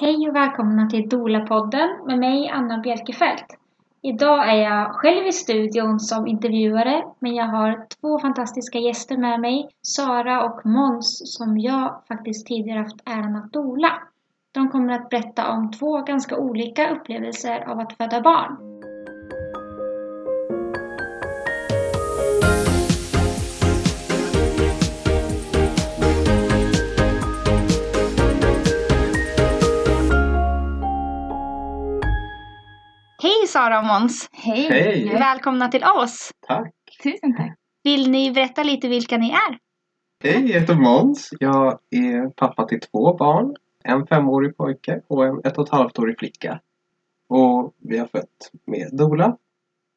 Hej 0.00 0.28
och 0.28 0.36
välkomna 0.36 0.90
till 0.90 1.08
Dola-podden 1.08 1.88
med 2.06 2.18
mig 2.18 2.48
Anna 2.48 2.78
Bjelkefelt. 2.78 3.58
Idag 4.02 4.50
är 4.50 4.56
jag 4.56 4.94
själv 4.94 5.26
i 5.26 5.32
studion 5.32 6.00
som 6.00 6.26
intervjuare 6.26 7.04
men 7.18 7.34
jag 7.34 7.46
har 7.46 7.86
två 8.00 8.18
fantastiska 8.18 8.78
gäster 8.78 9.16
med 9.16 9.40
mig, 9.40 9.68
Sara 9.82 10.44
och 10.44 10.66
Måns 10.66 11.36
som 11.36 11.58
jag 11.58 12.02
faktiskt 12.08 12.46
tidigare 12.46 12.78
haft 12.78 13.00
äran 13.04 13.36
att 13.36 13.52
dola. 13.52 13.92
De 14.52 14.70
kommer 14.70 14.92
att 14.92 15.10
berätta 15.10 15.50
om 15.50 15.70
två 15.70 16.02
ganska 16.02 16.36
olika 16.36 16.90
upplevelser 16.90 17.70
av 17.70 17.78
att 17.78 17.96
föda 17.96 18.20
barn. 18.20 18.75
Sara 33.56 33.78
och 33.78 33.86
Måns! 33.86 34.28
Hej! 34.32 34.68
Hej. 34.70 35.08
Välkomna 35.08 35.68
till 35.68 35.84
oss! 35.84 36.30
Tack! 36.46 36.74
Tusen 37.02 37.36
tack! 37.36 37.54
Vill 37.84 38.10
ni 38.10 38.30
berätta 38.30 38.62
lite 38.62 38.88
vilka 38.88 39.16
ni 39.16 39.30
är? 39.30 39.58
Hej, 40.24 40.50
jag 40.50 40.60
heter 40.60 40.74
Måns. 40.74 41.28
Jag 41.40 41.78
är 41.90 42.30
pappa 42.30 42.66
till 42.66 42.80
två 42.80 43.16
barn. 43.16 43.56
En 43.84 44.06
femårig 44.06 44.56
pojke 44.56 45.00
och 45.08 45.26
en 45.26 45.40
ett 45.44 45.58
och 45.58 45.64
ett 45.64 45.72
halvt 45.72 45.98
årig 45.98 46.18
flicka. 46.18 46.60
Och 47.28 47.74
vi 47.78 47.98
har 47.98 48.06
fött 48.06 48.50
med 48.66 48.90
Dola. 48.92 49.36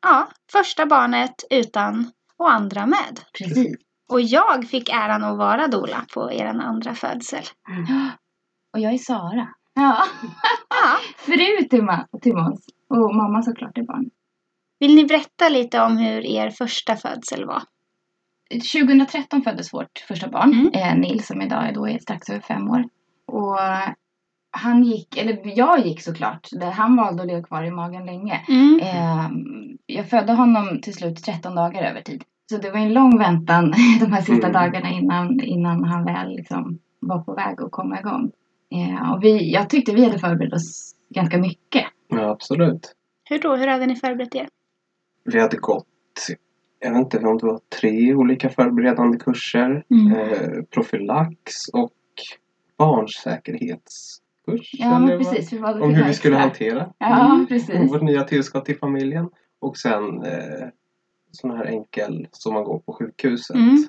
Ja, 0.02 0.28
första 0.52 0.86
barnet 0.86 1.44
utan 1.50 2.12
och 2.38 2.52
andra 2.52 2.86
med. 2.86 3.20
Precis. 3.38 3.78
Och 4.12 4.22
jag 4.22 4.66
fick 4.66 4.90
äran 4.90 5.24
att 5.24 5.38
vara 5.38 5.68
dola 5.68 6.06
på 6.14 6.32
er 6.32 6.46
andra 6.46 6.96
födsel. 6.96 7.44
Och 8.74 8.80
jag 8.80 8.94
är 8.94 8.98
Sara. 8.98 9.48
Ja. 9.74 10.04
Fru 12.24 12.34
Måns. 12.34 12.66
Och 12.90 13.16
mamma 13.16 13.42
såklart 13.42 13.76
till 13.76 13.86
barn. 13.86 14.10
Vill 14.80 14.96
ni 14.96 15.06
berätta 15.06 15.50
lite 15.50 15.82
om 15.82 15.98
hur 15.98 16.26
er 16.26 16.50
första 16.50 16.96
födsel 16.96 17.46
var? 17.46 17.62
2013 18.74 19.42
föddes 19.42 19.74
vårt 19.74 20.00
första 20.08 20.28
barn. 20.30 20.54
Mm. 20.54 20.72
Eh, 20.74 20.96
Nils 20.96 21.28
som 21.28 21.42
idag 21.42 21.68
är, 21.68 21.74
då 21.74 21.88
är 21.88 22.00
strax 22.00 22.30
över 22.30 22.40
fem 22.42 22.70
år. 22.70 22.84
Och 23.28 23.58
han 24.52 24.84
gick, 24.84 25.18
eller 25.18 25.58
jag 25.58 25.80
gick 25.86 26.02
såklart. 26.02 26.48
Han 26.74 26.96
valde 26.96 27.22
att 27.22 27.28
leva 27.28 27.44
kvar 27.44 27.64
i 27.64 27.72
magen 27.72 28.06
länge. 28.06 28.42
Mm. 28.48 28.80
Eh, 28.80 29.30
jag 29.86 30.10
födde 30.10 30.34
honom 30.34 30.82
till 30.82 30.94
slut 30.94 31.24
13 31.24 31.56
dagar 31.56 31.84
över 31.84 32.02
tid. 32.02 32.24
Så 32.50 32.58
det 32.58 32.72
var 32.72 32.80
en 32.80 32.94
lång 32.94 33.18
väntan 33.20 33.74
de 34.00 34.12
här 34.14 34.22
sista 34.22 34.48
Mm. 34.48 34.52
dagarna 34.54 34.90
innan, 34.90 35.40
innan 35.42 35.84
han 35.84 36.06
väl 36.06 36.30
liksom 36.36 36.80
var 37.00 37.20
på 37.20 37.34
väg 37.34 37.62
att 37.62 37.72
komma 37.72 38.00
igång. 38.00 38.32
Eh, 38.72 39.12
och 39.14 39.24
vi, 39.24 39.52
jag 39.54 39.70
tyckte 39.70 39.94
vi 39.94 40.04
hade 40.04 40.20
förberett 40.20 40.54
oss 40.54 40.96
ganska 41.10 41.38
mycket. 41.38 41.86
Ja, 42.08 42.30
absolut. 42.30 42.96
Hur 43.24 43.40
då? 43.40 43.56
Hur 43.56 43.68
hade 43.68 43.86
ni 43.86 43.96
förberett 43.96 44.36
er? 44.36 44.48
Vi 45.24 45.40
hade 45.40 45.58
gått, 45.58 45.86
jag 46.80 46.92
vet 46.92 47.00
inte 47.00 47.18
om 47.18 47.38
det 47.38 47.46
var 47.46 47.60
tre 47.82 48.16
olika 48.16 48.50
förberedande 48.50 49.18
kurser. 49.18 49.84
Mm. 49.90 50.12
Eh, 50.18 50.64
profylax 50.64 51.68
och 51.74 51.92
barnsäkerhetskurs. 52.78 54.70
Ja, 54.72 55.00
vad? 55.00 55.18
precis. 55.18 55.54
Vi 55.54 55.58
valde 55.58 55.82
Om 55.82 55.96
hur 55.96 56.04
vi 56.04 56.14
skulle 56.14 56.38
hantera 56.38 56.94
Ja, 56.98 57.46
precis. 57.50 57.92
vårt 57.92 58.02
nya 58.02 58.24
tillskott 58.24 58.66
till 58.66 58.78
familjen. 58.78 59.30
Och 59.60 59.78
sen 59.78 60.24
eh, 60.26 60.68
sån 61.32 61.52
här 61.52 61.66
enkel 61.66 62.28
som 62.32 62.54
man 62.54 62.64
går 62.64 62.80
på 62.80 62.94
sjukhuset. 62.94 63.56
Mm. 63.56 63.84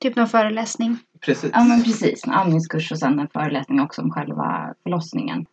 Typ 0.00 0.16
någon 0.16 0.26
föreläsning? 0.28 0.96
Precis. 1.20 1.50
Ja, 1.54 1.64
men 1.64 1.82
precis. 1.82 2.26
En 2.26 2.32
andningskurs 2.32 2.92
och 2.92 2.98
sen 2.98 3.18
en 3.18 3.28
föreläsning 3.28 3.80
också 3.80 4.02
om 4.02 4.10
själva 4.10 4.74
förlossningen. 4.82 5.46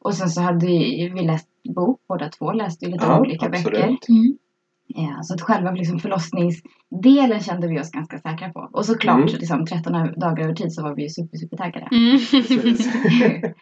Och 0.00 0.14
sen 0.14 0.28
så 0.28 0.40
hade 0.40 0.66
vi, 0.66 1.10
vi 1.14 1.22
läst 1.22 1.48
bok, 1.74 2.00
båda 2.08 2.28
två 2.28 2.52
läste 2.52 2.84
ju 2.84 2.90
lite 2.92 3.04
Ja, 3.04 3.20
olika 3.20 3.46
absolut. 3.46 3.64
böcker. 3.64 3.88
Mm. 4.08 4.36
Ja, 4.86 5.22
så 5.22 5.34
att 5.34 5.40
själva 5.42 5.70
liksom 5.70 5.98
förlossningsdelen 5.98 7.40
kände 7.40 7.68
vi 7.68 7.80
oss 7.80 7.90
ganska 7.90 8.18
säkra 8.18 8.48
på. 8.52 8.68
Och 8.72 8.86
såklart, 8.86 9.16
Mm. 9.16 9.26
liksom, 9.26 9.66
13 9.66 9.92
dagar 10.16 10.44
över 10.44 10.54
tid 10.54 10.72
så 10.72 10.82
var 10.82 10.94
vi 10.94 11.02
ju 11.02 11.08
super, 11.08 11.38
super 11.38 11.56
taggade. 11.56 11.88
Mm. 11.92 12.18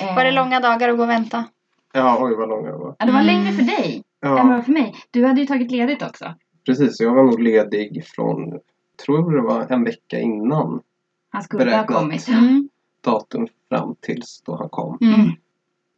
Eh, 0.00 0.14
Var 0.16 0.24
det 0.24 0.30
långa 0.30 0.60
dagar 0.60 0.88
att 0.88 0.96
gå 0.96 1.02
och 1.02 1.08
vänta? 1.08 1.44
Ja, 1.92 2.18
oj 2.20 2.34
vad 2.36 2.48
långa 2.48 2.70
det 2.70 2.76
var. 2.78 2.96
Ja, 2.98 3.06
det 3.06 3.12
var 3.12 3.20
Mm. 3.20 3.26
längre 3.34 3.52
för 3.52 3.62
dig 3.62 4.02
än 4.24 4.30
vad 4.48 4.56
Ja, 4.58 4.62
för 4.62 4.72
mig. 4.72 4.94
Du 5.10 5.26
hade 5.26 5.40
ju 5.40 5.46
tagit 5.46 5.70
ledigt 5.70 6.02
också. 6.02 6.34
precis. 6.66 7.00
Jag 7.00 7.14
var 7.14 7.24
nog 7.24 7.40
ledig 7.42 8.04
från, 8.06 8.58
tror 9.06 9.36
det 9.36 9.42
var 9.42 9.66
en 9.72 9.84
vecka 9.84 10.20
innan 10.20 10.80
Han 11.30 11.42
skulle 11.42 11.76
ha 11.76 11.86
kommit. 11.86 12.28
Mm. 12.28 12.68
datum 13.04 13.46
fram 13.68 13.94
tills 14.00 14.42
då 14.46 14.56
han 14.56 14.68
kom. 14.68 14.98
Mm. 15.00 15.14
Mm. 15.20 15.30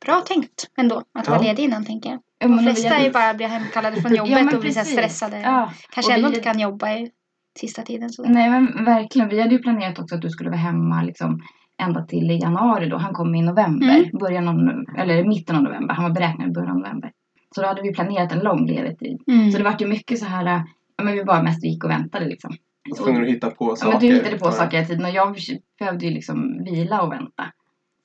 Bra 0.04 0.20
tänkt 0.20 0.70
ändå 0.76 0.96
att 1.12 1.26
Ja. 1.26 1.30
vara 1.32 1.42
ledig 1.42 1.62
innan 1.62 1.84
tänker 1.84 2.10
jag. 2.10 2.18
Ja, 2.38 2.48
De 2.48 2.58
flesta 2.58 2.88
är 2.96 3.04
ju 3.04 3.10
bara 3.10 3.34
blir 3.34 3.46
hemkallade 3.46 4.00
från 4.02 4.14
Ja, 4.14 4.18
jobbet 4.26 4.44
men 4.44 4.54
och 4.54 4.60
blir 4.60 4.70
stressade. 4.70 5.40
Ja, 5.40 5.72
Kanske 5.90 6.12
och 6.12 6.16
ändå 6.16 6.28
vi- 6.28 6.34
inte 6.36 6.44
kan 6.50 6.60
jobba 6.60 6.90
i 6.90 7.10
sista 7.58 7.82
tiden. 7.82 8.10
Så. 8.10 8.22
Nej 8.28 8.50
men 8.50 8.84
verkligen. 8.84 9.28
Vi 9.28 9.40
hade 9.40 9.54
ju 9.54 9.58
planerat 9.62 9.98
också 9.98 10.14
att 10.14 10.22
du 10.22 10.30
skulle 10.30 10.50
vara 10.50 10.60
hemma 10.60 11.02
liksom 11.02 11.40
ända 11.82 12.04
till 12.04 12.30
i 12.30 12.38
januari 12.38 12.88
då. 12.88 12.96
Han 12.96 13.14
kom 13.14 13.34
i 13.34 13.42
november. 13.42 13.88
Mm. 13.88 14.04
Början 14.20 14.48
av, 14.48 14.84
eller 14.98 15.24
mitten 15.24 15.56
av 15.56 15.62
november. 15.62 15.94
Han 15.94 16.04
var 16.04 16.10
beräknad 16.10 16.48
i 16.48 16.52
början 16.52 16.70
av 16.70 16.76
november. 16.78 17.12
Så 17.54 17.60
då 17.62 17.66
hade 17.68 17.82
vi 17.82 17.92
planerat 17.94 18.32
en 18.32 18.38
lång 18.38 18.66
ledigtid. 18.66 19.22
Mm. 19.26 19.50
Så 19.52 19.58
det 19.58 19.64
var 19.64 19.76
ju 19.78 19.86
mycket 19.86 20.18
så 20.18 20.24
här, 20.24 20.64
ja 20.96 21.04
men 21.04 21.14
vi 21.14 21.24
bara 21.24 21.42
mest 21.42 21.64
gick 21.64 21.84
och 21.84 21.90
väntade 21.90 22.26
liksom. 22.26 22.52
Var 22.90 22.96
tvungen 23.04 23.22
att 23.22 23.28
hitta 23.28 23.50
på 23.50 23.70
Ja 23.70 23.76
saker. 23.76 23.92
men 23.92 24.00
du 24.00 24.14
hittade 24.14 24.38
på 24.38 24.46
Ja. 24.46 24.52
saker 24.52 24.76
hela 24.76 24.88
tiden 24.88 25.04
och 25.04 25.10
jag 25.10 25.36
behövde 25.78 26.06
ju 26.06 26.10
liksom 26.12 26.64
vila 26.64 27.02
och 27.02 27.12
vänta. 27.12 27.44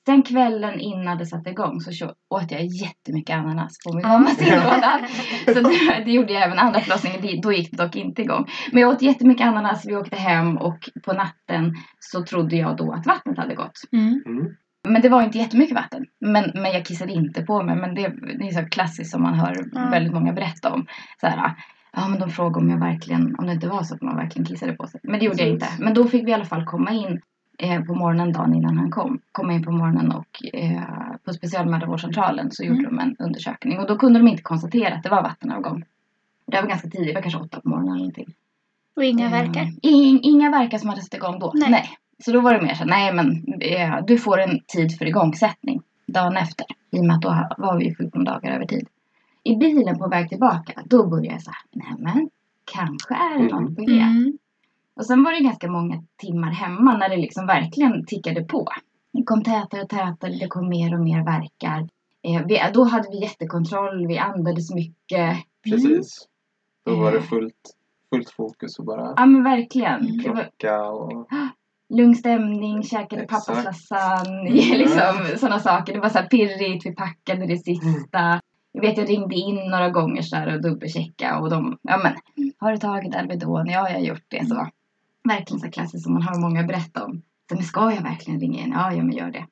Sen 0.06 0.22
kvällen 0.22 0.80
innan 0.80 1.18
det 1.18 1.26
satte 1.26 1.50
igång 1.50 1.80
så 1.80 2.06
åt 2.30 2.50
jag 2.50 2.64
jättemycket 2.66 3.36
ananas 3.36 3.72
på 3.86 3.92
min 3.94 4.02
Ja. 4.02 4.08
mammas 4.08 4.40
inlåda. 4.48 5.00
Så 5.46 5.54
det, 5.54 6.04
det 6.04 6.10
gjorde 6.12 6.32
jag 6.32 6.42
även 6.42 6.58
andra 6.58 6.80
förlossningen, 6.80 7.20
Det- 7.22 7.40
då 7.42 7.52
gick 7.52 7.70
det 7.70 7.76
dock 7.84 7.96
inte 7.96 8.22
igång. 8.22 8.46
Men 8.72 8.82
jag 8.82 8.90
åt 8.90 9.02
jättemycket 9.02 9.46
ananas, 9.46 9.86
vi 9.86 9.96
åkte 9.96 10.16
hem 10.16 10.56
och 10.58 10.78
på 11.04 11.12
natten 11.12 11.74
så 11.98 12.24
trodde 12.24 12.56
jag 12.56 12.76
då 12.76 12.92
att 12.92 13.06
vattnet 13.06 13.38
hade 13.38 13.54
gått. 13.54 13.80
Mm. 13.92 14.22
Mm. 14.26 14.46
Men 14.88 15.02
det 15.02 15.08
var 15.08 15.22
inte 15.22 15.38
jättemycket 15.38 15.74
vatten. 15.76 16.04
Men, 16.20 16.50
men 16.54 16.72
jag 16.72 16.84
kissade 16.84 17.12
inte 17.12 17.42
på 17.42 17.62
mig. 17.62 17.76
Men 17.76 17.94
det, 17.94 18.08
det 18.38 18.48
är 18.48 18.62
så 18.62 18.68
klassiskt 18.68 19.10
som 19.10 19.22
man 19.22 19.34
hör 19.34 19.56
Ja. 19.72 19.88
väldigt 19.90 20.12
många 20.14 20.32
berätta 20.32 20.72
om. 20.72 20.86
Så 21.20 21.26
här, 21.26 21.54
ja 21.92 22.08
men 22.08 22.20
de 22.20 22.30
frågade 22.30 22.58
om 22.64 22.70
jag 22.70 22.78
verkligen, 22.78 23.36
om 23.38 23.46
det 23.46 23.52
inte 23.52 23.68
var 23.68 23.82
så 23.82 23.94
att 23.94 24.02
man 24.02 24.16
verkligen 24.16 24.46
kissade 24.46 24.72
på 24.72 24.86
sig. 24.86 25.00
Men 25.02 25.18
det 25.20 25.26
gjorde 25.26 25.42
jag 25.42 25.48
inte. 25.48 25.66
Precis. 25.66 25.80
Men 25.80 25.94
då 25.94 26.04
fick 26.04 26.26
vi 26.26 26.30
i 26.30 26.34
alla 26.34 26.44
fall 26.44 26.64
komma 26.64 26.90
in 26.92 27.20
eh, 27.58 27.82
på 27.84 27.94
morgonen 27.94 28.32
dagen 28.32 28.54
innan 28.54 28.78
han 28.78 28.90
kom. 28.90 29.20
Komma 29.32 29.52
in 29.52 29.64
på 29.64 29.70
morgonen 29.70 30.12
och 30.12 30.42
eh, 30.54 30.82
på 31.24 31.32
specialmödravårdscentralen 31.32 32.50
så 32.50 32.64
gjorde 32.64 32.78
Mm. 32.78 32.96
de 32.96 32.98
en 33.02 33.16
undersökning. 33.18 33.78
Och 33.78 33.86
då 33.86 33.96
kunde 33.98 34.18
de 34.18 34.28
inte 34.28 34.42
konstatera 34.42 34.94
att 34.94 35.02
det 35.02 35.08
var 35.08 35.22
vattenavgång. 35.22 35.84
Det 36.46 36.60
var 36.60 36.68
ganska 36.68 36.88
tidigt, 36.88 37.06
det 37.08 37.14
var 37.14 37.22
kanske 37.22 37.40
åtta 37.40 37.60
på 37.60 37.68
morgonen 37.68 37.88
eller 37.92 37.98
någonting. 37.98 38.34
Och 38.96 39.04
inga 39.04 39.24
Eh, 39.26 39.30
verkar. 39.32 39.66
In, 39.82 40.20
inga 40.22 40.50
verkar 40.50 40.78
som 40.78 40.88
hade 40.88 41.02
satt 41.02 41.14
igång 41.14 41.38
då. 41.38 41.52
Nej. 41.54 41.70
Nej. 41.70 41.88
Så 42.24 42.32
då 42.32 42.40
var 42.40 42.54
det 42.54 42.62
mer 42.62 42.74
så 42.74 42.84
nej 42.84 43.12
men 43.12 43.44
eh, 43.60 44.04
du 44.06 44.18
får 44.18 44.38
en 44.40 44.60
tid 44.66 44.98
för 44.98 45.06
igångsättning 45.06 45.82
dagen 46.06 46.36
efter. 46.36 46.66
I 46.90 47.00
och 47.00 47.04
med 47.04 47.16
att 47.16 47.22
då 47.22 47.48
var 47.58 47.78
vi 47.78 47.84
ju 47.84 47.94
14 47.94 48.24
dagar 48.24 48.50
över 48.52 48.66
tid. 48.66 48.88
I 49.48 49.56
bilen 49.56 49.98
på 49.98 50.08
väg 50.08 50.28
tillbaka, 50.28 50.82
då 50.84 51.06
började 51.06 51.26
jag 51.28 51.42
så 51.42 51.50
här, 51.50 51.62
nej 51.72 51.94
men 51.98 52.30
kanske 52.64 53.14
är 53.14 53.38
det 53.38 53.54
något 53.54 53.76
på 53.76 53.82
G. 53.82 53.92
Mm. 54.00 54.38
Och 54.96 55.06
sen 55.06 55.24
var 55.24 55.32
det 55.32 55.40
ganska 55.40 55.68
många 55.70 56.02
timmar 56.16 56.50
hemma 56.50 56.96
när 56.96 57.08
det 57.08 57.16
liksom 57.16 57.46
verkligen 57.46 58.06
tickade 58.06 58.44
på. 58.44 58.66
Det 59.12 59.22
kom 59.22 59.42
tätare 59.44 59.82
och 59.82 59.88
tätare, 59.88 60.32
det 60.40 60.48
kom 60.48 60.68
mer 60.68 60.94
och 60.94 61.00
mer 61.00 61.24
verkar. 61.24 61.88
Eh, 62.22 62.46
vi, 62.46 62.60
då 62.74 62.84
hade 62.84 63.08
vi 63.10 63.20
jättekontroll, 63.22 64.06
vi 64.06 64.18
andades 64.18 64.74
mycket. 64.74 65.36
Precis. 65.64 66.26
Då 66.84 66.96
var 66.96 67.10
det 67.12 67.16
Mm. 67.18 67.28
fullt, 67.28 67.54
fullt 68.14 68.30
fokus 68.30 68.78
och 68.78 68.84
bara 68.84 69.14
Ja 69.16 69.26
men 69.26 69.44
verkligen. 69.44 70.00
Mm. 70.06 70.18
Plocka 70.24 70.82
och... 70.82 71.28
lugn 71.94 72.14
stämning, 72.14 72.82
käkade 72.82 73.22
Exakt. 73.22 73.46
pappas 73.46 73.64
lasagne, 73.64 74.50
Mm. 74.50 74.78
liksom 74.78 75.38
sådana 75.38 75.58
saker. 75.60 75.92
Det 75.92 76.00
var 76.00 76.08
så 76.08 76.18
här 76.18 76.26
pirrigt, 76.26 76.86
vi 76.86 76.94
packade 76.94 77.46
det 77.46 77.56
sista. 77.58 78.40
Jag 78.72 78.80
vet 78.80 78.98
jag 78.98 79.08
ringde 79.08 79.34
in 79.34 79.54
några 79.70 79.90
gånger 79.90 80.22
så 80.22 80.36
där 80.36 80.54
och 80.54 80.62
dubbelchecka 80.62 81.38
och 81.38 81.50
de, 81.50 81.78
ja 81.82 82.00
men, 82.02 82.12
har 82.58 82.70
du 82.72 82.76
tagit 82.78 83.14
Alvedon? 83.16 83.66
Ja, 83.66 83.88
jag 83.88 83.94
har 83.98 84.04
gjort 84.04 84.24
det. 84.28 84.46
Så 84.46 84.66
verkligen 85.28 85.60
så 85.60 85.64
här 85.66 85.72
klassiskt 85.72 86.04
som 86.04 86.12
man 86.12 86.22
hör 86.22 86.40
många 86.40 86.62
berätta 86.62 87.04
om. 87.04 87.22
Så, 87.48 87.54
men 87.54 87.64
ska 87.64 87.92
jag 87.92 88.02
verkligen 88.02 88.40
ringa 88.40 88.58
in? 88.64 88.72
Ja, 88.72 88.92
ja 88.92 89.02
men 89.02 89.16
gör 89.16 89.30
det. 89.30 89.46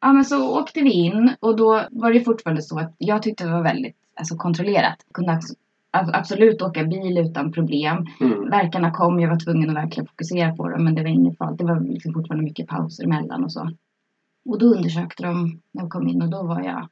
Ja 0.00 0.12
men 0.12 0.24
så 0.24 0.60
åkte 0.60 0.80
vi 0.80 0.90
in 0.92 1.34
och 1.40 1.56
då 1.56 1.82
var 1.90 2.12
det 2.12 2.20
fortfarande 2.20 2.62
så 2.62 2.78
att 2.78 2.94
jag 2.98 3.22
tyckte 3.22 3.44
det 3.44 3.52
var 3.52 3.62
väldigt 3.62 3.96
alltså, 4.16 4.36
kontrollerat. 4.36 4.96
Jag 5.06 5.14
kunde 5.14 5.32
abs- 5.32 5.56
ab- 5.90 6.10
absolut 6.14 6.62
åka 6.62 6.84
bil 6.84 7.18
utan 7.18 7.52
problem. 7.52 8.06
Mm. 8.20 8.50
Verkarna 8.50 8.90
kom, 8.90 9.20
jag 9.20 9.28
var 9.30 9.38
tvungen 9.38 9.70
att 9.70 9.76
verkligen 9.76 10.06
fokusera 10.06 10.56
på 10.56 10.68
dem 10.68 10.84
men 10.84 10.94
det 10.94 11.02
var 11.02 11.08
inget 11.08 11.38
fall. 11.38 11.56
Det 11.56 11.64
var 11.64 11.80
liksom 11.80 12.12
fortfarande 12.14 12.44
mycket 12.44 12.66
pauser 12.66 13.04
emellan 13.04 13.44
och 13.44 13.52
så. 13.52 13.70
Och 14.44 14.58
då 14.58 14.66
undersökte 14.66 15.22
de 15.22 15.60
när 15.72 15.82
jag 15.82 15.90
kom 15.90 16.08
in 16.08 16.22
och 16.22 16.28
då 16.30 16.42
var 16.42 16.60
jag 16.60 16.88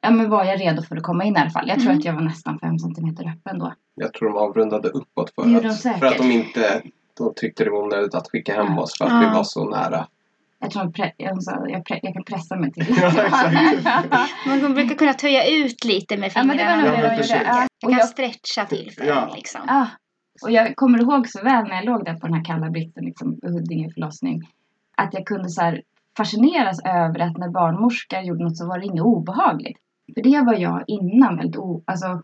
Ja 0.00 0.10
men 0.10 0.30
var 0.30 0.44
jag 0.44 0.60
redo 0.60 0.82
för 0.82 0.96
att 0.96 1.02
komma 1.02 1.24
in 1.24 1.36
i 1.36 1.38
alla 1.40 1.50
fall. 1.50 1.68
Jag 1.68 1.78
tror 1.78 1.86
Mm. 1.88 1.98
att 1.98 2.04
jag 2.04 2.12
var 2.14 2.20
nästan 2.22 2.58
fem 2.58 2.78
centimeter 2.78 3.28
öppen 3.28 3.58
då. 3.58 3.72
Jag 3.94 4.12
tror 4.12 4.28
de 4.28 4.36
avrundade 4.38 4.88
uppåt 4.88 5.34
för 5.34 5.42
Det 5.44 5.50
gjorde 5.50 5.68
de 5.68 5.90
att, 5.90 5.98
för 5.98 6.06
att 6.06 6.18
de 6.18 6.30
inte 6.30 6.82
de 7.18 7.32
tyckte 7.36 7.64
det 7.64 7.70
var 7.70 7.78
onödigt 7.82 8.14
att 8.14 8.28
skicka 8.30 8.62
hem 8.62 8.78
oss 8.78 8.98
för 8.98 9.04
att 9.04 9.10
Ja. 9.12 9.18
vi 9.28 9.34
var 9.36 9.44
så 9.44 9.64
nära 9.70 10.06
Jag 10.58 10.70
tror 10.70 10.90
pre, 10.90 11.12
hon 11.18 11.40
sa 11.42 11.68
jag, 11.68 11.84
pre, 11.84 12.00
jag 12.02 12.14
kan 12.14 12.24
pressa 12.24 12.56
mig 12.56 12.72
till 12.72 12.86
Ja, 13.00 13.08
exakt. 13.08 14.14
Man 14.62 14.74
brukar 14.74 14.94
kunna 14.94 15.14
töja 15.14 15.46
ut 15.64 15.84
lite 15.84 16.16
med 16.16 16.32
Ja, 16.34 16.42
men 16.44 16.56
det 16.56 16.64
var 16.64 16.70
fingrarna. 16.72 16.96
nog 16.96 17.04
Ja, 17.04 17.08
man 17.08 17.16
precis. 17.16 17.32
försöker. 17.32 17.50
Ja, 17.50 17.58
Jag 17.58 17.66
och 17.88 17.90
kan 17.90 17.98
jag- 17.98 18.08
stretcha 18.08 18.64
till 18.64 18.90
för 18.98 19.04
Ja. 19.04 19.32
liksom. 19.36 19.60
Ja. 19.66 19.86
Och 20.42 20.50
jag 20.50 20.76
kommer 20.76 20.98
ihåg 21.00 21.28
så 21.28 21.42
väl 21.44 21.64
när 21.64 21.74
jag 21.76 21.84
låg 21.84 22.04
där 22.04 22.14
på 22.14 22.26
den 22.26 22.34
här 22.36 22.44
kalla 22.44 22.70
britten 22.70 23.04
liksom, 23.04 23.40
på 23.40 23.48
Huddinge 23.48 23.90
förlossning. 23.94 24.42
Att 24.96 25.14
jag 25.14 25.26
kunde 25.26 25.48
så 25.48 25.60
här 25.62 25.82
fascineras 26.16 26.80
över 26.84 27.18
att 27.20 27.36
när 27.38 27.48
barnmorskor 27.48 28.20
gjorde 28.20 28.44
något 28.44 28.56
så 28.56 28.66
var 28.68 28.78
det 28.78 28.84
inget 28.84 29.02
obehagligt. 29.02 29.78
För 30.14 30.22
det 30.22 30.40
var 30.40 30.54
jag 30.54 30.84
innan 30.86 31.36
väldigt 31.36 31.56
o... 31.56 31.82
Alltså, 31.84 32.22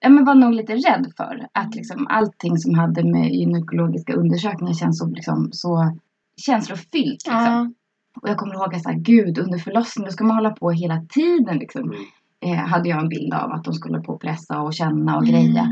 ja, 0.00 0.08
men 0.08 0.24
var 0.24 0.34
nog 0.34 0.52
lite 0.52 0.74
rädd 0.74 1.12
för. 1.16 1.48
Att 1.52 1.74
liksom 1.74 2.06
allting 2.10 2.58
som 2.58 2.74
hade 2.74 3.04
med 3.04 3.30
gynekologiska 3.34 4.12
undersökningar 4.14 4.74
känns 4.74 4.98
så, 4.98 5.06
liksom, 5.06 5.48
så 5.52 5.98
känslofyllt. 6.36 7.12
Liksom. 7.26 7.32
Ja. 7.32 7.70
Och 8.22 8.28
jag 8.28 8.36
kommer 8.36 8.54
ihåg 8.54 8.74
att 8.74 8.82
så 8.82 8.88
här, 8.88 8.98
gud 8.98 9.38
under 9.38 9.58
förlossningen 9.58 10.12
ska 10.12 10.24
man 10.24 10.36
hålla 10.36 10.50
på 10.50 10.70
hela 10.70 11.00
tiden. 11.08 11.58
Liksom. 11.58 11.82
Mm. 11.82 11.94
Eh, 12.40 12.66
hade 12.66 12.88
jag 12.88 13.00
en 13.02 13.08
bild 13.08 13.34
av 13.34 13.52
att 13.52 13.64
de 13.64 13.74
skulle 13.74 14.00
på 14.00 14.12
och 14.12 14.20
pressa 14.20 14.60
och 14.60 14.74
känna 14.74 15.16
och 15.16 15.22
Mm. 15.28 15.34
greja. 15.34 15.66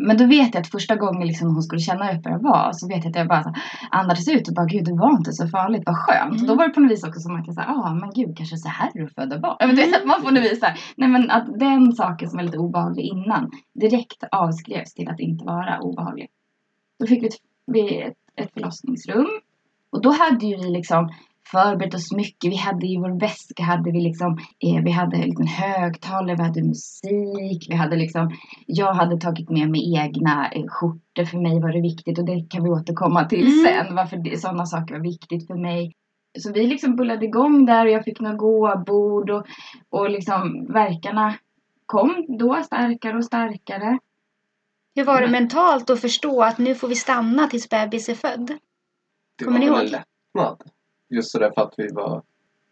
Men 0.00 0.16
då 0.16 0.26
vet 0.26 0.54
jag 0.54 0.60
att 0.60 0.70
första 0.70 0.96
gången 0.96 1.26
liksom 1.26 1.54
hon 1.54 1.62
skulle 1.62 1.80
känna 1.80 2.04
hur 2.04 2.22
det 2.22 2.38
var 2.38 2.72
så 2.72 2.88
vet 2.88 3.04
jag 3.04 3.10
att 3.10 3.16
jag 3.16 3.28
bara 3.28 3.54
andades 3.90 4.28
ut 4.28 4.48
och 4.48 4.54
bara 4.54 4.66
gud 4.66 4.84
det 4.84 4.92
var 4.94 5.10
inte 5.10 5.32
så 5.32 5.48
farligt, 5.48 5.82
vad 5.86 5.96
skönt. 5.96 6.32
Och 6.40 6.46
då 6.46 6.52
Mm. 6.52 6.56
var 6.56 6.68
det 6.68 6.74
på 6.74 6.80
något 6.80 6.90
vis 6.92 7.04
också 7.04 7.20
som 7.20 7.36
att 7.36 7.46
jag 7.46 7.54
sa, 7.54 7.62
ja 7.62 7.74
ah, 7.74 7.94
men 7.94 8.10
gud 8.10 8.36
kanske 8.36 8.56
så 8.56 8.68
här 8.68 9.04
att 9.04 9.14
föda 9.14 9.38
barn. 9.38 9.56
Ja, 9.58 9.66
Men 9.66 9.76
det 9.76 10.02
man 10.06 10.22
får 10.22 10.30
något 10.30 10.42
vis 10.42 10.62
här, 10.62 10.78
nej 10.96 11.08
men 11.08 11.30
att 11.30 11.58
den 11.58 11.92
saken 11.92 12.30
som 12.30 12.38
är 12.38 12.42
lite 12.42 12.58
obehaglig 12.58 13.04
innan 13.04 13.50
direkt 13.74 14.24
avskrevs 14.32 14.94
till 14.94 15.08
att 15.08 15.20
inte 15.20 15.44
vara 15.44 15.80
obehaglig. 15.80 16.28
Då 17.00 17.06
fick 17.06 17.22
vi 17.22 17.26
ett, 17.26 17.34
vi 17.66 18.02
ett, 18.02 18.14
ett 18.36 18.52
förlossningsrum 18.54 19.26
och 19.90 20.02
då 20.02 20.10
hade 20.12 20.46
ju 20.46 20.56
vi 20.56 20.70
liksom 20.70 21.12
förberett 21.52 21.94
oss 21.94 22.12
mycket. 22.12 22.50
Vi 22.52 22.56
hade 22.56 22.86
i 22.86 22.96
vår 22.96 23.20
väska 23.20 23.62
hade 23.62 23.90
vi 23.92 24.00
liksom, 24.00 24.32
eh, 24.64 24.84
vi 24.84 24.90
hade 24.90 25.16
en 25.16 25.22
liten 25.28 25.46
högtalare, 25.46 26.36
vi 26.36 26.42
hade 26.42 26.62
musik, 26.62 27.66
vi 27.70 27.74
hade 27.74 27.96
liksom, 27.96 28.36
jag 28.66 28.94
hade 28.94 29.20
tagit 29.20 29.50
med 29.50 29.70
mig 29.70 29.94
egna 29.96 30.48
eh, 30.50 30.66
skjortor. 30.68 31.24
För 31.24 31.38
mig 31.38 31.60
var 31.60 31.72
det 31.72 31.80
viktigt 31.80 32.18
och 32.18 32.24
det 32.24 32.46
kan 32.50 32.64
vi 32.64 32.70
återkomma 32.70 33.24
till 33.24 33.46
Mm. 33.46 33.64
sen. 33.64 33.94
Varför 33.94 34.16
det, 34.16 34.38
sådana 34.40 34.66
saker 34.66 34.94
var 34.94 35.00
viktigt 35.02 35.46
för 35.46 35.54
mig. 35.54 35.92
Så 36.38 36.52
vi 36.52 36.66
liksom 36.66 36.96
bullade 36.96 37.24
igång 37.26 37.66
där 37.66 37.86
och 37.86 37.92
jag 37.92 38.04
fick 38.04 38.20
några 38.20 38.36
gåbord 38.36 39.30
och, 39.30 39.46
och 39.90 40.10
liksom 40.10 40.66
verkarna 40.72 41.34
kom 41.86 42.26
då 42.38 42.62
starkare 42.62 43.16
och 43.16 43.24
starkare. 43.24 43.98
Hur 44.94 45.04
var 45.04 45.14
det 45.20 45.26
Men- 45.26 45.32
mentalt 45.42 45.90
att 45.90 46.00
förstå 46.00 46.42
att 46.42 46.58
nu 46.58 46.74
får 46.74 46.88
vi 46.88 46.94
stanna 46.94 47.46
tills 47.46 47.68
bebis 47.68 48.08
är 48.08 48.14
född? 48.14 48.46
Det 49.38 49.44
Kommer 49.44 49.58
var 49.58 49.64
ni 49.64 49.70
väl 49.70 49.78
en 49.78 49.82
ihåg? 49.84 49.92
lättnad. 49.92 50.62
Just 51.08 51.30
sådär 51.30 51.52
för 51.54 51.62
att 51.62 51.74
vi 51.76 51.88
var... 51.92 52.22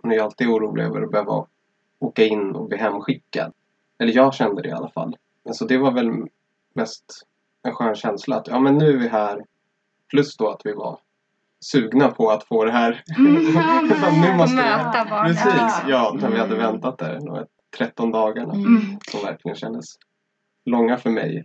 Man 0.02 0.12
är 0.12 0.16
ju 0.16 0.22
alltid 0.22 0.48
orolig 0.48 0.84
över 0.84 1.02
att 1.02 1.10
behöva 1.10 1.46
åka 1.98 2.24
in 2.24 2.50
och 2.56 2.68
bli 2.68 2.78
hemskickad. 2.78 3.52
Eller 3.98 4.12
jag 4.12 4.34
kände 4.34 4.62
det 4.62 4.68
i 4.68 4.72
alla 4.72 4.90
fall. 4.90 5.16
Men 5.44 5.54
så 5.54 5.64
det 5.64 5.78
var 5.78 5.92
väl 5.92 6.10
mest 6.74 7.04
en 7.62 7.72
skön 7.72 7.94
känsla 7.94 8.36
att 8.36 8.48
ja 8.48 8.60
men 8.60 8.78
nu 8.78 8.88
är 8.88 8.98
vi 8.98 9.08
här. 9.08 9.44
Plus 10.10 10.36
då 10.36 10.48
att 10.50 10.60
vi 10.64 10.72
var 10.72 10.98
sugna 11.60 12.08
på 12.08 12.30
att 12.30 12.44
få 12.44 12.64
det 12.64 12.72
här. 12.72 13.02
Mm, 13.18 13.34
ja, 13.54 13.80
nu 14.22 14.36
måste 14.36 14.56
vi... 14.56 14.62
Möta 14.62 15.06
barnet. 15.10 15.42
Precis, 15.42 15.82
ja. 15.88 16.16
När 16.20 16.30
vi 16.30 16.38
hade 16.38 16.54
Mm. 16.54 16.72
väntat 16.72 16.98
där 16.98 17.20
de 17.20 17.34
här 17.34 17.46
13 17.78 18.10
dagarna. 18.10 18.54
Mm. 18.54 18.80
Som 19.10 19.20
verkligen 19.22 19.56
kändes 19.56 19.84
långa 20.66 20.96
för 20.96 21.10
mig. 21.10 21.44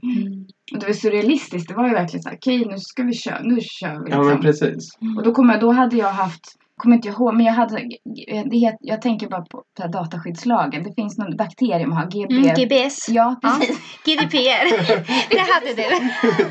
Och 0.73 0.79
det 0.79 0.85
var 0.85 0.93
surrealistiskt. 0.93 1.69
Det 1.69 1.75
var 1.75 1.87
ju 1.87 1.93
verkligen 1.93 2.23
så 2.23 2.29
här, 2.29 2.37
okej 2.37 2.65
nu 2.65 2.77
ska 2.77 3.03
vi 3.03 3.13
köra, 3.13 3.39
nu 3.41 3.57
kör 3.61 3.89
vi. 3.89 3.95
Ja 4.11 4.17
Liksom. 4.17 4.27
men 4.27 4.41
precis. 4.41 4.89
Och 5.17 5.23
då, 5.23 5.31
kom 5.31 5.49
jag, 5.49 5.59
då 5.59 5.71
hade 5.71 5.95
jag 5.97 6.09
haft, 6.09 6.55
kommer 6.79 6.95
inte 6.95 7.07
jag 7.07 7.15
ihåg, 7.15 7.33
men 7.35 7.45
jag 7.45 7.53
hade, 7.53 7.89
det 8.51 8.57
het, 8.57 8.75
jag 8.79 9.01
tänker 9.01 9.27
bara 9.29 9.41
på 9.41 9.63
här 9.79 9.87
dataskyddslagen. 9.87 10.83
Det 10.83 10.93
finns 10.93 11.17
någon 11.17 11.37
bakterie 11.37 11.87
man 11.87 11.97
har, 11.97 12.05
GB. 12.05 12.35
Mm, 12.35 12.55
GBS. 12.55 13.09
Ja, 13.09 13.35
Ja. 13.41 13.57
precis. 13.59 13.79
GDPR. 14.05 14.65
det 15.29 15.39
hade 15.39 15.73
du. 15.75 15.83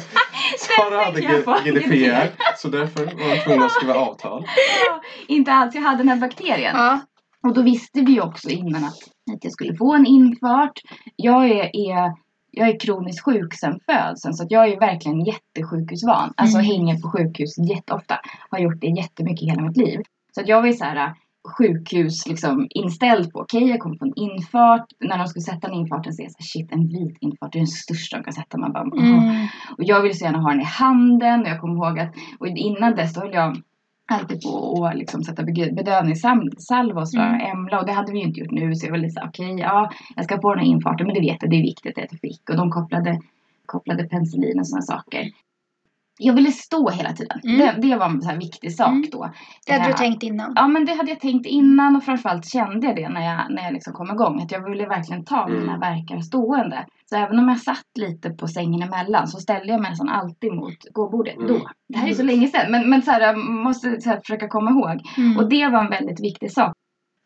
Sara 0.58 1.04
hade 1.04 1.42
på. 1.42 1.56
GDPR 1.64 2.30
så 2.56 2.68
därför 2.68 3.04
var 3.04 3.28
jag 3.34 3.44
tvungen 3.44 3.62
att 3.62 3.72
skriva 3.72 3.94
avtal. 3.94 4.44
Ja, 4.88 5.00
inte 5.34 5.52
alls, 5.52 5.74
jag 5.74 5.82
hade 5.82 5.96
den 5.98 6.08
här 6.08 6.16
bakterien. 6.16 6.76
Ja. 6.76 7.00
Och 7.42 7.54
då 7.54 7.62
visste 7.62 8.00
vi 8.00 8.20
också 8.20 8.48
innan 8.50 8.84
att, 8.84 8.98
att 9.34 9.44
jag 9.44 9.52
skulle 9.52 9.76
få 9.76 9.94
en 9.94 10.06
infart. 10.06 10.80
Jag 11.16 11.44
är, 11.50 11.76
är, 11.76 12.12
jag 12.50 12.68
är 12.68 12.80
kroniskt 12.80 13.24
sjuk 13.24 13.54
sedan 13.54 13.80
födseln 13.86 14.34
så 14.34 14.42
att 14.44 14.50
jag 14.50 14.68
är 14.68 14.80
verkligen 14.80 15.20
jättesjukhusvan. 15.24 16.32
Alltså 16.36 16.58
Mm. 16.58 16.66
hänger 16.70 17.00
på 17.00 17.10
sjukhus 17.10 17.58
jätteofta. 17.58 18.20
Har 18.50 18.58
gjort 18.58 18.80
det 18.80 18.86
jättemycket 18.86 19.48
hela 19.50 19.62
mitt 19.62 19.76
liv. 19.76 20.00
Så 20.38 20.42
att 20.42 20.48
jag 20.48 20.60
var 20.60 20.66
ju 20.66 20.72
så 20.72 20.84
här 20.84 20.96
äh, 20.96 21.12
sjukhus 21.56 22.26
liksom 22.26 22.66
inställd 22.70 23.32
på. 23.32 23.40
Okej, 23.40 23.68
jag 23.68 23.80
kommer 23.80 23.96
få 23.96 24.04
en 24.04 24.14
infart. 24.16 24.86
När 25.00 25.18
de 25.18 25.26
skulle 25.26 25.42
sätta 25.42 25.68
en 25.68 25.74
infarten 25.74 26.12
så 26.12 26.22
är 26.22 26.24
jag 26.24 26.32
så 26.32 26.38
här, 26.38 26.44
shit 26.44 26.72
en 26.72 26.88
vit 26.88 27.18
infart, 27.20 27.52
det 27.52 27.58
är 27.58 27.60
den 27.60 27.66
största 27.66 28.16
de 28.16 28.24
kan 28.24 28.32
sätta. 28.32 28.58
Man 28.58 28.72
bara. 28.72 28.82
Mm. 28.82 29.46
Och 29.78 29.84
jag 29.84 30.02
ville 30.02 30.14
så 30.14 30.24
gärna 30.24 30.38
ha 30.38 30.50
den 30.50 30.60
i 30.60 30.64
handen. 30.64 31.40
Och 31.40 31.48
jag 31.48 31.60
kommer 31.60 31.74
ihåg 31.74 31.98
att 31.98 32.14
och 32.38 32.46
innan 32.46 32.94
dess 32.94 33.14
då 33.14 33.20
höll 33.20 33.34
jag 33.34 33.56
alltid 34.12 34.42
på 34.42 34.86
att 34.86 34.96
liksom 34.96 35.24
sätta 35.24 35.42
bedövningssalva 35.42 37.00
och 37.00 37.08
sådär, 37.08 37.28
Mm. 37.28 37.50
Emla. 37.50 37.80
Och 37.80 37.86
det 37.86 37.92
hade 37.92 38.12
vi 38.12 38.18
ju 38.18 38.24
inte 38.24 38.40
gjort 38.40 38.50
nu. 38.50 38.74
Så 38.74 38.86
jag 38.86 38.90
var 38.90 38.98
lite 38.98 39.14
såhär, 39.14 39.28
okej, 39.28 39.56
ja, 39.58 39.90
jag 40.16 40.24
ska 40.24 40.40
få 40.40 40.54
den 40.54 40.58
här 40.64 40.66
infarten. 40.66 41.06
Men 41.06 41.14
det 41.14 41.20
vet 41.20 41.42
jag, 41.42 41.50
det 41.50 41.56
är 41.56 41.62
viktigt 41.62 41.98
att 41.98 42.06
jag 42.10 42.20
fick. 42.20 42.50
Och 42.50 42.56
de 42.56 42.70
kopplade, 42.70 43.20
kopplade 43.66 44.04
penicillin 44.04 44.58
och 44.60 44.66
sådana 44.66 44.82
saker. 44.82 45.30
Jag 46.18 46.34
ville 46.34 46.52
stå 46.52 46.90
hela 46.90 47.12
tiden. 47.12 47.40
Mm. 47.44 47.58
Det, 47.58 47.88
det 47.88 47.96
var 47.96 48.06
en 48.06 48.22
så 48.22 48.28
här 48.28 48.36
viktig 48.36 48.74
sak 48.74 48.88
Mm. 48.88 49.04
då. 49.12 49.30
Det 49.66 49.72
hade 49.72 49.86
du 49.86 49.92
tänkt 49.92 50.22
innan. 50.22 50.52
Ja 50.56 50.68
men 50.68 50.84
det 50.84 50.92
hade 50.94 51.10
jag 51.10 51.20
tänkt 51.20 51.46
innan 51.46 51.96
och 51.96 52.04
framförallt 52.04 52.46
kände 52.46 52.86
jag 52.86 52.96
det 52.96 53.08
när 53.08 53.20
jag, 53.26 53.54
när 53.54 53.62
jag 53.64 53.72
liksom 53.72 53.92
kom 53.92 54.10
igång. 54.10 54.42
Att 54.42 54.52
jag 54.52 54.70
ville 54.70 54.86
verkligen 54.86 55.24
ta 55.24 55.46
Mm. 55.48 55.60
mina 55.60 55.78
verkar 55.78 56.20
stående. 56.20 56.86
Så 57.10 57.16
även 57.16 57.38
om 57.38 57.48
jag 57.48 57.58
satt 57.60 57.86
lite 57.98 58.30
på 58.30 58.48
sängen 58.48 58.82
emellan 58.82 59.28
så 59.28 59.38
ställde 59.40 59.72
jag 59.72 59.80
mig 59.80 59.90
nästan 59.90 60.08
alltid 60.08 60.52
mot 60.52 60.76
gåbordet 60.92 61.36
Mm. 61.36 61.48
då. 61.48 61.68
Det 61.88 61.98
här 61.98 62.08
är 62.08 62.14
så 62.14 62.22
länge 62.22 62.48
sedan 62.48 62.70
men, 62.72 62.90
men 62.90 63.02
så 63.02 63.10
här, 63.10 63.20
jag 63.20 63.38
måste 63.38 64.00
så 64.00 64.10
här, 64.10 64.16
försöka 64.20 64.48
komma 64.48 64.70
ihåg. 64.70 65.00
Mm. 65.16 65.36
Och 65.38 65.48
det 65.48 65.68
var 65.68 65.84
en 65.84 65.90
väldigt 65.90 66.20
viktig 66.24 66.52
sak. 66.52 66.72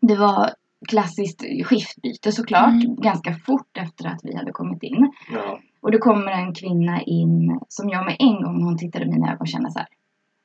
Det 0.01 0.17
var 0.17 0.51
klassiskt 0.89 1.43
skiftbyte 1.65 2.33
såklart. 2.33 2.71
Mm. 2.85 2.97
Ganska 2.97 3.35
fort 3.35 3.77
efter 3.79 4.07
att 4.07 4.21
vi 4.23 4.37
hade 4.37 4.53
kommit 4.53 4.83
in. 4.83 5.13
Ja. 5.33 5.59
Och 5.83 5.91
det 5.91 5.99
kommer 5.99 6.33
en 6.33 6.55
kvinna 6.55 7.03
in 7.03 7.61
som 7.69 7.89
jag 7.89 8.05
med 8.05 8.17
en 8.19 8.43
gång 8.43 8.59
när 8.59 8.65
hon 8.65 8.79
tittade 8.79 9.05
i 9.05 9.09
mina 9.09 9.33
ögon 9.33 9.47
kände 9.47 9.71
så 9.71 9.79
här. 9.79 9.89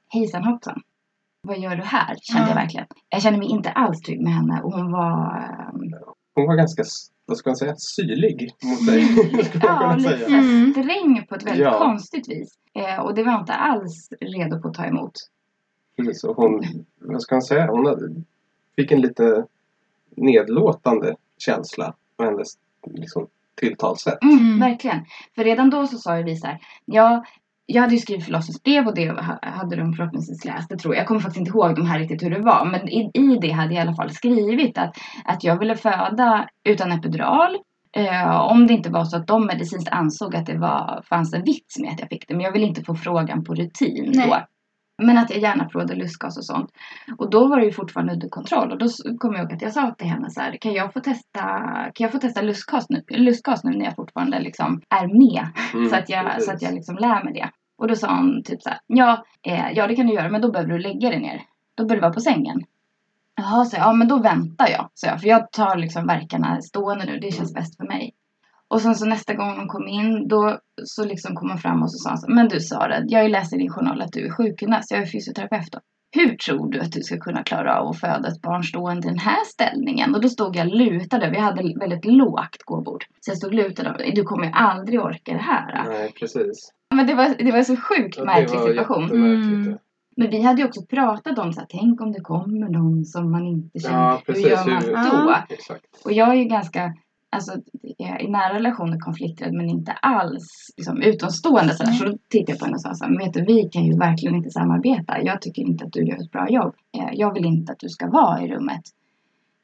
Hejsan 0.10 0.44
hoppsan. 0.44 0.82
Vad 1.42 1.60
gör 1.60 1.76
du 1.76 1.84
här? 1.84 2.16
Kände 2.22 2.44
Ja. 2.44 2.48
jag 2.50 2.56
verkligen. 2.56 2.88
Jag 3.10 3.22
kände 3.22 3.40
mig 3.40 3.48
inte 3.48 3.70
alls 3.72 4.02
trygg 4.02 4.22
med 4.22 4.34
henne 4.34 4.62
och 4.64 4.74
hon 4.74 4.92
var 4.92 5.44
Hon 6.36 6.48
var 6.48 6.56
ganska, 6.56 6.84
vad 7.26 7.38
ska 7.38 7.50
man 7.50 7.56
säga, 7.58 7.76
syrlig 7.78 8.52
mot 8.64 8.86
dig. 8.88 9.04
ja, 9.64 9.96
lite. 9.98 10.26
Mm. 10.26 10.72
sträng 10.72 11.26
på 11.30 11.36
ett 11.36 11.44
väldigt 11.46 11.64
Ja. 11.66 11.80
konstigt 11.80 12.30
vis. 12.30 12.50
Eh, 12.74 13.00
och 13.00 13.16
det 13.16 13.24
var 13.24 13.40
inte 13.40 13.54
alls 13.54 14.10
redo 14.22 14.62
på 14.62 14.68
att 14.68 14.74
ta 14.74 14.86
emot. 14.86 15.12
Precis, 15.98 16.24
och 16.24 16.36
hon, 16.36 16.62
vad 17.00 17.22
ska 17.22 17.36
man 17.36 17.42
säga, 17.42 17.68
hon 17.72 17.86
hade, 17.86 18.10
fick 18.76 18.92
en 18.92 19.02
lite 19.02 19.46
nedlåtande 20.16 21.16
känsla 21.38 21.94
på 22.18 22.24
hennes 22.24 22.48
liksom, 22.86 23.28
tilltalssätt. 23.58 24.24
Mm, 24.24 24.38
Mm. 24.40 24.60
Verkligen. 24.60 25.06
För 25.36 25.44
redan 25.44 25.70
då 25.70 25.88
så 25.88 25.98
sa 25.98 26.18
ju 26.18 26.24
vi 26.24 26.36
så 26.36 26.48
här. 26.48 26.58
Ja, 26.86 27.24
jag 27.66 27.82
hade 27.82 27.94
ju 27.94 28.00
skrivit 28.00 28.26
förlossningsbrev 28.26 28.88
och 28.88 28.96
det 28.96 29.08
ha- 29.10 29.40
hade 29.42 29.76
de 29.76 29.94
förhoppningsvis 29.94 30.46
läst. 30.46 30.70
Det 30.70 30.78
tror 30.78 30.94
jag. 30.96 31.02
Jag 31.02 31.08
kommer 31.08 31.22
faktiskt 31.22 31.40
inte 31.40 31.50
ihåg 31.52 31.76
de 31.76 31.86
här 31.86 32.00
riktigt 32.00 32.24
hur 32.24 32.30
det 32.30 32.40
var. 32.42 32.66
Men 32.66 32.90
i, 32.90 33.12
i 33.14 33.38
det 33.42 33.52
hade 33.52 33.74
jag 33.74 33.84
i 33.84 33.88
alla 33.88 33.96
fall 33.96 34.10
skrivit 34.12 34.78
att, 34.78 34.96
att 35.26 35.44
jag 35.44 35.60
ville 35.60 35.76
föda 35.76 36.48
utan 36.70 36.92
epidural. 36.92 37.58
Eh, 37.96 38.32
om 38.42 38.68
det 38.68 38.74
inte 38.74 38.90
var 38.90 39.06
så 39.06 39.18
att 39.18 39.28
de 39.28 39.46
medicinskt 39.46 39.90
ansåg 39.92 40.36
att 40.36 40.46
det 40.46 40.58
var, 40.58 41.02
fanns 41.10 41.34
en 41.34 41.44
vits 41.44 41.80
med 41.80 41.92
att 41.92 42.00
jag 42.00 42.10
fick 42.10 42.28
det. 42.28 42.34
Men 42.34 42.44
jag 42.44 42.52
ville 42.52 42.66
inte 42.66 42.84
få 42.84 42.96
frågan 42.96 43.44
på 43.44 43.54
rutin 43.56 44.12
Nej. 44.16 44.28
då. 44.30 44.38
Men 44.98 45.18
att 45.18 45.30
jag 45.30 45.40
gärna 45.40 45.66
provade 45.66 45.96
lustgas 45.96 46.38
och 46.38 46.46
sånt. 46.46 46.72
Och 47.18 47.30
då 47.30 47.48
var 47.48 47.58
det 47.58 47.66
ju 47.66 47.72
fortfarande 47.72 48.14
under 48.14 48.30
kontroll. 48.30 48.72
Och 48.72 48.78
då 48.78 48.88
kom 49.18 49.34
jag 49.34 49.42
ihåg 49.42 49.54
att 49.54 49.62
jag 49.62 49.74
sa 49.74 49.92
till 49.92 50.08
henne 50.08 50.30
så 50.30 50.42
här. 50.42 50.58
Kan 50.62 50.74
jag 50.74 50.94
få 50.94 51.00
testa, 51.00 51.42
kan 51.94 52.04
jag 52.04 52.12
få 52.12 52.18
testa 52.18 52.42
lustgas 52.42 52.90
nu, 52.90 53.04
lustgas 53.10 53.64
nu 53.64 53.72
när 53.78 53.86
jag 53.86 53.96
fortfarande 53.96 54.40
liksom 54.40 54.82
är 54.90 55.08
med? 55.08 55.48
Mm, 55.74 55.90
så 55.90 55.96
att 55.96 56.10
jag, 56.10 56.26
precis. 56.26 56.46
så 56.46 56.52
att 56.52 56.62
jag 56.62 56.74
liksom 56.74 56.96
lär 56.96 57.24
mig 57.24 57.34
det. 57.34 57.50
Och 57.78 57.88
då 57.88 57.96
sa 57.96 58.16
hon 58.16 58.44
typ 58.44 58.62
så 58.62 58.70
här. 58.70 58.80
Ja, 58.88 59.26
eh, 59.42 59.72
ja 59.72 59.88
det 59.88 59.96
kan 59.96 60.08
du 60.08 60.14
göra 60.14 60.30
men 60.30 60.42
då 60.42 60.52
behöver 60.52 60.74
du 60.74 60.80
lägga 60.80 61.10
dig 61.10 61.20
ner. 61.20 61.42
Då 61.76 61.86
behöver 61.86 61.96
du 61.96 62.02
vara 62.02 62.14
på 62.14 62.22
sängen. 62.22 62.64
Jaha, 63.36 63.66
så 63.66 63.78
jag. 63.78 63.86
Ja 63.86 63.94
men 63.94 64.08
då 64.08 64.18
väntar 64.18 64.68
jag. 64.70 64.90
Så 64.94 65.08
jag 65.08 65.22
för 65.22 65.28
jag 65.28 65.52
tar 65.52 65.76
liksom 65.76 66.08
verkarna 66.08 66.62
stående 66.62 67.06
nu. 67.06 67.20
Det 67.20 67.32
känns 67.32 67.54
bäst 67.54 67.78
för 67.78 67.84
mig. 67.84 68.14
Och 68.70 68.82
sen 68.82 68.96
så 68.96 69.06
nästa 69.06 69.34
gång 69.34 69.58
hon 69.58 69.68
kom 69.68 69.88
in 69.88 70.28
då 70.28 70.60
så 70.84 71.06
liksom 71.06 71.36
kom 71.36 71.50
hon 71.50 71.58
fram 71.58 71.84
och 71.84 71.92
så 71.92 71.98
sa 71.98 72.10
hon 72.10 72.18
så, 72.18 72.32
Men 72.32 72.48
du 72.48 72.60
Sara, 72.60 72.96
jag 73.08 73.20
har 73.20 73.24
ju 73.24 73.30
läst 73.30 73.54
i 73.54 73.58
din 73.58 73.70
journal 73.72 74.02
att 74.02 74.12
du 74.12 74.26
är 74.26 74.32
sjukgymnast. 74.32 74.92
Jag 74.92 75.02
är 75.02 75.06
fysioterapeut 75.06 75.72
då. 75.72 75.80
Hur 76.12 76.36
tror 76.36 76.72
du 76.72 76.80
att 76.80 76.92
du 76.92 77.02
ska 77.02 77.18
kunna 77.18 77.44
klara 77.44 77.80
av 77.80 77.90
att 77.90 78.00
föda 78.00 78.28
ett 78.28 78.42
barn 78.42 78.64
stående 78.64 79.08
i 79.08 79.10
den 79.10 79.20
här 79.20 79.44
ställningen? 79.46 80.16
Och 80.16 80.22
då 80.22 80.30
stod 80.30 80.56
jag 80.56 80.68
lutad. 80.68 81.30
Vi 81.30 81.38
hade 81.40 81.74
väldigt 81.80 82.06
lågt 82.06 82.64
gåbord. 82.66 83.06
Så 83.20 83.32
jag 83.32 83.38
stod 83.38 83.54
lutad. 83.54 83.92
och, 83.92 84.02
Du 84.16 84.24
kommer 84.24 84.46
ju 84.46 84.52
aldrig 84.52 85.02
orka 85.02 85.34
det 85.34 85.38
här. 85.38 85.84
Nej, 85.88 86.12
precis. 86.20 86.72
Men 86.96 87.08
det 87.08 87.16
var, 87.16 87.36
det 87.38 87.52
var 87.52 87.58
en 87.58 87.66
så 87.66 87.76
sjukt 87.78 88.18
Ja, 88.18 88.26
märklig 88.26 88.60
situation. 88.60 89.12
Mm. 89.12 89.78
Men 90.18 90.30
vi 90.30 90.42
hade 90.42 90.62
ju 90.62 90.68
också 90.68 90.82
pratat 90.86 91.40
om 91.40 91.54
så 91.54 91.60
här, 91.60 91.68
tänk 91.70 92.02
om 92.02 92.12
det 92.12 92.22
kommer 92.22 92.70
någon 92.70 93.06
som 93.06 93.32
man 93.32 93.48
inte 93.48 93.80
känner. 93.80 93.98
Ja, 93.98 94.22
precis. 94.26 94.46
Hur 94.46 94.50
gör 94.50 94.66
man 94.66 94.84
Hur- 94.84 95.26
då? 95.26 95.36
Ja. 95.70 95.76
Och 96.06 96.12
jag 96.12 96.30
är 96.30 96.34
ju 96.36 96.44
ganska, 96.44 96.94
alltså 97.30 97.52
i 98.22 98.28
nära 98.28 98.54
relationer 98.54 99.00
konflikträdd 99.00 99.54
men 99.54 99.70
inte 99.70 99.92
alls 99.92 100.48
liksom, 100.78 101.02
utomstående 101.02 101.74
sådär. 101.74 101.92
Så 101.92 102.06
då 102.06 102.18
tittade 102.30 102.52
jag 102.52 102.60
på 102.60 102.66
henne 102.66 102.76
och 102.76 102.82
sa 102.82 102.94
så 102.94 103.06
här, 103.06 103.18
vet 103.18 103.34
du 103.34 103.46
vi 103.46 103.70
kan 103.70 103.84
ju 103.84 103.98
verkligen 103.98 104.36
inte 104.36 104.50
samarbeta. 104.50 105.22
Jag 105.22 105.42
tycker 105.42 105.62
inte 105.62 105.86
att 105.86 105.92
du 105.94 106.04
gör 106.06 106.16
ett 106.24 106.32
bra 106.32 106.50
jobb. 106.50 106.76
Eh, 106.98 107.10
jag 107.14 107.34
vill 107.34 107.46
inte 107.46 107.72
att 107.72 107.80
du 107.80 107.90
ska 107.90 108.10
vara 108.10 108.42
i 108.42 108.48
rummet. 108.48 108.82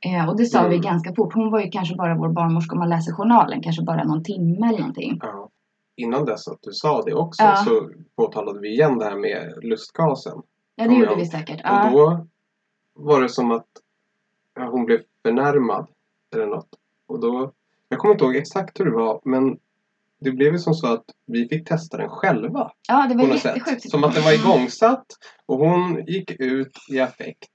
Eh, 0.05 0.29
och 0.29 0.37
det 0.37 0.45
sa 0.45 0.59
Mm. 0.59 0.71
vi 0.71 0.77
ganska 0.77 1.13
fort. 1.15 1.33
Hon 1.33 1.51
var 1.51 1.59
ju 1.61 1.69
kanske 1.69 1.95
bara 1.95 2.15
vår 2.17 2.29
barnmorska 2.29 2.73
om 2.73 2.79
man 2.79 2.89
läser 2.89 3.11
journalen, 3.13 3.61
kanske 3.61 3.83
bara 3.83 4.03
någon 4.03 4.23
timme 4.23 4.67
eller 4.67 4.79
någonting. 4.79 5.19
Ja. 5.21 5.49
Innan 5.95 6.25
dess 6.25 6.47
att 6.47 6.61
du 6.61 6.71
sa 6.71 7.01
det 7.01 7.13
också 7.13 7.43
Ja. 7.43 7.55
så 7.55 7.89
påtalade 8.15 8.59
vi 8.59 8.69
igen 8.69 8.97
det 8.97 9.05
här 9.05 9.15
med 9.15 9.53
lustgasen. 9.63 10.41
Ja 10.75 10.87
det 10.87 10.93
gjorde 10.93 11.05
jag 11.11 11.15
vi 11.17 11.25
säkert. 11.25 11.55
Och 11.59 11.61
Ja. 11.65 11.89
då 11.91 12.27
var 12.93 13.21
det 13.21 13.29
som 13.29 13.51
att 13.51 13.67
hon 14.71 14.85
blev 14.85 14.99
förnärmad 15.25 15.87
eller 16.35 16.45
något. 16.47 16.67
Och 17.13 17.19
då, 17.19 17.51
jag 17.89 17.99
kommer 17.99 18.13
inte 18.13 18.25
ihåg 18.25 18.35
exakt 18.35 18.79
hur 18.79 18.85
det 18.85 18.91
var 18.91 19.21
men 19.25 19.57
det 20.19 20.31
blev 20.31 20.53
ju 20.53 20.59
som 20.59 20.73
så 20.73 20.93
att 20.93 21.05
vi 21.25 21.47
fick 21.47 21.67
testa 21.67 21.97
den 21.97 22.09
själva. 22.09 22.71
ja 22.87 23.07
det 23.09 23.15
var 23.15 23.33
jättesjukt. 23.33 23.89
Som 23.89 24.03
att 24.03 24.15
den 24.15 24.23
var 24.23 24.33
igångsatt 24.33 25.05
och 25.45 25.57
hon 25.57 26.05
gick 26.05 26.31
ut 26.31 26.77
i 26.89 26.99
affekt. 26.99 27.53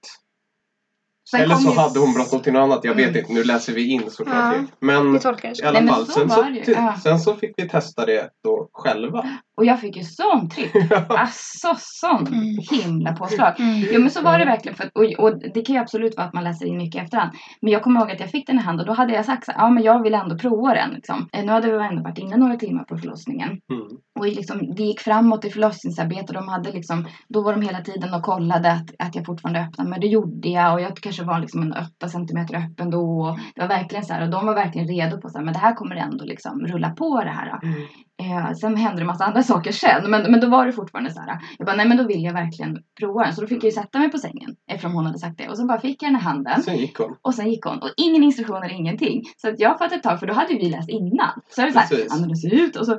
Sen 1.30 1.40
Eller 1.40 1.54
så 1.54 1.70
ju- 1.70 1.76
hade 1.76 1.98
hon 2.00 2.14
bråttom 2.14 2.40
till 2.40 2.52
något 2.52 2.60
annat. 2.62 2.84
Jag 2.84 2.94
vet 2.94 3.08
Mm. 3.08 3.18
inte. 3.18 3.32
Nu 3.32 3.44
läser 3.44 3.72
vi 3.72 3.86
in 3.92 4.10
såklart. 4.10 4.54
Ja. 4.56 4.64
Men 4.80 5.12
Vi 5.12 5.18
tolkar 5.18 5.48
det 5.48 5.54
så. 5.54 5.64
i 5.64 5.66
alla 5.66 5.86
fall. 5.92 6.06
så 6.06 6.12
Sen 6.12 6.30
så, 6.30 6.42
ty- 6.64 6.72
Ja. 6.72 6.94
sen 7.02 7.18
så 7.18 7.34
fick 7.34 7.52
vi 7.56 7.68
testa 7.68 8.06
det 8.06 8.28
då 8.44 8.68
själva. 8.72 9.26
Och 9.56 9.64
jag 9.64 9.80
fick 9.80 9.96
ju 9.96 10.02
sån 10.04 10.48
tripp. 10.50 10.70
Alltså 11.08 11.74
sån 11.78 12.26
Mm. 12.26 12.56
himla 12.70 13.12
påslag. 13.12 13.54
Mm. 13.60 13.82
Jo 13.92 14.00
men 14.00 14.10
så 14.10 14.22
var 14.22 14.38
det 14.38 14.44
verkligen. 14.44 14.76
För, 14.76 14.90
och, 14.94 15.24
och 15.24 15.38
det 15.54 15.62
kan 15.62 15.74
ju 15.74 15.80
absolut 15.80 16.16
vara 16.16 16.26
att 16.26 16.34
man 16.34 16.44
läser 16.44 16.66
in 16.66 16.76
mycket 16.78 17.02
efterhand. 17.04 17.30
Men 17.62 17.72
jag 17.72 17.82
kommer 17.82 18.00
ihåg 18.00 18.10
att 18.10 18.20
jag 18.20 18.30
fick 18.30 18.46
den 18.46 18.56
i 18.58 18.62
hand 18.62 18.80
och 18.80 18.86
då 18.86 18.92
hade 18.92 19.12
jag 19.12 19.24
sagt 19.24 19.44
så 19.44 19.52
ja 19.56 19.70
men 19.70 19.82
jag 19.82 20.02
vill 20.02 20.14
ändå 20.14 20.38
prova 20.38 20.74
den. 20.74 20.90
Liksom. 20.90 21.28
Eh, 21.32 21.44
Nu 21.44 21.52
hade 21.52 21.70
vi 21.78 21.84
ändå 21.86 22.02
varit 22.02 22.18
inne 22.18 22.36
några 22.36 22.56
timmar 22.56 22.84
på 22.84 22.96
förlossningen. 22.98 23.48
Mm. 23.48 23.86
Och 24.18 24.26
liksom, 24.26 24.74
det 24.74 24.82
gick 24.82 25.00
framåt 25.00 25.44
i 25.44 25.50
förlossningsarbetet. 25.50 26.34
De 26.34 26.48
hade 26.48 26.72
liksom, 26.72 27.06
då 27.28 27.42
var 27.42 27.52
de 27.52 27.62
hela 27.62 27.80
tiden 27.80 28.14
och 28.14 28.22
kollade 28.22 28.72
att, 28.72 28.90
att 28.98 29.14
jag 29.14 29.26
fortfarande 29.26 29.60
öppnade. 29.60 29.90
Men 29.90 30.00
det 30.00 30.06
gjorde 30.06 30.48
jag 30.48 30.74
och 30.74 30.80
jag 30.80 30.96
kanske 30.96 31.24
var 31.24 31.40
liksom 31.40 31.62
en 31.62 31.72
8 31.72 32.08
centimeter 32.08 32.54
öppen 32.54 32.90
då. 32.90 33.20
Och 33.20 33.38
det 33.54 33.60
var 33.60 33.68
verkligen 33.68 34.04
så 34.04 34.12
här, 34.12 34.22
och 34.22 34.30
de 34.30 34.46
var 34.46 34.54
verkligen 34.54 34.88
redo 34.88 35.20
på 35.20 35.28
att 35.28 35.44
men 35.44 35.52
det 35.52 35.58
här 35.58 35.74
kommer 35.74 35.96
ändå 35.96 36.24
liksom 36.24 36.66
rulla 36.66 36.90
på 36.90 37.20
det 37.24 37.30
här. 37.30 37.58
Mm. 37.62 37.88
Eh, 38.22 38.52
sen 38.52 38.76
hände 38.76 39.00
det 39.02 39.06
massa 39.06 39.24
andra 39.24 39.42
saker 39.42 39.72
sen. 39.72 40.10
Men, 40.10 40.30
men 40.30 40.40
då 40.40 40.48
var 40.48 40.66
det 40.66 40.72
fortfarande 40.72 41.10
så 41.12 41.20
här. 41.20 41.38
Jag 41.58 41.66
bara, 41.66 41.76
nej 41.76 41.88
men 41.88 41.96
då 41.96 42.04
vill 42.04 42.22
jag 42.24 42.32
verkligen 42.32 42.78
prova 43.00 43.24
den. 43.24 43.34
Så 43.34 43.40
då 43.40 43.46
fick 43.46 43.56
jag 43.58 43.64
ju 43.64 43.70
sätta 43.70 43.98
mig 43.98 44.10
på 44.10 44.18
sängen. 44.18 44.56
Eftersom 44.70 44.92
hon 44.92 45.06
hade 45.06 45.18
sagt 45.18 45.38
det. 45.38 45.48
Och 45.48 45.56
så 45.56 45.66
bara 45.66 45.80
fick 45.80 46.02
jag 46.02 46.08
den 46.12 46.20
i 46.20 46.22
handen. 46.24 46.62
Sen 46.62 46.76
gick 46.76 46.98
hon. 46.98 47.16
Och 47.22 47.34
sen 47.34 47.50
gick 47.50 47.64
hon. 47.64 47.78
Och 47.78 47.90
ingen 47.96 48.22
instruktioner, 48.22 48.68
ingenting. 48.72 49.22
Så 49.36 49.48
att 49.48 49.60
jag 49.60 49.78
fattade 49.78 49.94
ett 49.96 50.02
tag, 50.02 50.20
för 50.20 50.26
då 50.26 50.32
hade 50.34 50.54
vi 50.54 50.70
läst 50.70 50.88
innan. 50.88 51.40
Så 51.48 51.62
är 51.62 51.66
det 51.66 51.72
så 51.72 51.78
här, 51.78 51.88
ja 52.08 52.16
men 52.16 52.28
det 52.28 52.36
ser 52.36 52.54
ut. 52.54 52.76
Och 52.76 52.86
så 52.86 52.98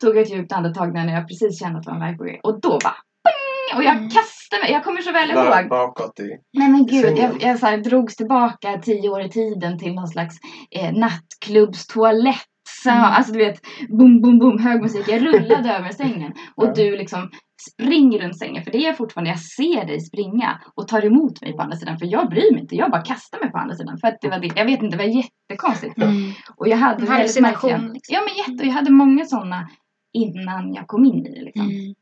tog 0.00 0.16
jag 0.16 0.22
ett 0.22 0.32
djupt 0.32 0.52
andetag 0.52 0.94
när 0.94 1.14
jag 1.14 1.28
precis 1.28 1.58
kände 1.60 1.78
att 1.78 1.84
det 1.84 1.90
var 1.90 2.06
en 2.06 2.16
väg. 2.16 2.40
Och 2.42 2.60
då 2.60 2.68
bara, 2.70 2.94
ping! 3.24 3.78
Och 3.78 3.84
jag 3.84 3.96
Mm. 3.96 4.10
kastade 4.10 4.62
mig. 4.62 4.72
Jag 4.72 4.84
kommer 4.84 5.00
så 5.00 5.12
väl 5.12 5.28
Där 5.28 5.60
ihåg. 5.60 5.68
bakåt 5.70 6.20
i. 6.20 6.28
Nej 6.58 6.68
men 6.68 6.86
gud, 6.86 7.04
sängen. 7.04 7.22
jag, 7.40 7.50
jag 7.50 7.58
så 7.58 7.66
här, 7.66 7.76
drogs 7.78 8.16
tillbaka 8.16 8.78
tio 8.82 9.08
år 9.08 9.20
i 9.20 9.28
tiden 9.28 9.78
till 9.78 9.94
någon 9.94 10.08
slags 10.08 10.36
eh, 10.70 10.92
nattklubbstoalett. 10.92 12.46
Så, 12.68 12.90
Mm. 12.90 13.04
Alltså 13.04 13.32
du 13.32 13.38
vet, 13.38 13.60
boom, 13.88 14.20
boom, 14.20 14.38
boom, 14.38 14.58
hög 14.58 14.82
musik. 14.82 15.08
Jag 15.08 15.26
rullade 15.26 15.70
över 15.74 15.90
sängen. 15.90 16.32
Och 16.56 16.74
du 16.74 16.96
liksom 16.96 17.30
springer 17.70 18.18
runt 18.18 18.38
sängen. 18.38 18.64
För 18.64 18.70
det 18.70 18.86
är 18.86 18.92
fortfarande, 18.92 19.30
jag 19.30 19.40
ser 19.40 19.86
dig 19.86 20.00
springa 20.00 20.60
och 20.74 20.88
tar 20.88 21.04
emot 21.04 21.40
mig 21.42 21.52
på 21.52 21.62
andra 21.62 21.76
sidan. 21.76 21.98
För 21.98 22.06
jag 22.06 22.28
bryr 22.30 22.52
mig 22.52 22.60
inte, 22.60 22.76
jag 22.76 22.90
bara 22.90 23.02
kastar 23.02 23.40
mig 23.40 23.50
på 23.50 23.58
andra 23.58 23.74
sidan. 23.74 23.98
För 23.98 24.08
att 24.08 24.18
det 24.20 24.28
var 24.28 24.38
det, 24.38 24.50
jag 24.56 24.64
vet 24.64 24.82
inte, 24.82 24.96
det 24.96 25.02
var 25.04 25.10
jättekonstigt. 25.22 25.98
Mm. 25.98 26.32
Och 26.56 26.68
jag 26.68 26.76
hade 26.76 27.06
väldigt 27.18 27.32
märkliga- 27.42 27.92
liksom. 27.92 28.14
Ja 28.14 28.20
men 28.26 28.34
jätte, 28.36 28.64
och 28.64 28.68
jag 28.68 28.74
hade 28.74 28.90
många 28.90 29.24
sådana 29.24 29.68
innan 30.12 30.74
jag 30.74 30.86
kom 30.86 31.04
in 31.04 31.26
i 31.26 31.30
det 31.34 31.44
liksom. 31.44 31.70
Mm. 31.70 31.94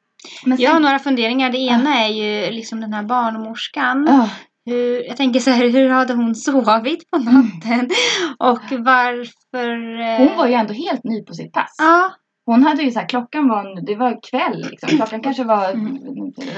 Men 0.47 0.59
sen, 0.59 0.65
Jag 0.65 0.71
har 0.73 0.81
några 0.81 0.99
funderingar. 0.99 1.51
Det 1.51 1.59
ena 1.59 1.99
är 2.05 2.09
ju 2.09 2.51
liksom 2.51 2.81
den 2.81 2.93
här 2.93 3.03
barnmorskan. 3.03 4.09
Ah, 4.09 4.29
Hur, 4.67 5.05
jag 5.09 5.17
tänker 5.17 5.41
så 5.41 5.51
här, 5.51 5.69
hur 5.69 5.89
hade 5.89 6.15
hon 6.15 6.35
sovit 6.35 7.11
på 7.11 7.19
natten? 7.19 7.91
Och 8.39 8.73
varför... 8.85 10.01
eh, 10.01 10.29
hon 10.29 10.37
var 10.37 10.47
ju 10.47 10.55
ändå 10.55 10.73
helt 10.75 11.05
ny 11.05 11.23
på 11.25 11.35
sitt 11.35 11.53
pass. 11.53 11.75
Ja, 11.79 12.13
Hon 12.47 12.63
hade 12.63 12.83
ju 12.83 12.91
så 12.91 12.99
här, 13.01 13.09
klockan 13.09 13.49
var, 13.49 13.87
det 13.87 13.95
var 13.97 14.19
kväll 14.31 14.67
liksom. 14.71 14.89
Klockan 14.97 15.21
kanske 15.23 15.45
var 15.45 15.71
Mm. 15.71 15.97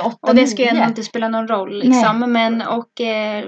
åtta, 0.04 0.18
och 0.20 0.34
det 0.34 0.46
nio. 0.64 0.70
ändå 0.70 0.88
inte 0.88 1.02
spela 1.02 1.28
någon 1.28 1.48
roll 1.48 1.78
liksom. 1.78 2.18
Men 2.32 2.62
och... 2.62 3.00
Eh, 3.00 3.44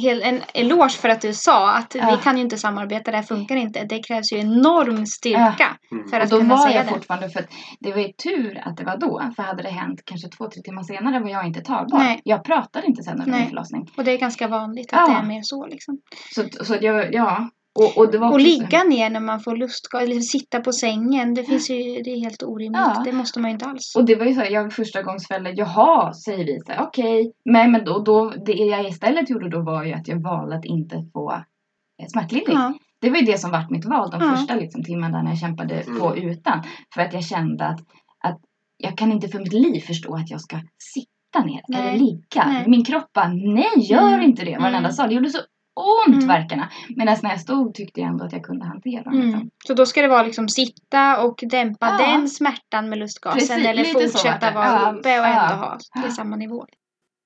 hel, 0.00 0.22
en 0.22 0.40
eloge 0.54 0.88
för 0.90 1.08
att 1.08 1.20
du 1.20 1.34
sa 1.34 1.70
att 1.76 1.94
Ja. 1.94 2.10
vi 2.16 2.22
kan 2.22 2.36
ju 2.36 2.42
inte 2.42 2.58
samarbeta, 2.58 3.10
det 3.10 3.16
här 3.16 3.24
funkar 3.24 3.56
inte. 3.56 3.84
Det 3.84 4.02
krävs 4.02 4.32
ju 4.32 4.38
enorm 4.38 5.06
styrka 5.06 5.76
Mm. 5.92 6.08
för 6.08 6.20
att 6.20 6.30
då 6.30 6.38
kunna 6.38 6.54
var 6.54 6.66
säga 6.66 6.76
jag 6.76 6.86
det. 6.86 6.90
fortfarande, 6.90 7.30
för 7.30 7.40
att 7.40 7.48
det 7.80 7.92
var 7.92 7.98
ju 8.00 8.12
tur 8.12 8.62
att 8.64 8.76
det 8.76 8.84
var 8.84 8.96
då. 8.96 9.22
För 9.36 9.42
hade 9.42 9.62
det 9.62 9.68
hänt 9.70 10.00
kanske 10.04 10.28
två, 10.28 10.50
tre 10.50 10.62
timmar 10.62 10.82
senare 10.82 11.20
var 11.20 11.28
jag 11.30 11.46
inte 11.46 11.60
tagbar. 11.60 11.98
Nej. 11.98 12.20
Jag 12.24 12.44
pratade 12.44 12.86
inte 12.86 13.02
sen 13.02 13.12
under 13.18 13.26
Nej. 13.30 13.40
min 13.40 13.48
förlossning. 13.48 13.88
Och 13.96 14.04
det 14.04 14.10
är 14.12 14.18
ganska 14.18 14.48
vanligt 14.48 14.92
att 14.92 15.00
Ja. 15.00 15.06
det 15.14 15.18
är 15.18 15.22
mer 15.26 15.40
så 15.42 15.66
liksom. 15.66 15.98
Så, 16.34 16.64
så 16.64 16.74
att 16.74 16.82
jag, 16.82 17.14
ja. 17.14 17.48
Och, 17.78 17.98
och 17.98 18.12
det 18.12 18.18
var 18.18 18.32
Och 18.32 18.40
ligga 18.40 18.84
ner 18.84 19.10
när 19.10 19.20
man 19.20 19.40
får 19.40 19.56
lustgas, 19.56 20.02
eller 20.02 20.20
sitta 20.20 20.60
på 20.60 20.72
sängen. 20.72 21.34
Det 21.34 21.44
finns 21.44 21.70
ju, 21.70 21.76
det 22.02 22.10
är 22.10 22.20
helt 22.20 22.42
orimligt. 22.42 22.80
Ja. 22.94 23.02
Det 23.04 23.12
måste 23.12 23.40
man 23.40 23.50
ju 23.50 23.52
inte 23.54 23.66
alls. 23.66 23.94
Och 23.96 24.04
det 24.04 24.14
var 24.14 24.26
ju 24.26 24.34
så 24.34 24.40
här, 24.40 24.50
jag 24.50 24.72
första 24.72 25.02
gångs 25.02 25.26
jaha, 25.54 26.12
säger 26.12 26.44
vi 26.44 26.60
okej. 26.78 27.32
Men, 27.44 27.72
men 27.72 27.84
då, 27.84 27.98
då, 27.98 28.30
det 28.46 28.52
jag 28.52 28.88
istället 28.88 29.30
gjorde 29.30 29.48
då 29.48 29.62
var 29.62 29.84
ju 29.84 29.92
att 29.92 30.08
jag 30.08 30.22
valde 30.22 30.56
att 30.56 30.64
inte 30.64 31.04
få 31.12 31.32
eh, 31.32 32.06
smärtlindring. 32.12 32.56
Ja. 32.56 32.74
Det 33.00 33.10
var 33.10 33.16
ju 33.18 33.24
det 33.26 33.38
som 33.38 33.50
vart 33.50 33.70
mitt 33.70 33.84
val 33.84 34.10
de 34.10 34.20
Ja. 34.22 34.36
första 34.36 34.54
liksom, 34.54 34.82
timmarna 34.84 35.22
när 35.22 35.30
jag 35.30 35.38
kämpade 35.38 35.74
Mm. 35.80 36.00
på 36.00 36.16
utan. 36.16 36.62
För 36.94 37.00
att 37.00 37.12
jag 37.12 37.24
kände 37.24 37.66
att, 37.66 37.80
att 38.24 38.40
jag 38.76 38.98
kan 38.98 39.12
inte 39.12 39.28
för 39.28 39.38
mitt 39.38 39.52
liv 39.52 39.80
förstå 39.80 40.14
att 40.16 40.30
jag 40.30 40.40
ska 40.40 40.56
sitta 40.78 41.44
ner 41.44 41.60
Nej. 41.68 41.80
eller 41.80 41.98
ligga. 41.98 42.44
Nej. 42.46 42.64
Min 42.68 42.84
kropp 42.84 43.12
bara, 43.12 43.28
nej 43.28 43.70
gör 43.76 44.08
Mm. 44.08 44.22
inte 44.22 44.44
det. 44.44 44.58
Varenda 44.58 44.78
Mm. 44.78 44.92
sa. 44.92 45.06
Det 45.06 45.14
gjorde 45.14 45.30
så 45.30 45.38
ont 45.76 46.14
Mm. 46.14 46.26
verkarna. 46.28 46.68
Medan 46.96 47.16
när 47.22 47.30
jag 47.30 47.40
stod 47.40 47.74
tyckte 47.74 48.00
jag 48.00 48.08
ändå 48.10 48.24
att 48.24 48.32
jag 48.32 48.42
kunde 48.44 48.64
hantera 48.66 49.02
dem. 49.02 49.14
Mm. 49.14 49.26
Liksom. 49.26 49.50
Så 49.66 49.74
då 49.74 49.86
ska 49.86 50.02
det 50.02 50.08
vara 50.08 50.22
liksom 50.22 50.48
sitta 50.48 51.20
och 51.22 51.40
dämpa 51.46 51.86
Ja. 52.00 52.06
den 52.06 52.28
smärtan 52.28 52.88
med 52.88 52.98
lustgasen 52.98 53.38
Precis, 53.38 53.66
eller 53.66 53.84
så 53.84 54.00
fortsätta 54.00 54.50
det. 54.50 54.54
vara 54.56 54.66
Ja, 54.66 54.92
uppe 54.92 55.20
och 55.20 55.26
ja. 55.26 55.42
ändå 55.50 55.54
ha 55.64 55.78
Ja. 55.94 56.02
till 56.02 56.14
samma 56.14 56.36
nivå. 56.36 56.66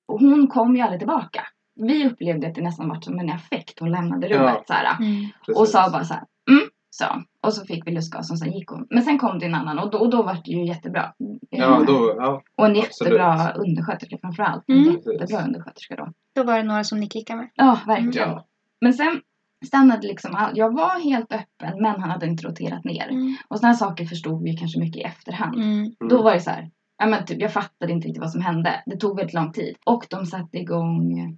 Och 0.08 0.20
hon 0.20 0.46
kom 0.46 0.76
ju 0.76 0.82
aldrig 0.82 1.00
tillbaka. 1.00 1.40
Vi 1.80 2.06
upplevde 2.06 2.46
att 2.48 2.54
det 2.54 2.62
nästan 2.62 2.88
var 2.88 3.00
som 3.00 3.18
en 3.18 3.30
affekt. 3.30 3.80
Hon 3.80 3.90
lämnade 3.90 4.28
rummet 4.28 4.54
Ja. 4.56 4.62
så 4.66 4.72
här. 4.72 4.96
Mm. 5.00 5.26
Och 5.56 5.68
sa 5.68 5.90
bara 5.90 6.04
så 6.04 6.14
här, 6.14 6.22
mm, 6.50 6.62
hon. 6.90 7.24
Och 7.48 7.54
så 7.54 7.64
fick 7.64 7.86
vi 7.86 7.90
lustgas 7.90 8.30
och 8.30 8.38
sen 8.38 8.52
gick 8.52 8.68
hon. 8.70 8.86
Men 8.90 9.02
sen 9.02 9.18
kom 9.18 9.38
det 9.38 9.46
en 9.46 9.54
annan 9.54 9.78
och 9.78 9.90
då, 9.90 9.98
och 9.98 10.10
då 10.10 10.22
var 10.22 10.34
det 10.44 10.50
ju 10.50 10.66
jättebra. 10.66 11.12
Ja, 11.50 11.84
då, 11.86 12.14
ja. 12.18 12.42
och 12.56 12.66
en 12.66 12.70
absolut. 12.76 13.12
jättebra 13.12 13.52
undersköterska 13.52 14.18
framförallt. 14.20 14.64
En 14.66 14.76
Mm. 14.78 14.94
jättebra 14.94 15.44
undersköterska 15.44 15.96
då. 15.96 16.12
Då 16.34 16.42
var 16.42 16.56
det 16.56 16.62
några 16.62 16.84
som 16.84 17.00
ni 17.00 17.08
klickade 17.08 17.38
med. 17.38 17.50
Ja, 17.54 17.78
verkligen. 17.86 18.28
ja. 18.28 18.46
Men 18.80 18.94
sen 18.94 19.20
stannade 19.66 20.06
liksom, 20.06 20.34
all- 20.34 20.58
jag 20.58 20.74
var 20.74 21.00
helt 21.04 21.32
öppen 21.32 21.82
men 21.82 22.00
han 22.00 22.10
hade 22.10 22.26
inte 22.26 22.46
roterat 22.46 22.84
ner. 22.84 23.08
Mm. 23.08 23.36
Och 23.48 23.56
sådana 23.58 23.72
här 23.72 23.78
saker 23.78 24.04
förstod 24.04 24.42
vi 24.42 24.56
kanske 24.56 24.80
mycket 24.80 24.96
i 24.96 25.02
efterhand. 25.02 25.54
Mm. 25.54 25.78
Mm. 25.78 25.92
Då 26.08 26.22
var 26.22 26.32
det 26.34 26.40
så 26.40 26.50
här, 26.50 26.70
ja 26.98 27.06
men 27.06 27.24
typ, 27.24 27.40
jag 27.40 27.52
fattade 27.52 27.92
inte 27.92 28.08
riktigt 28.08 28.20
vad 28.20 28.30
som 28.30 28.40
hände. 28.40 28.82
Det 28.86 28.96
tog 28.96 29.16
väldigt 29.16 29.34
lång 29.34 29.52
tid. 29.52 29.76
Och 29.86 30.06
de 30.10 30.26
satte 30.26 30.58
igång 30.58 31.18
eh, 31.18 31.28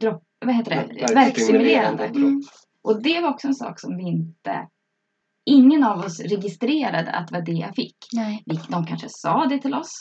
dropp, 0.00 0.22
vad 0.46 0.54
heter 0.54 0.70
det? 0.70 1.14
Verkstimulerande. 1.14 2.04
Mm. 2.04 2.42
Och 2.82 3.02
det 3.02 3.20
var 3.20 3.28
också 3.30 3.46
en 3.48 3.54
sak 3.54 3.80
som 3.80 3.96
vi 3.96 4.02
inte... 4.02 4.66
Ingen 5.50 5.84
av 5.84 5.98
oss 5.98 6.20
registrerade 6.20 7.10
att 7.12 7.28
det 7.28 7.34
var 7.34 7.42
det 7.42 7.52
jag 7.52 7.74
fick. 7.74 7.96
Nej. 8.12 8.42
De 8.68 8.86
kanske 8.86 9.06
sa 9.10 9.46
det 9.46 9.58
till 9.58 9.74
oss. 9.74 9.98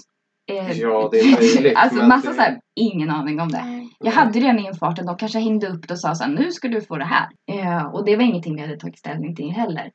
Eh, 0.51 0.71
Ja, 0.71 1.09
det 1.11 1.19
är 1.19 1.31
möjligt, 1.35 1.73
alltså 1.77 2.05
massa 2.05 2.29
det- 2.29 2.35
så 2.35 2.41
här, 2.41 2.59
ingen 2.75 3.09
aning 3.09 3.39
om 3.39 3.49
det. 3.49 3.63
Nej. 3.65 3.89
Jag 3.99 4.11
hade 4.11 4.39
redan 4.39 4.59
infarten, 4.59 5.05
de 5.05 5.17
kanske 5.17 5.39
hängde 5.39 5.67
upp 5.67 5.87
det 5.87 5.93
och 5.93 5.99
sa 5.99 6.15
så 6.15 6.23
här, 6.23 6.31
nu 6.31 6.51
ska 6.51 6.67
du 6.67 6.81
få 6.81 6.97
det 6.97 7.05
här. 7.05 7.27
Eh, 7.51 7.85
och 7.85 8.05
det 8.05 8.15
var 8.15 8.23
ingenting 8.23 8.55
vi 8.55 8.61
hade 8.61 8.77
tagit 8.79 8.99
ställning 8.99 9.35
till 9.35 9.51
heller. 9.51 9.91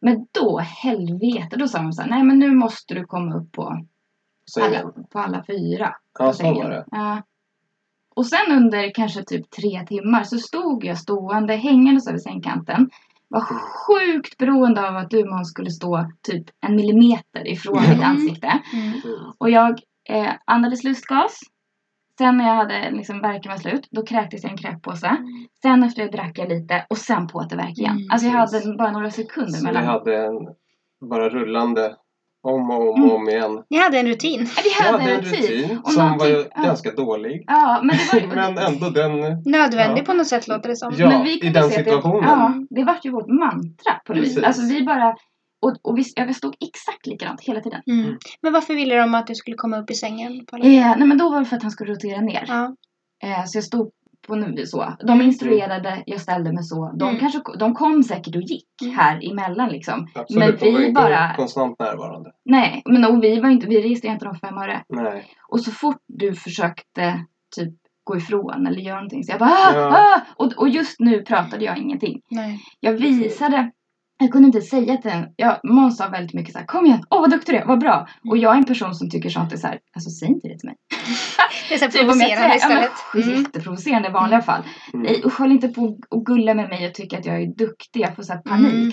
Men 0.00 0.26
då, 0.32 0.58
helvete, 0.58 1.56
då 1.56 1.68
sa 1.68 1.78
de 1.82 1.92
så 1.92 2.02
här, 2.02 2.08
nej 2.10 2.22
men 2.22 2.38
nu 2.38 2.50
måste 2.54 2.94
du 2.94 3.04
komma 3.04 3.34
upp 3.36 3.52
på 3.52 3.84
alla, 4.60 4.92
på 5.12 5.18
alla 5.18 5.44
fyra. 5.46 5.94
Ja, 6.18 6.32
så 6.32 6.42
var 6.54 6.70
det. 6.70 6.84
Ja. 6.90 7.22
Och 8.14 8.26
sen 8.26 8.52
under 8.56 8.94
kanske 8.94 9.22
typ 9.24 9.50
tre 9.50 9.86
timmar 9.86 10.22
så 10.24 10.38
stod 10.38 10.84
jag 10.84 10.98
stående 10.98 11.54
hängandes 11.56 12.08
över 12.08 12.18
sängkanten. 12.18 12.90
Var 13.30 13.40
sjukt 13.40 14.38
beroende 14.38 14.88
av 14.88 14.96
att 14.96 15.10
du 15.10 15.24
Måns 15.24 15.48
skulle 15.50 15.70
stå 15.70 16.06
typ 16.22 16.44
en 16.66 16.76
millimeter 16.76 17.48
ifrån 17.48 17.80
mitt 17.80 17.88
Mm. 17.88 18.10
ansikte. 18.10 18.46
Mm. 18.72 18.86
Mm. 18.88 19.32
Och 19.38 19.50
jag 19.50 19.80
eh, 20.08 20.32
andades 20.44 20.84
lustgas. 20.84 21.40
Sen 22.18 22.36
när 22.36 22.48
jag 22.48 22.54
hade 22.54 22.90
liksom 22.90 23.20
verken 23.20 23.50
var 23.50 23.58
slut, 23.58 23.88
då 23.90 24.02
kräktes 24.06 24.42
jag 24.42 24.52
en 24.52 24.58
kräkpåse. 24.58 25.16
Sen 25.62 25.82
efter 25.82 26.02
det 26.04 26.10
drack 26.16 26.38
jag 26.38 26.48
lite 26.48 26.86
och 26.90 26.98
sen 26.98 27.26
på 27.26 27.40
att 27.40 27.50
det 27.50 27.56
värk 27.56 27.78
igen. 27.78 27.96
Mm, 27.96 28.08
alltså 28.10 28.26
jag 28.28 28.34
hade 28.34 28.76
bara 28.78 28.92
några 28.92 29.10
sekunder 29.10 29.52
Så 29.52 29.58
vi 29.66 29.72
mellan. 29.72 29.84
hade 29.84 30.16
en 30.26 30.34
bara 31.10 31.28
rullande 31.28 31.96
Om 32.42 32.70
och 32.70 32.88
om 32.90 32.96
Mm. 33.02 33.10
och 33.10 33.16
om 33.16 33.28
igen. 33.28 33.62
Ni 33.70 33.78
hade 33.78 33.98
en 33.98 34.06
rutin. 34.06 34.48
Ja, 34.56 34.62
Vi 34.64 34.84
hade 34.84 34.98
hade 35.02 35.12
en 35.14 35.20
rutin. 35.22 35.42
rutin 35.42 35.80
som 35.84 36.04
någonting- 36.04 36.34
var 36.34 36.46
ja. 36.56 36.62
ganska 36.62 36.90
dålig. 36.92 37.44
Ja, 37.46 37.80
men 37.82 37.96
det 38.12 38.26
var 38.26 38.34
Men 38.36 38.58
ändå 38.58 38.90
den... 38.90 39.12
Nödvändig 39.44 40.00
Ja. 40.02 40.04
på 40.06 40.12
något 40.12 40.26
sätt 40.26 40.48
låter 40.48 40.68
det 40.68 40.76
som. 40.76 40.94
Ja, 40.98 41.08
men 41.08 41.24
vi 41.24 41.40
i 41.46 41.48
den 41.50 41.70
situationen. 41.70 42.20
Det, 42.22 42.26
ja, 42.28 42.54
det 42.70 42.84
var 42.84 42.96
ju 43.02 43.10
vårt 43.10 43.28
mantra 43.28 43.92
på 44.06 44.14
något 44.14 44.22
vis. 44.24 44.38
Alltså 44.42 44.62
vi 44.62 44.82
bara... 44.84 45.14
Och, 45.62 45.76
och 45.82 45.98
vi, 45.98 46.04
jag 46.16 46.36
stod 46.36 46.54
exakt 46.60 47.06
likadant 47.06 47.40
hela 47.40 47.60
tiden. 47.60 47.80
Mm. 47.86 48.16
Men 48.42 48.52
varför 48.52 48.74
ville 48.74 48.94
de 48.96 49.14
att 49.14 49.26
du 49.26 49.34
skulle 49.34 49.56
komma 49.56 49.78
upp 49.78 49.90
i 49.90 49.94
sängen? 49.94 50.46
På 50.50 50.56
Eh, 50.56 50.62
nej 50.62 51.06
men 51.06 51.18
då 51.18 51.30
var 51.30 51.38
det 51.40 51.46
för 51.46 51.56
att 51.56 51.62
han 51.62 51.70
skulle 51.70 51.92
rotera 51.92 52.20
ner. 52.20 52.44
Ja. 52.48 52.74
Eh, 53.24 53.44
så 53.46 53.56
jag 53.56 53.64
stod 53.64 53.90
nu 54.36 54.66
så. 54.66 54.94
De 55.06 55.22
instruerade, 55.22 56.02
jag 56.06 56.20
ställde 56.20 56.52
mig 56.52 56.64
så. 56.64 56.92
De, 56.94 57.08
Mm. 57.08 57.20
kanske, 57.20 57.40
de 57.58 57.74
kom 57.74 58.02
säkert 58.02 58.36
och 58.36 58.42
gick 58.42 58.66
Mm. 58.82 58.94
här 58.94 59.30
emellan 59.30 59.68
liksom. 59.68 60.08
Absolut, 60.14 60.38
Men 60.44 60.58
de 60.60 60.72
var 60.72 60.78
vi 60.78 60.86
inte 60.86 61.00
bara- 61.02 61.34
konstant 61.36 61.78
närvarande. 61.78 62.30
Nej, 62.44 62.82
men 62.86 63.04
och 63.04 63.22
vi 63.24 63.40
var 63.40 63.48
inte, 63.50 63.66
vi 63.66 63.82
registrerade 63.82 64.14
inte 64.14 64.24
de 64.24 64.34
fem 64.34 64.58
öre. 64.58 64.82
Nej. 64.88 65.26
Och 65.48 65.60
så 65.60 65.70
fort 65.70 66.00
du 66.06 66.34
försökte 66.34 67.24
typ 67.56 67.74
gå 68.04 68.16
ifrån 68.16 68.66
eller 68.66 68.78
göra 68.80 68.94
någonting 68.96 69.24
så 69.24 69.32
jag 69.32 69.38
bara 69.38 69.50
ah, 69.50 69.74
Ja. 69.74 69.98
ah! 69.98 70.20
Och, 70.44 70.52
och 70.56 70.68
just 70.68 71.00
nu 71.00 71.22
pratade 71.22 71.64
jag 71.64 71.78
ingenting. 71.78 72.20
Nej. 72.30 72.60
Jag 72.80 72.92
visade, 72.92 73.70
jag 74.20 74.32
kunde 74.32 74.46
inte 74.46 74.60
säga 74.60 74.96
till 74.96 75.10
den. 75.10 75.26
Jag, 75.36 75.60
Måns 75.64 75.96
sa 75.96 76.08
väldigt 76.08 76.34
mycket 76.34 76.52
så 76.52 76.58
här, 76.58 76.66
kom 76.66 76.86
igen, 76.86 77.04
åh 77.10 77.20
vad 77.20 77.30
duktig 77.30 77.54
du 77.54 77.58
är, 77.58 77.64
vad 77.66 77.80
bra. 77.80 78.08
Och 78.30 78.38
jag 78.38 78.52
är 78.54 78.58
en 78.58 78.64
person 78.64 78.94
som 78.94 79.10
tycker 79.10 79.30
sånt 79.30 79.52
är 79.52 79.56
så 79.56 79.66
här, 79.66 79.78
alltså 79.94 80.10
säg 80.10 80.28
inte 80.28 80.48
det 80.48 80.58
till 80.58 80.68
mig. 80.68 80.76
Det 81.68 81.74
är 81.74 81.78
så 81.78 81.84
här 81.84 81.92
Typ 81.92 82.00
provocerande 82.00 82.56
istället. 82.56 82.90
Ja, 83.14 83.20
men, 83.20 83.22
Mm. 83.22 83.38
Jätteprovocerande 83.42 84.08
i 84.08 84.12
vanliga 84.12 84.42
fall. 84.42 84.62
Mm. 84.94 85.06
Nej 85.06 85.22
usch 85.24 85.38
håll 85.40 85.52
inte 85.52 85.68
på 85.68 85.98
och 86.08 86.26
gulla 86.26 86.54
med 86.54 86.68
mig 86.68 86.86
och 86.88 86.94
tycka 86.94 87.18
att 87.18 87.26
jag 87.26 87.42
är 87.42 87.46
duktig. 87.46 88.00
Jag 88.00 88.16
får 88.16 88.22
så 88.22 88.32
här 88.32 88.40
panik. 88.40 88.72
Mm. 88.74 88.92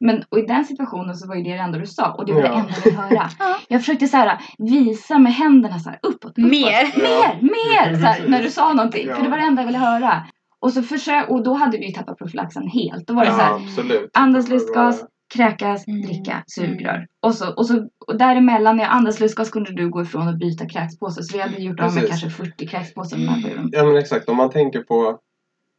Men 0.00 0.22
och 0.28 0.38
i 0.38 0.42
den 0.42 0.64
situationen 0.64 1.16
så 1.16 1.28
var 1.28 1.34
ju 1.34 1.42
det 1.42 1.50
det 1.50 1.58
enda 1.58 1.78
du 1.78 1.86
sa 1.86 2.12
och 2.12 2.26
det 2.26 2.32
var 2.32 2.40
Ja. 2.40 2.48
det 2.48 2.54
enda 2.54 2.72
ville 2.84 2.96
höra. 2.96 3.30
Ja. 3.38 3.56
Jag 3.68 3.80
försökte 3.80 4.08
så 4.08 4.16
här 4.16 4.38
visa 4.58 5.18
med 5.18 5.34
händerna 5.34 5.78
så 5.78 5.88
här 5.90 5.98
uppåt. 6.02 6.24
uppåt. 6.24 6.36
Mer. 6.36 6.98
Mer, 7.02 7.42
mer! 7.42 8.00
Så 8.00 8.06
här, 8.06 8.24
när 8.28 8.42
du 8.42 8.50
sa 8.50 8.72
någonting. 8.72 9.06
Ja. 9.08 9.16
För 9.16 9.22
det 9.22 9.28
var 9.28 9.36
det 9.36 9.42
enda 9.44 9.62
jag 9.62 9.66
ville 9.66 9.78
höra. 9.78 10.26
Och, 10.66 10.72
så 10.72 10.82
försök, 10.82 11.30
och 11.30 11.42
då 11.42 11.54
hade 11.54 11.78
vi 11.78 11.86
ju 11.86 11.92
tappat 11.92 12.18
profylaxen 12.18 12.68
helt. 12.68 13.06
Då 13.06 13.14
var 13.14 13.24
det 13.24 13.30
så 13.32 13.38
Ja, 13.38 13.44
här, 13.44 13.54
absolut. 13.54 14.10
andas 14.14 14.48
lustgas, 14.48 15.04
kräkas, 15.34 15.88
Mm. 15.88 16.02
dricka, 16.02 16.42
sugrör. 16.46 17.06
Och, 17.26 17.34
så, 17.34 17.52
och, 17.54 17.66
så, 17.66 17.88
och 18.06 18.18
däremellan 18.18 18.76
när 18.76 18.84
jag 18.84 18.92
andas 18.92 19.20
lustgas 19.20 19.50
kunde 19.50 19.72
du 19.72 19.90
gå 19.90 20.02
ifrån 20.02 20.28
och 20.28 20.38
byta 20.38 20.68
kräkspåse. 20.68 21.22
Så 21.22 21.36
vi 21.36 21.42
hade 21.42 21.56
gjort 21.62 21.80
av 21.80 21.94
med 21.94 22.08
kanske 22.08 22.30
40 22.30 22.66
kräkspåsar 22.66 23.16
den 23.16 23.28
här 23.28 23.42
perioden. 23.42 23.68
Ja 23.72 23.84
men 23.84 23.96
exakt, 23.96 24.28
om 24.28 24.36
man 24.36 24.50
tänker 24.50 24.80
på 24.82 25.18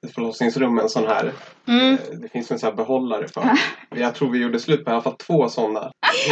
ett 0.07 0.13
förlossningsrum, 0.13 0.79
en 0.79 0.89
sån 0.89 1.07
här. 1.07 1.31
Mm. 1.67 1.93
eh, 1.93 1.99
Det 2.21 2.29
finns 2.29 2.51
en 2.51 2.59
sån 2.59 2.69
här 2.69 2.75
behållare 2.75 3.27
för. 3.27 3.49
Jag 3.95 4.15
tror 4.15 4.29
vi 4.29 4.39
gjorde 4.39 4.59
slut 4.59 4.85
på 4.85 4.91
i 4.91 4.93
alla 4.93 5.01
fall 5.03 5.15
två 5.27 5.49
sådana. 5.49 5.79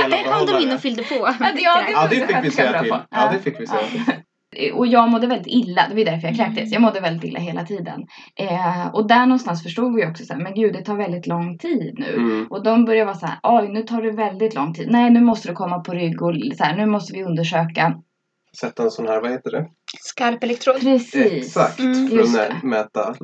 Där 0.10 0.34
kom 0.40 0.46
de 0.48 0.64
in 0.68 0.74
och 0.74 0.80
fyllde 0.80 1.04
på. 1.04 1.16
Ja, 1.16 1.34
det- 1.56 1.62
ja, 1.62 2.08
det- 2.10 2.28
fick 2.28 2.44
vi 2.44 2.52
säga 2.52 2.82
till. 2.82 2.94
Ja. 3.10 3.32
det 3.34 3.40
fick 3.40 3.60
vi 3.60 3.68
säga 3.68 3.88
till. 3.92 4.02
Och 4.74 4.88
jag 4.88 5.10
mådde 5.10 5.28
väldigt 5.28 5.48
illa, 5.54 5.88
det 5.90 5.96
var 5.96 6.06
därför 6.06 6.28
jag 6.28 6.38
kräktes. 6.38 6.72
Jag 6.72 6.82
mådde 6.82 7.00
väldigt 7.00 7.24
illa 7.24 7.40
hela 7.40 7.64
tiden. 7.64 8.06
Eh, 8.40 8.88
och 8.94 9.08
där 9.08 9.26
någonstans 9.26 9.64
förstod 9.64 9.96
vi 9.96 10.06
också 10.06 10.26
så 10.26 10.34
här, 10.34 10.42
men 10.42 10.54
gud 10.54 10.74
det 10.74 10.82
tar 10.82 10.96
väldigt 10.96 11.28
lång 11.28 11.58
tid 11.58 11.96
nu. 11.98 12.14
Mm. 12.14 12.48
Och 12.50 12.64
de 12.64 12.86
började 12.86 13.06
vara 13.06 13.16
så 13.16 13.26
här, 13.26 13.40
oj 13.44 13.68
nu 13.70 13.84
tar 13.84 14.02
det 14.02 14.12
väldigt 14.12 14.56
lång 14.56 14.74
tid. 14.74 14.88
Nej 14.92 15.10
nu 15.10 15.22
måste 15.22 15.48
du 15.48 15.54
komma 15.54 15.80
på 15.80 15.94
rygg 15.94 16.22
och 16.22 16.34
så 16.58 16.64
här, 16.64 16.78
nu 16.78 16.86
måste 16.86 17.14
vi 17.14 17.24
undersöka. 17.24 17.94
Sätta 18.60 18.84
en 18.84 18.92
sån 18.92 19.08
här, 19.08 19.22
vad 19.22 19.32
heter 19.32 19.52
det? 19.52 19.68
Skarp 20.00 20.44
elektrod. 20.44 20.80
Precis. 20.80 21.34
Exakt, 21.34 21.80
Mm. 21.80 22.08
för 22.10 22.16
Just 22.16 22.40
att 22.40 22.64
mäta 22.64 23.16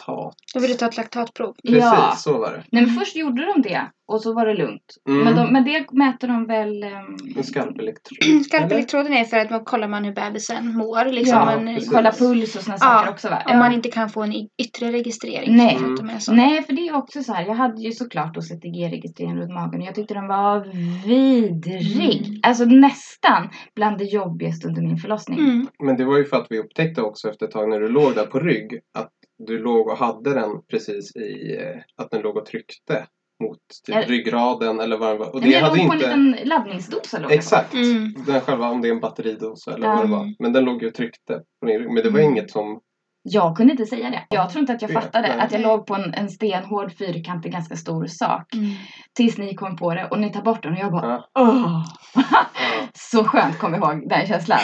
laktat. 0.00 0.34
Då 0.54 0.60
vill 0.60 0.70
du 0.70 0.76
ta 0.76 0.86
ett 0.86 0.96
laktatprov. 0.96 1.54
Precis, 1.62 1.80
Ja. 1.82 2.14
så 2.16 2.38
var 2.38 2.52
det. 2.52 2.64
Nej 2.72 2.86
men 2.86 2.94
först 2.94 3.16
gjorde 3.16 3.44
de 3.54 3.62
det 3.62 3.90
och 4.06 4.20
så 4.20 4.34
var 4.34 4.46
det 4.46 4.54
lugnt. 4.54 4.94
Mm. 5.08 5.24
Men, 5.24 5.36
de, 5.36 5.52
men 5.52 5.64
det 5.64 5.92
mäter 5.92 6.28
de 6.28 6.46
väl... 6.46 6.82
ehm, 6.82 7.16
En 7.36 7.44
skalpelektrod. 7.44 8.44
Skarp 8.44 8.62
eller? 8.64 8.74
elektroden 8.76 9.12
är 9.12 9.24
för 9.24 9.36
att 9.36 9.48
då 9.50 9.60
kollar 9.60 9.88
man 9.88 10.04
hur 10.04 10.12
bebisen 10.12 10.76
mår. 10.76 11.04
Liksom 11.12 11.38
ja, 11.38 11.44
man, 11.44 11.74
precis. 11.74 11.90
kolla 11.90 12.12
puls 12.12 12.56
och 12.56 12.62
såna 12.62 12.76
Ja, 12.80 12.86
saker 12.86 13.10
också 13.10 13.28
va? 13.28 13.42
om 13.46 13.58
man 13.58 13.72
inte 13.72 13.90
kan 13.90 14.08
få 14.10 14.22
en 14.22 14.32
yttre 14.62 14.92
registrering. 14.92 15.56
Nej. 15.56 15.78
Så. 16.20 16.32
Nej, 16.32 16.62
för 16.62 16.72
det 16.72 16.88
är 16.88 16.96
också 16.96 17.22
så 17.22 17.32
här. 17.32 17.46
Jag 17.46 17.54
hade 17.54 17.82
ju 17.82 17.92
såklart 17.92 18.36
OCTG-registrering 18.36 19.36
runt 19.36 19.52
magen 19.52 19.80
och 19.80 19.86
jag 19.86 19.94
tyckte 19.94 20.14
den 20.14 20.26
var 20.28 20.64
vidrig. 21.06 22.26
Mm. 22.26 22.40
Alltså 22.42 22.64
nästan 22.64 23.48
bland 23.76 23.98
det 23.98 24.04
jobbigaste 24.04 24.68
under 24.68 24.82
min 24.82 24.96
förlossning. 24.96 25.38
Mm. 25.38 25.66
Men 25.78 25.96
det 25.96 26.04
var 26.04 26.18
ju 26.18 26.24
för 26.24 26.36
att 26.36 26.46
vi 26.50 26.58
upptäckte 26.58 27.02
också 27.02 27.28
efter 27.30 27.46
ett 27.46 27.52
tag 27.52 27.68
när 27.70 27.80
du 27.80 27.88
låg 27.88 28.14
där 28.14 28.26
på 28.26 28.38
rygg 28.38 28.80
att 28.98 29.10
du 29.46 29.58
låg 29.58 29.88
och 29.88 29.96
hade 29.98 30.34
den 30.34 30.50
precis 30.70 31.16
i, 31.16 31.56
eh, 31.60 31.80
att 32.04 32.10
den 32.10 32.20
låg 32.22 32.36
och 32.36 32.46
tryckte 32.46 33.06
mot 33.42 33.58
typ 33.86 33.94
Ja. 33.94 34.02
ryggraden 34.06 34.80
eller 34.80 34.96
vad 34.98 35.08
det 35.14 35.18
var. 35.18 35.26
Och 35.28 35.34
Men 35.40 35.42
det 35.50 35.50
jag 35.56 35.60
hade 35.60 35.76
låg 35.78 35.88
på 35.88 35.94
inte... 35.94 36.06
en 36.10 36.30
liten 36.30 36.48
laddningsdosa. 36.48 37.18
låg 37.18 37.30
jag. 37.30 37.38
Exakt. 37.38 37.74
Mm. 37.74 38.14
Den 38.26 38.40
själva, 38.40 38.70
om 38.70 38.80
det 38.82 38.88
är 38.88 38.92
en 38.92 39.00
batteridos 39.00 39.66
eller 39.68 39.86
Ja. 39.88 39.94
vad 39.94 40.04
det 40.06 40.10
var. 40.12 40.34
Men 40.38 40.52
den 40.52 40.64
låg 40.64 40.82
ju 40.82 40.88
och 40.88 40.94
tryckte 40.94 41.40
på 41.60 41.66
din 41.66 41.78
rygg. 41.78 41.90
Men 41.90 42.02
det 42.02 42.10
var 42.10 42.18
Mm. 42.20 42.32
inget 42.32 42.50
som... 42.50 42.80
Jag 43.26 43.56
kunde 43.56 43.70
inte 43.72 43.86
säga 43.86 44.10
det. 44.10 44.26
Jag 44.30 44.50
tror 44.50 44.60
inte 44.60 44.72
att 44.72 44.82
jag 44.82 44.90
Det- 44.90 44.94
fattade 44.94 45.28
nej. 45.28 45.40
att 45.46 45.52
jag 45.52 45.60
låg 45.60 45.86
på 45.86 45.94
en, 45.94 46.14
en 46.14 46.28
stenhård 46.30 46.92
fyrkantig 46.98 47.52
ganska 47.52 47.76
stor 47.76 48.06
sak. 48.06 48.54
Mm. 48.54 48.70
Tills 49.16 49.38
ni 49.38 49.54
kom 49.54 49.76
på 49.76 49.94
det 49.94 50.08
och 50.10 50.18
ni 50.18 50.32
tar 50.32 50.42
bort 50.42 50.62
den 50.62 50.72
och 50.72 50.78
jag 50.78 50.92
bara 50.92 51.06
Ja. 51.34 51.42
åh. 51.42 51.82
Ja. 52.14 52.24
Så 52.94 53.24
skönt 53.24 53.58
kom 53.58 53.74
jag 53.74 53.82
ihåg 53.82 54.08
den 54.08 54.26
känslan. 54.26 54.58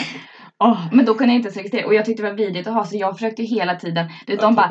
Åh, 0.63 0.77
men 0.91 1.05
då 1.05 1.13
kunde 1.13 1.33
jag 1.33 1.35
inte 1.37 1.47
ens 1.47 1.57
registrera 1.57 1.85
och 1.85 1.93
jag 1.93 2.05
tyckte 2.05 2.23
det 2.23 2.29
var 2.29 2.37
vidrigt 2.37 2.67
att 2.67 2.73
ha 2.73 2.85
så 2.85 2.97
jag 2.97 3.13
försökte 3.15 3.43
hela 3.43 3.75
tiden. 3.75 4.05
Du, 4.27 4.35
de 4.35 4.55
bara. 4.55 4.69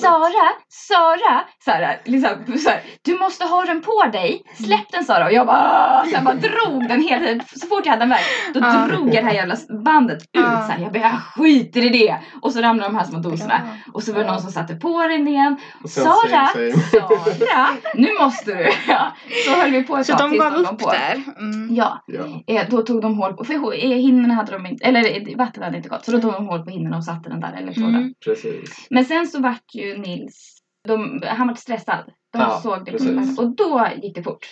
Sara, 0.00 0.48
Sara, 0.68 1.44
så 1.64 1.70
här, 1.70 2.00
liksom, 2.04 2.58
så 2.58 2.70
här, 2.70 2.80
du 3.02 3.18
måste 3.18 3.44
ha 3.44 3.64
den 3.64 3.80
på 3.82 4.04
dig. 4.12 4.42
Släpp 4.64 4.92
den 4.92 5.04
Sara. 5.04 5.24
Och 5.26 5.32
jag 5.32 5.46
bara, 5.46 6.04
så 6.04 6.10
jag 6.14 6.24
bara 6.24 6.34
drog 6.34 6.88
den 6.88 7.02
hela 7.02 7.26
tiden. 7.26 7.42
Så 7.56 7.66
fort 7.66 7.80
jag 7.86 7.90
hade 7.92 8.02
den 8.02 8.08
väg, 8.10 8.24
då 8.54 8.60
Ja. 8.60 8.86
drog 8.88 9.06
jag 9.14 9.24
det 9.24 9.28
här 9.28 9.34
jävla 9.34 9.56
bandet 9.84 10.18
ut. 10.22 10.44
Så 10.44 10.72
här, 10.72 10.78
jag 10.82 10.92
bara, 10.92 10.98
jag 11.02 11.12
skiter 11.36 11.84
i 11.84 11.88
det. 11.88 12.16
Och 12.42 12.52
så 12.52 12.60
ramlade 12.60 12.88
de 12.88 12.96
här 12.96 13.04
små 13.04 13.18
dosorna. 13.18 13.60
Och 13.92 14.02
så 14.02 14.12
var 14.12 14.20
det 14.20 14.26
någon 14.30 14.40
som 14.40 14.50
satte 14.50 14.74
på 14.74 15.02
den 15.08 15.28
igen. 15.28 15.56
Sara, 15.88 16.46
säger- 16.54 16.72
Sara, 16.90 17.66
nu 17.94 18.08
måste 18.20 18.54
du. 18.54 18.68
Ja, 18.88 19.12
så 19.46 19.50
höll 19.60 19.70
vi 19.70 19.82
på 19.82 19.96
ett 19.96 20.06
Så 20.06 20.12
tag 20.12 20.20
de 20.20 20.30
tills 20.30 20.42
gav 20.44 20.54
upp 20.54 20.78
på. 20.78 20.90
där. 20.90 21.22
Mm. 21.38 21.74
Ja, 21.74 22.04
Ja. 22.06 22.54
eh, 22.54 22.62
då 22.70 22.82
tog 22.82 23.02
de 23.02 23.18
hål 23.18 23.32
på, 23.32 23.44
för 23.44 23.54
eh, 23.54 23.90
hinnorna 23.96 24.34
hade 24.34 24.52
de 24.52 24.66
inte, 24.66 24.84
eller 24.84 25.25
vattnet 25.34 25.64
hade 25.64 25.76
inte 25.76 25.88
gått. 25.88 26.04
Så 26.04 26.12
då 26.12 26.20
tog 26.20 26.32
de 26.32 26.46
hål 26.46 26.64
på 26.64 26.70
hinnorna 26.70 26.96
och 26.96 27.04
satte 27.04 27.28
den 27.28 27.40
där 27.40 27.52
elektroden. 27.52 27.94
Mm. 27.94 28.14
Precis. 28.24 28.86
Men 28.90 29.04
sen 29.04 29.26
så 29.26 29.40
vart 29.42 29.74
ju 29.74 29.98
Nils, 29.98 30.58
de, 30.88 31.22
han 31.26 31.48
var 31.48 31.54
stressad. 31.54 32.04
De 32.32 32.38
Ja, 32.40 32.60
såg 32.62 32.84
det 32.84 32.92
på 32.92 32.98
precis. 32.98 33.38
mig. 33.38 33.44
Och 33.46 33.56
då 33.56 33.88
gick 34.02 34.14
det 34.14 34.22
fort. 34.22 34.46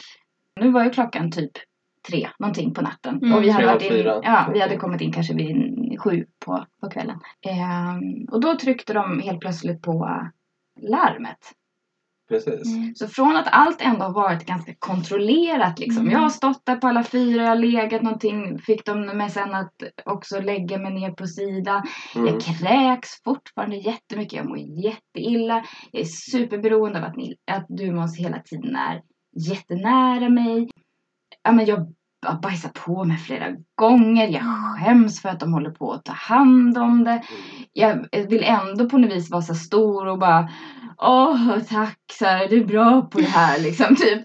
Nu 0.60 0.70
var 0.70 0.84
ju 0.84 0.90
klockan 0.90 1.30
typ 1.30 1.52
tre, 2.08 2.28
någonting 2.38 2.74
på 2.74 2.82
natten. 2.82 3.18
Mm. 3.22 3.34
Och 3.34 3.42
vi 3.42 3.50
hade, 3.50 3.66
varit 3.66 3.82
in, 3.82 3.88
fyra. 3.88 4.20
ja, 4.22 4.50
vi 4.52 4.60
hade 4.60 4.76
kommit 4.76 5.00
in 5.00 5.12
kanske 5.12 5.34
vid 5.34 5.56
sju 6.00 6.26
på, 6.44 6.66
på 6.80 6.90
kvällen. 6.90 7.18
Ehm, 7.46 8.24
och 8.30 8.40
då 8.40 8.58
tryckte 8.58 8.92
de 8.92 9.20
helt 9.20 9.40
plötsligt 9.40 9.82
på 9.82 10.28
larmet. 10.80 11.38
Precis. 12.28 12.74
Mm. 12.74 12.94
Så 12.94 13.08
från 13.08 13.36
att 13.36 13.48
allt 13.50 13.80
ändå 13.80 14.04
har 14.04 14.12
varit 14.12 14.46
ganska 14.46 14.74
kontrollerat 14.78 15.78
liksom. 15.78 16.02
Mm. 16.02 16.12
Jag 16.12 16.18
har 16.18 16.28
stått 16.28 16.66
där 16.66 16.76
på 16.76 16.86
alla 16.86 17.04
fyra, 17.04 17.42
jag 17.42 17.48
har 17.48 17.56
legat 17.56 18.02
någonting. 18.02 18.58
Fick 18.58 18.86
de 18.86 19.06
mig 19.06 19.30
sen 19.30 19.54
att 19.54 19.72
också 20.04 20.40
lägga 20.40 20.78
mig 20.78 20.94
ner 20.94 21.10
på 21.10 21.26
sidan. 21.26 21.82
Mm. 22.14 22.26
Jag 22.26 22.42
kräks 22.42 23.22
fortfarande 23.24 23.76
jättemycket. 23.76 24.32
Jag 24.32 24.48
mår 24.48 24.58
jätteilla. 24.58 25.64
Jag 25.92 26.02
är 26.02 26.06
superberoende 26.06 26.98
av 26.98 27.04
att, 27.04 27.16
ni, 27.16 27.36
att 27.50 27.66
du 27.68 27.92
Måns 27.92 28.18
hela 28.18 28.38
tiden 28.38 28.76
är 28.76 29.02
jättenära 29.36 30.28
mig. 30.28 30.70
Ja, 31.42 31.52
men 31.52 31.66
jag 31.66 31.92
har 32.26 32.40
bajsat 32.40 32.74
på 32.74 33.04
mig 33.04 33.16
flera 33.16 33.46
gånger. 33.74 34.28
Jag 34.28 34.42
skäms 34.42 35.22
för 35.22 35.28
att 35.28 35.40
de 35.40 35.52
håller 35.52 35.70
på 35.70 35.92
att 35.92 36.04
ta 36.04 36.12
hand 36.12 36.78
om 36.78 37.04
det. 37.04 37.22
Jag 37.72 38.06
vill 38.28 38.44
ändå 38.44 38.88
på 38.88 38.98
något 38.98 39.12
vis 39.12 39.30
vara 39.30 39.42
så 39.42 39.54
stor 39.54 40.06
och 40.06 40.18
bara 40.18 40.48
Åh, 40.98 41.58
tack, 41.68 41.98
så 42.12 42.24
här, 42.24 42.48
du 42.48 42.60
är 42.60 42.64
bra 42.64 43.02
på 43.02 43.18
det 43.18 43.26
här 43.26 43.60
liksom, 43.60 43.96
typ. 44.00 44.22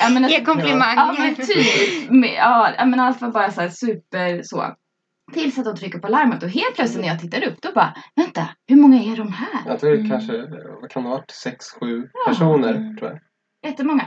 Ja, 0.00 0.08
men, 0.08 0.28
Ge 0.28 0.44
komplimanger. 0.44 0.96
Ja, 0.96 1.14
men 1.18 1.34
typ. 1.34 1.66
Ja, 2.36 2.70
ja, 2.78 2.84
men 2.84 3.00
allt 3.00 3.20
var 3.20 3.30
bara 3.30 3.50
så 3.50 3.60
här 3.60 3.68
super 3.68 4.40
så. 4.44 4.74
Tills 5.32 5.58
att 5.58 5.64
de 5.64 5.76
trycker 5.76 5.98
på 5.98 6.08
larmet 6.08 6.42
och 6.42 6.48
helt 6.48 6.74
plötsligt 6.74 7.00
när 7.00 7.08
jag 7.08 7.20
tittar 7.20 7.44
upp 7.48 7.62
då 7.62 7.72
bara, 7.74 7.94
vänta, 8.16 8.48
hur 8.68 8.76
många 8.76 9.02
är 9.02 9.16
de 9.16 9.32
här? 9.32 9.62
Jag 9.66 9.80
tror 9.80 9.90
det 9.90 9.96
Mm. 9.96 10.10
kanske, 10.10 10.32
vad 10.80 10.90
kan 10.90 11.02
det 11.02 11.08
ha 11.08 11.16
varit? 11.16 11.30
Sex, 11.30 11.66
sju 11.80 12.08
personer 12.26 12.74
Mm. 12.74 12.96
tror 12.96 13.10
jag. 13.10 13.20
Jättemånga. 13.70 14.04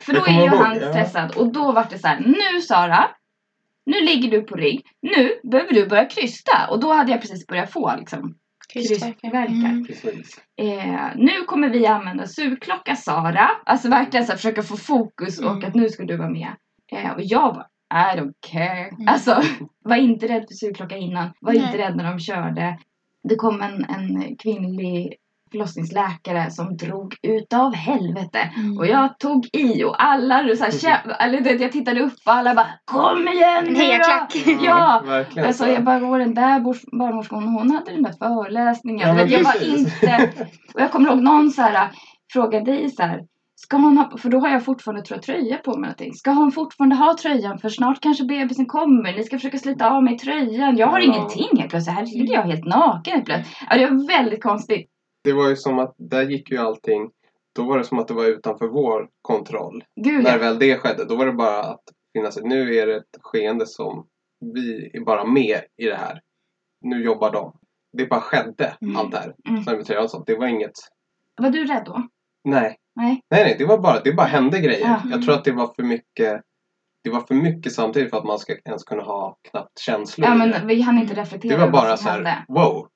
För 0.00 0.14
Jag 0.14 0.22
då 0.22 0.26
är 0.26 0.32
ju 0.34 0.40
ihåg, 0.46 0.48
han 0.58 0.76
ja. 0.80 0.88
stressad 0.90 1.36
och 1.36 1.52
då 1.52 1.72
var 1.72 1.86
det 1.90 1.98
så 1.98 2.06
här, 2.08 2.20
nu 2.20 2.60
Sara, 2.60 3.04
nu 3.86 4.00
ligger 4.00 4.30
du 4.30 4.40
på 4.42 4.56
rygg, 4.56 4.86
nu 5.02 5.32
behöver 5.50 5.74
du 5.74 5.86
börja 5.86 6.04
krysta. 6.04 6.66
Och 6.70 6.80
då 6.80 6.92
hade 6.92 7.10
jag 7.12 7.20
precis 7.20 7.46
börjat 7.46 7.72
få 7.72 7.94
liksom 7.98 8.34
krystverkar. 8.72 9.46
Mm. 9.46 9.86
Eh, 10.60 11.16
nu 11.16 11.44
kommer 11.46 11.68
vi 11.68 11.86
använda 11.86 12.26
sugklocka 12.26 12.96
Sara. 12.96 13.50
Alltså 13.64 13.88
verkligen 13.88 14.26
så 14.26 14.32
här, 14.32 14.36
försöka 14.36 14.62
få 14.62 14.76
fokus 14.76 15.38
och 15.40 15.50
Mm. 15.56 15.68
att 15.68 15.74
nu 15.74 15.88
ska 15.88 16.04
du 16.04 16.16
vara 16.16 16.30
med. 16.30 16.48
Eh, 16.92 17.10
och 17.10 17.22
jag 17.22 17.54
bara, 17.54 17.66
I 18.14 18.18
don't 18.18 18.34
care. 18.52 18.88
Mm. 18.88 19.08
Alltså, 19.08 19.42
var 19.84 19.96
inte 19.96 20.28
rädd 20.28 20.44
för 20.48 20.54
sugklocka 20.54 20.96
innan. 20.96 21.30
Var 21.40 21.52
Nej. 21.52 21.62
inte 21.62 21.78
rädd 21.78 21.96
när 21.96 22.04
de 22.10 22.18
körde. 22.18 22.78
Det 23.28 23.34
kom 23.36 23.62
en, 23.62 23.84
en 23.84 24.36
kvinnlig 24.36 25.14
förlossningsläkare 25.50 26.50
som 26.50 26.76
drog 26.76 27.14
utav 27.22 27.74
helvete. 27.74 28.50
Mm. 28.56 28.78
Och 28.78 28.86
jag 28.86 29.18
tog 29.18 29.48
i 29.52 29.84
och 29.84 30.02
alla 30.04 30.56
så 30.56 30.64
här, 30.64 30.70
kä- 30.70 31.16
eller, 31.20 31.38
du 31.40 31.44
vet, 31.44 31.60
jag 31.60 31.72
tittade 31.72 32.00
upp 32.00 32.14
och 32.26 32.32
alla 32.32 32.54
bara 32.54 32.66
Kom 32.84 33.28
igen 33.28 33.66
En 33.66 33.72
nu 33.72 33.98
då! 33.98 34.64
Ja! 34.64 35.02
verkligen. 35.06 35.48
Alltså 35.48 35.64
så. 35.64 35.70
jag 35.70 35.84
bara, 35.84 36.06
och 36.06 36.18
den 36.18 36.34
där 36.34 36.60
barnmorskan 36.98 37.42
hon 37.42 37.70
hade 37.70 37.92
den 37.92 38.02
där 38.02 38.12
föreläsningen. 38.18 39.16
Ja, 39.16 39.24
jag 39.24 39.44
var 39.44 39.78
inte... 39.78 40.30
Och 40.74 40.80
jag 40.80 40.90
kommer 40.92 41.08
ihåg 41.10 41.22
någon 41.22 41.50
så 41.50 41.62
här 41.62 41.88
frågade 42.32 42.64
dig 42.64 42.90
så 42.90 43.02
här. 43.02 43.20
Ska 43.60 43.76
hon 43.76 43.98
ha, 43.98 44.16
för 44.18 44.28
då 44.28 44.38
har 44.40 44.48
jag 44.48 44.64
fortfarande 44.64 45.02
tror 45.02 45.16
jag, 45.16 45.22
tröja 45.22 45.56
på 45.56 45.70
mig 45.70 45.80
någonting. 45.80 46.14
Ska 46.14 46.30
hon 46.30 46.52
fortfarande 46.52 46.96
ha 46.96 47.16
tröjan 47.22 47.58
för 47.58 47.68
snart 47.68 48.00
kanske 48.00 48.24
bebisen 48.24 48.66
kommer. 48.66 49.12
Ni 49.16 49.24
ska 49.24 49.36
försöka 49.36 49.58
slita 49.58 49.90
av 49.90 50.02
mig 50.02 50.18
tröjan. 50.18 50.76
Jag 50.76 50.86
har 50.86 50.98
Ja. 51.00 51.04
ingenting 51.04 51.58
helt 51.58 51.70
plötsligt. 51.70 51.96
Här 51.96 52.06
ligger 52.06 52.34
jag 52.34 52.42
helt 52.42 52.64
naken 52.64 53.12
helt 53.12 53.24
plötsligt. 53.24 53.56
Ja, 53.70 53.76
det 53.78 53.86
var 53.86 54.06
väldigt 54.08 54.42
konstigt. 54.42 54.90
Det 55.28 55.34
var 55.34 55.48
ju 55.48 55.56
som 55.56 55.78
att 55.78 55.94
där 55.98 56.22
gick 56.22 56.50
ju 56.50 56.58
allting. 56.58 57.10
Då 57.54 57.64
var 57.64 57.78
det 57.78 57.84
som 57.84 57.98
att 57.98 58.08
det 58.08 58.14
var 58.14 58.24
utanför 58.24 58.68
vår 58.68 59.08
kontroll. 59.22 59.84
Gud 59.96 60.24
När 60.24 60.32
ja. 60.32 60.38
väl 60.38 60.58
det 60.58 60.76
skedde, 60.78 61.04
då 61.04 61.16
var 61.16 61.26
det 61.26 61.32
bara 61.32 61.62
att 61.62 61.82
finna 62.12 62.30
sig. 62.30 62.42
Nu 62.44 62.74
är 62.76 62.86
det 62.86 62.96
ett 62.96 63.18
skeende 63.20 63.66
som 63.66 64.06
vi 64.54 64.90
är 64.94 65.00
bara 65.00 65.24
med 65.24 65.60
i 65.76 65.84
det 65.84 65.96
här. 65.96 66.20
Nu 66.80 67.04
jobbar 67.04 67.32
de. 67.32 67.56
Det 67.92 68.06
bara 68.06 68.20
skedde, 68.20 68.76
Mm. 68.80 68.96
allt 68.96 69.10
det 69.10 69.18
här. 69.18 69.34
Mm. 69.48 69.64
Som 69.64 69.78
vi 69.78 69.84
sa, 69.84 70.22
det 70.26 70.34
var 70.34 70.46
inget... 70.46 70.72
Var 71.36 71.50
du 71.50 71.64
rädd 71.64 71.82
då? 71.86 72.08
Nej. 72.44 72.76
Nej. 72.96 73.22
Nej, 73.30 73.44
nej, 73.44 73.56
det 73.58 73.64
var 73.64 73.78
bara, 73.78 74.00
det 74.00 74.12
bara 74.12 74.26
hände 74.26 74.60
grejer. 74.60 74.86
Ja. 74.86 75.00
Jag 75.10 75.22
tror 75.22 75.34
att 75.34 75.44
det 75.44 75.52
var 75.52 75.74
för 75.74 75.82
mycket... 75.82 76.40
Det 77.04 77.10
var 77.10 77.20
för 77.20 77.34
mycket 77.34 77.72
samtidigt 77.72 78.10
för 78.10 78.18
att 78.18 78.24
man 78.24 78.38
ska 78.38 78.56
ens 78.64 78.84
kunna 78.84 79.02
ha 79.02 79.38
knappt 79.50 79.78
känslor 79.78 80.28
Ja 80.28 80.34
men 80.34 80.66
vi 80.66 80.80
hann 80.80 80.98
inte 80.98 81.14
reflektera 81.14 81.56
Det 81.56 81.64
var 81.64 81.70
bara 81.72 81.96
så 81.96 82.08
här, 82.08 82.44
wow. 82.48 82.88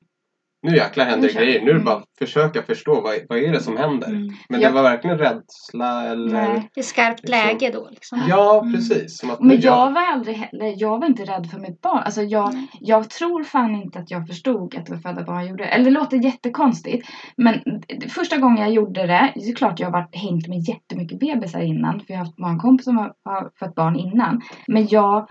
Nu 0.64 0.76
jäklar 0.76 1.04
händer 1.04 1.28
Nu 1.28 1.34
grejer. 1.34 1.60
Nu 1.60 1.70
är 1.70 1.74
det 1.74 1.80
Mm. 1.80 1.84
bara 1.84 1.96
att 1.96 2.08
försöka 2.18 2.62
förstå 2.62 3.00
vad, 3.00 3.14
vad 3.28 3.38
är 3.38 3.52
det 3.52 3.60
som 3.60 3.76
händer. 3.76 4.08
Mm. 4.08 4.28
Men 4.48 4.60
Ja. 4.60 4.68
det 4.68 4.74
var 4.74 4.82
verkligen 4.82 5.18
rädsla 5.18 6.04
eller... 6.06 6.32
Nej. 6.32 6.68
Det 6.74 6.80
är 6.80 6.84
skarpt 6.84 7.20
Liksom. 7.22 7.30
läge 7.48 7.70
då 7.72 7.88
liksom. 7.90 8.22
Ja, 8.28 8.60
Mm. 8.60 8.74
precis. 8.74 9.18
Som 9.18 9.30
att 9.30 9.40
Men 9.40 9.48
nu 9.48 9.54
jag 9.54 9.92
var 9.92 10.02
aldrig 10.12 10.36
heller, 10.36 10.74
jag 10.76 10.98
var 10.98 11.06
inte 11.06 11.24
rädd 11.24 11.46
för 11.50 11.58
mitt 11.58 11.80
barn. 11.80 11.98
Alltså 11.98 12.22
jag, 12.22 12.54
jag 12.80 13.10
tror 13.10 13.44
fan 13.44 13.74
inte 13.74 13.98
att 13.98 14.10
jag 14.10 14.26
förstod 14.26 14.74
att 14.76 14.86
det 14.86 14.92
var 14.92 14.98
födda 15.00 15.24
barn 15.24 15.36
jag 15.40 15.48
gjorde. 15.50 15.64
Eller 15.64 15.84
det 15.84 15.90
låter 15.90 16.16
jättekonstigt. 16.16 17.08
Men 17.36 17.60
första 18.08 18.36
gången 18.36 18.58
jag 18.62 18.72
gjorde 18.72 19.06
det, 19.06 19.32
det 19.34 19.40
är 19.48 19.54
klart 19.54 19.80
jag 19.80 19.86
har 19.86 19.92
varit, 19.92 20.16
hängt 20.16 20.48
med 20.48 20.58
jättemycket 20.68 21.18
bebisar 21.20 21.60
innan. 21.60 22.00
För 22.00 22.06
jag 22.08 22.18
har 22.18 22.24
haft 22.24 22.36
barnkompisar 22.36 22.90
som 22.92 22.98
har, 22.98 23.12
har 23.24 23.50
fött 23.58 23.74
barn 23.74 23.96
innan. 23.96 24.40
Men 24.66 24.86
jag 24.88 25.28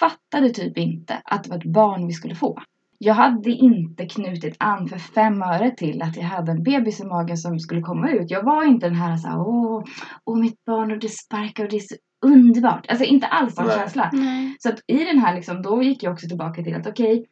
fattade 0.00 0.50
typ 0.50 0.78
inte 0.78 1.22
att 1.24 1.44
det 1.44 1.50
var 1.50 1.56
ett 1.56 1.64
barn 1.64 2.06
vi 2.06 2.12
skulle 2.12 2.34
få. 2.34 2.58
Jag 2.98 3.14
hade 3.14 3.50
inte 3.50 4.06
knutit 4.06 4.56
an 4.58 4.88
för 4.88 4.98
fem 4.98 5.42
öre 5.42 5.70
till 5.70 6.02
att 6.02 6.16
jag 6.16 6.22
hade 6.22 6.52
en 6.52 6.62
bebis 6.62 7.00
i 7.00 7.04
magen 7.04 7.36
som 7.36 7.58
skulle 7.58 7.80
komma 7.80 8.10
ut. 8.10 8.30
Jag 8.30 8.42
var 8.42 8.64
inte 8.64 8.86
den 8.86 8.96
här 8.96 9.16
såhär, 9.16 9.38
åh, 9.38 9.84
åh 10.24 10.38
mitt 10.38 10.64
barn 10.64 10.92
och 10.92 10.98
det 10.98 11.08
sparkar 11.08 11.64
och 11.64 11.70
det 11.70 11.76
är 11.76 11.80
så 11.80 11.94
underbart. 12.24 12.86
Alltså 12.88 13.04
inte 13.04 13.26
alls 13.26 13.54
sån 13.54 13.66
Nej. 13.66 13.76
känsla. 13.76 14.10
Nej. 14.12 14.56
Så 14.58 14.68
att 14.68 14.80
i 14.86 15.04
den 15.04 15.18
här 15.18 15.34
liksom, 15.34 15.62
då 15.62 15.82
gick 15.82 16.02
jag 16.02 16.12
också 16.12 16.28
tillbaka 16.28 16.62
till 16.62 16.74
att 16.74 16.86
okej, 16.86 17.26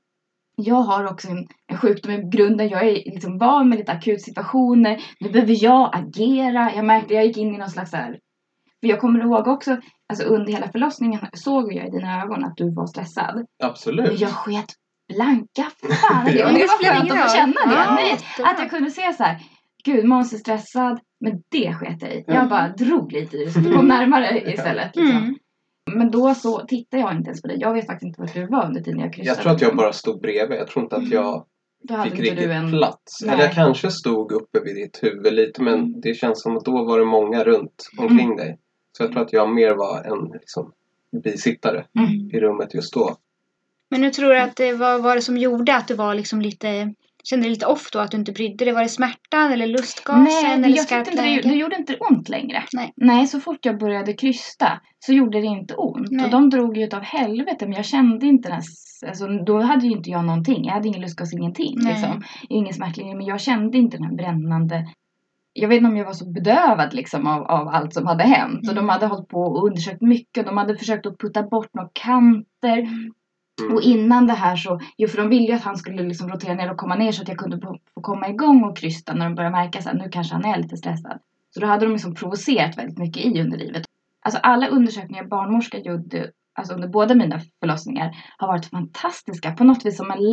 jag 0.56 0.74
har 0.74 1.04
också 1.04 1.28
en, 1.28 1.46
en 1.66 1.78
sjukdom 1.78 2.12
i 2.12 2.22
grunden. 2.30 2.68
Jag 2.68 2.88
är 2.88 2.94
liksom 2.94 3.38
van 3.38 3.68
med 3.68 3.78
lite 3.78 3.92
akutsituationer. 3.92 5.00
Nu 5.20 5.30
behöver 5.30 5.64
jag 5.64 5.90
agera. 5.96 6.74
Jag 6.74 6.84
märkte, 6.84 7.14
jag 7.14 7.26
gick 7.26 7.36
in 7.36 7.54
i 7.54 7.58
någon 7.58 7.70
slags 7.70 7.90
så 7.90 7.96
här. 7.96 8.18
För 8.80 8.88
jag 8.88 9.00
kommer 9.00 9.20
ihåg 9.20 9.46
också, 9.46 9.76
alltså 10.08 10.24
under 10.24 10.52
hela 10.52 10.68
förlossningen 10.68 11.20
såg 11.32 11.72
jag 11.72 11.86
i 11.86 11.90
dina 11.90 12.22
ögon 12.22 12.44
att 12.44 12.56
du 12.56 12.74
var 12.74 12.86
stressad. 12.86 13.34
Men 13.34 13.70
Absolut. 13.70 14.20
jag 14.20 14.30
sket 14.30 14.74
blanka 15.14 15.70
fan 16.00 16.24
det. 16.24 16.32
Ja. 16.38 16.46
Det 16.48 16.52
Det 16.52 16.66
var 16.66 16.84
skönt 16.94 17.04
ingen 17.04 17.18
att 17.18 17.30
få 17.30 17.36
känna 17.36 17.52
det. 17.66 17.74
Ja, 17.74 17.94
Nej, 17.94 18.18
att 18.44 18.58
jag 18.58 18.70
kunde 18.70 18.90
se 18.90 19.12
så 19.12 19.22
här. 19.22 19.38
Gud, 19.84 20.04
Måns 20.04 20.32
är 20.32 20.36
stressad. 20.36 21.00
Men 21.20 21.42
det 21.48 21.74
sket 21.74 22.02
jag 22.02 22.10
i. 22.14 22.24
Jag 22.26 22.36
Mm. 22.36 22.48
bara 22.48 22.68
drog 22.68 23.12
lite 23.12 23.36
i 23.36 23.44
det. 23.44 23.50
Så 23.50 23.60
vi 23.60 23.72
kom 23.72 23.88
närmare 23.88 24.52
istället. 24.52 24.96
Liksom. 24.96 25.16
Mm. 25.16 25.34
Men 25.94 26.10
då 26.10 26.34
så 26.34 26.60
tittade 26.66 27.00
jag 27.02 27.12
inte 27.16 27.28
ens 27.28 27.42
på 27.42 27.48
dig. 27.48 27.56
Jag 27.60 27.74
vet 27.74 27.86
faktiskt 27.86 28.06
inte 28.06 28.20
vart 28.20 28.34
du 28.34 28.46
var 28.46 28.66
under 28.66 28.80
tiden 28.80 29.00
jag 29.00 29.12
kryssade. 29.14 29.36
Jag 29.36 29.42
tror 29.42 29.52
att 29.52 29.60
jag 29.60 29.76
bara 29.76 29.92
stod 29.92 30.20
bredvid. 30.20 30.58
Jag 30.58 30.66
tror 30.68 30.82
inte 30.84 30.96
att 30.96 31.08
jag 31.10 31.44
hade 31.90 32.10
fick 32.10 32.20
riktigt 32.20 32.48
en... 32.50 32.70
plats. 32.70 33.22
Nej. 33.22 33.34
Eller 33.34 33.44
jag 33.44 33.54
kanske 33.54 33.90
stod 33.90 34.32
uppe 34.32 34.60
vid 34.64 34.74
ditt 34.76 35.02
huvud 35.02 35.32
lite 35.32 35.62
men 35.62 35.74
Mm. 35.74 36.00
det 36.00 36.14
känns 36.14 36.42
som 36.42 36.56
att 36.56 36.64
då 36.64 36.84
var 36.84 36.98
det 36.98 37.04
många 37.04 37.44
runt 37.44 37.88
omkring 37.98 38.36
dig. 38.36 38.58
Så 38.96 39.02
jag 39.02 39.12
tror 39.12 39.22
att 39.22 39.32
jag 39.32 39.54
mer 39.54 39.74
var 39.74 40.02
en 40.04 40.30
liksom, 40.40 40.72
bisittare 41.24 41.84
Mm. 41.98 42.10
i 42.32 42.40
rummet 42.40 42.74
just 42.74 42.94
då. 42.94 43.16
Men 43.94 44.00
nu 44.00 44.10
tror 44.10 44.30
du 44.30 44.38
att 44.38 44.56
det 44.56 44.72
var, 44.72 44.98
var 44.98 45.14
det 45.14 45.22
som 45.22 45.36
gjorde 45.38 45.76
att 45.76 45.88
du 45.88 45.94
var 45.94 46.14
liksom 46.14 46.40
lite 46.40 46.94
Kände 47.24 47.44
dig 47.44 47.50
lite 47.50 47.66
off 47.66 47.90
då 47.92 47.98
att 47.98 48.10
du 48.10 48.16
inte 48.16 48.32
brydde 48.32 48.64
dig? 48.64 48.74
Var 48.74 48.82
det 48.82 48.88
smärtan 48.88 49.52
eller 49.52 49.66
lustgasen 49.66 50.24
Nej, 50.24 50.52
eller 50.52 50.68
jag 50.68 50.86
skarpt 50.86 51.08
inte 51.10 51.22
läge? 51.22 51.48
det 51.48 51.54
gjorde 51.54 51.76
inte 51.76 51.96
ont 51.96 52.28
längre. 52.28 52.64
Nej. 52.72 52.92
Nej, 52.96 53.26
så 53.26 53.40
fort 53.40 53.58
jag 53.66 53.78
började 53.78 54.12
krysta 54.12 54.80
så 54.98 55.12
gjorde 55.12 55.40
det 55.40 55.46
inte 55.46 55.74
ont. 55.74 56.08
Nej. 56.10 56.24
Och 56.24 56.30
de 56.30 56.50
drog 56.50 56.76
ju 56.76 56.84
utav 56.84 57.02
helvete 57.02 57.66
men 57.66 57.72
jag 57.72 57.84
kände 57.84 58.26
inte 58.26 58.48
den, 58.48 58.62
alltså, 59.06 59.26
då 59.26 59.60
hade 59.60 59.86
ju 59.86 59.92
inte 59.92 60.10
jag 60.10 60.24
någonting. 60.24 60.64
Jag 60.64 60.72
hade 60.72 60.88
ingen 60.88 61.00
lustgas, 61.00 61.32
ingenting 61.32 61.74
Nej. 61.76 61.92
liksom. 61.92 62.22
Ingen 62.48 62.74
smärtlinje 62.74 63.14
men 63.14 63.26
jag 63.26 63.40
kände 63.40 63.78
inte 63.78 63.96
den 63.96 64.06
här 64.06 64.14
brännande 64.16 64.86
jag 65.56 65.68
vet 65.68 65.76
inte 65.76 65.88
om 65.88 65.96
jag 65.96 66.04
var 66.04 66.12
så 66.12 66.30
bedövad 66.30 66.94
liksom 66.94 67.26
av, 67.26 67.42
av 67.42 67.68
allt 67.68 67.94
som 67.94 68.06
hade 68.06 68.24
hänt. 68.24 68.68
Och 68.68 68.74
de 68.74 68.78
Mm. 68.78 68.88
hade 68.88 69.06
hållit 69.06 69.28
på 69.28 69.40
och 69.40 69.66
undersökt 69.66 70.02
mycket. 70.02 70.46
De 70.46 70.56
hade 70.56 70.76
försökt 70.76 71.06
att 71.06 71.18
putta 71.18 71.42
bort 71.42 71.74
några 71.74 71.88
kanter. 71.92 72.78
Mm. 72.78 73.12
Mm. 73.62 73.74
Och 73.74 73.82
innan 73.82 74.26
det 74.26 74.32
här 74.32 74.56
så, 74.56 74.80
jo 74.96 75.08
för 75.08 75.18
de 75.18 75.28
ville 75.28 75.46
ju 75.46 75.52
att 75.52 75.62
han 75.62 75.76
skulle 75.76 76.02
liksom 76.02 76.28
rotera 76.28 76.54
ner 76.54 76.70
och 76.70 76.76
komma 76.76 76.94
ner 76.94 77.12
så 77.12 77.22
att 77.22 77.28
jag 77.28 77.38
kunde 77.38 77.60
få, 77.60 77.78
komma 78.00 78.28
igång 78.28 78.64
och 78.64 78.76
krysta 78.76 79.14
när 79.14 79.24
de 79.24 79.34
började 79.34 79.56
märka 79.56 79.78
att 79.78 79.96
nu 79.96 80.08
kanske 80.08 80.34
han 80.34 80.44
är 80.44 80.58
lite 80.58 80.76
stressad. 80.76 81.18
Så 81.54 81.60
då 81.60 81.66
hade 81.66 81.86
de 81.86 81.92
liksom 81.92 82.14
provocerat 82.14 82.78
väldigt 82.78 82.98
mycket 82.98 83.24
i 83.24 83.40
underlivet. 83.40 83.82
Alltså 84.24 84.40
alla 84.42 84.68
undersökningar 84.68 85.24
barnmorska 85.24 85.78
gjorde 85.78 86.30
alltså 86.54 86.74
under 86.74 86.88
båda 86.88 87.14
mina 87.14 87.40
förlossningar 87.60 88.16
har 88.38 88.48
varit 88.48 88.66
fantastiska. 88.66 89.52
På 89.52 89.64
något 89.64 89.86
vis 89.86 89.96
som 89.96 90.10
en 90.10 90.30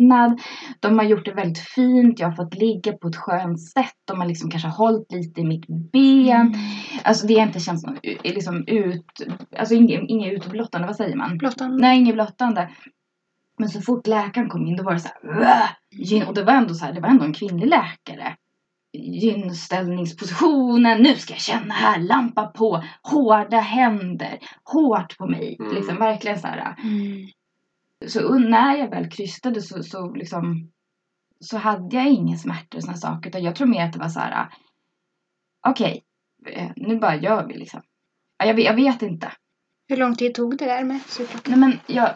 lättnad. 0.00 0.40
De 0.80 0.98
har 0.98 1.04
gjort 1.04 1.24
det 1.24 1.32
väldigt 1.32 1.58
fint. 1.58 2.20
Jag 2.20 2.28
har 2.28 2.36
fått 2.36 2.54
ligga 2.54 2.92
på 2.92 3.08
ett 3.08 3.16
skönt 3.16 3.60
sätt. 3.60 3.94
De 4.04 4.20
har 4.20 4.26
liksom 4.26 4.50
kanske 4.50 4.68
hållit 4.68 5.12
lite 5.12 5.40
i 5.40 5.44
mitt 5.44 5.66
ben. 5.92 6.40
Mm. 6.40 6.52
Alltså 7.04 7.26
det 7.26 7.38
har 7.38 7.46
inte 7.46 7.60
känts 7.60 7.86
någon, 7.86 7.98
liksom 8.24 8.64
ut, 8.66 9.04
alltså 9.58 9.74
inget, 9.74 10.00
inget 10.08 10.32
utblottande, 10.32 10.86
vad 10.86 10.96
säger 10.96 11.16
man? 11.16 11.38
Blottan. 11.38 11.76
Nej, 11.76 11.98
inget 11.98 12.14
blottande. 12.14 12.70
Men 13.58 13.68
så 13.68 13.80
fort 13.80 14.06
läkaren 14.06 14.48
kom 14.48 14.66
in 14.66 14.76
då 14.76 14.82
var 14.82 14.94
det 14.94 15.00
så 15.00 15.08
här, 15.08 16.28
och 16.28 16.34
det 16.34 16.44
var 16.44 16.52
ändå 16.52 16.74
så 16.74 16.84
här, 16.84 16.92
det 16.92 17.00
var 17.00 17.08
ändå 17.08 17.24
en 17.24 17.32
kvinnlig 17.32 17.66
läkare. 17.66 18.36
Gynställningspositionen, 18.92 21.02
nu 21.02 21.14
ska 21.14 21.32
jag 21.32 21.40
känna 21.40 21.74
här, 21.74 21.98
lampa 21.98 22.46
på, 22.46 22.82
hårda 23.02 23.60
händer, 23.60 24.38
hårt 24.64 25.18
på 25.18 25.26
mig. 25.26 25.56
Mm. 25.60 25.74
Liksom 25.74 25.96
verkligen 25.96 26.38
så 26.38 26.46
här. 26.46 26.76
Mm. 26.82 27.26
Så 28.06 28.38
när 28.38 28.76
jag 28.76 28.90
väl 28.90 29.10
krystade 29.10 29.62
så, 29.62 29.82
så 29.82 30.14
liksom 30.14 30.70
så 31.40 31.58
hade 31.58 31.96
jag 31.96 32.08
ingen 32.10 32.38
smärta 32.38 32.76
och 32.76 32.82
sådana 32.82 32.98
saker. 32.98 33.30
Utan 33.30 33.42
jag 33.42 33.56
tror 33.56 33.66
mer 33.66 33.84
att 33.84 33.92
det 33.92 33.98
var 33.98 34.08
så 34.08 34.20
här. 34.20 34.32
Ah, 34.32 34.48
okej, 35.70 36.02
okay, 36.42 36.72
nu 36.76 36.98
bara 36.98 37.16
gör 37.16 37.46
vi 37.46 37.54
liksom. 37.54 37.82
Jag 38.44 38.54
vet, 38.54 38.64
jag 38.64 38.74
vet 38.74 39.02
inte. 39.02 39.32
Hur 39.90 39.96
lång 39.96 40.14
tid 40.16 40.34
tog 40.34 40.58
det 40.58 40.64
där 40.64 40.84
med 40.84 41.00
sugklockan? 41.06 41.60
Nej 41.60 41.68
men 41.68 41.96
jag, 41.96 42.08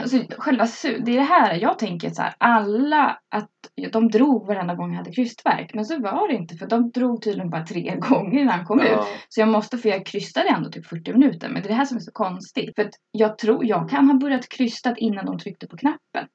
alltså 0.00 0.16
själva 0.38 0.64
su- 0.64 1.02
det 1.04 1.12
är 1.12 1.16
det 1.16 1.22
här 1.22 1.54
jag 1.54 1.78
tänker 1.78 2.10
så 2.10 2.22
här. 2.22 2.34
Alla 2.38 3.18
att 3.28 3.50
de 3.92 4.08
drog 4.08 4.46
varenda 4.46 4.74
gång 4.74 4.90
jag 4.90 4.96
hade 4.98 5.12
krystvärk. 5.12 5.74
Men 5.74 5.84
så 5.84 6.00
var 6.00 6.28
det 6.28 6.34
inte 6.34 6.54
för 6.56 6.66
de 6.66 6.90
drog 6.90 7.22
tydligen 7.22 7.50
bara 7.50 7.66
tre 7.66 7.96
gånger 8.08 8.38
innan 8.40 8.54
han 8.58 8.66
kom 8.66 8.80
ut. 8.80 8.86
Ja. 8.90 9.06
Så 9.28 9.40
jag 9.40 9.48
måste, 9.48 9.78
för 9.78 9.88
jag 9.88 10.06
krystade 10.06 10.48
ändå 10.48 10.70
typ 10.70 10.86
40 10.86 11.12
minuter. 11.12 11.48
Men 11.48 11.62
det 11.62 11.66
är 11.66 11.70
det 11.70 11.74
här 11.74 11.84
som 11.84 11.96
är 11.96 12.00
så 12.00 12.12
konstigt. 12.12 12.74
För 12.76 12.82
att 12.82 12.94
jag 13.10 13.38
tror, 13.38 13.64
jag 13.64 13.90
kan 13.90 14.10
ha 14.10 14.18
börjat 14.18 14.48
krystat 14.48 14.98
innan 14.98 15.26
de 15.26 15.38
tryckte 15.38 15.66
på 15.66 15.76
knappen. 15.76 16.26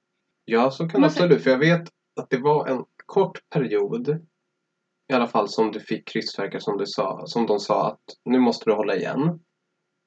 ja, 0.45 0.71
så 0.71 0.88
kan 0.89 1.01
det 1.01 1.08
absolut. 1.08 1.43
För 1.43 1.49
jag 1.51 1.60
vet 1.60 1.81
att 2.21 2.29
det 2.29 2.38
var 2.38 2.67
en 2.67 2.84
kort 3.05 3.39
period 3.53 4.10
i 5.12 5.13
alla 5.13 5.27
fall 5.27 5.49
som 5.49 5.71
du 5.71 5.79
fick 5.79 6.08
krystvärkar 6.08 6.60
som 6.60 6.77
du 6.77 6.86
sa, 6.86 7.21
som 7.25 7.45
de 7.45 7.60
sa 7.60 7.88
att 7.88 8.01
nu 8.25 8.39
måste 8.39 8.69
du 8.69 8.73
hålla 8.75 8.95
igen. 8.95 9.39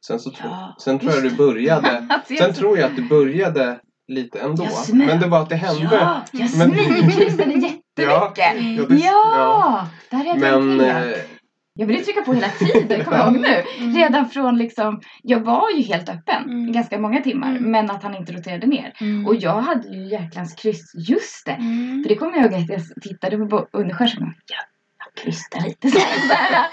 Sen, 0.07 0.19
så 0.21 0.31
tro, 0.31 0.49
Ja, 0.51 0.77
sen 0.81 0.99
tror 0.99 1.13
jag 1.13 1.23
du 1.23 1.31
började 1.31 2.07
jag 2.29 2.39
Sen 2.39 2.55
tror 2.55 2.79
jag 2.79 2.91
att 2.91 2.97
du 2.97 3.03
började 3.09 3.81
lite 4.09 4.39
ändå. 4.41 4.65
Jag. 4.89 4.97
Men 4.97 5.21
det 5.21 5.27
var 5.27 5.43
att 5.43 5.49
det 5.49 5.57
hände. 5.57 5.89
Ja, 5.93 6.23
jag 6.33 6.41
Men- 6.41 6.71
smygkrystade 6.71 7.53
jättemycket. 7.53 7.81
Ja, 8.01 8.33
Ja, 8.37 8.53
det- 8.89 8.95
ja. 8.97 9.87
det 10.11 10.17
hade 10.17 10.29
jag 10.29 10.39
Men 10.39 10.79
tänkt 10.79 10.95
eh, 11.17 11.23
Jag 11.75 11.87
ville 11.87 12.01
trycka 12.05 12.23
på 12.23 12.33
hela 12.35 12.49
tiden, 12.49 13.05
kommer 13.05 13.19
jag 13.19 13.27
ihåg 13.33 13.41
nu. 13.41 13.63
Mm. 13.79 13.97
Redan 13.97 14.29
från 14.29 14.59
liksom, 14.59 15.01
jag 15.23 15.41
var 15.41 15.71
ju 15.71 15.83
helt 15.83 16.09
öppen 16.09 16.43
Mm. 16.45 16.69
i 16.69 16.73
ganska 16.73 16.99
många 16.99 17.21
timmar. 17.23 17.51
Mm. 17.51 17.71
Men 17.71 17.91
att 17.91 18.03
han 18.03 18.15
inte 18.15 18.33
roterade 18.33 18.67
ner. 18.67 18.93
Mm. 19.01 19.27
Och 19.27 19.35
jag 19.35 19.61
hade 19.61 19.89
ju 19.89 20.07
jäklans 20.09 20.55
kryss, 20.55 20.93
just 21.09 21.47
det. 21.47 21.53
Mm. 21.53 22.03
För 22.03 22.09
det 22.09 22.15
kommer 22.15 22.37
jag 22.37 22.45
ihåg 22.53 22.55
att 22.55 22.69
jag 22.69 23.03
tittade 23.03 23.37
på 23.47 23.67
undersköterskan 23.73 24.23
och 24.23 24.35
ja, 24.47 24.57
jag 24.99 25.25
krystar 25.25 25.61
lite 25.61 25.91
så 25.91 25.99
här. 25.99 26.67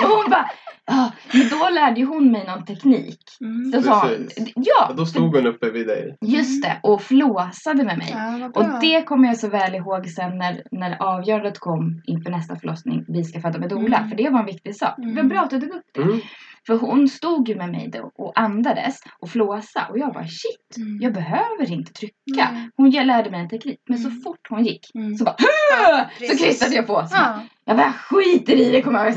Och 0.02 0.08
hon 0.16 0.30
bara, 0.30 0.50
Ja, 0.90 1.12
men 1.32 1.48
då 1.48 1.68
lärde 1.74 2.00
ju 2.00 2.06
hon 2.06 2.32
mig 2.32 2.46
någon 2.46 2.64
teknik. 2.64 3.20
Mm. 3.40 3.72
Så 3.72 3.82
sa, 3.82 4.00
Precis. 4.00 4.52
ja, 4.56 4.62
Ja, 4.88 4.94
då 4.96 5.06
stod 5.06 5.36
hon 5.36 5.46
uppe 5.46 5.70
vid 5.70 5.86
dig. 5.86 6.16
just 6.20 6.62
det. 6.62 6.80
Och 6.82 7.02
flåsade 7.02 7.84
med 7.84 7.98
mig. 7.98 8.10
Ja. 8.12 8.50
Och 8.54 8.80
det 8.80 9.02
kommer 9.02 9.28
jag 9.28 9.36
så 9.36 9.48
väl 9.48 9.74
ihåg 9.74 10.06
sen 10.08 10.38
när, 10.38 10.62
när 10.70 11.02
avgörandet 11.02 11.58
kom 11.58 12.02
inför 12.06 12.30
nästa 12.30 12.56
förlossning. 12.56 13.04
Vi 13.08 13.24
ska 13.24 13.40
föda 13.40 13.58
med 13.58 13.68
doula. 13.68 13.96
Mm. 13.96 14.08
För 14.10 14.16
det 14.16 14.28
var 14.30 14.40
en 14.40 14.46
viktig 14.46 14.76
sak. 14.76 14.94
Det 14.96 15.02
var 15.06 15.10
Mm. 15.10 15.28
bra 15.28 15.40
att 15.40 15.50
du 15.50 15.60
tog 15.60 15.70
upp 15.70 15.84
det. 15.94 16.02
Mm. 16.02 16.20
För 16.66 16.74
hon 16.78 17.08
stod 17.08 17.48
ju 17.48 17.56
med 17.56 17.70
mig 17.70 17.90
då 17.92 18.10
och 18.14 18.32
andades 18.40 18.96
och 19.20 19.28
flåsa. 19.30 19.86
Och 19.90 19.98
jag 19.98 20.12
bara 20.12 20.24
shit, 20.26 20.76
Mm. 20.76 20.98
jag 21.02 21.12
behöver 21.14 21.72
inte 21.72 21.92
trycka. 21.92 22.14
Nej. 22.52 22.70
Hon 22.76 22.90
lärde 22.90 23.30
mig 23.30 23.40
en 23.40 23.48
teknik. 23.48 23.78
Men 23.88 23.98
så 23.98 24.08
Mm. 24.08 24.20
fort 24.20 24.46
hon 24.48 24.64
gick 24.64 24.94
Mm. 24.94 25.14
så 25.16 25.24
bara 25.24 25.34
Ja, 25.38 26.04
så 26.14 26.18
precis. 26.18 26.42
krystade 26.44 26.74
jag 26.74 26.86
på. 26.86 26.94
Så 27.06 27.16
bara, 27.16 27.34
Ja. 27.36 27.42
Jag 27.64 27.76
bara 27.76 27.92
skiter 27.92 28.52
i 28.56 28.70
det 28.70 28.82
kommer 28.82 28.98
jag 29.04 29.08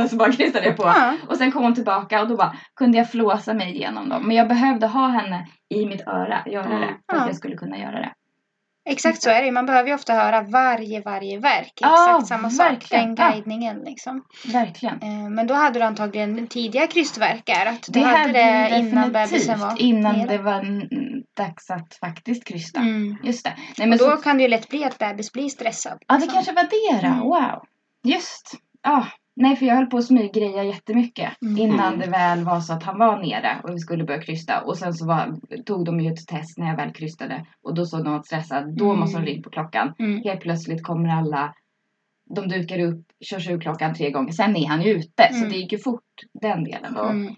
ihåg. 0.00 0.10
Så, 0.10 0.16
bara 0.16 0.32
krystade 0.32 0.66
jag 0.66 0.76
på. 0.76 0.82
Ja. 0.82 1.14
Och 1.28 1.36
sen 1.36 1.52
kom 1.52 1.62
hon 1.62 1.74
tillbaka 1.74 2.22
och 2.22 2.28
då 2.28 2.36
bara 2.36 2.56
kunde 2.76 2.98
jag 2.98 3.10
flåsa 3.10 3.54
mig 3.54 3.74
igenom 3.76 4.08
dem. 4.08 4.22
Men 4.26 4.36
jag 4.36 4.48
behövde 4.48 4.86
ha 4.86 5.08
henne 5.08 5.46
i 5.74 5.86
mitt 5.86 6.06
öra, 6.06 6.38
göra 6.46 6.64
Mm. 6.66 6.80
det. 6.80 6.86
För 6.86 7.16
att 7.16 7.22
Ja. 7.22 7.26
jag 7.26 7.36
skulle 7.36 7.56
kunna 7.56 7.78
göra 7.78 8.00
det. 8.00 8.12
Exakt 8.84 9.22
så 9.22 9.30
är 9.30 9.42
det. 9.42 9.50
Man 9.52 9.66
behöver 9.66 9.88
ju 9.88 9.94
ofta 9.94 10.12
höra 10.12 10.42
varje, 10.42 11.00
varje 11.00 11.38
verk. 11.38 11.72
Exakt 11.80 12.26
samma 12.26 12.50
sak. 12.50 12.86
Den 12.90 13.14
guidningen 13.14 13.78
liksom. 13.84 14.24
Verkligen. 14.52 15.02
Eh, 15.02 15.28
Men 15.30 15.46
då 15.46 15.54
hade 15.54 15.78
du 15.78 15.84
antagligen 15.84 16.46
tidiga 16.46 16.86
krystvärkar. 16.86 17.66
Att 17.66 17.82
du 17.88 18.00
Det 18.00 18.06
hade 18.06 18.32
det 18.32 18.78
innan 18.78 19.12
bebisen 19.12 19.60
var 19.60 19.80
Innan 19.82 20.16
nere. 20.18 20.26
det 20.26 20.38
var 20.38 20.62
dags 21.36 21.70
att 21.70 21.94
faktiskt 21.94 22.44
krysta. 22.44 22.80
Mm. 22.80 23.16
Just 23.22 23.44
det. 23.44 23.54
Nej, 23.78 23.88
men 23.88 24.00
Och 24.00 24.10
då 24.10 24.16
så, 24.16 24.22
kan 24.22 24.36
det 24.36 24.42
ju 24.42 24.48
lätt 24.48 24.68
bli 24.68 24.84
att 24.84 24.98
bebis 24.98 25.32
blir 25.32 25.48
stressad. 25.48 25.98
ja, 26.06 26.14
det 26.14 26.20
liksom. 26.20 26.34
kanske 26.34 26.52
var 26.52 26.62
det 26.62 27.00
då. 27.08 27.12
Mm. 27.14 27.20
Wow. 27.20 27.62
Just. 28.04 28.54
Ja. 28.82 29.06
Nej, 29.36 29.56
för 29.56 29.66
jag 29.66 29.74
höll 29.76 29.86
på 29.86 29.96
att 29.98 30.04
smyggreja 30.04 30.64
jättemycket 30.64 31.42
Mm. 31.42 31.56
innan 31.58 31.94
Mm. 31.94 31.98
det 32.00 32.06
väl 32.06 32.44
var 32.44 32.60
så 32.60 32.72
att 32.72 32.82
han 32.82 32.98
var 32.98 33.18
nere 33.22 33.60
och 33.64 33.70
vi 33.74 33.78
skulle 33.78 34.04
börja 34.04 34.22
krysta. 34.22 34.60
Och 34.60 34.78
sen 34.78 34.94
så 34.94 35.06
var, 35.06 35.36
tog 35.64 35.84
de 35.84 36.00
ju 36.00 36.12
ett 36.12 36.26
test 36.26 36.58
när 36.58 36.66
jag 36.68 36.76
väl 36.76 36.92
krystade 36.92 37.46
och 37.62 37.74
då 37.74 37.86
såg 37.86 38.04
de 38.04 38.14
att 38.14 38.26
stressad. 38.26 38.76
Då 38.76 38.84
Mm. 38.84 39.00
måste 39.00 39.18
de 39.20 39.26
ringa 39.26 39.42
på 39.42 39.50
klockan. 39.50 39.94
Mm. 39.98 40.22
Helt 40.22 40.40
plötsligt 40.40 40.82
kommer 40.82 41.08
alla, 41.08 41.54
de 42.34 42.48
dukar 42.48 42.78
upp, 42.78 43.06
kör 43.20 43.38
sig 43.38 43.54
ur 43.54 43.60
klockan 43.60 43.94
tre 43.94 44.10
gånger. 44.10 44.32
Sen 44.32 44.56
är 44.56 44.66
han 44.66 44.82
ju 44.82 44.90
ute. 44.90 45.28
Så 45.30 45.36
Mm. 45.38 45.48
det 45.50 45.56
gick 45.56 45.72
ju 45.72 45.78
fort 45.78 46.04
den 46.42 46.64
delen. 46.64 46.92
Ja. 46.96 47.10
Mm. 47.10 47.34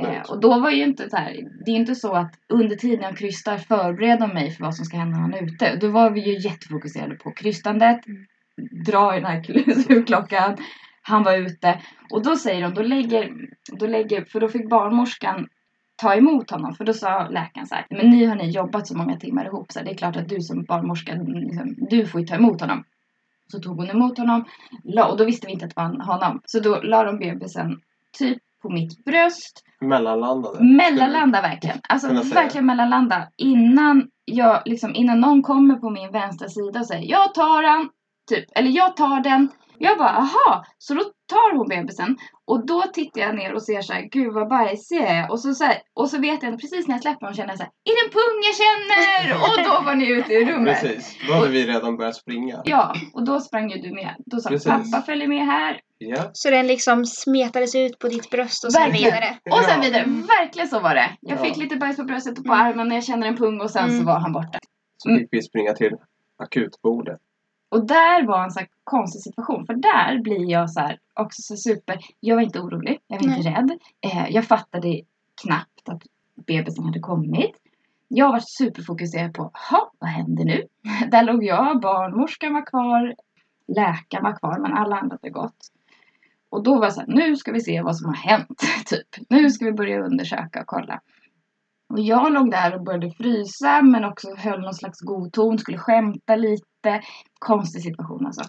Eh, 0.00 0.20
och 0.30 0.40
då 0.40 0.60
var 0.60 0.70
ju 0.70 0.82
inte 0.84 1.10
så 1.10 1.16
här, 1.16 1.32
det 1.64 1.70
är 1.70 1.74
ju 1.74 1.80
inte 1.80 1.94
så 1.94 2.12
att 2.14 2.34
under 2.48 2.76
tiden 2.76 3.02
jag 3.02 3.16
krystar 3.16 3.58
förbereder 3.58 4.28
de 4.28 4.34
mig 4.34 4.50
för 4.50 4.64
vad 4.64 4.74
som 4.74 4.84
ska 4.84 4.96
hända 4.96 5.16
när 5.16 5.22
han 5.22 5.34
är 5.34 5.42
ute. 5.42 5.76
Då 5.76 5.88
var 5.90 6.10
vi 6.10 6.20
ju 6.20 6.38
jättefokuserade 6.48 7.14
på 7.14 7.30
krystandet, 7.30 8.06
Mm. 8.06 8.26
dra 8.86 9.16
i 9.16 9.20
den 9.20 9.30
här 9.30 10.04
klockan, 10.06 10.56
han 11.06 11.22
var 11.22 11.36
ute. 11.36 11.80
Och 12.10 12.22
då 12.22 12.36
säger 12.36 12.62
de, 12.62 12.74
då 12.74 12.82
lägger, 12.82 13.32
då 13.78 13.86
lägger, 13.86 14.24
för 14.24 14.40
då 14.40 14.48
fick 14.48 14.70
barnmorskan 14.70 15.48
ta 15.96 16.14
emot 16.14 16.50
honom. 16.50 16.74
För 16.74 16.84
då 16.84 16.92
sa 16.92 17.28
läkaren 17.28 17.66
så 17.66 17.74
här, 17.74 17.86
men 17.90 18.10
ni 18.10 18.24
har 18.24 18.36
ni 18.36 18.50
jobbat 18.50 18.86
så 18.86 18.96
många 18.96 19.16
timmar 19.16 19.44
ihop 19.44 19.72
så 19.72 19.80
det 19.82 19.90
är 19.90 19.96
klart 19.96 20.16
att 20.16 20.28
du 20.28 20.40
som 20.40 20.64
barnmorska, 20.64 21.14
liksom, 21.14 21.74
du 21.90 22.06
får 22.06 22.20
ju 22.20 22.26
ta 22.26 22.34
emot 22.34 22.60
honom. 22.60 22.84
Så 23.52 23.58
tog 23.58 23.76
hon 23.76 23.90
emot 23.90 24.18
honom, 24.18 24.44
och 25.10 25.16
då 25.16 25.24
visste 25.24 25.46
vi 25.46 25.52
inte 25.52 25.64
att 25.64 25.74
det 25.74 25.82
var 25.82 26.04
honom. 26.04 26.40
Så 26.44 26.60
då 26.60 26.80
la 26.82 27.04
de 27.04 27.18
bebisen 27.18 27.80
typ 28.18 28.38
på 28.62 28.68
mitt 28.68 29.04
bröst 29.04 29.62
Mellanlandade. 29.80 30.64
Mellanlanda 30.64 31.40
verkligen. 31.40 31.80
Alltså 31.88 32.08
verkligen 32.34 32.66
mellanlanda. 32.66 33.28
Innan 33.36 34.08
jag, 34.24 34.62
liksom, 34.64 34.94
innan 34.94 35.20
någon 35.20 35.42
kommer 35.42 35.74
på 35.74 35.90
min 35.90 36.12
vänstra 36.12 36.48
sida 36.48 36.80
och 36.80 36.86
säger 36.86 37.10
jag 37.10 37.34
tar 37.34 37.62
den. 37.62 37.88
Typ. 38.28 38.44
Eller 38.54 38.70
jag 38.70 38.96
tar 38.96 39.20
den. 39.20 39.48
Jag 39.78 39.98
bara 39.98 40.08
aha. 40.10 40.64
Så 40.78 40.94
då 40.94 41.00
tar 41.28 41.56
hon 41.56 41.68
bebisen. 41.68 42.16
Och 42.44 42.66
då 42.66 42.82
tittar 42.82 43.20
jag 43.20 43.34
ner 43.36 43.54
och 43.54 43.62
ser 43.62 43.80
så 43.82 43.92
här, 43.92 44.02
gud 44.02 44.32
vad 44.32 44.48
bajsig 44.48 44.96
jag 44.96 45.06
är. 45.08 45.30
Och 45.30 45.40
så, 45.40 45.54
så 45.54 45.64
här, 45.64 45.76
och 45.94 46.10
så 46.10 46.18
vet 46.18 46.42
jag 46.42 46.60
precis 46.60 46.88
när 46.88 46.94
jag 46.94 47.02
släpper 47.02 47.20
honom 47.20 47.34
känner 47.34 47.48
jag 47.50 47.58
så 47.58 47.62
här, 47.64 47.72
är 47.84 47.94
det 47.96 48.06
en 48.06 48.12
pung 48.12 48.38
jag 48.48 48.56
känner? 48.64 49.34
Och 49.44 49.64
då 49.78 49.84
var 49.86 49.94
ni 49.94 50.06
ute 50.10 50.32
i 50.32 50.44
rummet. 50.44 50.80
Precis. 50.80 51.16
Då 51.28 51.34
hade 51.34 51.48
vi 51.48 51.66
redan 51.66 51.96
börjat 51.96 52.16
springa. 52.16 52.62
Ja, 52.64 52.94
och 53.14 53.24
då 53.24 53.40
sprang 53.40 53.70
ju 53.70 53.78
du 53.80 53.94
med. 53.94 54.14
Då 54.26 54.40
sa 54.40 54.48
Precis. 54.48 54.70
pappa 54.92 55.02
följer 55.06 55.28
med 55.28 55.46
här. 55.46 55.80
Ja. 55.98 56.30
Så 56.32 56.50
den 56.50 56.66
liksom 56.66 57.06
smetades 57.06 57.74
ut 57.74 57.98
på 57.98 58.08
ditt 58.08 58.30
bröst 58.30 58.64
och 58.64 58.72
sen 58.72 58.82
Verkligen. 58.82 59.04
vidare. 59.14 59.36
Och 59.50 59.64
sen 59.64 59.80
vidare. 59.80 60.04
Verkligen 60.40 60.68
så 60.68 60.80
var 60.80 60.94
det. 60.94 61.10
Jag 61.20 61.38
Ja. 61.38 61.42
fick 61.44 61.56
lite 61.56 61.76
bajs 61.76 61.96
på 61.96 62.04
bröstet 62.04 62.38
och 62.38 62.44
på 62.44 62.52
Mm. 62.52 62.66
armen 62.66 62.88
när 62.88 62.96
jag 62.96 63.04
känner 63.04 63.26
en 63.26 63.36
pung 63.36 63.60
och 63.60 63.70
sen 63.70 63.88
så 63.88 63.94
Mm. 63.94 64.04
var 64.06 64.18
han 64.18 64.32
borta. 64.32 64.58
Så 64.96 65.16
fick 65.18 65.28
vi 65.30 65.42
springa 65.42 65.72
till 65.72 65.92
akutbordet. 66.38 67.18
Och 67.68 67.86
där 67.86 68.26
var 68.26 68.44
en 68.44 68.50
så 68.50 68.60
konstig 68.84 69.22
situation. 69.22 69.66
För 69.66 69.74
där 69.74 70.22
blir 70.22 70.50
jag 70.50 70.70
så 70.70 70.80
här 70.80 70.98
också 71.14 71.42
så 71.42 71.56
super. 71.56 71.98
Jag 72.20 72.36
var 72.36 72.42
inte 72.42 72.60
orolig. 72.60 72.98
Jag 73.06 73.22
var 73.22 73.36
inte 73.36 73.50
rädd. 73.50 73.78
Eh, 74.00 74.26
jag 74.30 74.44
fattade 74.44 75.00
knappt 75.42 75.88
att 75.88 76.02
bebisen 76.46 76.84
hade 76.84 77.00
kommit. 77.00 77.56
Jag 78.08 78.32
var 78.32 78.40
superfokuserad 78.40 79.34
på, 79.34 79.42
ha, 79.70 79.92
vad 79.98 80.10
händer 80.10 80.44
nu? 80.44 80.62
Där 81.10 81.22
låg 81.22 81.44
jag, 81.44 81.80
barnmorskan 81.80 82.54
var 82.54 82.66
kvar, 82.66 83.14
läkaren 83.68 84.24
var 84.24 84.38
kvar, 84.38 84.58
men 84.58 84.72
alla 84.72 84.96
andra 84.96 85.18
hade 85.22 85.30
gått. 85.30 85.72
Och 86.48 86.62
då 86.62 86.74
var 86.78 86.84
jag 86.84 86.92
så 86.92 87.00
här, 87.00 87.08
nu 87.08 87.36
ska 87.36 87.52
vi 87.52 87.60
se 87.60 87.82
vad 87.82 87.96
som 87.96 88.06
har 88.06 88.14
hänt. 88.14 88.62
Typ. 88.86 89.28
Nu 89.28 89.50
ska 89.50 89.64
vi 89.64 89.72
börja 89.72 90.04
undersöka 90.04 90.60
och 90.60 90.66
kolla. 90.66 91.00
Och 91.88 92.00
jag 92.00 92.32
låg 92.32 92.50
där 92.50 92.74
och 92.74 92.84
började 92.84 93.10
frysa 93.10 93.82
men 93.82 94.04
också 94.04 94.34
höll 94.36 94.60
någon 94.60 94.74
slags 94.74 95.00
god 95.00 95.32
ton, 95.32 95.58
skulle 95.58 95.78
skämta 95.78 96.36
lite. 96.36 97.00
Konstig 97.38 97.82
situation 97.82 98.26
alltså. 98.26 98.42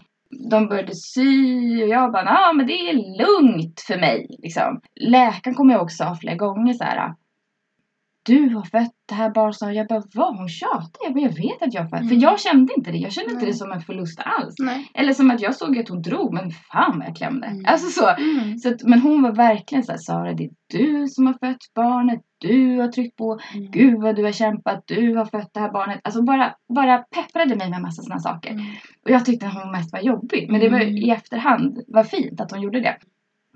De 0.50 0.67
började 0.67 0.95
sy 0.95 1.84
och 1.84 1.89
jag 1.89 2.12
bara, 2.12 2.26
ja 2.26 2.54
men 2.54 2.67
det 2.67 2.73
är 2.73 2.93
lugnt 2.93 3.82
för 3.88 4.00
mig. 4.00 4.28
Liksom. 4.39 4.82
Läkaren 5.00 5.56
kommer 5.56 5.73
jag 5.73 5.84
också 5.84 6.04
sa 6.04 6.15
flera 6.15 6.36
gånger 6.36 6.73
så 6.73 6.84
här. 6.84 7.13
Du 8.27 8.55
har 8.55 8.63
fött 8.63 8.91
det 9.09 9.15
här 9.15 9.29
barnet. 9.29 9.75
Jag 9.75 9.87
bara, 9.87 10.03
vad? 10.13 10.37
Hon 10.37 10.49
tjatar. 10.49 10.99
Jag 11.03 11.13
bara, 11.13 11.19
jag 11.21 11.29
vet 11.35 11.61
att 11.61 11.73
jag 11.73 11.81
har 11.81 11.89
fött. 11.89 11.99
För 11.99 12.05
Mm. 12.15 12.19
jag 12.19 12.39
kände 12.39 12.73
inte 12.77 12.91
det. 12.91 12.97
Jag 12.97 13.11
kände 13.11 13.31
inte 13.31 13.43
Nej. 13.45 13.51
det 13.51 13.57
som 13.57 13.71
en 13.71 13.81
förlust 13.81 14.19
alls. 14.19 14.55
Nej. 14.59 14.91
Eller 14.93 15.13
som 15.13 15.31
att 15.31 15.41
jag 15.41 15.55
såg 15.55 15.77
att 15.79 15.89
hon 15.89 16.01
drog, 16.01 16.33
men 16.33 16.51
fan 16.51 16.99
vad 16.99 17.07
jag 17.07 17.15
klämde. 17.15 17.47
Mm. 17.47 17.65
Alltså 17.67 17.87
så. 18.01 18.09
Mm. 18.09 18.57
så 18.57 18.69
att, 18.69 18.83
men 18.83 19.01
hon 19.01 19.21
var 19.21 19.31
verkligen 19.31 19.83
så 19.83 19.91
här, 19.91 19.99
Sara 19.99 20.33
det 20.33 20.43
är 20.43 20.49
du 20.67 21.07
som 21.07 21.25
har 21.25 21.33
fött 21.33 21.73
barnet. 21.75 22.21
Du 22.37 22.79
har 22.79 22.87
tryckt 22.87 23.17
på. 23.17 23.39
Mm. 23.55 23.71
Gud 23.71 24.01
vad 24.01 24.15
du 24.15 24.23
har 24.23 24.31
kämpat. 24.31 24.83
Du 24.87 25.15
har 25.15 25.25
fött 25.25 25.49
det 25.53 25.59
här 25.59 25.71
barnet. 25.71 25.99
Alltså 26.03 26.21
bara, 26.23 26.55
bara 26.75 26.97
pepprade 26.97 27.55
mig 27.55 27.69
med 27.69 27.81
massa 27.81 28.01
sådana 28.01 28.19
saker. 28.21 28.51
Mm. 28.51 28.65
Och 29.05 29.11
jag 29.11 29.25
tyckte 29.25 29.47
att 29.47 29.53
hon 29.53 29.71
mest 29.71 29.93
var 29.93 29.99
jobbig. 29.99 30.51
Men 30.51 30.59
det 30.59 30.69
var 30.69 30.79
Mm. 30.79 30.97
i 30.97 31.09
efterhand 31.09 31.79
var 31.87 32.03
fint 32.03 32.41
att 32.41 32.51
hon 32.51 32.61
gjorde 32.61 32.79
det. 32.79 32.97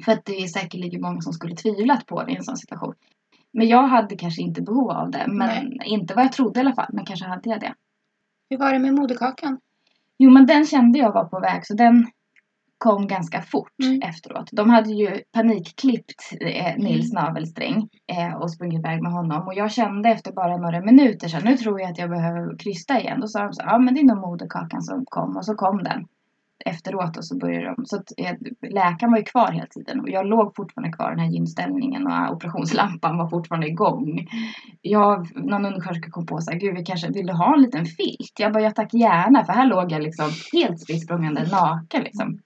För 0.05 0.12
att 0.12 0.25
det 0.25 0.38
är 0.43 0.47
säkerligen 0.47 1.01
många 1.01 1.21
som 1.21 1.34
skulle 1.34 1.55
tvivlat 1.55 2.05
på 2.05 2.23
det 2.23 2.31
i 2.31 2.36
en 2.36 2.43
sån 2.43 2.57
situation. 2.57 2.93
Men 3.54 3.68
jag 3.68 3.88
hade 3.88 4.16
kanske 4.16 4.42
inte 4.42 4.62
behov 4.62 4.92
av 4.92 5.12
det. 5.12 5.26
Men 5.28 5.66
Nej. 5.66 5.80
inte 5.86 6.14
vad 6.14 6.26
jag 6.26 6.32
trodde 6.32 6.60
i 6.60 6.62
alla 6.62 6.74
fall. 6.76 6.90
Men 6.94 7.06
kanske 7.06 7.26
hade 7.26 7.50
jag 7.50 7.60
det. 7.60 7.74
Hur 8.50 8.58
var 8.58 8.74
det 8.74 8.80
med 8.80 8.94
moderkakan? 8.94 9.60
Jo 10.18 10.32
men 10.32 10.46
den 10.46 10.66
kände 10.66 11.00
jag 11.00 11.12
var 11.14 11.26
på 11.26 11.40
väg. 11.40 11.66
Så 11.66 11.74
den 11.74 12.08
kom 12.78 13.08
ganska 13.08 13.42
fort 13.42 13.72
Mm. 13.84 14.02
efteråt. 14.02 14.50
De 14.52 14.70
hade 14.70 14.90
ju 14.90 15.22
panikklippt 15.34 16.34
eh, 16.42 16.78
Nils 16.78 17.14
navelsträng 17.14 17.90
eh, 18.18 18.34
och 18.36 18.52
sprungit 18.52 18.80
iväg 18.80 19.02
med 19.02 19.12
honom. 19.12 19.48
Och 19.48 19.54
jag 19.54 19.72
kände 19.72 20.10
efter 20.10 20.32
bara 20.32 20.58
några 20.58 20.82
minuter 20.82 21.28
så 21.28 21.40
nu 21.40 21.58
tror 21.58 21.82
jag 21.82 21.92
att 21.92 21.98
jag 21.98 22.10
behöver 22.10 22.58
krysta 22.58 23.00
igen. 23.00 23.20
Då 23.22 23.28
sa 23.28 23.44
de 23.44 23.54
så 23.54 23.62
ja 23.66 23.78
men 23.80 23.94
det 23.94 24.00
är 24.00 24.04
nog 24.06 24.18
moderkakan 24.18 24.82
som 24.82 25.06
kom. 25.06 25.38
Och 25.38 25.46
så 25.46 25.56
kom 25.56 25.84
den 25.84 26.06
efteråt 26.65 27.17
och 27.17 27.26
så 27.26 27.38
började 27.38 27.65
de. 27.65 27.86
Så 27.86 27.95
att, 27.95 28.12
eh, 28.17 28.36
läkaren 28.69 29.12
var 29.12 29.17
ju 29.17 29.24
kvar 29.24 29.52
hela 29.52 29.65
tiden 29.65 30.00
och 30.00 30.10
jag 30.10 30.26
låg 30.28 30.56
fortfarande 30.56 30.97
kvar 30.97 31.12
i 31.12 31.15
den 31.15 31.26
här 31.26 31.32
gynställningen 31.32 32.08
och 32.08 32.36
operationslampan 32.36 33.17
var 33.17 33.30
fortfarande 33.30 33.67
igång. 33.67 34.28
Jag, 34.82 35.28
någon 35.36 35.65
undersköterska 35.65 36.10
kom 36.12 36.26
på 36.26 36.41
så 36.41 36.52
här, 36.52 36.60
gud 36.60 36.76
vi 36.76 36.84
kanske, 36.84 37.12
vill 37.12 37.28
du 37.28 37.34
ha 37.34 37.56
en 37.56 37.62
liten 37.62 37.86
filt? 37.86 38.34
Jag 38.39 38.54
bara, 38.54 38.63
ja 38.63 38.71
tack 38.71 38.93
gärna 38.93 39.45
för 39.45 39.54
här 39.54 39.65
låg 39.65 39.91
jag 39.91 40.02
liksom 40.02 40.30
helt 40.54 40.80
spritt 40.80 41.10
naken 41.52 42.04
liksom. 42.04 42.39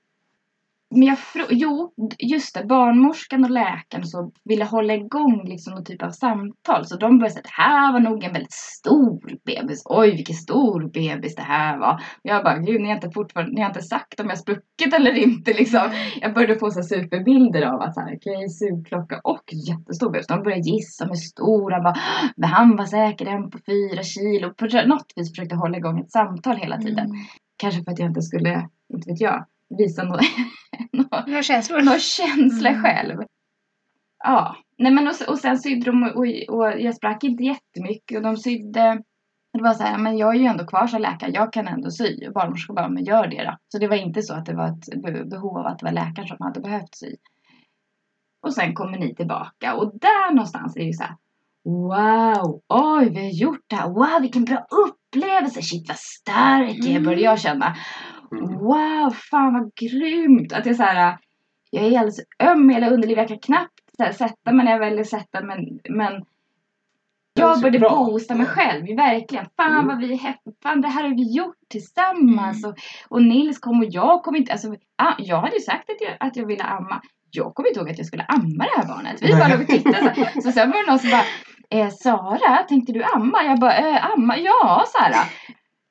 Men 0.89 1.03
jag 1.03 1.17
jo, 1.49 1.93
just 2.19 2.55
det, 2.55 2.65
barnmorskan 2.65 3.43
och 3.43 3.49
läkaren 3.49 4.05
så 4.05 4.31
ville 4.43 4.65
hålla 4.65 4.93
igång 4.93 5.41
liksom 5.45 5.73
någon 5.73 5.83
typ 5.83 6.03
av 6.03 6.09
samtal. 6.09 6.85
Så 6.85 6.97
de 6.97 7.19
började 7.19 7.33
säga 7.33 7.39
att 7.39 7.51
det 7.57 7.63
här 7.63 7.93
var 7.93 7.99
nog 7.99 8.23
en 8.23 8.33
väldigt 8.33 8.53
stor 8.53 9.21
bebis. 9.45 9.81
Oj, 9.85 10.11
vilken 10.11 10.35
stor 10.35 10.89
bebis 10.93 11.35
det 11.35 11.41
här 11.41 11.77
var. 11.77 11.93
Och 11.93 11.99
jag 12.23 12.43
bara, 12.43 12.57
gud, 12.57 12.81
ni 12.81 12.87
har 12.87 12.95
inte 12.95 13.11
fortfarande, 13.11 13.53
ni 13.55 13.61
har 13.61 13.69
inte 13.69 13.81
sagt 13.81 14.19
om 14.19 14.29
jag 14.29 14.37
spruckit 14.37 14.93
eller 14.93 15.13
inte 15.13 15.53
liksom. 15.53 15.89
Jag 16.21 16.33
började 16.33 16.59
få 16.59 16.71
så 16.71 16.83
superbilder 16.83 17.61
av 17.61 17.81
att 17.81 17.97
okej, 17.97 18.49
sugklocka 18.49 19.21
och 19.23 19.53
jättestor 19.67 20.11
bebis. 20.11 20.27
De 20.27 20.43
började 20.43 20.69
gissa 20.69 21.05
hur 21.05 21.15
stor 21.15 21.71
han 21.71 21.83
var. 21.83 21.97
Men 22.35 22.49
han 22.49 22.75
var 22.75 22.85
säkert 22.85 23.27
en 23.27 23.49
på 23.49 23.57
fyra 23.65 24.03
kilo. 24.03 24.53
På 24.53 24.65
något 24.65 25.13
vis 25.15 25.29
försökte 25.29 25.55
hålla 25.55 25.77
igång 25.77 25.99
ett 25.99 26.11
samtal 26.11 26.55
hela 26.55 26.77
tiden. 26.77 27.05
Mm. 27.05 27.17
Kanske 27.57 27.83
för 27.83 27.91
att 27.91 27.99
jag 27.99 28.09
inte 28.09 28.21
skulle, 28.21 28.69
inte 28.93 29.09
vet 29.11 29.21
jag, 29.21 29.45
visa 29.77 30.03
någon, 30.03 30.19
Några 31.27 31.43
känslor? 31.43 31.81
någon 31.81 31.99
känsla 31.99 32.69
Mm. 32.69 32.81
själv. 32.83 33.21
Ja, 34.23 34.55
nej 34.77 34.91
men 34.91 35.07
och, 35.07 35.13
och 35.29 35.37
sen 35.39 35.59
sydde 35.59 35.85
de 35.91 36.03
och, 36.03 36.55
och 36.57 36.79
jag 36.79 36.95
sprack 36.95 37.23
inte 37.23 37.43
jättemycket 37.43 38.17
och 38.17 38.23
de 38.23 38.37
sydde 38.37 39.01
det 39.53 39.61
var 39.63 39.73
så 39.73 39.83
här, 39.83 39.97
men 39.97 40.17
jag 40.17 40.35
är 40.35 40.39
ju 40.39 40.45
ändå 40.45 40.65
kvar 40.65 40.87
som 40.87 41.01
läkare, 41.01 41.31
jag 41.31 41.53
kan 41.53 41.67
ändå 41.67 41.91
sy. 41.91 42.27
Och 42.27 42.33
barnmorskan 42.33 42.75
bara, 42.75 42.89
men 42.89 43.03
gör 43.03 43.27
det 43.27 43.43
då. 43.43 43.57
Så 43.67 43.77
det 43.77 43.87
var 43.87 43.95
inte 43.95 44.21
så 44.21 44.33
att 44.33 44.45
det 44.45 44.53
var 44.55 44.67
ett 44.67 45.03
be- 45.03 45.25
behov 45.25 45.57
av 45.57 45.65
att 45.65 45.79
det 45.79 45.85
var 45.85 45.91
läkaren 45.91 46.27
som 46.27 46.37
hade 46.39 46.59
behövt 46.59 46.95
sy. 46.95 47.15
Och 48.41 48.53
sen 48.53 48.73
kommer 48.73 48.97
ni 48.97 49.15
tillbaka 49.15 49.75
och 49.75 49.99
där 49.99 50.31
någonstans 50.33 50.75
är 50.75 50.79
det 50.79 50.85
ju 50.85 50.93
så 50.93 51.03
här. 51.03 51.15
Wow, 51.63 52.61
oj 52.67 53.09
vi 53.09 53.19
har 53.23 53.31
gjort 53.31 53.63
det 53.67 53.75
här. 53.75 53.89
Wow 53.89 54.21
vilken 54.21 54.45
bra 54.45 54.65
upplevelse. 54.69 55.61
Shit 55.61 55.87
vad 55.87 55.97
stark 55.97 56.75
jag 56.77 56.95
är 56.95 56.99
börjar 56.99 57.19
jag 57.19 57.39
känna. 57.39 57.75
Mm. 58.37 58.57
Wow, 58.59 59.09
fan 59.31 59.53
vad 59.53 59.75
grymt. 59.75 60.53
Att 60.53 60.65
jag 60.65 60.75
så 60.75 60.83
här, 60.83 61.17
jag 61.69 61.83
är 61.83 61.87
alldeles 61.99 62.19
öm 62.43 62.71
i 62.71 62.73
hela 62.73 62.89
underlivet. 62.89 63.29
Jag 63.29 63.41
kan 63.41 63.55
knappt 63.55 63.81
här, 63.99 64.11
sätta 64.11 64.51
mig 64.51 64.65
när 64.65 64.71
jag 64.71 64.79
väljer 64.79 65.03
sätta 65.03 65.41
men, 65.41 65.79
men 65.89 66.25
jag 67.39 67.61
bra. 67.79 67.89
boosta 67.89 68.35
mig 68.35 68.45
själv, 68.45 68.85
verkligen. 68.95 69.45
Fan 69.57 69.71
Mm. 69.71 69.87
vad 69.87 69.97
vi 69.97 70.13
är. 70.13 70.35
Fan 70.63 70.81
det 70.81 70.87
här 70.87 71.03
har 71.03 71.15
vi 71.15 71.35
gjort 71.35 71.55
tillsammans. 71.69 72.65
Och, 72.65 72.75
och 73.09 73.21
Nils 73.21 73.59
kom 73.59 73.79
och 73.79 73.85
jag 73.89 74.23
kom 74.23 74.35
inte. 74.35 74.51
Alltså, 74.51 74.75
ah, 74.95 75.13
jag 75.17 75.39
hade 75.41 75.55
ju 75.55 75.61
sagt 75.61 75.89
att 75.89 76.01
jag, 76.01 76.17
att 76.19 76.35
jag 76.35 76.45
ville 76.45 76.63
amma. 76.63 77.01
Jag 77.31 77.55
kom 77.55 77.65
inte 77.65 77.79
ihåg 77.79 77.89
att 77.89 77.97
jag 77.97 78.07
skulle 78.07 78.23
amma 78.23 78.63
det 78.63 78.81
här 78.81 78.87
barnet. 78.87 79.21
Vi 79.21 79.33
bara 79.33 79.47
låg 79.47 79.61
och 79.61 79.67
tittade. 79.67 80.31
Så, 80.33 80.41
så 80.41 80.51
sen 80.51 80.71
var 80.71 80.85
det 80.85 80.91
någon 80.91 80.99
som 80.99 81.09
bara, 81.09 81.25
eh, 81.79 81.89
Sara, 81.89 82.63
tänkte 82.63 82.91
du 82.93 83.03
amma? 83.03 83.43
Jag 83.43 83.59
bara, 83.59 83.77
eh, 83.77 84.11
amma? 84.11 84.37
Ja, 84.37 84.85
Sara. 84.87 85.23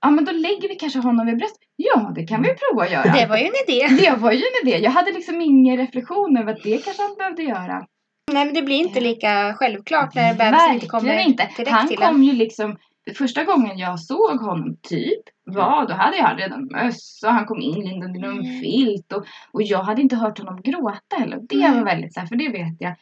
Ja, 0.04 0.10
men 0.10 0.24
då 0.24 0.32
lägger 0.32 0.68
vi 0.68 0.74
kanske 0.74 0.98
honom 0.98 1.26
vid 1.26 1.36
bröstet. 1.38 1.60
Ja, 1.76 2.12
det 2.14 2.26
kan 2.26 2.42
vi 2.42 2.48
prova 2.48 2.82
att 2.84 2.92
göra. 2.92 3.12
Det 3.12 3.26
var 3.26 3.36
ju 3.36 3.44
en 3.44 3.52
idé. 3.68 4.02
Det 4.02 4.16
var 4.16 4.32
ju 4.32 4.38
en 4.62 4.68
idé. 4.68 4.78
Jag 4.78 4.90
hade 4.90 5.12
liksom 5.12 5.40
ingen 5.40 5.76
reflektion 5.76 6.36
över 6.36 6.52
att 6.52 6.62
det 6.62 6.84
kanske 6.84 7.02
han 7.02 7.14
behövde 7.18 7.42
göra. 7.42 7.86
Nej 8.32 8.44
men 8.44 8.54
det 8.54 8.62
blir 8.62 8.76
inte 8.76 9.00
lika 9.00 9.54
självklart 9.54 10.14
när 10.14 10.34
bebisen 10.34 10.74
inte 10.74 10.86
kommer 10.86 11.18
inte. 11.18 11.48
direkt 11.56 11.70
Han 11.70 11.88
till 11.88 11.96
kom 11.96 12.16
en. 12.16 12.22
ju 12.22 12.32
liksom, 12.32 12.76
första 13.18 13.44
gången 13.44 13.78
jag 13.78 14.00
såg 14.00 14.40
honom 14.40 14.76
typ 14.82 15.22
var, 15.44 15.88
då 15.88 15.94
hade 15.94 16.16
jag 16.16 16.38
redan 16.40 16.68
mössa, 16.72 17.30
han 17.30 17.46
kom 17.46 17.60
in 17.60 17.84
lindad 17.84 18.16
i 18.16 18.18
någon 18.20 18.40
Mm. 18.40 18.60
filt 18.60 19.12
och, 19.12 19.24
och 19.52 19.62
jag 19.62 19.78
hade 19.82 20.02
inte 20.02 20.16
hört 20.16 20.38
honom 20.38 20.62
gråta 20.62 21.16
heller. 21.18 21.38
Det 21.42 21.54
Mm. 21.56 21.76
var 21.76 21.84
väldigt 21.84 22.14
så 22.14 22.20
här, 22.20 22.26
för 22.26 22.36
det 22.36 22.48
vet 22.48 22.76
jag. 22.78 22.94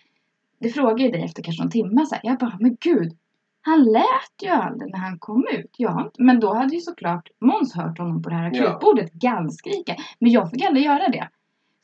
Det 0.60 0.68
frågade 0.68 1.02
jag 1.02 1.12
dig 1.12 1.24
efter 1.24 1.42
kanske 1.42 1.62
någon 1.62 1.70
timme 1.72 2.06
så 2.06 2.14
här, 2.14 2.20
jag 2.24 2.38
bara, 2.38 2.56
men 2.60 2.76
gud. 2.80 3.12
Han 3.64 3.84
lät 3.84 4.42
ju 4.42 4.48
aldrig 4.48 4.92
när 4.92 4.98
han 4.98 5.18
kom 5.18 5.46
ut. 5.52 5.74
Jag 5.76 6.10
men 6.18 6.40
då 6.40 6.54
hade 6.54 6.74
ju 6.74 6.80
såklart 6.80 7.28
Måns 7.40 7.74
hört 7.74 7.98
honom 7.98 8.22
på 8.22 8.28
det 8.30 8.34
här 8.36 8.50
Ja. 8.54 8.68
akutbordet 8.68 9.12
gallskrika. 9.12 9.96
Men 10.18 10.30
jag 10.32 10.50
fick 10.50 10.64
aldrig 10.64 10.84
göra 10.84 11.08
det. 11.08 11.28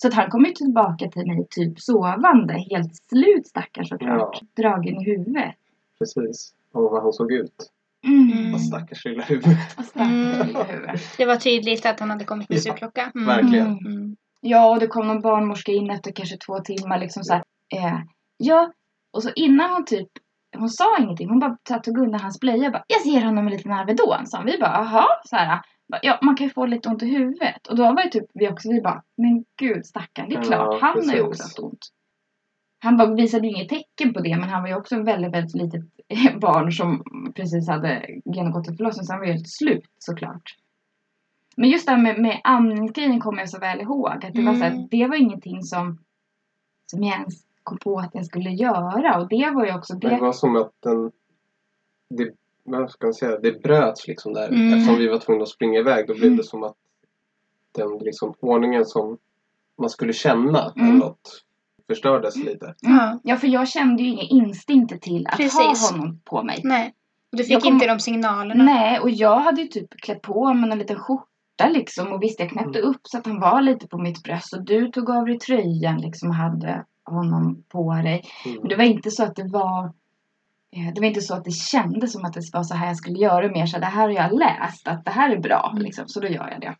Så 0.02 0.08
att 0.08 0.14
han 0.14 0.30
kom 0.30 0.44
ju 0.44 0.52
tillbaka 0.52 1.08
till 1.10 1.26
mig 1.26 1.46
typ 1.50 1.80
sovande, 1.80 2.54
helt 2.70 2.96
slut 2.96 3.46
stackars 3.46 3.88
såklart. 3.88 4.40
Dragen 4.56 5.00
i 5.00 5.04
huvudet. 5.04 5.54
Precis. 5.98 6.54
Och 6.72 6.82
vad 6.82 7.02
han 7.02 7.12
såg 7.12 7.32
ut. 7.32 7.70
Mm. 8.06 8.52
Vad 8.52 8.60
stackars 8.60 9.04
lilla 9.04 9.22
huvud. 9.22 9.56
Och 9.78 9.84
stackars 9.84 10.10
Mm. 10.10 10.46
lilla. 10.46 10.94
Det 11.16 11.24
var 11.24 11.36
tydligt 11.36 11.86
att 11.86 12.00
han 12.00 12.10
hade 12.10 12.24
kommit 12.24 12.48
med 12.48 12.56
Ja, 12.58 12.62
sugklocka. 12.62 13.12
Mm. 13.14 13.26
verkligen. 13.26 13.66
Mm. 13.66 14.16
Ja, 14.40 14.70
och 14.70 14.80
det 14.80 14.86
kom 14.86 15.06
någon 15.06 15.20
barnmorska 15.20 15.72
in 15.72 15.90
efter 15.90 16.12
kanske 16.12 16.36
två 16.36 16.58
timmar 16.58 16.98
liksom 16.98 17.24
så 17.24 17.32
här. 17.32 17.42
Eh, 17.76 17.98
ja, 18.36 18.72
och 19.12 19.22
så 19.22 19.30
innan 19.36 19.70
hon 19.70 19.84
typ 19.84 20.08
hon 20.58 20.68
sa 20.70 20.98
ingenting, 20.98 21.28
hon 21.28 21.38
bara 21.38 21.56
tog 21.82 21.98
undan 21.98 22.20
hans 22.20 22.40
blöja 22.40 22.66
och 22.66 22.72
bara 22.72 22.84
Jag 22.86 23.12
ger 23.12 23.24
honom 23.24 23.46
en 23.46 23.52
liten 23.52 23.72
Alvedon, 23.72 24.26
sa. 24.26 24.42
Vi 24.46 24.58
bara 24.58 24.70
jaha, 24.70 25.06
så 25.24 25.36
här. 25.36 25.60
Ja, 26.02 26.18
man 26.22 26.36
kan 26.36 26.46
ju 26.46 26.52
få 26.52 26.66
lite 26.66 26.88
ont 26.88 27.02
i 27.02 27.06
huvudet. 27.06 27.66
Och 27.66 27.76
då 27.76 27.82
var 27.82 28.02
ju 28.02 28.10
typ 28.10 28.26
vi 28.34 28.48
också, 28.48 28.68
vi 28.68 28.80
bara 28.80 29.02
Men 29.16 29.44
gud 29.58 29.86
stackarn, 29.86 30.28
det 30.28 30.34
är 30.34 30.38
Ja, 30.38 30.42
klart, 30.44 30.80
han 30.80 31.08
har 31.08 31.14
ju 31.14 31.22
också 31.22 31.42
haft 31.42 31.58
ont. 31.58 31.86
Han 32.80 32.96
bara 32.96 33.14
visade 33.14 33.46
ju 33.46 33.52
inget 33.54 33.68
tecken 33.68 34.14
på 34.14 34.20
det, 34.20 34.36
men 34.36 34.48
han 34.48 34.62
var 34.62 34.68
ju 34.68 34.74
också 34.76 34.94
en 34.94 35.04
väldigt, 35.04 35.34
väldigt 35.34 35.54
litet 35.54 35.82
barn 36.40 36.72
som 36.72 37.02
precis 37.36 37.68
hade 37.68 38.06
genomgått 38.24 38.68
en 38.68 38.76
förlossning, 38.76 39.04
så 39.06 39.12
han 39.12 39.20
var 39.20 39.26
ju 39.26 39.32
helt 39.32 39.48
slut 39.50 39.84
såklart. 39.98 40.42
Men 41.56 41.70
just 41.70 41.86
det 41.86 41.92
här 41.92 42.02
med, 42.02 42.18
med 42.18 42.40
amningsgrejen 42.44 43.20
kommer 43.20 43.38
jag 43.38 43.48
så 43.50 43.58
väl 43.58 43.80
ihåg. 43.80 44.24
Att 44.24 44.34
det, 44.34 44.42
var 44.42 44.54
så 44.54 44.60
här, 44.64 44.70
Mm. 44.70 44.88
det 44.90 45.06
var 45.06 45.16
ingenting 45.16 45.62
som, 45.62 45.98
som 46.90 47.02
jag 47.02 47.14
ens 47.18 47.34
kom 47.68 47.78
på 47.78 47.98
att 47.98 48.10
jag 48.12 48.26
skulle 48.26 48.50
göra. 48.50 49.18
Och 49.20 49.28
det 49.28 49.50
var 49.54 49.66
ju 49.66 49.74
också 49.74 49.94
Det 49.94 50.08
det. 50.08 50.16
var 50.20 50.32
som 50.32 50.56
att 50.56 50.70
den... 50.80 51.10
Det, 52.10 52.30
vad 52.64 52.90
ska 52.90 53.06
man 53.06 53.14
säga? 53.14 53.38
Det 53.38 53.62
bröts 53.62 54.06
liksom 54.08 54.32
där. 54.32 54.48
Mm. 54.48 54.72
Eftersom 54.74 54.98
vi 54.98 55.08
var 55.08 55.18
tvungna 55.18 55.42
att 55.42 55.48
springa 55.48 55.78
iväg. 55.78 56.06
Då 56.08 56.14
blev 56.14 56.24
Mm. 56.26 56.36
det 56.36 56.44
som 56.44 56.62
att 56.62 56.76
den 57.72 57.98
liksom 57.98 58.34
ordningen 58.40 58.84
som 58.84 59.18
man 59.78 59.90
skulle 59.90 60.12
känna 60.12 60.72
Mm. 60.76 60.88
eller 60.88 60.98
något 60.98 61.44
förstördes 61.86 62.36
lite. 62.36 62.74
Ja. 62.80 63.18
Ja, 63.22 63.36
för 63.36 63.46
jag 63.48 63.68
kände 63.68 64.02
ju 64.02 64.08
inga 64.08 64.22
instinkter 64.22 64.96
till 64.96 65.26
att 65.26 65.36
Precis. 65.36 65.90
ha 65.90 65.96
honom 65.98 66.20
på 66.24 66.42
mig. 66.42 66.60
Nej. 66.64 66.94
Och 67.32 67.38
du 67.38 67.44
fick 67.44 67.62
kom- 67.62 67.72
inte 67.74 67.86
de 67.86 68.00
signalerna. 68.00 68.64
Nej, 68.64 69.00
och 69.00 69.10
jag 69.10 69.36
hade 69.40 69.60
ju 69.62 69.68
typ 69.68 69.90
klätt 69.90 70.22
på 70.22 70.54
mig 70.54 70.70
en 70.70 70.78
liten 70.78 70.98
skjorta 70.98 71.68
liksom. 71.68 72.12
Och 72.12 72.22
visst, 72.22 72.40
jag 72.40 72.50
knäppte 72.50 72.80
upp 72.80 73.00
så 73.02 73.18
att 73.18 73.26
han 73.26 73.40
var 73.40 73.60
lite 73.62 73.88
på 73.88 73.98
mitt 73.98 74.22
bröst. 74.22 74.52
Och 74.52 74.64
du 74.64 74.90
tog 74.90 75.10
av 75.10 75.24
dig 75.26 75.38
tröjan 75.38 76.00
liksom 76.00 76.28
och 76.28 76.34
hade 76.34 76.84
honom 77.10 77.64
på 77.68 77.92
dig. 77.94 78.22
Men 78.44 78.54
Mm. 78.56 78.68
det 78.68 78.76
var 78.76 78.84
inte 78.84 79.10
så 79.10 79.24
att 79.24 79.36
det 79.36 79.48
var 79.48 79.84
eh, 80.76 80.94
det 80.94 81.00
var 81.00 81.08
inte 81.08 81.20
så 81.20 81.34
att 81.34 81.44
det 81.44 81.50
kändes 81.50 82.12
som 82.12 82.24
att 82.24 82.32
det 82.32 82.42
var 82.52 82.62
så 82.62 82.74
här 82.74 82.86
jag 82.86 82.96
skulle 82.96 83.18
göra 83.18 83.48
mer 83.48 83.66
så 83.66 83.78
det 83.78 83.86
här 83.86 84.02
har 84.02 84.10
jag 84.10 84.38
läst 84.38 84.88
att 84.88 85.04
det 85.04 85.10
här 85.10 85.30
är 85.30 85.38
bra 85.40 85.68
Mm. 85.72 85.82
liksom, 85.84 86.08
så 86.08 86.20
då 86.20 86.28
gör 86.28 86.50
jag 86.50 86.60
det. 86.60 86.76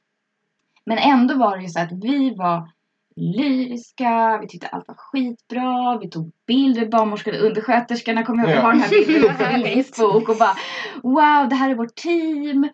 Men 0.87 0.99
ändå 0.99 1.35
var 1.35 1.57
det 1.57 1.63
ju 1.63 1.69
så 1.69 1.81
att 1.81 1.93
vi 1.93 2.35
var 2.35 2.71
lyriska, 3.17 4.39
vi 4.43 4.49
tyckte 4.49 4.67
allt 4.69 4.89
var 4.89 4.95
skitbra, 4.99 5.99
vi 5.99 6.11
tog 6.11 6.33
bilder, 6.47 6.87
barnmorskan 6.87 7.35
och 7.35 7.41
undersköterskorna 7.47 8.21
jag 8.27 8.39
ihåg, 8.39 8.49
Ja. 8.51 8.61
har 8.61 8.73
den 8.73 8.81
här 8.81 8.91
bilden 9.07 9.37
på. 9.37 9.93
Facebook 9.95 10.29
och 10.29 10.37
bara 10.39 10.57
wow 11.03 11.49
det 11.49 11.55
här 11.57 11.71
är 11.71 11.75
vårt 11.75 11.95
team. 11.95 12.69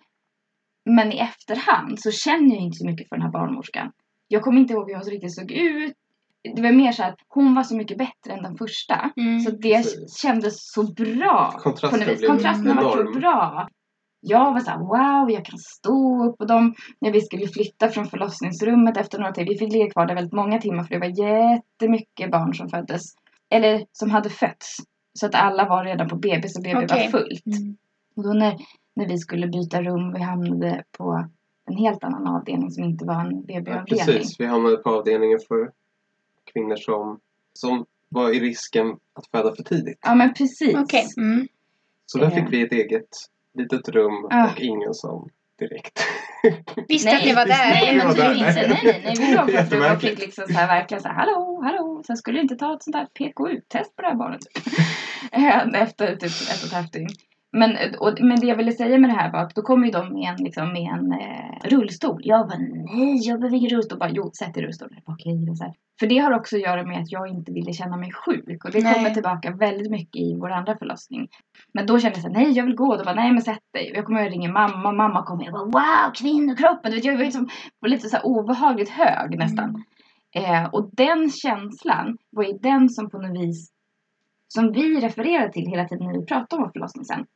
Men 0.87 1.13
i 1.13 1.19
efterhand 1.19 2.01
så 2.01 2.11
känner 2.11 2.55
jag 2.55 2.65
inte 2.65 2.77
så 2.77 2.87
mycket 2.87 3.09
för 3.09 3.17
den 3.17 3.23
här 3.23 3.33
barnmorskan. 3.33 3.93
Jag 4.29 4.43
kommer 4.43 4.61
inte 4.61 4.73
ihåg 4.73 4.89
hur 4.91 4.95
hon 4.97 5.05
riktigt 5.05 5.35
såg 5.35 5.51
ut. 5.53 5.95
Det 6.57 6.63
var 6.63 6.73
mer 6.73 6.93
så 6.93 7.03
att 7.03 7.17
hon 7.29 7.55
var 7.55 7.63
så 7.63 7.77
mycket 7.77 7.99
bättre 7.99 8.33
än 8.33 8.43
den 8.43 8.57
första. 8.57 9.11
Mm. 9.17 9.41
Så 9.41 9.51
det 9.51 9.77
Precis. 9.77 10.19
kändes 10.19 10.73
så 10.73 10.83
bra. 10.93 11.55
Kontrasten 11.59 11.91
på 11.91 11.97
något 11.97 12.09
vis. 12.15 12.19
blev 12.19 12.29
Kontrasten 12.29 12.77
var 12.77 12.83
så 12.93 13.01
enorm. 13.01 13.21
bra. 13.21 13.69
Jag 14.21 14.53
var 14.53 14.61
så 14.61 14.71
här, 14.71 14.79
wow, 14.79 15.31
jag 15.31 15.45
kan 15.45 15.59
stå 15.59 16.25
upp. 16.29 16.41
Och 16.41 16.47
de, 16.47 16.75
när 17.01 17.13
vi 17.13 17.21
skulle 17.21 17.47
flytta 17.47 17.89
från 17.89 18.07
förlossningsrummet 18.07 18.97
efter 18.97 19.19
några 19.19 19.33
timmar, 19.33 19.49
vi 19.49 19.59
fick 19.59 19.73
ligga 19.73 19.91
kvar 19.91 20.07
där 20.07 20.15
väldigt 20.15 20.33
många 20.33 20.61
timmar 20.61 20.83
för 20.85 20.95
det 20.95 21.01
var 21.01 21.27
jättemycket 21.27 22.31
barn 22.31 22.55
som 22.55 22.69
föddes. 22.69 23.03
Eller 23.51 23.85
som 23.93 24.11
hade 24.11 24.31
fötts. 24.31 24.77
Så 25.19 25.27
att 25.27 25.35
alla 25.35 25.69
var 25.69 25.85
redan 25.85 26.09
på 26.09 26.17
BB 26.17 26.49
så 26.49 26.61
BB 26.63 26.85
Okej. 26.85 27.11
var 27.13 27.19
fullt. 27.21 27.47
Mm. 27.47 27.77
Och 28.17 28.23
då 28.23 28.33
när, 28.33 28.57
när 28.97 29.09
vi 29.09 29.19
skulle 29.19 29.47
byta 29.47 29.83
rum, 29.83 30.13
vi 30.13 30.21
hamnade 30.23 30.83
på 30.99 31.29
en 31.71 31.77
helt 31.77 32.05
annan 32.05 32.27
avdelning 32.27 32.71
som 32.71 32.85
inte 32.85 33.05
var 33.05 33.21
en 33.21 33.45
Ja, 33.47 33.61
BB-avdelning. 33.61 33.87
precis. 34.07 34.41
Vi 34.41 34.47
hamnade 34.47 34.77
på 34.77 34.91
avdelningen 34.91 35.39
för 35.49 35.71
kvinnor 36.53 36.77
som, 36.77 37.21
som 37.53 37.87
var 38.09 38.31
i 38.31 38.41
risken 38.41 38.87
att 39.15 39.27
föda 39.31 39.55
för 39.57 39.63
tidigt. 39.63 39.99
Ja 40.03 40.15
men 40.15 40.35
precis. 40.35 40.75
Okej. 40.77 41.07
Mm. 41.17 41.49
Så 42.07 42.19
där 42.19 42.31
fick 42.31 42.45
vi 42.53 42.63
ett 42.63 42.73
eget 42.73 43.09
litet 43.59 43.89
rum 43.89 44.29
Ah. 44.31 44.51
och 44.51 44.61
ingen 44.61 44.95
som 44.95 45.29
direkt. 45.59 46.01
Visste 46.89 47.17
att 47.17 47.25
ni 47.25 47.33
var 47.35 47.47
där. 47.47 47.71
Nej, 47.71 47.93
Vi 47.93 47.99
men 47.99 48.15
där. 48.17 48.35
finns, 48.35 48.57
nej, 48.57 48.81
nej, 48.85 49.01
nej, 49.05 49.15
vi 49.19 49.35
låg 49.35 49.71
på 49.71 49.95
och 49.95 50.01
fick 50.01 50.19
liksom 50.19 50.45
så 50.47 50.53
här 50.53 50.67
verkligen 50.67 51.03
så 51.03 51.09
här, 51.09 51.15
hallå, 51.15 51.61
hallå. 51.65 52.03
Sen 52.07 52.17
skulle 52.17 52.39
jag 52.39 52.45
inte 52.45 52.57
ta 52.57 52.75
ett 52.75 52.83
sånt 52.83 52.97
där 52.97 53.07
PKU-test 53.07 53.97
på 53.97 54.03
det 54.03 54.09
här 54.09 54.15
barnet. 54.15 54.41
Efter 55.83 56.17
typ 56.17 56.23
ett 56.25 56.63
och 56.63 56.67
ett 56.67 56.73
halvt 56.73 56.93
dygn. 56.93 57.09
Men, 57.55 57.77
och, 57.99 58.21
men 58.21 58.41
det 58.41 58.47
jag 58.47 58.57
ville 58.57 58.73
säga 58.73 58.99
med 58.99 59.11
det 59.11 59.15
här 59.15 59.33
var 59.33 59.39
att 59.39 59.55
då 59.55 59.63
kommer 59.63 59.87
ju 59.87 59.93
de 59.93 60.13
med 60.13 60.31
en, 60.31 60.45
liksom, 60.45 60.73
med 60.73 60.83
en 60.83 61.13
eh, 61.13 61.69
rullstol. 61.69 62.21
Jag 62.25 62.49
bara 62.49 62.59
nej, 62.59 63.29
jag 63.29 63.41
behöver 63.41 63.57
ingen 63.57 63.71
rullstol. 63.71 63.99
Bara 63.99 64.11
jo, 64.11 64.31
sätt 64.39 64.57
i 64.57 64.63
rullstolen. 64.63 65.01
Okej, 65.05 65.51
och 65.51 65.57
så 65.57 65.65
här. 65.65 65.75
För 66.01 66.07
det 66.07 66.19
har 66.19 66.33
också 66.33 66.57
att 66.57 66.63
göra 66.63 66.87
med 66.87 67.01
att 67.01 67.13
jag 67.13 67.29
inte 67.29 67.53
ville 67.53 67.73
känna 67.73 67.97
mig 67.97 68.13
sjuk. 68.13 68.65
Och 68.65 68.71
det 68.71 68.83
Nej. 68.83 68.95
kommer 68.95 69.11
tillbaka 69.11 69.51
väldigt 69.51 69.91
mycket 69.91 70.17
i 70.17 70.37
vår 70.41 70.51
andra 70.51 70.79
förlossning. 70.79 71.29
Men 71.73 71.87
då 71.87 71.99
kände 71.99 72.17
jag 72.17 72.23
så 72.23 72.29
här, 72.29 72.45
nej 72.45 72.53
jag 72.53 72.65
vill 72.65 72.75
gå. 72.75 72.97
Då 72.97 73.05
bara, 73.05 73.15
nej 73.15 73.33
men 73.33 73.43
sätt 73.43 73.63
dig. 73.73 73.91
Och 73.91 73.97
jag 73.97 74.05
kommer 74.05 74.27
att 74.27 74.33
ringer 74.33 74.53
mamma. 74.53 74.93
Mamma 74.93 75.23
kommer. 75.23 75.45
Jag 75.45 75.53
bara, 75.53 75.65
wow, 75.65 76.13
kvinnokroppen. 76.15 76.91
Du 76.91 76.97
vet, 76.97 77.05
jag 77.05 77.17
var 77.17 77.25
liksom 77.25 77.49
lite 77.87 78.09
så 78.09 78.17
här 78.17 78.27
obehagligt 78.27 78.91
hög 78.91 79.39
nästan. 79.39 79.85
Eh, 80.35 80.65
och 80.65 80.91
den 80.93 81.31
känslan 81.31 82.17
var 82.31 82.45
ju 82.45 82.53
den 82.53 82.89
som 82.89 83.11
på 83.11 83.19
något 83.19 83.41
vis 83.41 83.71
som 84.49 84.73
vi 84.73 85.01
refererade 85.01 85.53
till 85.53 85.67
hela 85.67 85.85
tiden 85.89 86.07
när 86.07 86.21
vi 86.21 86.27
pratade 86.27 86.57
om 86.57 86.63
vår 86.63 86.73
förlossning 86.73 87.05
sen. 87.05 87.27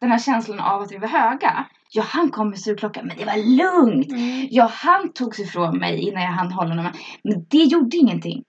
Den 0.00 0.10
här 0.10 0.18
känslan 0.18 0.60
av 0.60 0.82
att 0.82 0.92
vi 0.92 0.98
var 0.98 1.08
höga. 1.08 1.66
Ja, 1.90 2.02
han 2.02 2.30
kom 2.30 2.48
med 2.50 2.58
surklockan, 2.58 3.06
men 3.06 3.16
det 3.16 3.24
var 3.24 3.56
lugnt. 3.56 4.12
Mm. 4.12 4.46
Ja, 4.50 4.70
han 4.72 5.12
tog 5.12 5.34
sig 5.34 5.44
ifrån 5.44 5.78
mig 5.78 6.08
innan 6.08 6.22
jag 6.22 6.30
hann 6.30 6.52
hålla 6.52 6.68
honom. 6.68 6.92
Men 7.22 7.46
det 7.48 7.64
gjorde 7.64 7.96
ingenting. 7.96 8.42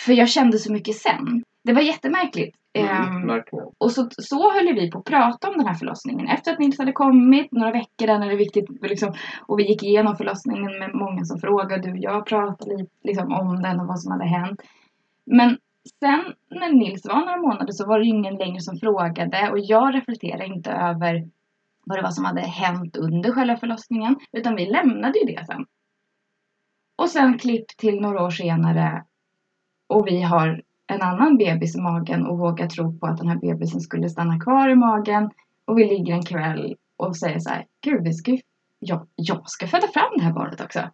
För 0.00 0.12
jag 0.12 0.28
kände 0.28 0.58
så 0.58 0.72
mycket 0.72 0.96
sen. 0.96 1.42
Det 1.64 1.72
var 1.72 1.82
jättemärkligt. 1.82 2.56
Mm, 2.78 3.26
verkligen. 3.26 3.64
och 3.78 3.92
så, 3.92 4.08
så 4.18 4.52
höll 4.52 4.74
vi 4.74 4.90
på 4.90 4.98
att 4.98 5.04
prata 5.04 5.48
om 5.48 5.56
den 5.56 5.66
här 5.66 5.74
förlossningen. 5.74 6.28
Efter 6.28 6.52
att 6.52 6.58
Nils 6.58 6.78
hade 6.78 6.92
kommit, 6.92 7.52
några 7.52 7.70
veckor 7.70 8.06
där 8.06 8.18
när 8.18 8.26
det 8.26 8.32
är 8.32 8.38
viktigt. 8.38 8.64
Liksom, 8.82 9.14
och 9.46 9.58
vi 9.58 9.68
gick 9.68 9.82
igenom 9.82 10.16
förlossningen 10.16 10.78
med 10.78 10.94
många 10.94 11.24
som 11.24 11.40
frågade. 11.40 11.82
Du 11.82 11.90
och 11.90 11.98
jag 11.98 12.26
pratade 12.26 12.76
lite 12.76 12.90
liksom, 13.02 13.32
om 13.32 13.62
den 13.62 13.80
och 13.80 13.86
vad 13.86 14.00
som 14.00 14.12
hade 14.12 14.24
hänt. 14.24 14.60
Men 15.26 15.58
sen 16.00 16.34
när 16.50 16.72
Nils 16.72 17.06
var 17.06 17.20
några 17.20 17.36
månader 17.36 17.72
så 17.72 17.86
var 17.86 17.98
det 17.98 18.04
ju 18.04 18.10
ingen 18.10 18.36
längre 18.36 18.60
som 18.60 18.76
frågade. 18.76 19.50
Och 19.50 19.58
jag 19.58 19.94
reflekterade 19.94 20.46
inte 20.46 20.70
över 20.70 21.28
vad 21.84 21.98
det 21.98 22.02
var 22.02 22.10
som 22.10 22.24
hade 22.24 22.40
hänt 22.40 22.96
under 22.96 23.32
själva 23.32 23.56
förlossningen. 23.56 24.16
Utan 24.32 24.56
vi 24.56 24.66
lämnade 24.66 25.18
ju 25.18 25.24
det 25.26 25.46
sen. 25.46 25.66
Och 26.96 27.08
sen 27.08 27.38
klipp 27.38 27.66
till 27.66 28.00
några 28.00 28.24
år 28.24 28.30
senare. 28.30 29.04
Och 29.86 30.06
vi 30.06 30.22
har 30.22 30.62
en 30.86 31.02
annan 31.02 31.36
bebis 31.36 31.76
i 31.76 31.80
magen 31.80 32.26
och 32.26 32.38
vågar 32.38 32.68
tro 32.68 32.98
på 32.98 33.06
att 33.06 33.18
den 33.18 33.28
här 33.28 33.36
bebisen 33.36 33.80
skulle 33.80 34.08
stanna 34.08 34.40
kvar 34.40 34.68
i 34.68 34.74
magen. 34.74 35.30
Och 35.64 35.78
vi 35.78 35.84
ligger 35.84 36.14
en 36.14 36.24
kväll 36.24 36.76
och 36.96 37.16
säger 37.16 37.38
så 37.38 37.50
här, 37.50 37.66
gud, 37.80 38.04
vi 38.04 38.12
ska 38.12 38.30
ju, 38.30 38.40
jag, 38.78 39.06
jag 39.14 39.50
ska 39.50 39.66
föda 39.66 39.88
fram 39.88 40.12
det 40.16 40.22
här 40.22 40.32
barnet 40.32 40.60
också. 40.60 40.90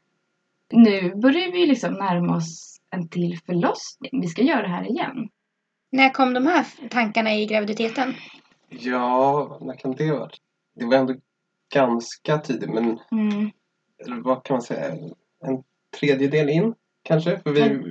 Nu 0.72 1.14
börjar 1.14 1.53
vi 1.53 1.66
liksom 1.66 1.95
närma 1.95 2.36
oss 2.36 2.69
en 2.91 3.09
till 3.09 3.38
förlossning. 3.47 4.20
Vi 4.20 4.26
ska 4.28 4.43
göra 4.43 4.62
det 4.62 4.68
här 4.68 4.91
igen. 4.91 5.28
När 5.93 6.11
kom 6.11 6.34
de 6.34 6.47
här 6.47 6.66
tankarna 6.91 7.34
i 7.34 7.47
graviditeten? 7.47 8.14
Ja, 8.68 9.59
när 9.61 9.74
kan 9.74 9.93
det 9.93 10.12
vara? 10.12 10.30
Det 10.74 10.84
var 10.86 10.97
ändå 10.97 11.14
ganska 11.74 12.38
tidigt, 12.38 12.70
men 12.70 12.99
Mm. 13.12 13.51
eller 14.05 14.16
vad 14.22 14.45
kan 14.45 14.55
man 14.55 14.62
säga? 14.62 14.93
En 15.45 15.62
tredjedel 16.01 16.49
in 16.49 16.74
kanske? 17.03 17.38
För 17.41 17.51
vi, 17.53 17.82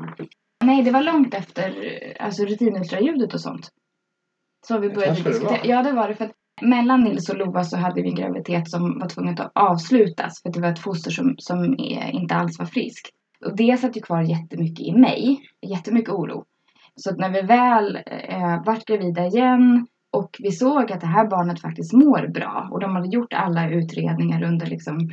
Nej, 0.64 0.84
det 0.84 0.92
var 0.92 1.04
långt 1.04 1.34
efter 1.34 1.74
alltså, 2.20 2.46
rutinultraljudet 2.46 3.34
och 3.34 3.42
sånt. 3.42 3.70
Så 4.68 4.78
vi 4.80 4.88
Det 4.90 4.96
började 4.96 5.22
det 5.24 5.30
diskutera. 5.30 5.50
var. 5.58 5.66
Ja, 5.66 5.84
det 5.84 5.92
var 5.92 6.08
det. 6.08 6.16
För 6.16 6.26
att 6.26 6.32
mellan 6.62 7.02
Nils 7.04 7.30
och 7.30 7.38
Lova 7.38 7.64
så 7.64 7.78
hade 7.78 8.02
vi 8.02 8.10
en 8.10 8.16
graviditet 8.16 8.70
som 8.70 9.00
var 9.00 9.10
tvungen 9.10 9.40
att 9.40 9.52
avslutas. 9.56 10.42
För 10.42 10.50
att 10.50 10.56
det 10.56 10.62
var 10.62 10.70
ett 10.70 10.80
foster 10.80 11.12
som, 11.12 11.36
som 11.38 11.76
inte 12.12 12.36
alls 12.36 12.60
var 12.60 12.66
friskt. 12.66 13.10
Och 13.46 13.56
det 13.56 13.80
satt 13.80 13.98
ju 13.98 14.02
kvar 14.02 14.22
jättemycket 14.22 14.80
i 14.86 14.92
mig. 14.92 15.42
Jättemycket 15.62 16.10
oro. 16.14 16.46
Så 16.96 17.16
när 17.16 17.30
vi 17.30 17.42
väl 17.42 17.96
eh, 18.06 18.64
vart 18.66 18.86
gravida 18.86 19.26
igen 19.26 19.88
och 20.12 20.38
vi 20.40 20.52
såg 20.52 20.92
att 20.92 21.02
det 21.02 21.08
här 21.08 21.28
barnet 21.28 21.62
faktiskt 21.62 21.94
mår 21.94 22.28
bra. 22.28 22.70
Och 22.72 22.80
de 22.80 22.96
hade 22.96 23.08
gjort 23.08 23.34
alla 23.34 23.70
utredningar 23.70 24.44
under 24.44 24.66
liksom 24.68 25.10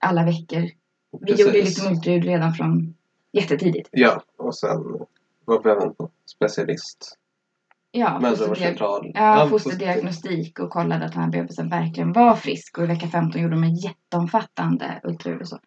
alla 0.00 0.24
veckor. 0.24 0.68
Vi 1.20 1.32
gjorde 1.42 1.52
liksom 1.64 1.92
ultraljud 1.92 2.24
redan 2.24 2.52
från 2.52 2.94
jättetidigt. 3.32 3.88
Ja, 3.92 4.22
och 4.38 4.54
sen 4.54 4.82
var 5.44 5.62
vi 5.64 5.70
även 5.70 5.94
på 5.94 6.10
specialist. 6.26 7.18
Ja, 7.94 8.18
fosterdiag- 8.46 9.12
ja, 9.14 9.46
fosterdiagnostik 9.50 10.58
och 10.58 10.70
kollade 10.70 11.04
att 11.04 11.12
den 11.12 11.22
här 11.22 11.30
bebisen 11.30 11.68
verkligen 11.68 12.12
var 12.12 12.34
frisk. 12.34 12.78
Och 12.78 12.84
i 12.84 12.86
vecka 12.86 13.06
15 13.08 13.42
gjorde 13.42 13.54
de 13.54 13.64
en 13.64 13.74
jätteomfattande 13.74 15.00
ultraljud 15.04 15.40
och 15.40 15.48
så. 15.48 15.58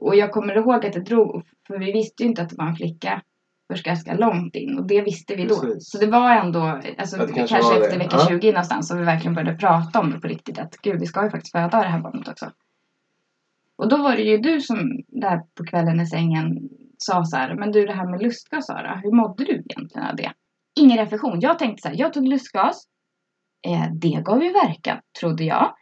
Och 0.00 0.16
jag 0.16 0.32
kommer 0.32 0.56
ihåg 0.56 0.86
att 0.86 0.92
det 0.92 1.00
drog, 1.00 1.44
för 1.66 1.78
vi 1.78 1.92
visste 1.92 2.22
ju 2.22 2.28
inte 2.28 2.42
att 2.42 2.48
det 2.48 2.56
var 2.58 2.66
en 2.66 2.76
flicka 2.76 3.22
först 3.70 3.84
ganska 3.84 4.14
långt 4.14 4.54
in. 4.54 4.78
Och 4.78 4.86
det 4.86 5.00
visste 5.00 5.34
vi 5.36 5.46
då. 5.46 5.60
Precis. 5.60 5.90
Så 5.90 5.98
det 5.98 6.06
var 6.06 6.30
ändå, 6.30 6.60
alltså 6.98 7.16
kanske, 7.16 7.46
kanske 7.46 7.74
efter 7.74 7.92
det. 7.92 7.98
vecka 7.98 8.16
Ja. 8.20 8.26
20 8.28 8.52
någonstans, 8.52 8.88
så 8.88 8.96
vi 8.96 9.04
verkligen 9.04 9.34
började 9.34 9.58
prata 9.58 10.00
om 10.00 10.10
det 10.10 10.20
på 10.20 10.28
riktigt. 10.28 10.58
Att 10.58 10.76
gud, 10.76 11.00
vi 11.00 11.06
ska 11.06 11.24
ju 11.24 11.30
faktiskt 11.30 11.52
föda 11.52 11.78
det 11.78 11.88
här 11.88 12.00
barnet 12.00 12.28
också. 12.28 12.50
Och 13.76 13.88
då 13.88 13.96
var 13.96 14.16
det 14.16 14.22
ju 14.22 14.38
du 14.38 14.60
som 14.60 15.02
där 15.08 15.40
på 15.54 15.64
kvällen 15.64 16.00
i 16.00 16.06
sängen 16.06 16.68
sa 16.98 17.24
så 17.24 17.36
här, 17.36 17.54
men 17.54 17.72
du 17.72 17.86
det 17.86 17.92
här 17.92 18.10
med 18.10 18.22
lustgas 18.22 18.66
Sara, 18.66 19.00
hur 19.02 19.12
mådde 19.12 19.44
du 19.44 19.52
egentligen 19.52 20.06
av 20.06 20.16
det? 20.16 20.32
Ingen 20.80 20.98
reflektion. 20.98 21.40
Jag 21.40 21.58
tänkte 21.58 21.82
så 21.82 21.88
här, 21.88 21.96
jag 21.98 22.12
tog 22.12 22.28
lustgas. 22.28 22.84
Eh, 23.66 23.92
det 23.92 24.22
gav 24.24 24.42
ju 24.42 24.52
verkan, 24.52 25.00
trodde 25.20 25.44
jag. 25.44 25.74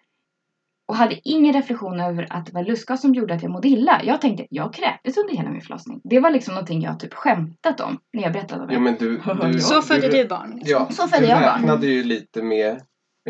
Och 0.89 0.97
hade 0.97 1.21
ingen 1.25 1.53
reflektion 1.53 2.01
över 2.01 2.27
att 2.31 2.47
det 2.47 2.53
var 2.53 2.63
lustgas 2.65 3.01
som 3.01 3.15
gjorde 3.15 3.35
att 3.35 3.43
jag 3.43 3.53
mådde 3.53 3.69
illa. 3.69 4.01
Jag 4.05 4.21
tänkte, 4.21 4.47
jag 4.51 4.75
kräktes 4.75 5.17
under 5.17 5.37
hela 5.37 5.51
min 5.51 5.61
förlossning. 5.61 6.01
Det 6.05 6.21
var 6.21 6.31
liksom 6.31 6.55
någonting 6.55 6.83
jag 6.83 7.01
typ 7.01 7.15
skämtat 7.15 7.81
om 7.81 7.99
när 8.13 8.23
jag 8.23 8.33
berättade 8.33 8.61
om 8.63 8.69
det. 8.69 8.75
Jo, 8.75 8.81
men 8.81 8.97
du, 8.99 9.21
du, 9.53 9.61
Så 9.61 9.83
födde 9.83 10.09
du, 10.09 10.23
du 10.23 10.29
barn? 10.29 10.61
Ja, 10.65 10.89
Så 10.91 11.09
födde 11.09 11.27
du 11.27 11.31
jag 11.33 11.43
barn. 11.43 11.61
räknade 11.61 11.87
ju 11.87 12.05
lite 12.05 12.43
med 12.43 12.81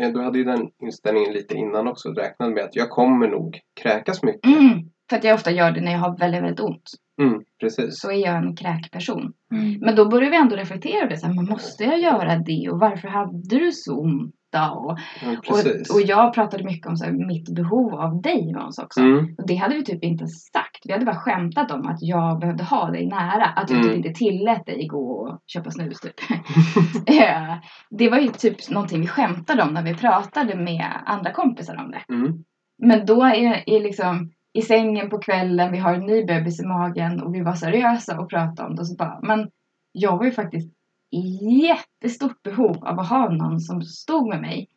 men 0.01 0.13
Du 0.13 0.21
hade 0.23 0.37
ju 0.37 0.43
den 0.43 0.69
inställningen 0.83 1.33
lite 1.33 1.55
innan 1.55 1.87
också. 1.87 2.09
Du 2.09 2.21
räknade 2.21 2.53
med 2.53 2.63
att 2.63 2.75
jag 2.75 2.89
kommer 2.89 3.27
nog 3.27 3.59
kräkas 3.81 4.23
mycket. 4.23 4.45
Mm, 4.45 4.79
för 5.09 5.17
att 5.17 5.23
jag 5.23 5.35
ofta 5.35 5.51
gör 5.51 5.71
det 5.71 5.81
när 5.81 5.91
jag 5.91 5.99
har 5.99 6.17
väldigt, 6.17 6.43
väldigt 6.43 6.59
ont. 6.59 6.89
Mm, 7.21 7.43
precis. 7.59 7.99
Så 7.99 8.11
är 8.11 8.25
jag 8.25 8.35
en 8.35 8.55
kräkperson. 8.55 9.33
Mm. 9.53 9.79
Men 9.79 9.95
då 9.95 10.09
började 10.09 10.31
vi 10.31 10.37
ändå 10.37 10.55
reflektera 10.55 10.97
över 10.97 11.09
det. 11.09 11.17
Så 11.17 11.27
här, 11.27 11.33
men 11.33 11.45
måste 11.45 11.83
jag 11.83 11.99
göra 11.99 12.35
det? 12.37 12.69
Och 12.71 12.79
varför 12.79 13.07
hade 13.07 13.41
du 13.59 13.71
så 13.71 13.99
ont? 13.99 14.35
Då? 14.51 14.57
Och, 14.91 14.97
Ja, 15.21 15.29
och, 15.49 15.95
och 15.95 16.01
jag 16.01 16.33
pratade 16.33 16.63
mycket 16.63 16.87
om 16.87 16.97
så 16.97 17.05
här, 17.05 17.11
mitt 17.11 17.49
behov 17.55 17.93
av 17.93 18.21
dig 18.21 18.53
Måns 18.53 18.79
också. 18.79 19.01
mm, 19.01 19.35
Och 19.37 19.47
det 19.47 19.55
hade 19.55 19.75
vi 19.75 19.83
typ 19.83 20.03
inte 20.03 20.27
sagt. 20.27 20.79
Vi 20.85 20.93
hade 20.93 21.05
bara 21.05 21.15
skämtat 21.15 21.71
om 21.71 21.87
att 21.87 21.97
jag 22.01 22.39
behövde 22.39 22.63
ha 22.63 22.91
dig 22.91 23.07
nära. 23.07 23.45
Att 23.45 23.69
jag 23.69 23.79
Mm. 23.79 23.89
typ 23.89 24.05
inte 24.05 24.19
tillät 24.19 24.65
dig 24.65 24.87
gå 24.87 25.11
och 25.11 25.39
köpa 25.47 25.71
snus 25.71 25.99
typ. 25.99 26.15
Eh, 27.21 27.55
det 27.89 28.09
var 28.09 28.17
ju 28.17 28.27
typ 28.27 28.69
någonting 28.69 29.01
vi 29.01 29.07
skämtade 29.07 29.63
om 29.63 29.73
när 29.73 29.83
vi 29.83 29.93
pratade 29.93 30.55
med 30.55 30.85
andra 31.05 31.31
kompisar 31.31 31.77
om 31.85 31.91
det. 31.91 32.13
mm, 32.13 32.33
Men 32.81 33.05
då 33.05 33.23
är, 33.23 33.63
är 33.69 33.79
liksom 33.83 34.31
i 34.53 34.61
sängen 34.61 35.09
på 35.09 35.17
kvällen, 35.19 35.71
vi 35.71 35.77
har 35.77 35.93
en 35.93 36.05
ny 36.05 36.25
bebis 36.25 36.59
i 36.61 36.65
magen 36.65 37.21
och 37.21 37.35
vi 37.35 37.41
var 37.41 37.53
seriösa 37.53 38.19
och 38.19 38.29
pratade 38.29 38.69
om 38.69 38.75
det. 38.75 38.81
Och 38.81 38.87
så 38.87 38.95
bara, 38.95 39.19
men 39.21 39.49
jag 39.91 40.17
var 40.17 40.25
ju 40.25 40.31
faktiskt 40.31 40.73
jättestort 41.11 42.43
behov 42.43 42.85
av 42.85 42.99
att 42.99 43.09
ha 43.09 43.29
någon 43.29 43.59
som 43.59 43.81
stod 43.81 44.27
med 44.27 44.41
mig. 44.41 44.69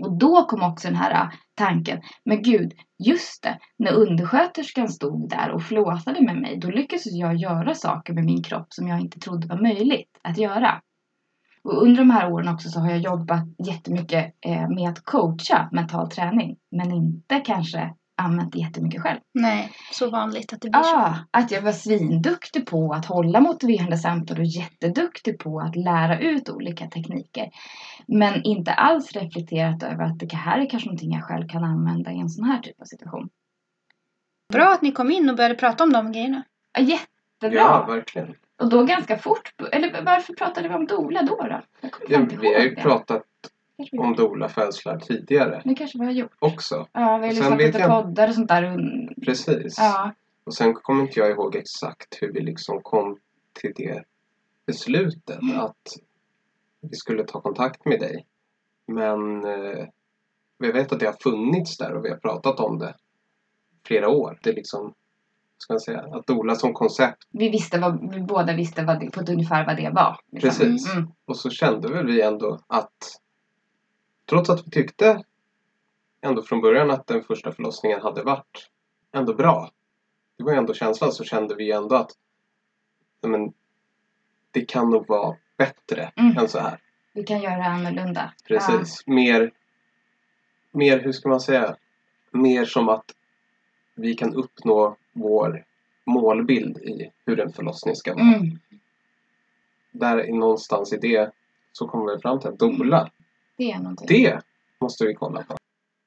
Och 0.00 0.18
då 0.18 0.44
kom 0.44 0.62
också 0.62 0.88
den 0.88 0.96
här 0.96 1.10
äh, 1.10 1.30
tanken, 1.54 2.02
men 2.24 2.42
gud, 2.42 2.72
just 2.98 3.42
det, 3.42 3.58
när 3.76 3.92
undersköterskan 3.92 4.88
stod 4.88 5.28
där 5.28 5.50
och 5.50 5.62
flåsade 5.62 6.20
med 6.20 6.36
mig, 6.36 6.56
då 6.56 6.70
lyckades 6.70 7.06
jag 7.06 7.36
göra 7.36 7.74
saker 7.74 8.12
med 8.12 8.24
min 8.24 8.42
kropp 8.42 8.66
som 8.72 8.88
jag 8.88 9.00
inte 9.00 9.20
trodde 9.20 9.46
var 9.46 9.62
möjligt 9.62 10.18
att 10.22 10.38
göra. 10.38 10.80
Och 11.62 11.82
under 11.82 11.98
de 11.98 12.10
här 12.10 12.32
åren 12.32 12.48
också 12.48 12.68
så 12.68 12.80
har 12.80 12.90
jag 12.90 12.98
jobbat 12.98 13.44
jättemycket 13.58 14.34
äh, 14.40 14.68
med 14.68 14.88
att 14.88 15.04
coacha 15.04 15.68
mental 15.72 16.10
träning, 16.10 16.56
men 16.70 16.92
inte 16.92 17.40
kanske 17.40 17.94
använt 18.18 18.52
det 18.52 18.58
jättemycket 18.58 19.02
själv. 19.02 19.18
Nej, 19.34 19.72
så 19.92 20.10
vanligt 20.10 20.52
att 20.52 20.60
det 20.60 20.70
blir 20.70 20.82
så. 20.82 20.96
Ah, 20.96 21.14
att 21.30 21.50
jag 21.50 21.62
var 21.62 21.72
svinduktig 21.72 22.66
på 22.66 22.92
att 22.92 23.06
hålla 23.06 23.40
motiverande 23.40 23.98
samtal 23.98 24.38
och 24.38 24.44
jätteduktig 24.44 25.38
på 25.38 25.60
att 25.60 25.76
lära 25.76 26.18
ut 26.20 26.48
olika 26.48 26.86
tekniker. 26.86 27.50
Men 28.06 28.42
inte 28.42 28.72
alls 28.72 29.12
reflekterat 29.12 29.82
över 29.82 30.04
att 30.04 30.18
det 30.18 30.36
här 30.36 30.60
är 30.60 30.70
kanske 30.70 30.88
någonting 30.88 31.12
jag 31.12 31.24
själv 31.24 31.48
kan 31.48 31.64
använda 31.64 32.12
i 32.12 32.18
en 32.18 32.28
sån 32.30 32.44
här 32.44 32.58
typ 32.60 32.80
av 32.80 32.84
situation. 32.84 33.28
Bra 34.52 34.72
att 34.72 34.82
ni 34.82 34.92
kom 34.92 35.10
in 35.10 35.30
och 35.30 35.36
började 35.36 35.54
prata 35.54 35.84
om 35.84 35.92
de 35.92 36.12
grejerna. 36.12 36.42
Ja, 36.78 36.82
jättebra! 36.84 37.58
ja, 37.58 37.86
verkligen. 37.88 38.34
och 38.62 38.70
då 38.70 38.84
ganska 38.84 39.18
fort. 39.18 39.52
Eller 39.72 40.02
varför 40.02 40.34
pratade 40.34 40.68
vi 40.68 40.74
om 40.74 40.86
Dola 40.86 41.22
då? 41.22 41.36
då? 41.36 41.60
Jag 41.80 41.92
kommer 41.92 42.10
Ja, 42.12 42.20
inte 42.20 42.36
vi 42.36 42.54
har 42.54 42.60
ju 42.60 42.74
pratat 42.76 43.22
om 43.98 44.14
doula-födslar 44.16 44.98
tidigare 44.98 45.62
Det 45.64 45.74
kanske 45.74 45.98
vi 45.98 46.04
har 46.04 46.12
gjort. 46.12 46.32
också. 46.38 46.86
Ja, 46.92 47.18
vi 47.18 47.26
har 47.26 47.32
lyssnat 47.34 47.50
på 47.50 47.56
lite 47.56 47.78
jag- 47.78 47.90
poddar 48.04 48.28
och 48.28 48.34
sånt 48.34 48.48
där. 48.48 48.78
Precis. 49.24 49.74
Ja, 49.78 50.12
Och 50.44 50.54
sen 50.54 50.74
kommer 50.74 51.02
inte 51.02 51.20
jag 51.20 51.30
ihåg 51.30 51.56
exakt 51.56 52.18
hur 52.22 52.32
vi 52.32 52.40
liksom 52.40 52.80
kom 52.82 53.18
till 53.52 53.72
det 53.76 54.04
beslutet 54.66 55.38
att 55.56 55.96
vi 56.80 56.96
skulle 56.96 57.24
ta 57.24 57.40
kontakt 57.40 57.84
med 57.84 58.00
dig. 58.00 58.26
Men 58.86 59.44
eh, 59.44 59.86
vi 60.58 60.72
vet 60.72 60.92
att 60.92 61.00
det 61.00 61.06
har 61.06 61.16
funnits 61.22 61.76
där 61.78 61.94
och 61.94 62.04
vi 62.04 62.10
har 62.10 62.16
pratat 62.16 62.60
om 62.60 62.78
det 62.78 62.94
flera 63.86 64.08
år. 64.08 64.38
Det 64.42 64.50
är 64.50 64.54
liksom, 64.54 64.94
ska 65.58 65.72
man 65.72 65.80
säga, 65.80 66.00
att 66.12 66.26
dola 66.26 66.54
som 66.54 66.72
koncept. 66.74 67.22
vi 67.30 67.48
visste 67.48 67.78
vad, 67.78 68.14
vi 68.14 68.20
båda 68.20 68.52
visste 68.52 68.84
vad 68.84 69.00
det, 69.00 69.10
på 69.10 69.20
ett 69.20 69.28
ungefär 69.28 69.66
vad 69.66 69.76
det 69.76 69.90
var. 69.90 70.16
liksom. 70.32 70.50
Precis. 70.50 70.92
Mm. 70.94 71.08
Och 71.26 71.36
så 71.36 71.50
kände 71.50 71.88
väl 71.88 72.06
vi 72.06 72.22
ändå 72.22 72.60
att 72.66 72.96
trots 74.28 74.50
att 74.50 74.66
vi 74.66 74.70
tyckte 74.70 75.24
ändå 76.20 76.42
från 76.42 76.60
början 76.60 76.90
att 76.90 77.06
den 77.06 77.22
första 77.22 77.52
förlossningen 77.52 78.00
hade 78.00 78.22
varit 78.22 78.70
ändå 79.12 79.34
bra. 79.34 79.70
Det 80.36 80.44
var 80.44 80.52
ju 80.52 80.58
ändå 80.58 80.74
känslan 80.74 81.12
så 81.12 81.24
kände 81.24 81.54
vi 81.54 81.72
ändå 81.72 81.96
att 81.96 82.10
men, 83.22 83.52
det 84.50 84.60
kan 84.64 84.90
nog 84.90 85.08
vara 85.08 85.36
bättre 85.56 86.12
Mm. 86.16 86.38
än 86.38 86.48
så 86.48 86.58
här. 86.58 86.78
Vi 87.12 87.22
kan 87.24 87.40
göra 87.42 87.64
annorlunda. 87.64 88.32
Precis. 88.44 89.06
Mer, 89.06 89.50
mer, 90.70 90.98
hur 90.98 91.12
ska 91.12 91.28
man 91.28 91.40
säga, 91.40 91.76
mer 92.30 92.64
som 92.64 92.88
att 92.88 93.14
vi 93.94 94.14
kan 94.14 94.34
uppnå 94.34 94.96
vår 95.12 95.64
målbild 96.04 96.78
i 96.78 97.10
hur 97.26 97.40
en 97.40 97.52
förlossning 97.52 97.96
ska 97.96 98.10
Ja. 98.10 98.16
vara. 98.16 98.26
Mm. 98.26 98.58
Där 99.90 100.32
någonstans 100.32 100.92
i 100.92 100.96
det 100.96 101.30
så 101.72 101.88
kommer 101.88 102.14
vi 102.14 102.20
fram 102.22 102.40
till 102.40 102.48
att 102.48 102.58
doula, 102.58 103.10
Det 103.58 103.70
är 103.72 103.78
någonting. 103.78 104.06
det 104.22 104.40
måste 104.80 105.06
vi 105.06 105.14
kolla 105.14 105.42
på. 105.42 105.56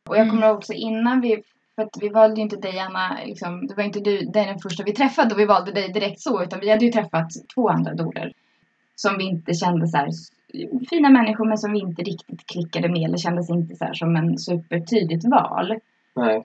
Och 0.09 0.17
jag 0.17 0.29
kommer 0.29 0.47
ihåg 0.47 0.57
också 0.57 0.73
innan 0.73 1.21
vi, 1.21 1.43
för 1.75 1.83
att 1.83 1.97
vi 1.99 2.09
valde 2.09 2.35
ju 2.35 2.41
inte 2.41 2.55
dig 2.55 2.79
Anna, 2.79 3.17
liksom, 3.25 3.67
det 3.67 3.73
var 3.75 3.83
inte 3.83 3.99
du 3.99 4.17
dig 4.17 4.45
den 4.45 4.59
första 4.59 4.83
vi 4.83 4.93
träffade 4.93 5.33
och 5.33 5.39
vi 5.39 5.45
valde 5.45 5.71
dig 5.71 5.91
direkt 5.91 6.19
så, 6.19 6.43
utan 6.43 6.59
vi 6.59 6.69
hade 6.69 6.85
ju 6.85 6.91
träffat 6.91 7.29
två 7.55 7.69
andra 7.69 7.93
doler 7.93 8.33
som 8.95 9.17
vi 9.17 9.23
inte 9.23 9.53
kände 9.53 9.87
så 9.87 9.97
här 9.97 10.09
fina 10.89 11.09
människor 11.09 11.45
men 11.45 11.57
som 11.57 11.71
vi 11.73 11.79
inte 11.79 12.01
riktigt 12.01 12.47
klickade 12.47 12.89
med 12.89 13.01
eller 13.01 13.17
kändes 13.17 13.49
inte 13.49 13.75
så 13.75 13.85
här 13.85 13.93
som 13.93 14.15
en 14.15 14.37
supertydligt 14.37 15.25
val. 15.25 15.79
Nej, 16.15 16.43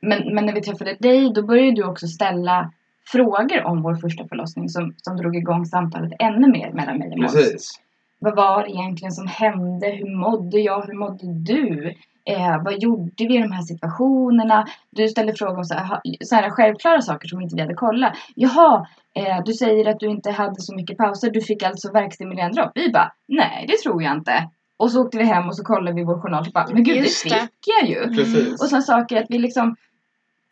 Men, 0.00 0.34
men 0.34 0.46
när 0.46 0.54
vi 0.54 0.60
träffade 0.60 0.96
dig 1.00 1.32
då 1.34 1.42
började 1.42 1.72
du 1.72 1.84
också 1.84 2.06
ställa 2.06 2.72
frågor 3.12 3.64
om 3.64 3.82
vår 3.82 3.94
första 3.94 4.28
förlossning 4.28 4.68
som, 4.68 4.94
som 4.96 5.16
drog 5.16 5.36
igång 5.36 5.66
samtalet 5.66 6.12
ännu 6.18 6.48
mer 6.48 6.72
mellan 6.72 6.98
mig 6.98 7.08
och 7.12 7.18
Måns. 7.18 7.32
precis. 7.32 7.80
Vad 8.18 8.36
var 8.36 8.62
det 8.62 8.70
egentligen 8.70 9.12
som 9.12 9.26
hände? 9.26 9.86
Hur 9.86 10.16
mådde 10.16 10.60
jag? 10.60 10.82
Hur 10.86 10.94
mådde 10.94 11.26
du? 11.26 11.94
Eh, 12.24 12.62
vad 12.64 12.82
gjorde 12.82 13.26
vi 13.26 13.36
i 13.36 13.42
de 13.42 13.52
här 13.52 13.62
situationerna? 13.62 14.66
Du 14.90 15.08
ställde 15.08 15.34
frågor 15.34 15.58
om 15.58 15.64
så 15.64 15.74
här, 15.74 16.00
så 16.20 16.34
här 16.34 16.50
självklara 16.50 17.02
saker 17.02 17.28
som 17.28 17.40
inte 17.40 17.54
vi 17.54 17.60
hade 17.60 17.74
kollat. 17.74 18.12
Jaha, 18.34 18.86
eh, 19.14 19.44
du 19.44 19.52
säger 19.52 19.88
att 19.88 20.00
du 20.00 20.06
inte 20.06 20.30
hade 20.30 20.60
så 20.60 20.74
mycket 20.74 20.98
pauser. 20.98 21.30
Du 21.30 21.40
fick 21.40 21.62
alltså 21.62 21.92
verkstimulerande 21.92 22.60
dropp. 22.60 22.72
Vi 22.74 22.90
bara, 22.92 23.12
nej 23.28 23.64
det 23.68 23.76
tror 23.76 24.02
jag 24.02 24.16
inte. 24.16 24.48
Och 24.76 24.90
så 24.90 25.02
åkte 25.02 25.18
vi 25.18 25.24
hem 25.24 25.48
och 25.48 25.56
så 25.56 25.64
kollade 25.64 25.96
vi 25.96 26.04
vår 26.04 26.20
journal 26.20 26.46
och 26.46 26.52
bara, 26.52 26.66
men 26.72 26.84
gud 26.84 26.96
Just 26.96 27.24
det 27.24 27.30
fick 27.30 27.74
jag 27.80 27.88
ju. 27.88 28.14
Precis. 28.16 28.52
Och 28.52 28.68
sådana 28.68 28.82
saker 28.82 29.22
att 29.22 29.26
vi 29.28 29.38
liksom 29.38 29.76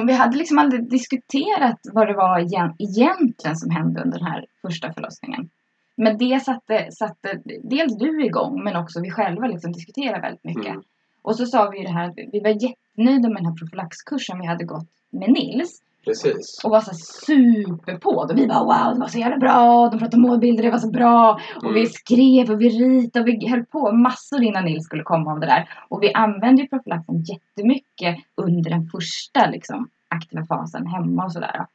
vi 0.05 0.13
hade 0.13 0.37
liksom 0.37 0.59
aldrig 0.59 0.91
diskuterat 0.91 1.81
vad 1.93 2.07
det 2.07 2.15
var 2.15 2.39
igen, 2.39 2.75
egentligen 2.79 3.57
som 3.57 3.71
hände 3.71 4.03
under 4.03 4.19
den 4.19 4.27
här 4.27 4.47
första 4.63 4.93
förlossningen. 4.93 5.49
Men 5.97 6.19
det 6.19 6.43
satte, 6.45 6.93
satte 6.93 7.41
dels 7.63 7.99
du 7.99 8.25
igång 8.25 8.65
men 8.65 8.77
också 8.77 9.01
vi 9.01 9.11
själva 9.11 9.47
liksom 9.47 9.73
diskuterade 9.73 10.21
väldigt 10.21 10.45
mycket. 10.45 10.67
Mm. 10.67 10.83
Och 11.23 11.37
så 11.37 11.47
sa 11.47 11.71
vi 11.71 11.79
ju 11.79 11.85
det 11.85 11.93
här 11.93 12.09
att 12.09 12.19
vi 12.33 12.41
var 12.41 12.51
jättenöjda 12.51 13.29
med 13.29 13.37
den 13.37 13.47
här 13.47 13.55
profylaxkursen 13.55 14.41
vi 14.41 14.47
hade 14.47 14.65
gått 14.65 14.89
med 15.11 15.29
Nils. 15.31 15.83
Precis. 16.05 16.61
Och 16.65 16.71
var 16.71 16.81
så 16.81 16.95
superpå. 17.27 18.11
Och 18.11 18.39
vi 18.39 18.47
bara 18.47 18.65
wow 18.65 18.95
det 18.95 19.01
var 19.01 19.09
så 19.09 19.19
jävla 19.19 19.37
bra. 19.39 19.89
De 19.89 19.99
pratade 19.99 20.23
målbilder, 20.23 20.63
det 20.63 20.71
var 20.71 20.79
så 20.79 20.91
bra. 20.91 21.41
Och 21.57 21.77
vi 21.77 21.81
Mm. 21.81 21.93
skrev 21.93 22.51
och 22.51 22.61
vi 22.61 22.69
ritade 22.69 23.23
och 23.23 23.29
vi 23.29 23.49
höll 23.49 23.65
på 23.65 23.93
massor 23.93 24.43
innan 24.43 24.65
Nils 24.65 24.85
skulle 24.85 25.03
komma 25.03 25.33
av 25.33 25.41
det 25.41 25.47
där. 25.47 25.69
Och 25.89 26.03
vi 26.03 26.13
använde 26.13 26.63
ju 26.63 26.69
profylaxen 26.69 27.23
jättemycket 27.23 28.17
under 28.35 28.71
den 28.71 28.87
första 28.87 29.51
liksom, 29.51 29.89
aktiva 30.09 30.47
fasen 30.47 30.87
hemma 30.87 31.25
och 31.25 31.33
sådär. 31.33 31.67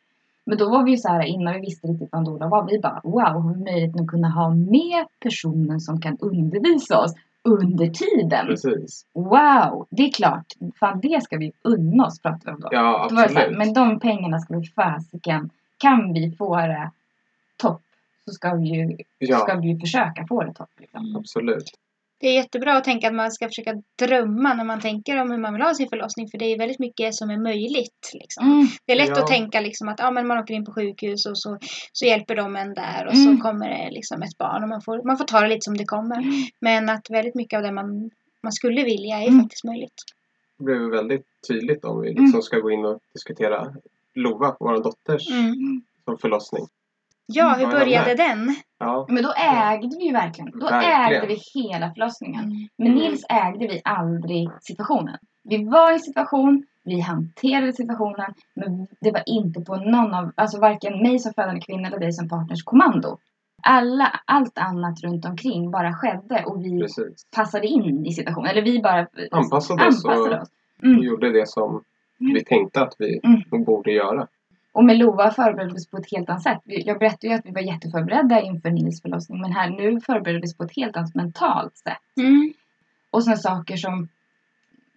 Men 0.46 0.58
då 0.58 0.70
var 0.70 0.84
vi 0.84 0.92
ju 0.92 0.98
så 0.98 1.08
här 1.08 1.24
innan 1.24 1.54
vi 1.54 1.60
visste 1.60 1.88
riktigt 1.88 2.10
vad 2.12 2.20
en 2.20 2.26
doula 2.26 2.48
var. 2.48 2.68
Vi 2.68 2.80
bara 2.80 3.02
wow, 3.04 3.42
har 3.42 3.54
vi 3.54 3.64
möjligheten 3.64 4.02
att 4.02 4.08
kunna 4.08 4.30
ha 4.30 4.50
med 4.50 5.06
personen 5.20 5.80
som 5.80 6.02
kan 6.02 6.18
undervisa 6.22 7.00
oss 7.00 7.14
under 7.44 7.88
tiden. 7.88 8.48
Precis. 8.48 9.06
Wow, 9.14 9.88
det 9.90 10.04
är 10.04 10.12
klart. 10.12 10.46
Fan 10.80 11.00
det 11.00 11.24
ska 11.24 11.38
vi 11.38 11.52
unna 11.62 12.06
oss 12.06 12.20
pratade 12.22 12.42
vi 12.46 12.52
om 12.52 12.60
då. 12.60 12.68
Ja, 12.72 13.08
Då 13.10 13.16
det 13.16 13.30
så 13.30 13.34
här, 13.36 13.42
absolut. 13.46 13.58
men 13.58 13.74
de 13.74 14.00
pengarna 14.00 14.40
ska 14.40 14.58
vi 14.58 14.68
fasiken, 14.68 15.50
kan 15.78 16.14
vi 16.14 16.36
få 16.38 16.58
det 16.58 16.92
topp 17.58 17.82
så 18.26 18.32
ska 18.32 18.54
vi 18.54 18.68
ju, 18.68 18.98
Ja, 19.18 19.38
ska 19.38 19.56
vi 19.56 19.68
ju 19.68 19.80
försöka 19.80 20.28
få 20.28 20.44
det 20.44 20.54
topp. 20.54 20.70
Liksom. 20.78 21.16
absolut. 21.16 21.72
Det 22.22 22.28
är 22.28 22.34
jättebra 22.34 22.74
att 22.74 22.84
tänka 22.84 23.08
att 23.08 23.14
man 23.14 23.32
ska 23.32 23.48
försöka 23.48 23.82
drömma 24.00 24.54
när 24.54 24.64
man 24.64 24.80
tänker 24.82 25.22
om 25.22 25.32
hur 25.32 25.38
man 25.38 25.54
vill 25.54 25.62
ha 25.62 25.74
sin 25.74 25.90
förlossning. 25.90 26.28
För 26.30 26.38
det 26.38 26.46
är 26.46 26.58
väldigt 26.58 26.80
mycket 26.80 27.16
som 27.16 27.30
är 27.30 27.38
möjligt. 27.38 28.12
Liksom. 28.14 28.46
Mm. 28.52 28.68
Det 28.86 28.92
är 28.92 28.96
lätt 28.98 29.10
Ja. 29.10 29.22
att 29.22 29.28
tänka 29.28 29.60
liksom 29.60 29.88
att 29.90 30.00
ja, 30.00 30.12
men 30.12 30.28
man 30.28 30.38
åker 30.38 30.54
in 30.54 30.66
på 30.66 30.74
sjukhus 30.74 31.26
och 31.26 31.38
så, 31.38 31.58
så 31.92 32.06
hjälper 32.06 32.36
de 32.36 32.56
en 32.56 32.74
där 32.74 33.06
och 33.08 33.14
Mm. 33.14 33.38
så 33.38 33.44
kommer 33.44 33.70
det 33.70 33.90
liksom 33.92 34.22
ett 34.22 34.38
barn 34.38 34.64
och 34.64 34.70
man 34.70 34.82
får, 34.82 35.04
man 35.04 35.18
får 35.18 35.26
ta 35.26 35.42
det 35.42 35.48
lite 35.48 35.62
som 35.62 35.78
det 35.78 35.86
kommer. 35.86 36.24
Men 36.60 36.90
att 36.90 37.10
väldigt 37.10 37.36
mycket 37.36 37.58
av 37.58 37.64
det 37.64 37.72
man, 37.72 38.10
man 38.44 38.52
skulle 38.52 38.84
vilja 38.84 39.18
är 39.22 39.28
Mm. 39.28 39.42
faktiskt 39.42 39.64
möjligt. 39.64 39.94
Det 40.58 40.64
blev 40.64 40.82
väldigt 40.82 41.26
tydligt 41.48 41.86
om 41.86 42.02
vi 42.02 42.14
liksom 42.14 42.42
ska 42.42 42.60
gå 42.60 42.72
in 42.72 42.86
och 42.86 43.00
diskutera 43.14 43.74
Lova, 44.14 44.56
vår 44.60 44.84
dotters 44.84 45.30
Mm. 45.30 45.82
som 46.06 46.18
förlossning. 46.18 46.68
Ja, 47.34 47.54
hur 47.58 47.66
Vad 47.66 47.76
är 47.76 47.80
började 47.80 48.16
den? 48.16 48.56
Ja, 48.80 49.06
Men 49.10 49.24
då 49.24 49.34
ägde 49.38 49.98
vi 50.00 50.06
ju 50.06 50.12
verkligen. 50.14 50.52
Då 50.60 50.66
Verkligen. 50.66 51.02
ägde 51.24 51.28
vi 51.28 51.38
hela 51.62 51.94
förlossningen. 51.94 52.44
Mm. 52.46 52.68
Men 52.78 52.88
Mm. 52.88 53.00
Nils 53.00 53.26
ägde 53.30 53.68
vi 53.68 53.82
aldrig 53.84 54.50
situationen. 54.62 55.18
Vi 55.44 55.64
var 55.66 55.96
i 55.96 56.00
situation, 56.00 56.64
vi 56.84 57.00
hanterade 57.00 57.74
situationen, 57.74 58.34
men 58.56 58.88
det 59.02 59.12
var 59.12 59.24
inte 59.26 59.62
på 59.62 59.76
någon 59.76 60.14
av, 60.14 60.32
alltså 60.36 60.60
varken 60.60 61.02
mig 61.04 61.20
som 61.20 61.34
födande 61.34 61.62
kvinna 61.62 61.88
eller 61.88 62.00
dig 62.00 62.14
som 62.14 62.30
partners 62.30 62.64
kommando. 62.64 63.18
Alla, 63.64 64.20
allt 64.26 64.58
annat 64.58 65.02
runt 65.04 65.26
omkring 65.26 65.72
bara 65.72 65.94
skedde 65.94 66.44
och 66.46 66.66
vi 66.66 66.80
precis. 66.82 67.26
passade 67.36 67.68
in 67.68 68.06
i 68.06 68.12
situationen. 68.14 68.52
Eller 68.52 68.62
vi 68.62 68.80
bara 68.82 69.08
Anpassade 69.32 69.88
oss 69.88 70.06
anpassade 70.06 70.36
och 70.36 70.42
oss. 70.42 70.50
Mm. 70.84 71.00
vi 71.00 71.06
gjorde 71.08 71.32
det 71.32 71.48
som 71.48 71.84
vi 72.20 72.44
tänkte 72.44 72.82
att 72.82 72.96
vi 73.00 73.20
Mm. 73.24 73.64
borde 73.64 73.92
göra. 73.92 74.28
Och 74.74 74.84
med 74.84 74.98
Lova 74.98 75.32
förberedde 75.32 75.74
vi 75.74 75.80
oss 75.80 75.88
på 75.88 75.98
ett 75.98 76.12
helt 76.12 76.30
annat 76.30 76.44
sätt. 76.44 76.62
Jag 76.64 77.00
berättade 77.00 77.28
ju 77.28 77.34
att 77.34 77.46
vi 77.46 77.52
var 77.52 77.62
jätteförberedda 77.62 78.42
inför 78.42 78.70
Nils 78.70 79.02
förlossning. 79.02 79.42
Men 79.42 79.52
här 79.52 79.70
nu 79.70 80.02
förberedde 80.02 80.40
vi 80.40 80.48
oss 80.48 80.58
på 80.58 80.64
ett 80.64 80.76
helt 80.76 80.98
annat 80.98 81.16
mentalt 81.16 81.78
sätt. 81.78 81.98
Mm. 82.18 82.54
Och 83.10 83.24
sen 83.24 83.38
saker 83.38 83.78
som, 83.78 84.08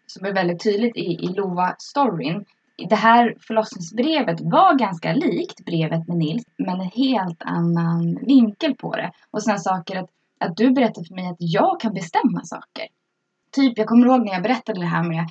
som 0.07 0.27
är 0.27 0.33
väldigt 0.33 0.63
tydligt 0.63 0.97
i, 0.97 1.01
i 1.01 1.29
Lova-storyn. 1.29 2.45
Det 2.89 2.95
här 2.95 3.35
förlossningsbrevet 3.41 4.41
var 4.41 4.79
ganska 4.79 5.13
likt 5.13 5.65
brevet 5.65 6.09
med 6.09 6.17
Nils. 6.17 6.45
Men 6.57 6.81
en 6.81 6.91
helt 6.95 7.43
annan 7.43 8.19
vinkel 8.27 8.75
på 8.75 8.97
det. 8.97 9.11
Och 9.31 9.43
sen 9.43 9.59
saker 9.59 9.97
att, 9.97 10.11
att 10.39 10.57
du 10.57 10.71
berättade 10.71 11.07
för 11.07 11.15
mig 11.15 11.27
att 11.27 11.37
jag 11.39 11.81
kan 11.81 11.95
bestämma 11.95 12.45
saker. 12.45 12.87
Typ, 13.51 13.79
jag 13.79 13.87
kommer 13.87 14.07
ihåg 14.07 14.25
när 14.25 14.33
jag 14.33 14.43
berättade 14.43 14.81
det 14.81 14.87
här 14.87 15.03
med 15.03 15.27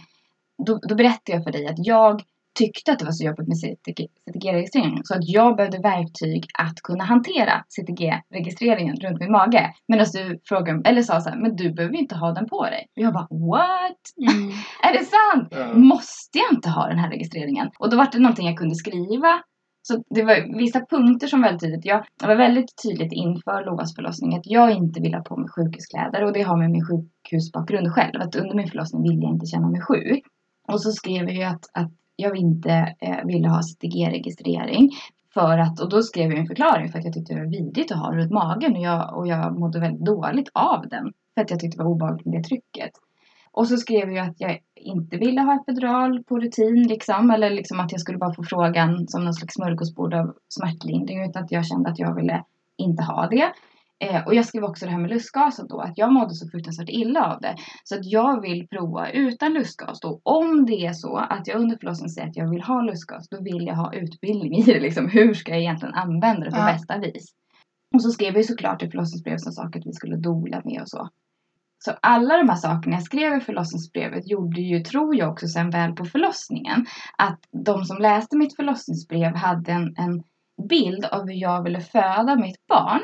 då, 0.57 0.79
då 0.83 0.95
berättade 0.95 1.37
jag 1.37 1.43
för 1.43 1.51
dig 1.51 1.67
att 1.67 1.85
jag 1.85 2.21
tyckte 2.55 2.91
att 2.91 2.99
det 2.99 3.05
var 3.05 3.11
så 3.11 3.25
jobbigt 3.25 3.47
med 3.47 3.57
CTG-registreringen. 3.57 5.03
Så 5.03 5.13
att 5.13 5.27
jag 5.27 5.55
behövde 5.55 5.79
verktyg 5.79 6.45
att 6.59 6.81
kunna 6.83 7.03
hantera 7.03 7.63
CTG-registreringen 7.69 8.95
runt 8.95 9.19
min 9.19 9.31
mage. 9.31 9.73
Medan 9.87 10.05
du 10.13 10.39
frågade, 10.49 10.89
eller 10.89 11.01
sa 11.01 11.21
så 11.21 11.29
här, 11.29 11.37
men 11.37 11.55
du 11.55 11.73
behöver 11.73 11.95
ju 11.95 12.01
inte 12.01 12.15
ha 12.15 12.31
den 12.31 12.49
på 12.49 12.63
dig. 12.63 12.87
Och 12.95 13.01
jag 13.01 13.13
bara, 13.13 13.27
what? 13.29 14.03
Mm. 14.29 14.49
Är 14.87 14.93
det 14.93 15.05
sant? 15.05 15.47
Ja. 15.51 15.73
Måste 15.73 16.37
jag 16.37 16.57
inte 16.57 16.69
ha 16.69 16.87
den 16.87 16.99
här 16.99 17.09
registreringen? 17.09 17.69
Och 17.79 17.89
då 17.89 17.97
var 17.97 18.09
det 18.11 18.19
någonting 18.19 18.47
jag 18.47 18.57
kunde 18.57 18.75
skriva. 18.75 19.41
Så 19.87 20.03
det 20.15 20.23
var 20.23 20.57
vissa 20.57 20.79
punkter 20.85 21.27
som 21.27 21.41
var 21.41 21.47
väldigt 21.49 21.61
tydligt. 21.61 21.85
Jag, 21.85 22.05
det 22.19 22.27
var 22.27 22.35
väldigt 22.35 22.71
tydligt 22.83 23.13
inför 23.13 23.65
Lovas 23.65 23.95
förlossning 23.95 24.35
att 24.35 24.47
jag 24.47 24.71
inte 24.71 25.01
ville 25.01 25.17
ha 25.17 25.23
på 25.23 25.37
mig 25.37 25.49
sjukhuskläder. 25.49 26.23
Och 26.23 26.33
det 26.33 26.41
har 26.41 26.57
med 26.57 26.71
min 26.71 26.85
sjukhusbakgrund 26.87 27.91
själv. 27.93 28.21
Att 28.21 28.35
under 28.35 28.55
min 28.55 28.67
förlossning 28.67 29.01
ville 29.03 29.21
jag 29.21 29.33
inte 29.33 29.45
känna 29.45 29.69
mig 29.69 29.81
sjuk. 29.81 30.23
Och 30.67 30.81
så 30.81 30.91
skrev 30.91 31.23
jag 31.23 31.35
ju 31.35 31.43
att, 31.43 31.65
att 31.73 31.91
jag 32.15 32.37
inte 32.37 32.95
eh, 32.99 33.25
ville 33.25 33.49
ha 33.49 33.61
CTG-registrering. 33.61 34.89
För 35.33 35.57
att, 35.57 35.79
och 35.79 35.89
då 35.89 36.01
skrev 36.01 36.29
jag 36.29 36.39
en 36.39 36.47
förklaring 36.47 36.89
för 36.89 36.99
att 36.99 37.05
jag 37.05 37.13
tyckte 37.13 37.33
det 37.33 37.39
var 37.39 37.49
vidrigt 37.49 37.91
att 37.91 37.99
ha 37.99 38.11
det 38.11 38.17
runt 38.17 38.31
magen. 38.31 38.75
Och 38.75 38.81
jag, 38.81 39.17
och 39.17 39.27
jag 39.27 39.59
mådde 39.59 39.79
väldigt 39.79 40.05
dåligt 40.05 40.49
av 40.53 40.87
den. 40.89 41.13
För 41.35 41.41
att 41.41 41.51
jag 41.51 41.59
tyckte 41.59 41.77
det 41.77 41.83
var 41.83 41.91
obehagligt 41.91 42.25
med 42.25 42.39
det 42.39 42.43
trycket. 42.43 42.91
Och 43.51 43.67
så 43.67 43.77
skrev 43.77 44.11
jag 44.11 44.27
att 44.27 44.35
jag 44.37 44.59
inte 44.75 45.17
ville 45.17 45.41
ha 45.41 45.55
epidural 45.55 46.23
på 46.23 46.39
rutin 46.39 46.87
liksom. 46.87 47.31
Eller 47.31 47.49
liksom 47.49 47.79
att 47.79 47.91
jag 47.91 48.01
skulle 48.01 48.17
bara 48.17 48.33
få 48.33 48.43
frågan 48.43 49.07
som 49.07 49.23
någon 49.23 49.33
slags 49.33 49.53
smörgåsbord 49.53 50.13
av 50.13 50.33
smärtlindring. 50.49 51.23
Utan 51.29 51.43
att 51.43 51.51
jag 51.51 51.65
kände 51.65 51.89
att 51.89 51.99
jag 51.99 52.15
ville 52.15 52.43
inte 52.77 53.03
ha 53.03 53.27
det. 53.27 53.51
Eh, 54.03 54.25
och 54.25 54.35
jag 54.35 54.45
skrev 54.45 54.63
också 54.63 54.85
det 54.85 54.91
här 54.91 54.99
med 54.99 55.09
lustgaset 55.09 55.69
då. 55.69 55.79
Att 55.79 55.97
jag 55.97 56.13
mådde 56.13 56.33
så 56.33 56.49
fruktansvärt 56.49 56.89
illa 56.89 57.33
av 57.33 57.41
det. 57.41 57.55
Så 57.83 57.95
att 57.95 58.05
jag 58.05 58.41
vill 58.41 58.67
prova 58.67 59.09
utan 59.09 59.53
lustgas 59.53 59.99
då. 59.99 60.21
Om 60.23 60.65
det 60.65 60.85
är 60.85 60.93
så 60.93 61.17
att 61.17 61.47
jag 61.47 61.61
under 61.61 61.77
förlossningen 61.77 62.09
säger 62.09 62.27
att 62.29 62.37
jag 62.37 62.49
vill 62.49 62.61
ha 62.61 62.81
lustgas. 62.81 63.29
Då 63.29 63.41
vill 63.41 63.65
jag 63.67 63.75
ha 63.75 63.93
utbildning 63.93 64.53
i 64.55 64.61
det 64.63 64.79
liksom. 64.79 65.09
Hur 65.09 65.33
ska 65.33 65.51
jag 65.51 65.61
egentligen 65.61 65.93
använda 65.93 66.45
det 66.45 66.51
på 66.51 66.57
Ja. 66.57 66.65
bästa 66.65 66.97
vis? 66.97 67.33
Och 67.95 68.01
så 68.01 68.11
skrev 68.11 68.37
ju 68.37 68.43
såklart 68.43 68.83
i 68.83 68.89
förlossningsbrevet 68.89 69.41
som 69.41 69.51
sak 69.51 69.75
att 69.75 69.85
vi 69.85 69.93
skulle 69.93 70.15
dola 70.15 70.61
med 70.65 70.81
och 70.81 70.89
så. 70.89 71.09
Så 71.85 71.91
alla 72.01 72.37
de 72.37 72.49
här 72.49 72.55
sakerna 72.55 72.95
jag 72.95 73.03
skrev 73.03 73.37
i 73.37 73.39
förlossningsbrevet 73.39 74.27
gjorde 74.27 74.61
ju, 74.61 74.79
tror 74.79 75.15
jag 75.15 75.31
också 75.31 75.47
sen 75.47 75.69
väl 75.69 75.93
på 75.93 76.05
förlossningen, 76.05 76.85
att 77.17 77.39
de 77.65 77.85
som 77.85 77.97
läste 77.97 78.37
mitt 78.37 78.55
förlossningsbrev 78.55 79.35
hade 79.35 79.71
en, 79.71 79.95
en 79.97 80.23
bild 80.69 81.05
av 81.05 81.21
hur 81.27 81.33
jag 81.33 81.63
ville 81.63 81.79
föda 81.81 82.35
mitt 82.35 82.67
barn. 82.67 82.99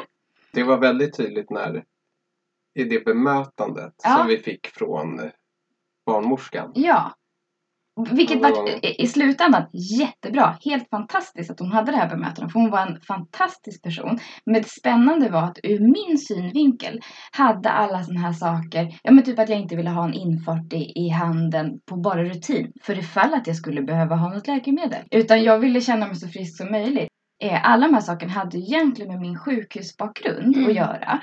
Det 0.53 0.63
var 0.63 0.77
väldigt 0.77 1.17
tydligt 1.17 1.49
när 1.49 1.83
i 2.79 2.83
det 2.83 3.05
bemötandet 3.05 3.93
Ja. 4.03 4.17
som 4.17 4.27
vi 4.27 4.37
fick 4.37 4.67
från 4.67 5.19
eh, 5.19 5.25
barnmorskan. 6.05 6.71
Ja. 6.75 7.15
Vilket 8.11 8.41
var 8.41 8.85
i- 9.01 9.07
slutändan 9.07 9.63
jättebra. 9.99 10.57
Helt 10.65 10.89
fantastiskt 10.89 11.51
att 11.51 11.59
hon 11.59 11.71
hade 11.71 11.91
det 11.91 11.97
här 11.97 12.09
bemötandet. 12.09 12.53
För 12.53 12.59
hon 12.59 12.69
var 12.69 12.79
en 12.87 13.01
fantastisk 13.01 13.83
person. 13.83 14.19
Men 14.45 14.53
det 14.61 14.69
spännande 14.69 15.29
var 15.29 15.43
att 15.43 15.57
ur 15.63 15.79
min 15.79 16.17
synvinkel 16.17 16.99
hade 17.31 17.69
alla 17.69 18.03
såna 18.03 18.19
här 18.19 18.33
saker. 18.33 18.99
Ja 19.03 19.11
men 19.11 19.23
typ 19.23 19.39
att 19.39 19.49
jag 19.49 19.59
inte 19.59 19.75
ville 19.75 19.89
ha 19.89 20.05
en 20.05 20.13
infart 20.13 20.73
i, 20.73 20.91
i 21.05 21.09
handen 21.09 21.79
på 21.85 21.95
bara 21.97 22.23
rutin. 22.23 22.71
För 22.83 22.99
ifall 22.99 23.33
att 23.33 23.47
jag 23.47 23.55
skulle 23.55 23.81
behöva 23.81 24.15
ha 24.15 24.33
något 24.33 24.47
läkemedel. 24.47 25.03
Utan 25.11 25.43
jag 25.43 25.59
ville 25.59 25.81
känna 25.81 26.07
mig 26.07 26.15
så 26.15 26.27
frisk 26.27 26.57
som 26.57 26.71
möjligt. 26.71 27.08
Eh, 27.43 27.69
Alla 27.71 27.87
de 27.87 27.93
här 27.93 28.01
sakerna 28.01 28.31
hade 28.31 28.57
egentligen 28.57 29.11
med 29.11 29.21
min 29.21 29.39
sjukhusbakgrund 29.39 30.55
Mm. 30.55 30.69
att 30.69 30.75
göra. 30.75 31.19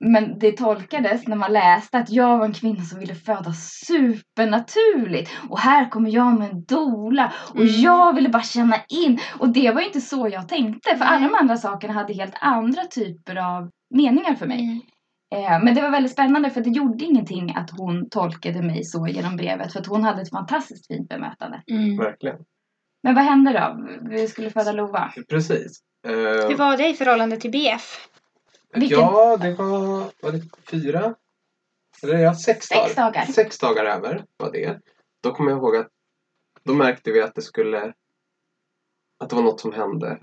Men 0.00 0.38
det 0.38 0.52
tolkades 0.56 1.26
när 1.28 1.36
man 1.36 1.52
läste 1.52 1.98
att 1.98 2.10
jag 2.10 2.38
var 2.38 2.44
en 2.44 2.52
kvinna 2.52 2.82
som 2.84 2.98
ville 3.00 3.14
föda 3.14 3.52
supernaturligt. 3.52 5.30
Och 5.48 5.58
här 5.58 5.88
kommer 5.90 6.10
jag 6.10 6.38
med 6.38 6.50
en 6.50 6.64
dola. 6.64 7.32
Och 7.50 7.60
Mm. 7.60 7.80
jag 7.80 8.14
ville 8.14 8.28
bara 8.28 8.42
känna 8.42 8.76
in. 8.88 9.18
Och 9.38 9.48
det 9.48 9.70
var 9.70 9.80
inte 9.80 10.00
så 10.00 10.28
jag 10.32 10.48
tänkte. 10.48 10.96
För 10.96 11.04
alla 11.04 11.28
de 11.28 11.34
andra 11.34 11.56
sakerna 11.56 11.92
hade 11.94 12.12
helt 12.14 12.34
andra 12.40 12.84
typer 12.84 13.36
av 13.36 13.70
meningar 13.94 14.34
för 14.34 14.46
mig. 14.46 14.60
Mm. 14.60 14.80
Eh, 15.44 15.64
men 15.64 15.74
det 15.74 15.82
var 15.82 15.90
väldigt 15.90 16.12
spännande 16.12 16.50
för 16.50 16.60
det 16.60 16.70
gjorde 16.70 17.04
ingenting 17.04 17.54
att 17.56 17.70
hon 17.78 18.08
tolkade 18.10 18.62
mig 18.62 18.84
så 18.84 19.06
genom 19.06 19.36
brevet. 19.36 19.72
För 19.72 19.80
att 19.80 19.86
hon 19.86 20.04
hade 20.04 20.22
ett 20.22 20.30
fantastiskt 20.30 20.86
fint 20.86 21.08
bemötande. 21.08 21.62
Mm. 21.70 21.96
Verkligen. 21.96 22.36
Men 23.02 23.14
vad 23.14 23.24
hände 23.24 23.52
då? 23.52 23.86
Vi 24.10 24.28
skulle 24.28 24.50
föda 24.50 24.72
Lova. 24.72 25.12
Precis. 25.28 25.80
Eh, 26.06 26.12
Hur 26.48 26.56
var 26.56 26.76
det 26.76 26.88
i 26.88 26.94
förhållande 26.94 27.36
till 27.36 27.50
BF? 27.50 28.08
vilken- 28.74 28.98
Ja, 28.98 29.36
det 29.36 29.54
var, 29.54 30.04
var 30.22 30.32
det 30.32 30.42
fyra? 30.70 31.14
Eller 32.02 32.18
ja, 32.18 32.34
sex, 32.34 32.66
Sex 32.66 32.94
dagar. 32.94 33.24
Sex 33.24 33.58
dagar 33.58 33.84
över 33.84 34.24
var 34.36 34.52
det. 34.52 34.78
Då 35.22 35.30
kommer 35.32 35.50
jag 35.50 35.58
ihåg 35.58 35.76
att 35.76 35.88
då 36.64 36.74
märkte 36.74 37.10
vi 37.12 37.20
att 37.22 37.34
det 37.34 37.42
skulle 37.42 37.92
att 39.20 39.30
det 39.30 39.36
var 39.36 39.42
något 39.42 39.60
som 39.60 39.72
hände 39.72 40.18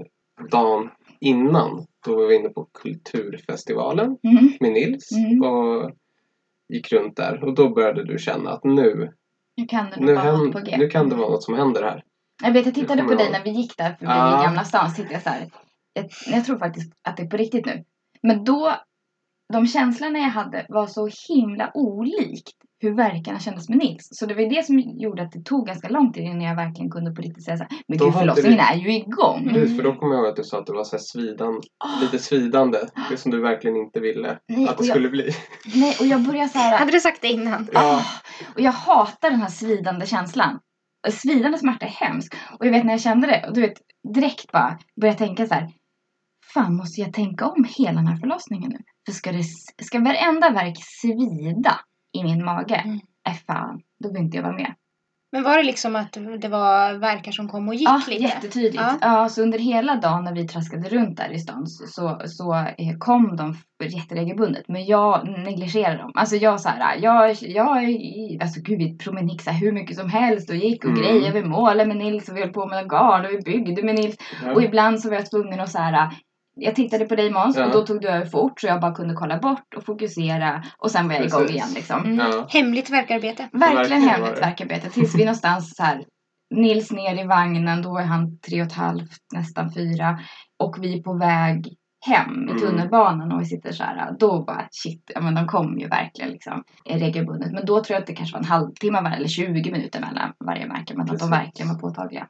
dagen 0.51 0.89
innan. 1.19 1.85
Då 2.05 2.15
var 2.15 2.27
vi 2.27 2.35
inne 2.35 2.49
på 2.49 2.65
Kulturfestivalen 2.65 4.17
Mm. 4.23 4.51
med 4.59 4.71
Nils 4.71 5.11
Mm. 5.11 5.43
och 5.43 5.91
gick 6.69 6.91
runt 6.91 7.17
där. 7.17 7.43
Och 7.43 7.53
då 7.55 7.69
började 7.69 8.03
du 8.03 8.19
känna 8.19 8.49
att 8.51 8.63
nu, 8.63 9.13
Nu 9.57 9.65
kan 9.65 9.85
det 9.89 9.99
nu, 9.99 10.13
vara 10.15 10.31
något 10.31 10.41
hän- 10.41 10.51
på 10.51 10.59
G. 10.59 10.75
nu 10.77 10.87
kan 10.89 11.09
det 11.09 11.15
vara 11.15 11.29
något 11.29 11.43
som 11.43 11.53
händer 11.53 11.83
här. 11.83 12.03
Jag 12.43 12.51
vet, 12.51 12.65
jag 12.65 12.75
tittade 12.75 13.03
på 13.03 13.15
dig 13.15 13.31
när 13.31 13.43
vi 13.43 13.49
gick 13.49 13.77
där 13.77 13.89
förbi 13.89 14.05
Ja. 14.11 14.41
i 14.41 14.45
Gamla 14.45 14.63
stan. 14.63 14.89
Så 14.89 14.95
tittade 14.95 15.13
jag 15.13 15.23
så 15.23 15.29
här. 15.29 15.49
Jag, 15.93 16.05
jag 16.27 16.45
tror 16.45 16.57
faktiskt 16.57 16.93
att 17.07 17.17
det 17.17 17.23
är 17.23 17.27
på 17.27 17.37
riktigt 17.37 17.65
nu. 17.65 17.83
Men 18.23 18.43
då, 18.43 18.75
de 19.53 19.67
känslorna 19.67 20.19
jag 20.19 20.29
hade 20.29 20.65
var 20.69 20.87
så 20.87 21.09
himla 21.29 21.71
olikt 21.73 22.51
hur 22.79 22.95
verkarna 22.95 23.39
kändes 23.39 23.69
med 23.69 23.77
Nils. 23.77 24.07
Så 24.11 24.25
det 24.25 24.33
var 24.33 24.55
det 24.55 24.65
som 24.65 24.79
gjorde 24.79 25.23
att 25.23 25.31
det 25.31 25.43
tog 25.43 25.67
ganska 25.67 25.89
lång 25.89 26.13
tid 26.13 26.23
innan 26.23 26.41
jag 26.41 26.55
verkligen 26.55 26.91
kunde 26.91 27.11
på 27.11 27.21
riktigt 27.21 27.43
säga 27.45 27.57
så 27.57 27.63
här. 27.63 27.71
Men 27.87 27.97
gud, 27.97 28.13
förlossningen 28.13 28.59
är 28.59 28.75
ju 28.75 28.93
igång. 28.95 29.49
Precis, 29.53 29.77
för 29.77 29.83
då 29.83 29.93
kommer 29.95 30.13
jag 30.15 30.21
ihåg 30.23 30.29
att 30.29 30.35
du 30.35 30.43
sa 30.43 30.59
att 30.59 30.65
det 30.65 30.73
var 30.73 30.83
så 30.83 30.95
här 30.95 31.03
svidan, 31.03 31.61
Ah. 31.83 32.01
lite 32.01 32.19
svidande. 32.19 32.77
Det 33.09 33.17
som 33.17 33.31
du 33.31 33.41
verkligen 33.41 33.77
inte 33.77 33.99
ville 33.99 34.39
Nej, 34.47 34.63
att 34.67 34.69
det 34.69 34.75
och 34.81 34.85
jag- 34.85 34.93
skulle 34.95 35.09
bli. 35.09 35.29
Nej, 35.75 35.95
och 35.99 36.05
jag 36.05 36.21
började 36.21 36.49
så 36.49 36.57
här. 36.59 36.77
Hade 36.77 36.91
du 36.91 36.99
sagt 36.99 37.21
det 37.21 37.27
innan? 37.27 37.67
Ja. 37.73 37.95
Ah, 37.95 38.01
och 38.55 38.61
jag 38.61 38.71
hatar 38.71 39.29
den 39.31 39.41
här 39.41 39.49
svidande 39.49 40.05
känslan. 40.05 40.59
Svidande 41.11 41.57
smärta 41.57 41.85
är 41.85 41.89
hemskt. 41.89 42.35
Och 42.59 42.65
jag 42.65 42.71
vet 42.71 42.85
när 42.85 42.93
jag 42.93 43.01
kände 43.01 43.27
det, 43.27 43.47
och 43.47 43.53
du 43.53 43.61
vet 43.61 43.77
direkt 44.13 44.51
bara 44.51 44.79
började 45.01 45.17
tänka 45.17 45.47
så 45.47 45.53
här. 45.53 45.69
Fan, 46.53 46.75
måste 46.75 47.01
jag 47.01 47.13
tänka 47.13 47.47
om 47.47 47.65
hela 47.77 47.95
den 47.95 48.07
här 48.07 48.17
förlossningen 48.17 48.69
nu? 48.71 48.77
För 49.05 49.13
ska, 49.13 49.31
det, 49.31 49.43
ska 49.83 49.99
varenda 49.99 50.49
verk 50.49 50.77
svida 51.01 51.79
i 52.17 52.23
min 52.23 52.45
mage? 52.45 52.75
Mm. 52.75 52.99
Äh 53.29 53.33
fan, 53.47 53.81
då 54.03 54.13
vill 54.13 54.21
inte 54.21 54.37
jag 54.37 54.43
vara 54.43 54.55
med. 54.55 54.75
Men 55.31 55.43
var 55.43 55.57
det 55.57 55.63
liksom 55.63 55.95
att 55.95 56.17
det 56.41 56.47
var 56.47 56.93
verkar 56.93 57.31
som 57.31 57.47
kom 57.47 57.67
och 57.67 57.75
gick 57.75 57.89
Ja, 57.89 58.01
lite? 58.07 58.23
jättetydligt. 58.23 58.75
Ja. 58.83 58.97
Ja. 59.01 59.29
så 59.29 59.41
under 59.41 59.59
hela 59.59 59.95
dagen 59.95 60.23
när 60.23 60.33
vi 60.35 60.47
traskade 60.47 60.89
runt 60.89 61.17
där 61.17 61.31
i 61.33 61.39
stan 61.39 61.67
så, 61.67 62.19
så, 62.25 62.53
eh, 62.55 62.97
kom 62.99 63.35
de 63.35 63.57
jätteregelbundet. 63.83 64.63
Men 64.67 64.85
jag 64.85 65.27
negligerade 65.27 65.97
dem. 65.97 66.11
Alltså 66.15 66.35
jag 66.35 66.61
så 66.61 66.69
här, 66.69 66.97
jag, 67.01 67.35
jag, 67.41 67.77
alltså 68.41 68.61
gud 68.61 68.77
vi 68.77 68.97
promenixade 68.97 69.57
hur 69.57 69.71
mycket 69.71 69.97
som 69.97 70.09
helst 70.09 70.49
och 70.49 70.55
gick 70.55 70.83
och 70.85 70.89
Mm. 70.89 71.01
grejade. 71.03 71.41
Vi 71.41 71.47
målade 71.47 71.85
med 71.85 71.97
Nils 71.97 72.29
och 72.29 72.37
vi 72.37 72.41
höll 72.41 72.53
på 72.53 72.65
med 72.67 72.89
garn 72.89 73.25
och 73.25 73.31
vi 73.31 73.37
byggde 73.37 73.83
med 73.83 73.95
Nils. 73.95 74.15
Och 74.55 74.63
ibland 74.63 75.01
så 75.01 75.09
var 75.09 75.15
jag 75.15 75.29
tvungen 75.31 75.59
att 75.59 75.69
så 75.71 75.77
här, 75.77 76.09
jag 76.55 76.75
tittade 76.75 77.05
på 77.05 77.15
dig 77.15 77.31
Måns 77.31 77.57
Ja. 77.57 77.65
och 77.65 77.71
då 77.71 77.81
tog 77.85 78.01
du 78.01 78.07
över 78.07 78.25
fort 78.25 78.61
så 78.61 78.67
jag 78.67 78.81
bara 78.81 78.95
kunde 78.95 79.13
kolla 79.13 79.37
bort 79.39 79.73
och 79.75 79.85
fokusera 79.85 80.63
och 80.77 80.91
sen 80.91 81.07
var 81.07 81.15
jag 81.15 81.25
igång 81.25 81.49
igen 81.49 81.67
liksom. 81.75 81.99
Mm. 82.05 82.17
Ja. 82.17 82.47
Hemligt 82.49 82.89
verkarbete. 82.89 83.49
Verkligen 83.53 83.75
Verkligen 83.77 84.01
var 84.01 84.09
hemligt 84.09 84.41
verkarbete. 84.41 84.89
Tills 84.89 85.15
vi 85.15 85.25
någonstans 85.25 85.75
så 85.75 85.83
här. 85.83 86.03
Nils 86.55 86.91
ner 86.91 87.23
i 87.23 87.27
vagnen, 87.27 87.81
då 87.81 87.97
är 87.97 88.03
han 88.03 88.39
tre 88.39 88.61
och 88.61 88.67
ett 88.67 88.73
halvt, 88.73 89.19
nästan 89.33 89.71
fyra. 89.73 90.19
Och 90.63 90.75
vi 90.83 90.97
är 90.99 91.03
på 91.03 91.13
väg 91.17 91.75
hem 92.05 92.47
i 92.47 92.51
Mm. 92.51 92.57
tunnelbanan 92.59 93.31
och 93.31 93.41
vi 93.41 93.45
sitter 93.45 93.71
så 93.71 93.83
här. 93.83 94.15
Då 94.19 94.43
bara 94.43 94.67
shit, 94.71 95.11
ja 95.15 95.21
men 95.21 95.35
de 95.35 95.47
kom 95.47 95.79
ju 95.79 95.87
verkligen 95.87 96.31
liksom 96.31 96.63
regelbundet. 96.89 97.51
Men 97.51 97.65
då 97.65 97.83
tror 97.83 97.95
jag 97.95 98.01
att 98.01 98.07
det 98.07 98.15
kanske 98.15 98.33
var 98.33 98.39
en 98.39 98.45
halvtimme 98.49 99.01
var- 99.01 99.11
eller 99.11 99.27
20 99.27 99.71
minuter 99.71 99.99
mellan 99.99 100.33
varje 100.45 100.67
märke. 100.67 100.93
Men 100.97 101.09
att 101.09 101.19
de 101.19 101.29
verkligen 101.29 101.69
var 101.73 101.79
påtagliga. 101.79 102.27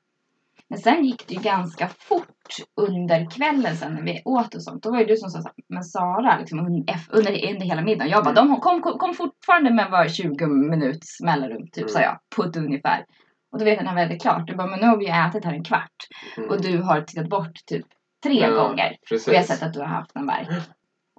Men 0.70 0.80
sen 0.80 1.06
gick 1.06 1.28
det 1.28 1.34
ju 1.34 1.42
ganska 1.42 1.88
fort 1.88 2.56
under 2.76 3.30
kvällen 3.32 3.76
sen 3.78 3.94
när 3.94 4.02
vi 4.02 4.22
åt 4.26 4.56
och 4.56 4.64
sånt. 4.64 4.84
Då 4.84 4.92
var 4.92 5.00
ju 5.00 5.06
du 5.06 5.18
som 5.18 5.30
sa 5.30 5.42
så 5.42 5.48
här, 5.48 5.56
men 5.70 5.84
Sara, 5.84 6.38
liksom, 6.40 6.60
under, 6.60 6.84
under 7.12 7.66
hela 7.66 7.82
middagen. 7.82 8.10
Jag 8.12 8.24
bara, 8.24 8.34
de 8.34 8.60
kom, 8.62 8.82
kom, 8.82 8.98
kom 9.00 9.14
fortfarande 9.14 9.74
med 9.74 9.92
var 9.92 10.08
20 10.08 10.48
minuts 10.48 11.22
mellanrum, 11.22 11.68
typ 11.72 11.90
sa 11.90 12.00
Mm. 12.00 12.10
jag, 12.10 12.20
på 12.36 12.44
ett 12.50 12.56
ungefär. 12.58 13.06
Och 13.52 13.60
då 13.60 13.66
vet 13.66 13.76
jag 13.78 13.86
när 13.86 13.96
vi 13.96 14.02
hade 14.02 14.20
klart, 14.20 14.48
du 14.48 14.56
bara, 14.56 14.68
men 14.68 14.80
nu 14.80 14.86
har 14.86 14.98
vi 14.98 15.06
ju 15.06 15.12
ätit 15.12 15.46
här 15.46 15.54
en 15.54 15.64
kvart. 15.64 15.96
Mm. 16.38 16.50
Och 16.50 16.62
du 16.62 16.82
har 16.82 17.02
tittat 17.02 17.30
bort 17.30 17.66
typ 17.66 17.86
tre 18.24 18.40
Ja, 18.40 18.50
gånger. 18.64 18.98
Precis. 19.10 19.28
Och 19.28 19.34
jag 19.34 19.40
har 19.40 19.46
sett 19.46 19.64
att 19.64 19.74
du 19.74 19.80
har 19.80 19.88
haft 19.88 20.16
en 20.16 20.28
värk. 20.28 20.48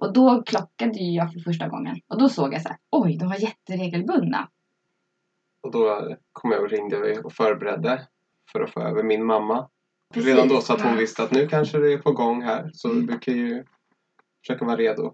Och 0.01 0.13
då 0.13 0.43
klockade 0.43 0.99
ju 0.99 1.11
jag 1.15 1.33
för 1.33 1.39
första 1.39 1.67
gången. 1.67 1.95
Och 2.07 2.19
då 2.19 2.29
såg 2.29 2.53
jag 2.53 2.61
så 2.61 2.69
här, 2.69 2.77
oj, 2.91 3.17
de 3.17 3.29
var 3.29 3.35
jätteregelbundna. 3.35 4.47
Och 5.63 5.71
då 5.71 6.15
kom 6.33 6.51
jag 6.51 6.61
och 6.63 6.69
ringde 6.69 7.19
och 7.23 7.33
förberedde 7.33 8.07
för 8.51 8.59
att 8.61 8.73
få 8.73 8.81
över 8.81 9.03
min 9.03 9.25
mamma. 9.25 9.67
Precis. 10.13 10.29
Redan 10.29 10.47
då 10.47 10.61
så 10.61 10.73
att 10.73 10.81
hon 10.81 10.97
visste 10.97 11.23
att 11.23 11.31
nu 11.31 11.47
kanske 11.47 11.77
det 11.77 11.93
är 11.93 11.97
på 11.97 12.11
gång 12.11 12.41
här. 12.43 12.69
Så 12.73 12.91
Mm. 12.91 13.05
du 13.05 13.19
kan 13.19 13.33
ju 13.37 13.63
försöka 14.47 14.65
vara 14.65 14.77
redo. 14.77 15.13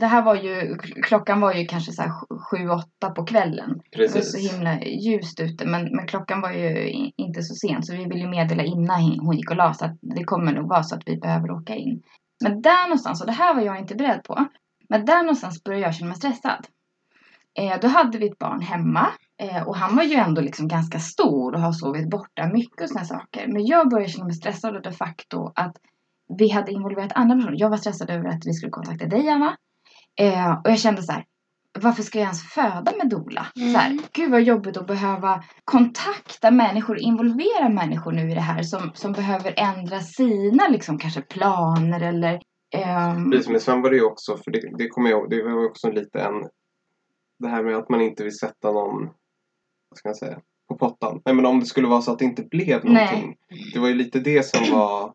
Det 0.00 0.06
här 0.06 0.22
var 0.22 0.34
ju, 0.34 0.76
klockan 1.02 1.40
var 1.40 1.52
ju 1.54 1.64
kanske 1.66 1.92
så 1.92 2.02
här 2.02 2.10
sju- 2.50 2.68
åtta 2.68 3.10
på 3.10 3.24
kvällen. 3.24 3.80
Det 3.90 3.98
var 4.00 4.06
så 4.08 4.12
Precis. 4.14 4.52
himla 4.52 4.80
ljust 4.84 5.40
ute 5.40 5.66
men, 5.66 5.84
men 5.96 6.06
klockan 6.06 6.40
var 6.40 6.50
ju 6.52 6.88
inte 7.16 7.42
så 7.42 7.54
sent 7.54 7.86
så 7.86 7.92
vi 7.92 7.98
ville 8.04 8.20
ju 8.20 8.28
meddela 8.28 8.62
innan 8.62 9.18
hon 9.20 9.36
gick 9.36 9.50
och 9.50 9.56
la 9.56 9.74
så 9.74 9.84
att 9.84 9.98
det 10.00 10.24
kommer 10.24 10.52
nog 10.52 10.68
vara 10.68 10.82
så 10.82 10.94
att 10.94 11.02
vi 11.08 11.16
behöver 11.16 11.50
åka 11.50 11.74
in. 11.74 12.02
Men 12.44 12.62
där 12.62 12.82
någonstans, 12.88 13.20
och 13.20 13.26
det 13.26 13.32
här 13.32 13.54
var 13.54 13.62
jag 13.62 13.78
inte 13.78 13.94
beredd 13.94 14.22
på, 14.24 14.46
men 14.88 15.04
där 15.04 15.22
någonstans 15.22 15.64
började 15.64 15.84
jag 15.84 15.94
känna 15.94 16.08
mig 16.08 16.16
stressad. 16.16 16.66
Eh, 17.58 17.80
då 17.80 17.88
hade 17.88 18.18
vi 18.18 18.26
ett 18.28 18.38
barn 18.38 18.60
hemma 18.60 19.06
eh, 19.42 19.62
och 19.62 19.76
han 19.76 19.96
var 19.96 20.02
ju 20.02 20.14
ändå 20.14 20.40
liksom 20.40 20.68
ganska 20.68 20.98
stor 20.98 21.54
och 21.54 21.60
har 21.60 21.72
sovit 21.72 22.10
borta 22.10 22.50
mycket 22.52 22.82
och 22.82 22.88
sådana 22.88 23.06
saker. 23.06 23.46
Men 23.48 23.66
jag 23.66 23.90
började 23.90 24.12
känna 24.12 24.24
mig 24.24 24.34
stressad 24.34 24.76
av 24.76 24.82
det 24.82 24.92
faktum 24.92 25.52
att 25.54 25.76
vi 26.38 26.48
hade 26.48 26.72
involverat 26.72 27.12
andra 27.14 27.36
personer. 27.36 27.60
Jag 27.60 27.70
var 27.70 27.76
stressad 27.76 28.10
över 28.10 28.28
att 28.28 28.46
vi 28.46 28.52
skulle 28.52 28.70
kontakta 28.70 29.06
dig 29.06 29.28
Anna. 29.28 29.56
Eh, 30.20 30.50
och 30.50 30.70
jag 30.70 30.78
kände 30.78 31.02
så 31.02 31.12
här, 31.12 31.24
varför 31.78 32.02
ska 32.02 32.18
jag 32.18 32.24
ens 32.24 32.42
föda 32.42 32.92
med 32.98 33.08
doula? 33.08 33.46
Mm. 33.56 33.72
Så 33.72 33.78
här, 33.78 33.98
gud 34.12 34.30
vad 34.30 34.42
jobbigt 34.42 34.76
att 34.76 34.86
behöva 34.86 35.44
kontakta 35.64 36.50
människor, 36.50 36.98
involvera 36.98 37.68
människor 37.68 38.12
nu 38.12 38.30
i 38.30 38.34
det 38.34 38.40
här 38.40 38.62
som, 38.62 38.90
som 38.94 39.12
behöver 39.12 39.54
ändra 39.56 40.00
sina 40.00 40.68
liksom 40.68 40.98
kanske 40.98 41.20
planer 41.20 42.00
eller 42.00 42.40
ehm, 42.74 43.30
Precis, 43.30 43.48
men 43.48 43.60
sen 43.60 43.82
var 43.82 43.90
det 43.90 43.96
ju 43.96 44.04
också, 44.04 44.36
för 44.36 44.50
det, 44.50 44.60
det 44.78 44.88
kommer 44.88 45.10
jag 45.10 45.18
ihåg, 45.18 45.30
det 45.30 45.42
var 45.42 45.66
också 45.66 45.90
lite 45.90 46.20
en... 46.20 46.48
Det 47.38 47.48
här 47.48 47.62
med 47.62 47.76
att 47.76 47.88
man 47.88 48.00
inte 48.00 48.24
vill 48.24 48.38
sätta 48.38 48.72
någon, 48.72 49.10
vad 49.90 49.98
ska 49.98 50.08
jag 50.08 50.16
säga, 50.16 50.40
på 50.68 50.76
pottan. 50.78 51.22
Nej 51.24 51.34
men 51.34 51.46
om 51.46 51.60
det 51.60 51.66
skulle 51.66 51.88
vara 51.88 52.02
så 52.02 52.12
att 52.12 52.18
det 52.18 52.24
inte 52.24 52.42
blev 52.42 52.84
Nej. 52.84 52.94
någonting. 52.94 53.36
Det 53.72 53.78
var 53.78 53.88
ju 53.88 53.94
lite 53.94 54.18
det 54.20 54.42
som 54.42 54.60
var, 54.78 55.12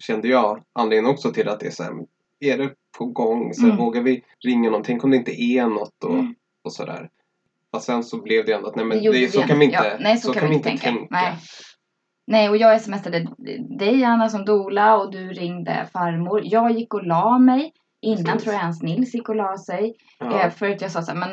kände 0.00 0.28
jag, 0.28 0.62
anledningen 0.72 1.10
också 1.14 1.32
till 1.32 1.48
att 1.48 1.60
det 1.60 1.66
är 1.66 1.70
så 1.70 1.82
här, 1.82 1.92
är 2.40 2.58
det 2.58 2.74
på 2.98 3.06
gång? 3.06 3.54
Så 3.54 3.64
Mm. 3.64 3.76
Vågar 3.76 4.02
vi 4.02 4.24
ringa 4.44 4.70
någon? 4.70 4.82
Tänk 4.82 5.04
om 5.04 5.10
det 5.10 5.16
inte 5.16 5.42
är 5.42 5.66
något 5.66 6.04
och, 6.04 6.14
Mm. 6.14 6.34
och 6.64 6.72
sådär. 6.72 7.10
Fast 7.72 7.86
sen 7.86 8.04
så 8.04 8.22
blev 8.22 8.44
det 8.46 8.52
ändå 8.52 8.68
att 8.68 8.76
nej 8.76 8.84
men 8.84 9.02
Det 9.02 9.32
så 9.32 9.42
kan 9.42 9.58
vi 9.58 9.64
inte, 9.64 9.76
Ja, 9.76 9.96
nej, 10.00 10.18
så, 10.18 10.32
kan 10.32 10.48
vi 10.48 10.54
inte 10.54 10.68
tänka. 10.76 11.06
Nej. 11.10 11.34
nej, 12.26 12.48
och 12.48 12.56
jag 12.56 12.80
smsade 12.80 13.28
dig 13.78 14.04
Anna 14.04 14.28
som 14.28 14.44
dola 14.44 14.96
och 14.96 15.12
du 15.12 15.32
ringde 15.32 15.88
farmor. 15.92 16.40
Jag 16.44 16.70
gick 16.70 16.94
och 16.94 17.06
la 17.06 17.38
mig. 17.38 17.72
Innan 18.02 18.24
Precis. 18.24 18.42
tror 18.42 18.54
jag 18.54 18.62
ens 18.62 18.82
Nils 18.82 19.14
gick 19.14 19.28
och 19.28 19.36
la 19.36 19.58
sig. 19.58 19.94
Ja. 20.18 20.40
Eh, 20.40 20.50
för 20.50 20.70
att 20.70 20.80
jag 20.80 20.90
sa 20.90 21.02
så 21.02 21.12
här, 21.12 21.18
men 21.18 21.30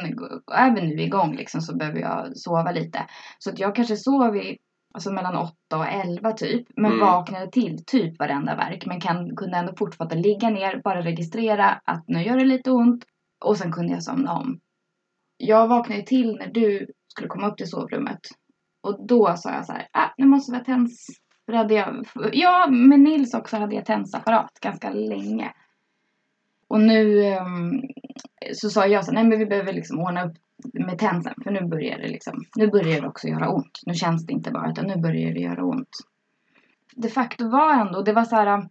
är 0.52 0.76
vi 0.76 0.82
nu 0.82 1.02
igång 1.04 1.36
liksom 1.36 1.62
så 1.62 1.76
behöver 1.78 2.00
jag 2.00 2.38
sova 2.38 2.72
lite. 2.72 3.06
Så 3.40 3.50
att 3.50 3.60
jag 3.60 3.76
kanske 3.76 3.96
sov 3.98 4.36
i, 4.36 4.58
alltså 4.94 5.12
mellan 5.12 5.36
8 5.38 5.54
och 5.78 5.88
11 5.88 6.32
typ. 6.32 6.68
Men 6.76 6.86
Mm. 6.92 7.00
vaknade 7.00 7.52
till 7.52 7.86
typ 7.86 8.20
varenda 8.20 8.56
verk. 8.56 8.86
Men 8.86 9.02
kan, 9.02 9.36
kunde 9.36 9.58
ändå 9.58 9.74
fortfarande 9.78 10.16
ligga 10.16 10.50
ner, 10.50 10.82
bara 10.84 11.02
registrera 11.02 11.82
att 11.86 12.04
nu 12.08 12.24
gör 12.24 12.38
det 12.38 12.46
lite 12.46 12.72
ont. 12.72 13.04
Och 13.46 13.58
sen 13.58 13.72
kunde 13.72 13.94
jag 13.94 14.04
somna 14.04 14.34
om. 14.34 14.60
Jag 15.38 15.68
vaknade 15.68 16.02
till 16.02 16.36
när 16.36 16.48
du 16.48 16.88
skulle 17.08 17.28
komma 17.28 17.48
upp 17.48 17.58
till 17.58 17.70
sovrummet. 17.70 18.20
Och 18.84 19.08
då 19.08 19.34
sa 19.38 19.52
jag 19.52 19.66
så 19.66 19.72
här, 19.74 19.88
ah, 19.92 20.10
nu 20.18 20.26
måste 20.26 20.52
vi 20.52 20.58
ha 20.58 20.64
tens. 20.66 21.08
För 21.46 21.54
hade 21.54 21.74
jag, 21.74 22.06
ja, 22.34 22.68
med 22.70 23.00
Nils 23.00 23.34
också 23.34 23.58
hade 23.58 23.76
jag 23.76 23.86
tensapparat 23.86 24.52
ganska 24.62 24.90
länge. 24.90 25.52
Och 26.68 26.82
nu 26.82 27.24
ehm, 27.24 27.82
så 28.54 28.70
sa 28.70 28.88
jag 28.88 29.06
så 29.06 29.12
nej 29.12 29.24
men 29.24 29.40
vi 29.40 29.46
behöver 29.46 29.74
liksom 29.74 30.00
ordna 30.00 30.26
upp 30.26 30.34
med 30.74 30.98
tensen. 30.98 31.34
För 31.44 31.52
nu 31.52 31.68
börjar 31.68 31.98
det 31.98 32.08
liksom, 32.08 32.44
nu 32.56 32.68
börjar 32.68 33.02
det 33.02 33.08
också 33.08 33.28
göra 33.28 33.50
ont. 33.50 33.82
Nu 33.86 33.94
känns 33.94 34.26
det 34.26 34.34
inte 34.34 34.52
bara 34.52 34.72
utan 34.72 34.88
nu 34.88 34.96
börjar 34.96 35.34
det 35.34 35.40
göra 35.40 35.64
ont. 35.64 35.90
De 36.96 37.10
facto 37.10 37.50
var 37.50 37.74
ändå, 37.74 38.02
det 38.02 38.14
var 38.14 38.24
så 38.24 38.36
här. 38.36 38.48
Ehm, 38.48 38.70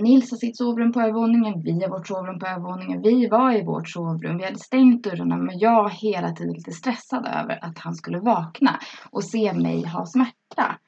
Nils 0.00 0.30
har 0.30 0.38
sitt 0.38 0.56
sovrum 0.56 0.92
på 0.92 1.00
övervåningen, 1.00 1.62
vi 1.62 1.82
har 1.82 1.88
vårt 1.88 2.08
sovrum 2.08 2.38
på 2.38 2.46
övervåningen. 2.46 3.02
Vi 3.02 3.28
var 3.28 3.52
i 3.52 3.64
vårt 3.64 3.88
sovrum, 3.88 4.36
vi 4.38 4.44
hade 4.44 4.58
stängt 4.58 5.04
dörrarna 5.04 5.36
men 5.36 5.58
jag 5.58 5.82
var 5.82 5.90
hela 5.90 6.32
tiden 6.32 6.52
lite 6.52 6.72
stressad 6.72 7.26
över 7.26 7.64
att 7.64 7.78
han 7.78 7.94
skulle 7.94 8.18
vakna 8.18 8.78
och 9.10 9.24
se 9.24 9.52
mig 9.52 9.86
ha 9.86 10.06
smärta. 10.06 10.78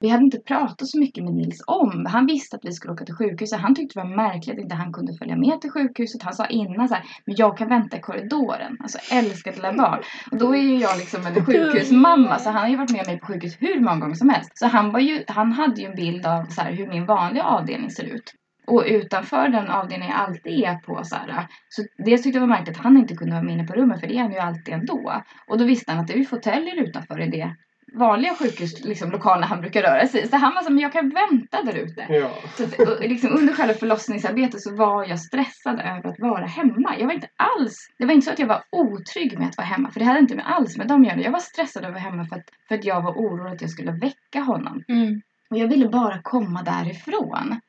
Vi 0.00 0.08
hade 0.08 0.24
inte 0.24 0.38
pratat 0.38 0.88
så 0.88 0.98
mycket 0.98 1.24
med 1.24 1.34
Nils 1.34 1.64
om. 1.66 2.06
Han 2.08 2.26
visste 2.26 2.56
att 2.56 2.64
vi 2.64 2.72
skulle 2.72 2.92
åka 2.92 3.04
till 3.04 3.14
sjukhuset. 3.14 3.60
Han 3.60 3.74
tyckte 3.74 4.00
det 4.00 4.08
var 4.08 4.16
märkligt 4.16 4.56
att 4.56 4.62
inte 4.62 4.74
han 4.74 4.92
kunde 4.92 5.14
följa 5.14 5.36
med 5.36 5.60
till 5.60 5.70
sjukhuset. 5.70 6.22
Han 6.22 6.34
sa 6.34 6.46
innan 6.46 6.88
så 6.88 6.94
här, 6.94 7.04
men 7.26 7.34
jag 7.38 7.58
kan 7.58 7.68
vänta 7.68 7.96
i 7.96 8.00
korridoren. 8.00 8.76
Alltså 8.80 8.98
älskade 9.12 9.56
lilla 9.56 9.72
barn. 9.72 10.02
Och 10.30 10.38
då 10.38 10.54
är 10.54 10.60
ju 10.60 10.78
jag 10.78 10.98
liksom 10.98 11.26
en 11.26 11.44
sjukhusmamma 11.44 12.38
så 12.38 12.50
han 12.50 12.62
har 12.62 12.68
ju 12.68 12.76
varit 12.76 12.92
med 12.92 13.06
mig 13.06 13.20
på 13.20 13.26
sjukhus 13.26 13.56
hur 13.60 13.80
många 13.80 14.00
gånger 14.00 14.14
som 14.14 14.28
helst. 14.28 14.50
Så 14.54 14.66
han, 14.66 14.92
var 14.92 15.00
ju, 15.00 15.24
han 15.28 15.52
hade 15.52 15.80
ju 15.80 15.86
en 15.86 15.96
bild 15.96 16.26
av 16.26 16.44
så 16.44 16.60
här, 16.60 16.72
hur 16.72 16.88
min 16.88 17.06
vanliga 17.06 17.44
avdelning 17.44 17.90
ser 17.90 18.04
ut. 18.04 18.32
Och 18.66 18.84
utanför 18.86 19.48
den 19.48 19.68
avdelningen 19.68 20.16
jag 20.16 20.28
alltid 20.28 20.64
är 20.64 20.74
på 20.74 21.04
så 21.04 21.16
här, 21.16 21.46
så 21.68 21.82
dels 22.04 22.22
tyckte 22.22 22.36
jag 22.36 22.46
var 22.46 22.56
märkligt 22.56 22.76
att 22.76 22.84
han 22.84 22.96
inte 22.96 23.14
kunde 23.14 23.34
vara 23.34 23.44
med 23.44 23.54
inne 23.54 23.64
på 23.64 23.72
rummet 23.72 24.00
för 24.00 24.06
det 24.06 24.16
är 24.16 24.22
han 24.22 24.32
ju 24.32 24.38
alltid 24.38 24.74
ändå. 24.74 25.22
Och 25.48 25.58
då 25.58 25.64
visste 25.64 25.92
han 25.92 26.00
att 26.00 26.06
det 26.06 26.12
är 26.12 26.18
ju 26.18 26.24
fåtöljer 26.24 26.82
utanför 26.82 27.20
i 27.20 27.30
det 27.30 27.56
vanliga 27.96 28.34
sjukhus, 28.34 28.84
liksom, 28.84 29.10
lokalerna 29.10 29.46
han 29.46 29.60
brukar 29.60 29.82
röra 29.82 30.06
sig 30.06 30.22
i. 30.22 30.28
Så 30.28 30.36
han 30.36 30.54
var 30.54 30.62
så 30.62 30.70
men 30.70 30.82
jag 30.82 30.92
kan 30.92 31.08
vänta 31.08 31.62
där 31.62 31.74
ute. 31.74 32.06
Ja. 32.08 32.30
Så 32.56 32.64
att, 32.64 32.78
och 32.78 33.00
liksom, 33.00 33.30
under 33.30 33.52
själva 33.52 33.74
förlossningsarbetet 33.74 34.60
så 34.60 34.74
var 34.74 35.04
jag 35.04 35.20
stressad 35.20 35.80
över 35.80 36.08
att 36.08 36.18
vara 36.18 36.46
hemma. 36.46 36.98
Jag 36.98 37.06
var 37.06 37.14
inte 37.14 37.28
alls, 37.36 37.90
det 37.98 38.06
var 38.06 38.12
inte 38.12 38.24
så 38.24 38.32
att 38.32 38.38
jag 38.38 38.46
var 38.46 38.62
otrygg 38.70 39.38
med 39.38 39.48
att 39.48 39.56
vara 39.56 39.66
hemma. 39.66 39.90
För 39.90 40.00
det 40.00 40.06
hade 40.06 40.18
inte 40.18 40.34
med 40.34 40.52
alls 40.52 40.76
med 40.76 40.88
dem 40.88 41.00
att 41.02 41.08
göra. 41.08 41.20
Jag 41.20 41.32
var 41.32 41.38
stressad 41.38 41.84
över 41.84 41.96
att 41.96 42.02
vara 42.02 42.10
hemma 42.10 42.26
för 42.26 42.36
att, 42.36 42.50
för 42.68 42.74
att 42.74 42.84
jag 42.84 43.02
var 43.02 43.12
orolig 43.12 43.52
att 43.52 43.60
jag 43.60 43.70
skulle 43.70 43.92
väcka 43.92 44.40
honom. 44.40 44.84
Mm. 44.88 45.22
Och 45.50 45.58
jag 45.58 45.68
ville 45.68 45.88
bara 45.88 46.22
komma 46.22 46.62
därifrån. 46.62 47.60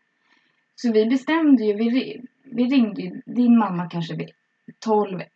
Så 0.75 0.91
vi 0.91 1.05
bestämde 1.05 1.63
ju, 1.63 1.73
vi, 1.73 2.21
vi 2.43 2.63
ringde 2.63 3.01
ju 3.01 3.21
din 3.25 3.57
mamma 3.57 3.89
kanske 3.89 4.15
vid 4.15 4.29
12 4.79 5.21
1 5.21 5.27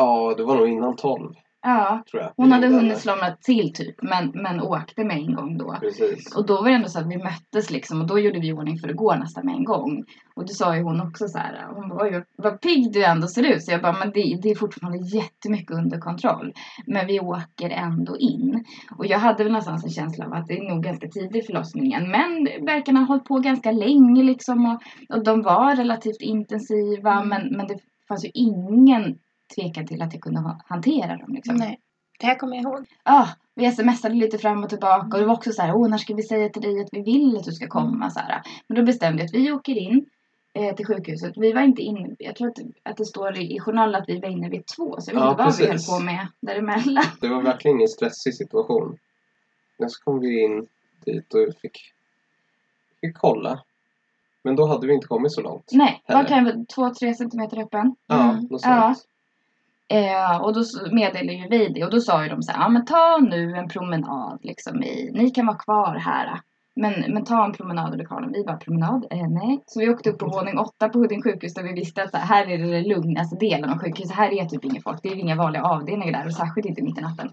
ja, 0.00 0.34
det 0.36 0.44
var 0.44 0.56
nog 0.56 0.68
innan 0.68 0.96
tolv, 0.96 1.34
Ja, 1.62 2.02
tror 2.10 2.22
jag. 2.22 2.32
hon 2.36 2.52
hade 2.52 2.66
hunnit 2.66 2.98
slumra 2.98 3.36
till 3.40 3.72
typ, 3.72 4.02
men, 4.02 4.30
men 4.34 4.60
åkte 4.60 5.04
med 5.04 5.16
en 5.16 5.34
gång 5.34 5.58
då. 5.58 5.76
Precis. 5.80 6.36
Och 6.36 6.46
då 6.46 6.62
var 6.62 6.68
det 6.68 6.74
ändå 6.74 6.88
så 6.88 6.98
att 6.98 7.06
vi 7.06 7.16
möttes 7.16 7.70
liksom 7.70 8.00
och 8.00 8.06
då 8.06 8.18
gjorde 8.18 8.40
vi 8.40 8.52
ordning 8.52 8.78
för 8.78 8.88
att 8.88 8.96
gå 8.96 9.14
nästan 9.14 9.46
med 9.46 9.54
en 9.54 9.64
gång. 9.64 10.04
Och 10.34 10.46
då 10.46 10.52
sa 10.52 10.76
ju 10.76 10.82
hon 10.82 11.00
också 11.00 11.28
så 11.28 11.38
här, 11.38 11.66
hon 11.74 11.88
bara 11.88 12.04
oj 12.04 12.24
vad 12.36 12.60
pigg 12.60 12.92
du 12.92 13.04
ändå 13.04 13.26
ser 13.26 13.42
ut. 13.42 13.62
Så 13.64 13.72
jag 13.72 13.82
bara, 13.82 13.92
men 13.92 14.12
det, 14.12 14.38
det 14.42 14.50
är 14.50 14.54
fortfarande 14.54 14.98
jättemycket 14.98 15.76
under 15.76 15.98
kontroll. 15.98 16.52
Men 16.86 17.06
vi 17.06 17.20
åker 17.20 17.70
ändå 17.70 18.18
in. 18.18 18.64
Och 18.98 19.06
jag 19.06 19.18
hade 19.18 19.44
väl 19.44 19.52
någonstans 19.52 19.84
en 19.84 19.90
känsla 19.90 20.26
av 20.26 20.32
att 20.32 20.46
det 20.46 20.58
är 20.58 20.74
nog 20.74 20.82
ganska 20.82 21.08
tidigt 21.08 21.44
i 21.44 21.46
förlossningen. 21.46 22.10
Men 22.10 22.44
verkarna 22.66 23.00
har 23.00 23.06
hållit 23.06 23.24
på 23.24 23.38
ganska 23.38 23.72
länge 23.72 24.22
liksom 24.22 24.66
och, 24.66 24.82
och 25.16 25.24
de 25.24 25.42
var 25.42 25.76
relativt 25.76 26.20
intensiva. 26.20 27.12
Mm. 27.12 27.28
Men, 27.28 27.56
men 27.56 27.66
det 27.66 27.78
fanns 28.08 28.24
ju 28.24 28.30
ingen 28.34 29.18
tvekan 29.54 29.86
till 29.86 30.02
att 30.02 30.12
jag 30.12 30.22
kunde 30.22 30.40
ha- 30.40 30.60
hantera 30.66 31.16
dem 31.16 31.34
liksom. 31.34 31.54
Nej. 31.56 31.80
Det 32.20 32.26
här 32.26 32.34
kommer 32.34 32.56
jag 32.56 32.62
ihåg. 32.62 32.86
Ja, 33.04 33.28
vi 33.54 33.72
smsade 33.72 34.14
lite 34.14 34.38
fram 34.38 34.64
och 34.64 34.70
tillbaka 34.70 35.06
och 35.16 35.20
det 35.20 35.26
var 35.26 35.34
också 35.34 35.52
så 35.52 35.62
här, 35.62 35.74
åh 35.74 35.88
när 35.88 35.98
ska 35.98 36.14
vi 36.14 36.22
säga 36.22 36.48
till 36.48 36.62
dig 36.62 36.80
att 36.80 36.88
vi 36.92 37.02
vill 37.02 37.36
att 37.36 37.44
du 37.44 37.52
ska 37.52 37.68
komma 37.68 38.10
så 38.10 38.20
här. 38.20 38.42
Men 38.66 38.76
då 38.76 38.82
bestämde 38.82 39.22
jag 39.22 39.26
att 39.28 39.34
vi 39.34 39.52
åker 39.52 39.78
in 39.78 40.06
eh, 40.54 40.74
till 40.76 40.86
sjukhuset. 40.86 41.32
Vi 41.36 41.52
var 41.52 41.62
inte 41.62 41.82
inne, 41.82 42.08
jag 42.18 42.36
tror 42.36 42.48
att, 42.48 42.58
att 42.82 42.96
det 42.96 43.04
står 43.04 43.38
i, 43.38 43.54
i 43.56 43.60
journalen 43.60 44.02
att 44.02 44.08
vi 44.08 44.20
var 44.20 44.28
inne 44.28 44.48
vid 44.48 44.66
två 44.66 45.00
så 45.00 45.10
jag 45.10 45.14
vet 45.14 45.24
Ja, 45.24 45.30
inte 45.30 45.44
vad 45.44 45.56
vi 45.58 45.66
höll 45.66 45.98
på 45.98 46.04
med 46.04 46.26
däremellan. 46.40 47.04
Det 47.20 47.28
var 47.28 47.42
verkligen 47.42 47.76
ingen 47.76 47.88
stressig 47.88 48.34
situation. 48.34 48.98
Men 49.78 49.90
så 49.90 50.02
kom 50.04 50.20
vi 50.20 50.40
in 50.44 50.66
dit 51.04 51.34
och 51.34 51.54
fick, 51.62 51.78
fick 53.00 53.16
kolla. 53.18 53.60
Men 54.42 54.56
då 54.56 54.66
hade 54.66 54.86
vi 54.86 54.94
inte 54.94 55.06
kommit 55.06 55.32
så 55.32 55.40
långt. 55.40 55.68
Nej, 55.72 56.02
Heller. 56.04 56.22
var 56.22 56.28
kan 56.28 56.46
jag 56.46 56.68
två, 56.68 56.94
tre 56.94 57.14
centimeter 57.14 57.62
öppen. 57.62 57.96
Ja, 58.06 58.30
Mm. 58.30 58.44
något 58.50 58.62
Ja. 58.64 58.94
Eh, 59.92 60.42
och 60.42 60.54
då 60.54 60.64
meddelade 60.92 61.32
ju 61.32 61.48
vi 61.48 61.68
det 61.68 61.84
och 61.84 61.90
då 61.90 62.00
sa 62.00 62.22
ju 62.22 62.28
de 62.28 62.42
så 62.42 62.52
här, 62.52 62.60
ja 62.60 62.68
men 62.68 62.84
ta 62.84 63.18
nu 63.30 63.56
en 63.56 63.68
promenad 63.68 64.38
liksom 64.42 64.82
i, 64.82 65.10
ni 65.14 65.30
kan 65.30 65.46
vara 65.46 65.56
kvar 65.56 65.94
här. 65.94 66.40
Men, 66.74 67.12
men 67.12 67.24
ta 67.24 67.44
en 67.44 67.52
promenad 67.52 67.94
i 67.94 67.98
lokalen. 67.98 68.32
Vi 68.32 68.44
bara 68.44 68.56
promenad? 68.56 69.06
Eh, 69.10 69.28
nej. 69.28 69.62
Så 69.66 69.80
vi 69.80 69.88
åkte 69.88 70.10
upp 70.10 70.18
på 70.18 70.26
våning 70.26 70.58
åtta 70.58 70.88
på 70.88 70.98
Huddinge 70.98 71.22
sjukhus 71.22 71.54
där 71.54 71.62
vi 71.62 71.72
visste 71.72 72.02
att 72.02 72.14
här, 72.14 72.46
är 72.46 72.58
det 72.58 72.70
den 72.70 72.88
lugnaste 72.88 73.20
alltså 73.20 73.36
delen 73.36 73.70
av 73.70 73.78
sjukhuset. 73.78 74.16
Här 74.16 74.32
är 74.32 74.44
typ 74.44 74.64
inget 74.64 74.82
folk. 74.82 75.02
Det 75.02 75.08
är 75.08 75.16
inga 75.16 75.36
vanliga 75.36 75.62
avdelningar 75.62 76.12
där 76.12 76.26
och 76.26 76.34
särskilt 76.34 76.66
inte 76.66 76.82
mitt 76.82 76.98
i 76.98 77.00
natten. 77.00 77.32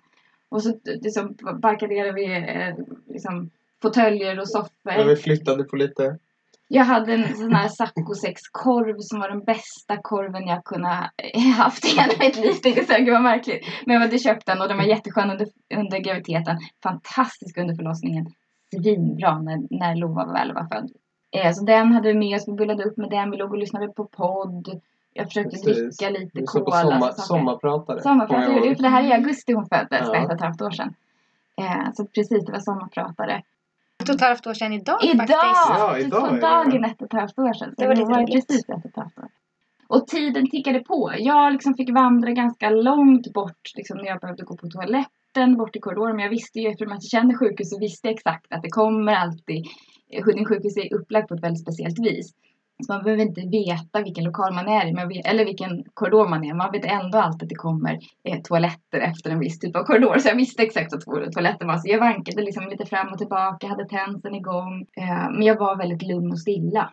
Och 0.50 0.64
så 0.64 0.74
liksom, 0.84 1.36
barkaderade 1.62 2.12
vi 2.12 2.26
eh, 2.26 2.76
liksom, 3.08 3.50
fåtöljer 3.82 4.40
och 4.40 4.50
soffor. 4.50 4.70
Ja, 4.84 5.04
vi 5.04 5.16
flyttade 5.16 5.64
på 5.64 5.76
lite. 5.76 6.18
Jag 6.68 6.84
hade 6.84 7.14
en 7.14 7.36
sån 7.36 7.54
här 7.54 7.68
saccosäckskorv 7.68 8.96
som 9.00 9.20
var 9.20 9.30
den 9.30 9.44
bästa 9.44 9.98
korven 10.02 10.48
jag 10.48 10.64
kunde 10.64 11.10
eh, 11.34 11.42
haft 11.42 11.86
i 11.86 11.88
hela 11.88 12.14
mitt 12.20 12.36
liv. 12.36 12.54
Det 12.64 12.78
är 12.80 13.06
så 13.06 13.12
vad 13.12 13.22
märkligt. 13.22 13.66
Men 13.86 13.94
jag 13.94 14.02
hade 14.02 14.20
köpt 14.20 14.46
den 14.46 14.62
och 14.62 14.68
den 14.68 14.78
var 14.78 14.84
jätteskön 14.84 15.30
under, 15.32 15.48
under 15.76 15.98
graviditeten. 16.00 16.58
Fantastisk 16.84 17.58
under 17.58 17.76
förlossningen. 17.76 18.26
Svinbra 18.76 19.40
när, 19.42 19.62
när 19.70 19.96
Lova 19.96 20.26
väl 20.34 20.54
var 20.54 20.68
född. 20.68 20.92
Eh, 21.32 21.52
så 21.54 21.64
den 21.64 21.92
hade 21.92 22.08
vi 22.08 22.14
med 22.14 22.36
oss. 22.36 22.48
Vi 22.48 22.54
bullade 22.54 22.84
upp 22.84 22.98
med 22.98 23.10
den. 23.10 23.32
Vi 23.32 23.38
låg 23.38 23.52
och 23.52 23.58
lyssnade 23.58 23.88
på 23.88 24.06
podd. 24.06 24.82
Jag 25.14 25.26
försökte 25.28 25.50
Precis. 25.50 25.98
dricka 25.98 26.20
lite 26.20 26.42
cola. 26.46 26.82
sommar, 26.82 26.94
alltså 26.94 27.22
saker. 27.22 27.40
sommarpratare. 27.40 28.02
Sommarpratare 28.02 28.76
för 28.76 28.84
det 28.84 28.90
här 28.90 29.04
är 29.04 29.08
i 29.08 29.14
augusti 29.14 29.54
hon 29.54 29.66
föddes 29.66 30.08
Ja. 30.08 30.16
ett 30.16 30.26
och 30.26 30.34
ett 30.34 30.42
halvt 30.42 30.62
år 30.62 30.72
sedan. 30.72 30.94
Eh, 31.62 31.92
så 31.94 32.06
precis, 32.06 32.46
det 32.46 32.52
var 32.52 32.60
sommarpratare. 32.60 33.42
Ett 34.10 34.16
och 34.16 34.22
ett 34.22 34.28
halvt 34.28 34.48
år 34.48 34.54
sedan 34.54 34.74
idag, 34.74 35.00
Idag! 35.04 35.18
faktiskt. 35.18 35.40
Ja, 35.70 35.94
typ 35.96 36.08
idag 36.08 36.30
på 36.30 36.36
det. 36.36 36.42
dagen 36.42 36.86
ett 36.86 37.02
och 37.02 37.06
ett 37.14 37.20
halvt 37.20 37.40
år 37.40 37.54
sedan. 37.54 37.70
Så 37.76 37.82
Det 37.82 37.88
var 37.88 37.96
lite 37.96 38.10
var 38.10 38.26
precis 38.26 38.70
ett 38.70 38.70
och 38.70 38.86
ett 38.86 38.96
halvt 38.96 39.18
år. 39.18 39.30
Och 39.88 40.08
tiden 40.08 40.50
tickade 40.50 40.80
på. 40.80 41.14
Jag 41.18 41.54
liksom 41.54 41.74
fick 41.76 41.90
vandra 41.94 42.32
ganska 42.32 42.70
långt 42.70 43.34
bort 43.34 43.66
liksom 43.76 43.98
när 43.98 44.06
jag 44.06 44.20
behövde 44.20 44.44
gå 44.44 44.58
på 44.58 44.68
toaletten, 44.68 45.58
bort 45.58 45.76
i 45.76 45.80
korridoren. 45.80 46.16
Men 46.16 46.24
jag 46.24 46.30
visste 46.30 46.60
ju, 46.60 46.70
eftersom 46.70 46.92
jag 46.92 47.04
känner 47.04 47.38
sjukhus, 47.38 47.70
så 47.70 47.80
visste 47.80 48.08
jag 48.08 48.14
exakt 48.14 48.46
att 48.50 48.62
det 48.62 48.70
kommer 48.70 49.14
alltid. 49.14 49.66
Huddinge 50.26 50.46
sjukhus 50.46 50.78
är 50.78 50.94
upplagt 50.94 51.28
på 51.28 51.34
ett 51.34 51.44
väldigt 51.44 51.62
speciellt 51.62 52.00
vis. 52.00 52.28
Så 52.86 52.94
man 52.94 53.04
behöver 53.04 53.24
inte 53.24 53.42
veta 53.42 54.02
vilken 54.04 54.24
lokal 54.24 54.54
man 54.54 54.68
är 54.68 55.12
i, 55.12 55.20
eller 55.26 55.46
vilken 55.46 55.84
korridor 55.94 56.28
man 56.28 56.44
är 56.44 56.54
Man 56.54 56.72
vet 56.72 56.86
ändå 56.86 57.18
alltid 57.18 57.44
att 57.44 57.50
det 57.50 57.56
kommer 57.56 58.00
eh, 58.24 58.42
toaletter 58.44 59.00
efter 59.00 59.30
en 59.30 59.40
viss 59.40 59.60
typ 59.60 59.76
av 59.76 59.84
korridor. 59.84 60.18
Så 60.20 60.28
jag 60.28 60.36
visste 60.36 60.64
exakt 60.64 60.94
to- 60.94 61.32
toaletten 61.32 61.68
var. 61.68 61.78
Så 61.78 61.90
jag 61.90 62.00
vankade 62.00 62.42
liksom 62.42 62.68
lite 62.68 62.86
fram 62.86 63.08
och 63.12 63.18
tillbaka, 63.18 63.68
hade 63.68 63.86
tensen 63.86 64.36
igång. 64.36 64.86
Eh, 64.98 65.30
men 65.32 65.42
jag 65.42 65.60
var 65.60 65.76
väldigt 65.76 66.02
lugn 66.02 66.32
och 66.32 66.40
stilla. 66.40 66.92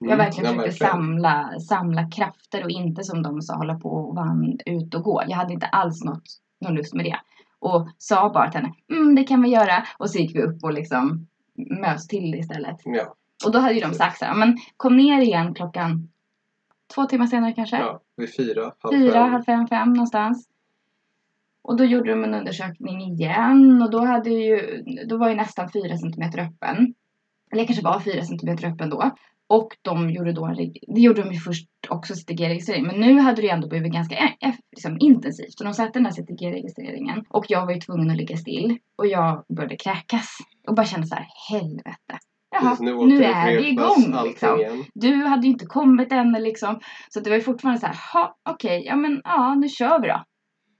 Jag 0.00 0.06
Mm, 0.12 0.18
verkligen 0.18 0.54
ja, 0.54 0.62
försökte 0.62 0.84
samla, 0.86 1.60
samla 1.68 2.10
krafter 2.10 2.64
och 2.64 2.70
inte 2.70 3.04
som 3.04 3.22
de 3.22 3.42
sa 3.42 3.56
hålla 3.56 3.74
på 3.78 3.88
och 3.88 4.14
vann 4.16 4.58
ut 4.66 4.94
och 4.94 5.02
gå. 5.02 5.22
Jag 5.26 5.36
hade 5.36 5.52
inte 5.52 5.66
alls 5.66 6.04
något, 6.04 6.22
någon 6.64 6.74
lust 6.74 6.94
med 6.94 7.04
det. 7.04 7.16
Och 7.60 7.88
sa 7.98 8.30
bara 8.34 8.50
till 8.50 8.60
henne, 8.60 8.72
mm 8.92 9.14
det 9.14 9.24
kan 9.24 9.42
vi 9.42 9.48
göra. 9.48 9.84
Och 9.98 10.10
så 10.10 10.18
gick 10.18 10.36
vi 10.36 10.42
upp 10.42 10.64
och 10.64 10.72
liksom 10.72 11.26
mös 11.80 12.06
till 12.06 12.34
istället. 12.34 12.76
Ja, 12.84 13.14
Och 13.44 13.52
då 13.52 13.58
hade 13.58 13.74
ju 13.74 13.80
de 13.80 13.94
sagt 13.94 14.18
så 14.18 14.24
här, 14.24 14.34
men 14.34 14.56
kom 14.76 14.96
ner 14.96 15.20
igen 15.20 15.54
klockan 15.54 16.08
två 16.94 17.04
timmar 17.04 17.26
senare 17.26 17.52
kanske. 17.52 17.76
ja, 17.76 18.00
vid 18.16 18.36
fyra, 18.36 18.72
halv 18.78 18.92
Fyra, 18.94 19.12
fem. 19.12 19.32
halv 19.32 19.42
fem, 19.42 19.66
fem 19.66 19.92
någonstans. 19.92 20.48
Och 21.62 21.76
då 21.76 21.84
gjorde 21.84 22.10
de 22.10 22.24
en 22.24 22.34
undersökning 22.34 23.00
igen 23.00 23.82
och 23.82 23.90
då, 23.90 24.04
hade 24.04 24.30
ju, 24.30 24.82
då 25.06 25.16
var 25.16 25.28
ju 25.28 25.34
nästan 25.34 25.70
fyra 25.72 25.96
centimeter 25.96 26.38
öppen. 26.38 26.94
Eller 27.52 27.64
kanske 27.64 27.84
var 27.84 28.00
fyra 28.00 28.24
centimeter 28.24 28.68
öppen 28.68 28.90
då. 28.90 29.10
Och 29.46 29.76
de 29.82 30.10
gjorde 30.10 30.32
då 30.32 30.44
en, 30.44 30.56
det 30.94 31.00
gjorde 31.00 31.22
de 31.22 31.32
ju 31.32 31.38
först 31.38 31.68
också 31.88 32.14
CTG-registrering. 32.14 32.86
Men 32.86 33.00
nu 33.00 33.20
hade 33.20 33.42
det 33.42 33.48
ändå 33.48 33.68
blivit 33.68 33.92
ganska 33.92 34.16
eh, 34.16 34.48
eh, 34.48 34.54
liksom, 34.70 34.96
intensivt. 35.00 35.58
Så 35.58 35.64
de 35.64 35.74
satte 35.74 35.98
den 35.98 36.06
här 36.06 36.12
CTG-registreringen. 36.12 37.24
Och 37.28 37.44
jag 37.48 37.66
var 37.66 37.72
ju 37.72 37.80
tvungen 37.80 38.10
att 38.10 38.16
ligga 38.16 38.36
still. 38.36 38.78
Och 38.96 39.06
jag 39.06 39.44
började 39.48 39.76
kräkas. 39.76 40.38
Och 40.66 40.74
bara 40.74 40.86
kände 40.86 41.06
så 41.06 41.14
här, 41.14 41.26
helvete. 41.50 42.18
Jaha, 42.50 42.60
Precis, 42.60 42.80
nu, 42.80 43.24
är 43.24 43.56
vi 43.56 43.68
igång 43.68 44.24
liksom. 44.24 44.60
igen. 44.60 44.84
Du 44.94 45.26
hade 45.26 45.46
ju 45.46 45.52
inte 45.52 45.66
kommit 45.66 46.12
än 46.12 46.32
liksom. 46.32 46.80
Så 47.08 47.20
det 47.20 47.30
var 47.30 47.36
ju 47.36 47.42
fortfarande 47.42 47.80
så 47.80 47.86
här, 47.86 47.96
ha 48.12 48.36
okej, 48.50 48.82
ja 48.86 48.96
men 48.96 49.20
ja 49.24 49.54
nu 49.54 49.68
kör 49.68 50.00
vi 50.00 50.08
då. 50.08 50.24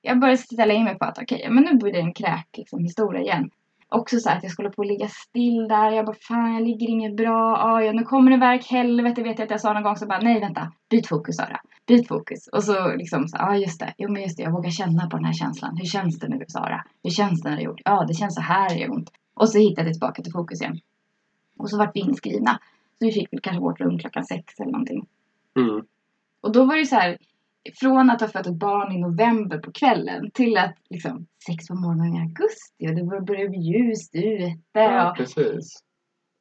Jag 0.02 0.20
började 0.20 0.38
ställa 0.38 0.74
in 0.74 0.84
mig 0.84 0.98
på 0.98 1.04
att 1.04 1.18
okej, 1.18 1.40
ja, 1.44 1.50
men 1.50 1.64
nu 1.64 1.76
blir 1.76 1.92
det 1.92 1.98
en 1.98 2.14
kräk 2.14 2.46
liksom, 2.56 2.82
historia 2.82 3.20
igen. 3.20 3.50
Också 3.90 4.18
så 4.20 4.28
här 4.28 4.36
att 4.36 4.42
jag 4.42 4.52
skulle 4.52 4.70
på 4.70 4.82
att 4.82 4.88
ligga 4.88 5.08
still 5.08 5.68
där. 5.68 5.90
Jag 5.90 6.06
bara 6.06 6.16
fan 6.28 6.54
jag 6.54 6.62
ligger 6.62 6.88
inget 6.88 7.16
bra. 7.16 7.56
Ah, 7.56 7.80
ja, 7.80 7.92
nu 7.92 8.02
kommer 8.02 8.30
det 8.30 8.36
värk. 8.36 8.66
Helvete 8.70 9.22
vet 9.22 9.38
jag 9.38 9.44
att 9.44 9.50
jag 9.50 9.60
sa 9.60 9.72
någon 9.72 9.82
gång 9.82 9.96
så 9.96 10.06
bara 10.06 10.20
nej 10.20 10.40
vänta. 10.40 10.72
Byt 10.90 11.06
fokus 11.06 11.36
Sara. 11.36 11.60
Byt 11.86 12.08
fokus. 12.08 12.48
Och 12.52 12.64
så 12.64 12.96
liksom 12.96 13.26
ja 13.32 13.48
ah, 13.48 13.56
just 13.56 13.80
det. 13.80 13.94
Jo 13.98 14.12
men 14.12 14.22
just 14.22 14.36
det 14.36 14.42
jag 14.42 14.52
vågar 14.52 14.70
känna 14.70 15.08
på 15.10 15.16
den 15.16 15.24
här 15.24 15.32
känslan. 15.32 15.76
Hur 15.76 15.84
känns 15.86 16.18
det 16.18 16.28
nu 16.28 16.44
Sara? 16.48 16.84
Hur 17.02 17.10
känns 17.10 17.42
det 17.42 17.50
när 17.50 17.56
det 17.56 17.62
gjort? 17.62 17.80
Ja 17.84 18.04
det 18.08 18.14
känns 18.14 18.34
så 18.34 18.40
här 18.40 18.68
det 18.68 18.80
gör 18.80 18.90
ont. 18.90 19.10
Och 19.34 19.48
så 19.48 19.58
hittade 19.58 19.88
jag 19.88 19.94
tillbaka 19.94 20.22
till 20.22 20.32
fokus 20.32 20.60
igen. 20.62 20.78
Och 21.59 21.70
så 21.70 21.78
vart 21.78 21.96
vi 21.96 22.00
inskrivna. 22.00 22.59
Så 22.98 23.04
vi 23.04 23.12
fick 23.12 23.32
väl 23.32 23.40
kanske 23.40 23.61
vårt 23.61 23.80
rum 23.80 23.98
klockan 23.98 24.24
sex 24.24 24.61
eller 24.61 24.72
någonting. 24.72 25.06
Mm. 25.56 25.86
Och 26.40 26.52
då 26.52 26.64
var 26.64 26.76
det 26.76 26.86
så 26.86 26.96
här, 26.96 27.18
från 27.80 28.11
att 28.11 28.20
ha 28.20 28.28
fött 28.28 28.46
ett 28.46 28.54
barn 28.54 28.92
i 28.92 28.98
november 28.98 29.59
på 29.59 29.72
kvällen 29.72 30.30
till 30.30 30.56
att 30.56 30.74
liksom 30.90 31.26
sex 31.46 31.68
på 31.68 31.74
morgonen 31.74 32.14
i 32.14 32.20
augusti 32.20 32.88
och 32.88 32.94
det 32.94 33.24
började 33.26 33.48
bli 33.48 33.59
ljust 33.59 34.14
ute. 34.14 34.56
Ja, 34.72 35.11
Och 35.11 35.16
precis. 35.16 35.82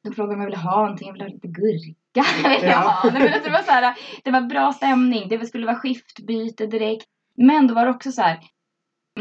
då 0.04 0.12
frågade 0.12 0.32
de 0.32 0.34
om 0.34 0.40
jag 0.40 0.46
ville 0.46 0.70
ha 0.70 0.80
någonting, 0.82 1.06
jag 1.06 1.12
ville 1.12 1.24
ha 1.24 1.30
lite 1.30 1.48
gurka. 1.48 1.94
Ja. 2.62 3.00
Nej, 3.12 3.22
men 3.22 3.32
alltså, 3.32 3.44
det, 3.44 3.50
var 3.50 3.62
så 3.62 3.70
här, 3.70 3.94
det 4.24 4.30
var 4.30 4.40
bra 4.40 4.72
stämning, 4.72 5.28
det 5.28 5.46
skulle 5.46 5.66
vara 5.66 5.76
skiftbyte 5.76 6.66
direkt. 6.66 7.06
Men 7.34 7.66
då 7.66 7.74
var 7.74 7.84
det 7.84 7.90
också 7.90 8.12
så 8.12 8.22
här, 8.22 8.38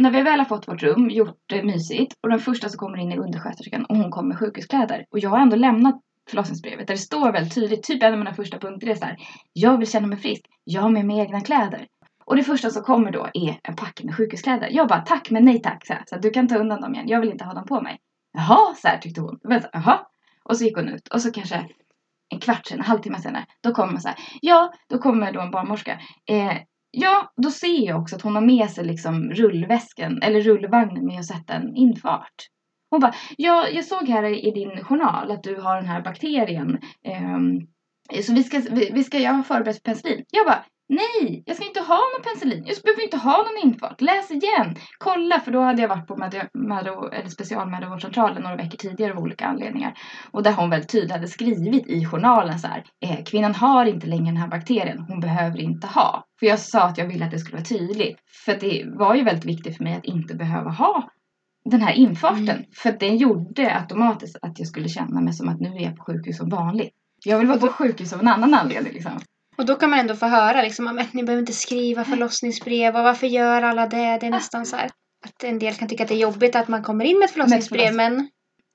när 0.02 0.12
vi 0.12 0.22
väl 0.22 0.40
har 0.40 0.46
fått 0.46 0.68
vårt 0.68 0.84
rum, 0.84 1.10
gjort 1.10 1.38
det 1.46 1.64
mysigt 1.64 2.14
och 2.24 2.30
den 2.30 2.40
första 2.40 2.70
som 2.70 2.78
kommer 2.78 2.98
in 2.98 3.12
är 3.12 3.18
undersköterskan 3.18 3.86
och 3.86 3.98
hon 3.98 4.12
kommer 4.12 4.28
med 4.28 4.40
sjukhuskläder. 4.40 5.06
Och 5.12 5.20
jag 5.20 5.30
har 5.30 5.40
ändå 5.40 5.56
lämnat 5.56 6.02
förlossningsbrevet 6.30 6.88
där 6.88 6.94
det 6.94 7.00
står 7.00 7.32
väldigt 7.32 7.56
tydligt, 7.56 7.84
typ 7.84 8.04
en 8.04 8.14
av 8.14 8.20
mina 8.20 8.34
första 8.34 8.60
punkter 8.60 8.88
är 8.88 8.96
så 8.96 9.06
här, 9.06 9.18
jag 9.54 9.78
vill 9.78 9.92
känna 9.92 10.08
mig 10.08 10.18
frisk, 10.18 10.46
jag 10.64 10.82
har 10.82 10.90
med 10.90 11.06
mig 11.06 11.20
egna 11.20 11.42
kläder. 11.42 11.88
Och 12.26 12.36
det 12.36 12.44
första 12.44 12.70
som 12.70 12.84
kommer 12.84 13.12
då 13.12 13.28
är 13.34 13.60
en 13.64 13.76
packe 13.76 14.06
med 14.06 14.16
sjukhuskläder. 14.16 14.70
Jag 14.72 14.88
bara 14.88 15.02
tack 15.02 15.30
men 15.30 15.46
nej 15.46 15.62
tack. 15.62 15.88
Så, 15.88 15.94
här, 15.94 16.04
så 16.08 16.16
här, 16.16 16.22
du 16.22 16.30
kan 16.30 16.48
ta 16.48 16.58
undan 16.58 16.82
dem 16.82 16.94
igen. 16.94 17.08
Jag 17.08 17.22
vill 17.22 17.32
inte 17.32 17.46
ha 17.46 17.54
dem 17.54 17.66
på 17.66 17.82
mig. 17.82 17.98
Jaha, 18.34 18.76
så 18.76 18.88
här 18.88 18.98
tyckte 18.98 19.22
hon. 19.22 19.40
Men 19.44 19.62
så, 19.62 19.68
Jaha. 19.74 20.00
Och 20.44 20.58
så 20.58 20.64
gick 20.64 20.76
hon 20.76 20.90
ut. 20.90 21.08
Och 21.08 21.22
så 21.22 21.32
kanske 21.32 21.70
en 22.30 22.40
kvart 22.40 22.68
senare, 22.68 22.84
en 22.84 22.90
halvtimme 22.90 23.20
senare, 23.20 23.46
då 23.64 23.74
kommer 23.74 23.98
så 23.98 24.08
här, 24.08 24.18
ja, 24.42 24.74
då 24.90 24.98
kommer 24.98 25.32
då 25.32 25.42
en 25.42 25.52
barnmorska. 25.52 26.00
Eh, 26.30 26.58
ja, 26.92 27.34
då 27.38 27.52
ser 27.52 27.88
jag 27.88 28.02
också 28.02 28.16
att 28.16 28.22
hon 28.22 28.36
har 28.36 28.42
med 28.42 28.70
sig 28.70 28.86
liksom 28.86 29.32
rullväskan, 29.32 30.22
eller 30.22 30.42
rullvagnen 30.42 31.06
med 31.06 31.20
att 31.20 31.26
sätta 31.26 31.54
en 31.54 31.76
infart. 31.76 32.48
Hon 32.90 33.00
bara, 33.00 33.14
ja, 33.38 33.68
jag 33.68 33.86
såg 33.86 34.08
här 34.08 34.24
i 34.48 34.52
din 34.52 34.84
journal 34.84 35.32
att 35.32 35.44
du 35.44 35.56
har 35.56 35.76
den 35.76 35.86
här 35.86 36.02
bakterien. 36.02 36.80
ehm, 37.04 37.62
så 38.24 38.34
vi 38.34 38.44
ska, 38.44 38.60
vi, 38.72 38.92
vi 38.94 39.04
ska, 39.04 39.20
jag 39.20 39.34
har 39.34 39.44
förberett 39.44 39.84
penicillin. 39.84 40.26
Jag 40.32 40.46
bara, 40.46 40.66
nej, 40.90 41.44
jag 41.46 41.56
ska 41.56 41.66
inte 41.66 41.80
ha 41.80 41.96
någon 41.98 42.24
penicillin. 42.24 42.64
Jag 42.66 42.78
behöver 42.84 43.04
inte 43.04 43.18
ha 43.18 43.38
någon 43.38 43.72
infart. 43.72 44.02
Läs 44.02 44.32
igen. 44.32 44.76
Kolla, 44.98 45.40
för 45.40 45.52
då 45.52 45.62
hade 45.62 45.82
jag 45.82 45.90
varit 45.90 46.08
på 46.08 46.18
mödra, 46.18 46.48
mödra, 46.54 47.18
eller 47.18 47.30
specialmödravårdscentralen 47.30 48.44
några 48.44 48.56
veckor 48.56 48.78
tidigare 48.78 49.14
av 49.14 49.20
olika 49.20 49.46
anledningar. 49.46 49.94
Och 50.32 50.44
där 50.44 50.54
hon 50.54 50.70
väldigt 50.70 50.92
tydligt 50.92 51.12
hade 51.12 51.28
skrivit 51.28 51.88
i 51.88 52.06
journalen 52.06 52.60
så 52.60 52.68
här, 52.68 52.84
eh, 53.06 53.24
kvinnan 53.24 53.56
har 53.56 53.86
inte 53.86 54.08
längre 54.08 54.26
den 54.26 54.38
här 54.38 54.48
bakterien. 54.48 55.06
Hon 55.08 55.20
behöver 55.20 55.60
inte 55.62 55.88
ha. 55.88 56.24
För 56.40 56.46
jag 56.46 56.60
sa 56.60 56.82
att 56.84 56.98
jag 56.98 57.08
ville 57.08 57.26
att 57.26 57.32
det 57.32 57.40
skulle 57.40 57.58
vara 57.58 57.66
tydligt. 57.66 58.18
För 58.46 58.56
det 58.60 58.86
var 59.00 59.16
ju 59.16 59.24
väldigt 59.24 59.46
viktigt 59.46 59.78
för 59.78 59.84
mig 59.84 59.96
att 59.96 60.06
inte 60.06 60.36
behöva 60.36 60.70
ha 60.70 61.10
den 61.66 61.82
här 61.82 61.94
infarten. 61.94 62.50
Mm. 62.50 62.66
För 62.74 62.92
den 62.92 63.18
gjorde 63.18 63.76
automatiskt 63.76 64.38
att 64.42 64.60
jag 64.60 64.68
skulle 64.68 64.90
känna 64.90 65.22
mig 65.22 65.34
som 65.34 65.50
att 65.50 65.60
nu 65.60 65.70
är 65.70 65.82
jag 65.82 65.96
på 65.96 66.04
sjukhus 66.04 66.38
som 66.38 66.50
vanligt. 66.50 66.94
Jag 67.26 67.38
vill 67.38 67.48
vara 67.48 67.60
på 67.60 67.68
sjukhus 67.68 68.14
av 68.14 68.20
en 68.20 68.28
annan 68.28 68.54
anledning 68.54 68.94
liksom. 68.94 69.20
Och 69.58 69.66
då 69.66 69.76
kan 69.76 69.90
man 69.90 70.00
ändå 70.00 70.16
få 70.16 70.26
höra 70.26 70.62
liksom, 70.62 70.88
att 70.88 71.14
ni 71.14 71.24
behöver 71.24 71.42
inte 71.42 71.54
skriva 71.54 72.04
förlossningsbrev 72.04 72.96
och 72.96 73.04
varför 73.04 73.28
gör 73.28 73.62
alla 73.62 73.88
det? 73.88 74.18
Det 74.20 74.26
är 74.26 74.30
nästan 74.30 74.66
så 74.66 74.76
här 74.76 74.90
att 75.26 75.44
en 75.44 75.60
del 75.60 75.74
kan 75.74 75.88
tycka 75.88 76.04
att 76.04 76.10
det 76.10 76.16
är 76.16 76.20
jobbigt 76.20 76.56
att 76.56 76.68
man 76.68 76.84
kommer 76.84 77.06
in 77.06 77.20
med 77.20 77.26
ett 77.26 77.32
förlossningsbrev 77.32 77.96
men 77.96 78.30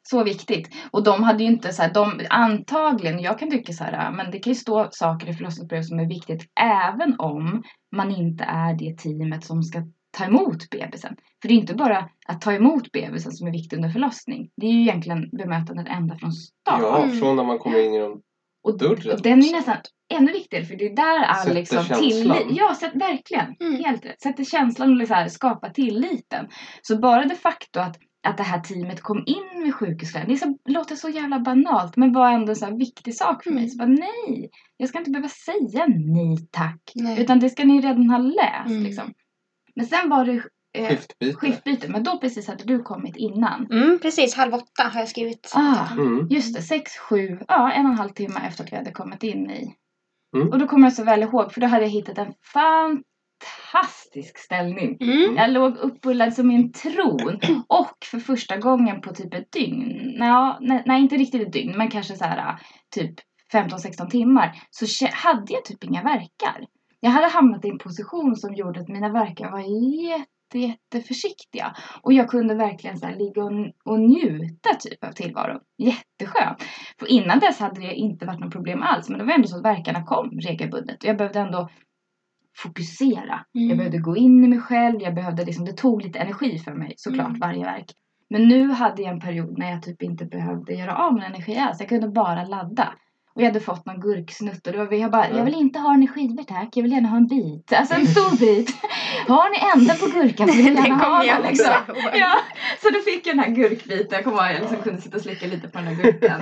Så 0.08 0.24
viktigt. 0.24 0.68
Och 0.90 1.02
de 1.04 1.22
hade 1.22 1.42
ju 1.44 1.50
inte 1.50 1.72
så 1.72 1.82
här, 1.82 1.94
de 1.94 2.20
antagligen, 2.30 3.20
jag 3.20 3.38
kan 3.38 3.50
tycka 3.50 3.72
så 3.72 3.84
här, 3.84 4.12
men 4.12 4.30
det 4.30 4.38
kan 4.38 4.52
ju 4.52 4.58
stå 4.58 4.88
saker 4.90 5.28
i 5.30 5.34
förlossningsbrev 5.34 5.82
som 5.82 5.98
är 5.98 6.08
viktigt 6.08 6.42
även 6.60 7.14
om 7.18 7.62
man 7.96 8.10
inte 8.10 8.44
är 8.44 8.74
det 8.74 8.98
teamet 8.98 9.44
som 9.44 9.62
ska 9.62 9.82
ta 10.18 10.24
emot 10.24 10.70
bebisen. 10.70 11.16
För 11.42 11.48
det 11.48 11.54
är 11.54 11.58
inte 11.58 11.74
bara 11.74 12.08
att 12.26 12.40
ta 12.40 12.52
emot 12.52 12.92
bebisen 12.92 13.32
som 13.32 13.46
är 13.46 13.52
viktigt 13.52 13.72
under 13.72 13.88
förlossning. 13.90 14.50
Det 14.56 14.66
är 14.66 14.70
ju 14.70 14.80
egentligen 14.80 15.30
bemötandet 15.30 15.86
ända 15.88 16.16
från 16.16 16.32
start. 16.32 16.80
Ja, 16.80 17.02
Mm. 17.02 17.16
från 17.18 17.36
när 17.36 17.44
man 17.44 17.58
kommer 17.58 17.84
in 17.84 17.94
genom 17.94 18.22
Och 18.62 18.78
den 19.22 19.42
är 19.44 19.52
nästan 19.52 19.76
ännu 20.14 20.32
viktigare 20.32 20.64
för 20.64 20.76
det 20.76 20.86
är 20.86 20.96
där 20.96 21.22
all 21.24 21.36
Sätter 21.36 21.54
liksom 21.54 21.84
tillit... 21.84 22.46
Ja, 22.50 22.74
sätt, 22.80 22.92
verkligen. 22.94 23.56
Mm. 23.60 23.84
Helt 23.84 24.04
rätt. 24.04 24.20
Sätter 24.20 24.44
känslan 24.44 24.90
och 24.90 24.96
liksom 24.96 25.16
här, 25.16 25.28
skapar 25.28 25.70
tilliten. 25.70 26.48
Så 26.82 26.98
bara 26.98 27.24
de 27.24 27.34
facto 27.34 27.80
att, 27.80 27.96
att 28.26 28.36
det 28.36 28.42
här 28.42 28.60
teamet 28.60 29.00
kom 29.00 29.24
in 29.26 29.62
med 29.62 29.74
sjukhuskläder. 29.74 30.26
Det 30.28 30.36
så, 30.36 30.58
låter 30.68 30.96
så 30.96 31.08
jävla 31.08 31.40
banalt 31.40 31.96
men 31.96 32.12
var 32.12 32.30
ändå 32.32 32.50
en 32.50 32.56
så 32.56 32.64
här 32.64 32.78
viktig 32.78 33.14
sak 33.14 33.44
för 33.44 33.50
mig. 33.50 33.62
Mm. 33.62 33.70
Så 33.70 33.78
bara 33.78 33.88
nej, 33.88 34.50
jag 34.76 34.88
ska 34.88 34.98
inte 34.98 35.10
behöva 35.10 35.28
säga 35.28 35.86
nej 35.88 36.48
tack. 36.50 36.92
Nej. 36.94 37.20
Utan 37.20 37.40
det 37.40 37.50
ska 37.50 37.64
ni 37.64 37.80
redan 37.80 38.10
ha 38.10 38.18
läst 38.18 38.70
Mm. 38.70 38.82
liksom. 38.82 39.12
Men 39.74 39.86
sen 39.86 40.08
var 40.08 40.24
det 40.24 40.42
eh, 40.72 40.88
skiftbyte. 40.88 41.36
skiftbyte. 41.36 41.88
Men 41.88 42.02
då 42.02 42.18
precis 42.18 42.48
hade 42.48 42.64
du 42.64 42.82
kommit 42.82 43.16
innan. 43.16 43.66
mm, 43.70 43.98
precis 44.02 44.34
halv 44.34 44.54
åtta 44.54 44.82
har 44.82 45.00
jag 45.00 45.08
skrivit. 45.08 45.52
Ah. 45.54 45.92
Mm. 45.92 46.26
Just 46.30 46.54
det, 46.54 46.62
sex, 46.62 46.96
sju, 46.98 47.38
ja 47.48 47.72
en 47.72 47.86
och 47.86 47.92
en 47.92 47.98
halv 47.98 48.10
timme 48.10 48.40
efter 48.48 48.64
att 48.64 48.72
vi 48.72 48.76
hade 48.76 48.92
kommit 48.92 49.22
in 49.22 49.50
i. 49.50 49.74
Mm. 50.36 50.48
Och 50.48 50.58
då 50.58 50.66
kommer 50.66 50.86
jag 50.86 50.92
så 50.92 51.04
väl 51.04 51.22
ihåg 51.22 51.52
för 51.52 51.60
då 51.60 51.66
hade 51.66 51.82
jag 51.82 51.90
hittat 51.90 52.18
en 52.18 52.34
fantastisk 52.52 54.38
ställning. 54.38 54.96
Mm. 55.00 55.36
Jag 55.36 55.50
låg 55.50 55.76
uppbullad 55.76 56.34
som 56.34 56.50
en 56.50 56.72
tron 56.72 57.40
och 57.68 57.96
för 58.04 58.18
första 58.18 58.56
gången 58.56 59.00
på 59.00 59.14
typ 59.14 59.34
ett 59.34 59.52
dygn, 59.52 60.14
nej, 60.18 60.82
nej 60.86 61.00
inte 61.00 61.16
riktigt 61.16 61.42
ett 61.42 61.52
dygn 61.52 61.74
men 61.76 61.90
kanske 61.90 62.16
så 62.16 62.24
här 62.24 62.58
typ 62.94 63.14
15-16 63.52 64.10
timmar 64.10 64.62
så 64.70 65.06
hade 65.12 65.52
jag 65.52 65.64
typ 65.64 65.84
inga 65.84 66.02
verkar. 66.02 66.66
Jag 67.00 67.10
hade 67.10 67.26
hamnat 67.26 67.64
i 67.64 67.68
en 67.68 67.78
position 67.78 68.36
som 68.36 68.54
gjorde 68.54 68.80
att 68.80 68.88
mina 68.88 69.08
verkar 69.08 69.50
var 69.50 69.60
jätte, 69.60 70.26
jätte 70.58 71.00
försiktiga. 71.00 71.74
Och 72.02 72.12
jag 72.12 72.28
kunde 72.28 72.54
verkligen 72.54 72.98
så 72.98 73.08
ligga 73.08 73.44
och, 73.44 73.52
och 73.84 74.00
njuta 74.00 74.74
typ 74.80 75.04
av 75.04 75.12
tillvaron. 75.12 75.60
Jätteskönt. 75.78 76.62
För 76.98 77.06
innan 77.10 77.38
dess 77.38 77.60
hade 77.60 77.80
det 77.80 77.94
inte 77.94 78.26
varit 78.26 78.40
något 78.40 78.52
problem 78.52 78.82
alls. 78.82 79.08
Men 79.08 79.18
det 79.18 79.24
var 79.24 79.32
ändå 79.32 79.48
så 79.48 79.56
att 79.56 79.64
verkarna 79.64 80.04
kom 80.04 80.30
regelbundet. 80.30 81.02
Och 81.02 81.08
jag 81.08 81.16
behövde 81.16 81.40
ändå 81.40 81.68
fokusera. 82.56 83.44
Mm. 83.54 83.68
Jag 83.68 83.78
behövde 83.78 83.98
gå 83.98 84.16
in 84.16 84.44
i 84.44 84.48
mig 84.48 84.60
själv. 84.60 85.02
Jag 85.02 85.14
behövde 85.14 85.44
liksom, 85.44 85.64
det 85.64 85.72
tog 85.72 86.02
lite 86.02 86.18
energi 86.18 86.58
för 86.58 86.72
mig 86.72 86.94
såklart 86.96 87.28
Mm. 87.28 87.40
varje 87.40 87.64
verk. 87.64 87.86
Men 88.30 88.48
nu 88.48 88.70
hade 88.70 89.02
jag 89.02 89.12
en 89.12 89.20
period 89.20 89.58
när 89.58 89.70
jag 89.70 89.82
typ 89.82 90.02
inte 90.02 90.24
behövde 90.24 90.74
göra 90.74 90.96
av 90.96 91.14
med 91.14 91.24
energi 91.26 91.58
alls. 91.58 91.80
Jag 91.80 91.88
kunde 91.88 92.08
bara 92.08 92.44
ladda. 92.44 92.94
Och 93.34 93.42
jag 93.42 93.46
hade 93.46 93.60
fått 93.60 93.86
någon 93.86 94.00
gurksnutt 94.00 94.66
och 94.66 94.72
då 94.72 94.88
jag 94.96 95.10
bara, 95.10 95.24
Mm. 95.24 95.38
jag 95.38 95.44
vill 95.44 95.54
inte 95.54 95.78
ha 95.78 95.90
den 95.90 96.02
i 96.02 96.08
skivor 96.08 96.42
tack. 96.42 96.68
Jag 96.72 96.82
vill 96.82 96.92
gärna 96.92 97.08
ha 97.08 97.16
en 97.16 97.26
bit. 97.26 97.72
Alltså 97.72 97.94
en 97.94 98.06
stor 98.06 98.38
bit. 98.38 98.76
Har 99.28 99.50
ni 99.50 99.80
ända 99.80 99.94
på 99.94 100.06
gurkan 100.06 100.48
så 100.48 100.54
vill 100.54 100.66
jag 100.66 100.74
gärna 100.76 100.94
ha 101.04 101.22
den 101.24 101.42
liksom. 101.42 101.74
Ja, 102.14 102.36
så 102.82 102.90
då 102.90 102.98
fick 103.00 103.26
jag 103.26 103.36
den 103.36 103.44
här 103.44 103.50
gurkbiten. 103.54 104.08
Jag 104.10 104.24
kommer 104.24 104.36
ihåg 104.36 104.54
jag 104.54 104.60
liksom 104.60 104.82
kunde 104.82 105.00
sitta 105.02 105.16
och 105.16 105.22
slicka 105.22 105.46
lite 105.46 105.68
på 105.68 105.78
den 105.78 105.86
här 105.86 105.94
gurkan. 105.94 106.40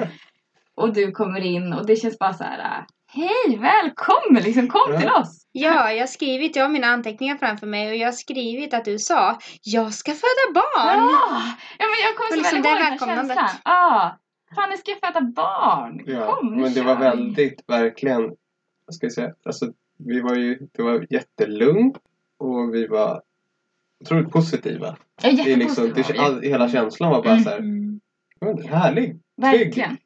Och 0.76 0.92
du 0.94 1.10
kommer 1.12 1.40
in 1.40 1.72
och 1.72 1.86
det 1.86 1.96
känns 1.96 2.18
bara 2.18 2.32
så 2.34 2.44
här. 2.44 2.58
äh, 2.58 2.84
Hej, 3.12 3.58
välkommen 3.58 4.42
liksom, 4.42 4.68
kom 4.68 5.00
till 5.00 5.08
oss. 5.10 5.46
Ja, 5.52 5.92
jag 5.92 6.02
har 6.02 6.06
skrivit, 6.06 6.56
jag 6.56 6.64
har 6.64 6.68
mina 6.70 6.86
anteckningar 6.86 7.36
framför 7.36 7.66
mig 7.66 7.88
och 7.90 7.96
jag 7.96 8.06
har 8.06 8.12
skrivit 8.12 8.74
att 8.74 8.84
du 8.84 8.98
sa 8.98 9.38
jag 9.62 9.94
ska 9.94 10.12
föda 10.12 10.52
barn. 10.54 10.98
Ja, 10.98 11.42
ja 11.78 11.86
men 11.86 11.98
jag 12.04 12.16
kommer 12.16 12.30
så 12.30 12.36
liksom 12.36 12.62
väl 12.62 12.70
ihåg 12.72 12.78
den 12.78 12.86
här 12.86 13.16
känslan. 13.16 13.48
Ja, 13.64 14.18
fan 14.54 14.70
nu 14.70 14.76
ska 14.76 14.92
föda 15.06 15.20
barn. 15.20 16.02
Ja, 16.06 16.34
Kom, 16.34 16.46
nu 16.54 16.62
men 16.62 16.64
det 16.64 16.80
kör 16.80 16.84
var 16.84 16.96
väldigt, 16.96 17.64
verkligen, 17.66 18.22
vad 18.86 18.94
ska 18.94 19.06
jag 19.06 19.12
säga, 19.12 19.34
alltså 19.44 19.72
vi 19.96 20.20
var 20.20 20.34
ju, 20.36 20.58
det 20.72 20.82
var 20.82 21.06
jättelugnt 21.10 21.96
och 22.38 22.74
vi 22.74 22.86
var 22.86 23.22
otroligt 24.04 24.30
positiva. 24.30 24.96
Är 25.22 25.32
Det 25.32 25.52
är 25.52 25.56
liksom, 25.56 25.92
det, 25.94 26.18
all, 26.18 26.42
hela 26.42 26.68
känslan 26.68 27.10
var 27.10 27.22
bara 27.22 27.32
Mm. 27.32 27.44
så 27.44 27.50
här, 27.50 27.58
Mm. 27.58 28.00
"Men, 28.40 28.68
härlig. 28.68 29.18
Verkligen. 29.36 29.96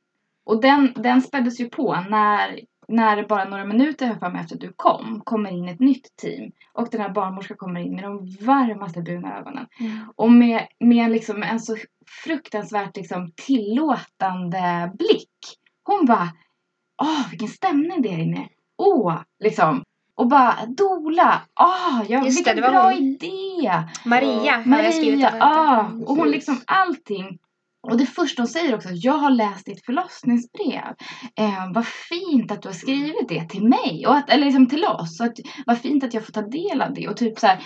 Och 0.44 0.60
den, 0.60 0.92
den 0.96 1.22
späddes 1.22 1.60
ju 1.60 1.68
på 1.68 1.96
när, 2.10 2.60
när 2.88 3.26
bara 3.26 3.44
några 3.44 3.64
minuter 3.64 4.06
här 4.06 4.14
för 4.14 4.30
mig 4.30 4.40
efter 4.40 4.54
att 4.54 4.60
du 4.60 4.72
kom, 4.76 5.22
kommer 5.24 5.50
in 5.50 5.68
ett 5.68 5.80
nytt 5.80 6.16
team. 6.16 6.52
Och 6.72 6.88
den 6.90 7.00
här 7.00 7.08
barnmorskan 7.08 7.56
kommer 7.56 7.80
in 7.80 7.94
med 7.94 8.04
de 8.04 8.36
varmaste 8.40 9.02
bruna 9.02 9.38
ögonen. 9.38 9.66
Mm. 9.80 9.98
Och 10.16 10.32
med, 10.32 10.66
med 10.80 11.10
liksom 11.10 11.42
en 11.42 11.60
så 11.60 11.76
fruktansvärt 12.24 12.96
liksom 12.96 13.32
tillåtande 13.36 14.92
blick. 14.98 15.30
Hon 15.84 16.06
bara, 16.06 16.28
åh 17.02 17.30
vilken 17.30 17.48
stämning 17.48 18.02
det 18.02 18.08
är 18.08 18.18
inne. 18.18 18.48
Åh, 18.78 19.20
liksom. 19.44 19.84
Och 20.16 20.28
bara, 20.28 20.54
Dola, 20.66 21.42
åh, 21.60 22.02
ja, 22.08 22.24
Just 22.24 22.44
det, 22.44 22.50
vilken 22.50 22.56
det 22.56 22.62
var 22.62 22.70
bra 22.70 22.82
hon. 22.82 22.92
idé. 22.92 23.82
Maria 24.04 24.52
har 24.52 24.82
jag 24.82 24.94
skrivit 24.94 25.20
Maria, 25.20 25.36
ja. 25.38 25.90
Och 26.06 26.16
hon 26.16 26.30
liksom 26.30 26.60
allting. 26.66 27.38
Och 27.90 27.96
det 27.96 28.06
första 28.06 28.42
hon 28.42 28.48
säger 28.48 28.74
också, 28.74 28.88
jag 28.92 29.18
har 29.18 29.30
läst 29.30 29.66
ditt 29.66 29.84
förlossningsbrev. 29.84 30.94
Eh, 31.38 31.72
vad 31.74 31.86
fint 31.86 32.52
att 32.52 32.62
du 32.62 32.68
har 32.68 32.74
skrivit 32.74 33.28
det 33.28 33.48
till 33.48 33.68
mig. 33.68 34.04
Och 34.06 34.16
att, 34.16 34.30
eller 34.30 34.44
liksom 34.44 34.68
till 34.68 34.84
oss. 34.84 35.20
Och 35.20 35.26
att, 35.26 35.38
vad 35.66 35.78
fint 35.78 36.04
att 36.04 36.14
jag 36.14 36.24
får 36.24 36.32
ta 36.32 36.42
del 36.42 36.82
av 36.82 36.94
det. 36.94 37.08
Och 37.08 37.16
typ 37.16 37.38
så 37.38 37.46
här 37.46 37.62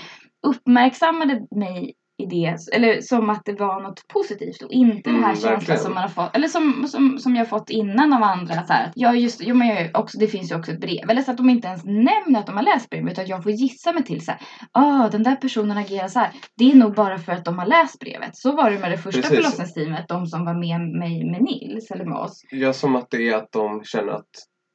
uppmärksammade 0.46 1.46
mig 1.50 1.94
i 2.22 2.26
det. 2.26 2.56
Eller 2.72 3.00
som 3.00 3.30
att 3.30 3.42
det 3.44 3.52
var 3.52 3.80
något 3.82 4.08
positivt. 4.08 4.62
Och 4.62 4.72
inte 4.72 5.10
Mm, 5.10 5.20
den 5.20 5.28
här 5.28 5.34
känslan 5.34 5.54
verkligen. 5.54 5.80
som 5.80 5.94
man 5.94 6.02
har 6.02 6.08
fått. 6.08 6.36
Eller 6.36 6.48
som, 6.48 6.86
som, 6.88 7.18
som 7.18 7.34
jag 7.36 7.40
har 7.40 7.58
fått 7.58 7.70
innan 7.70 8.12
av 8.12 8.22
andra. 8.22 8.54
Så 8.66 8.72
här, 8.72 8.92
jag 8.94 9.16
just, 9.16 9.40
jo, 9.44 9.54
men 9.54 9.68
jag 9.68 9.90
också, 9.94 10.18
det 10.18 10.26
finns 10.26 10.50
ju 10.52 10.56
också 10.56 10.72
ett 10.72 10.80
brev. 10.80 11.10
Eller 11.10 11.22
så 11.22 11.30
att 11.30 11.36
de 11.36 11.50
inte 11.50 11.68
ens 11.68 11.84
nämner 11.84 12.40
att 12.40 12.46
de 12.46 12.56
har 12.56 12.62
läst 12.62 12.90
brevet. 12.90 13.12
Utan 13.12 13.22
att 13.24 13.28
jag 13.28 13.42
får 13.42 13.52
gissa 13.52 13.92
mig 13.92 14.04
till 14.04 14.24
så 14.24 14.30
här. 14.30 14.40
Ah, 14.72 15.08
den 15.08 15.22
där 15.22 15.36
personen 15.36 15.78
agerar 15.78 16.08
så 16.08 16.18
här. 16.18 16.30
Det 16.56 16.70
är 16.72 16.74
nog 16.76 16.94
bara 16.94 17.18
för 17.18 17.32
att 17.32 17.44
de 17.44 17.58
har 17.58 17.66
läst 17.66 17.98
brevet. 17.98 18.36
Så 18.36 18.52
var 18.56 18.70
det 18.70 18.78
med 18.78 18.90
det 18.90 18.98
första 18.98 19.20
Precis. 19.20 19.36
förlossningsteamet. 19.36 20.08
De 20.08 20.26
som 20.26 20.44
var 20.44 20.54
med 20.54 20.80
mig 20.80 21.30
med 21.30 21.42
Nils 21.42 21.90
eller 21.90 22.04
med 22.04 22.18
oss. 22.18 22.40
Ja, 22.50 22.72
som 22.72 22.96
att 22.96 23.10
det 23.10 23.28
är 23.28 23.36
att 23.36 23.52
de 23.52 23.84
känner 23.84 24.12
att 24.12 24.28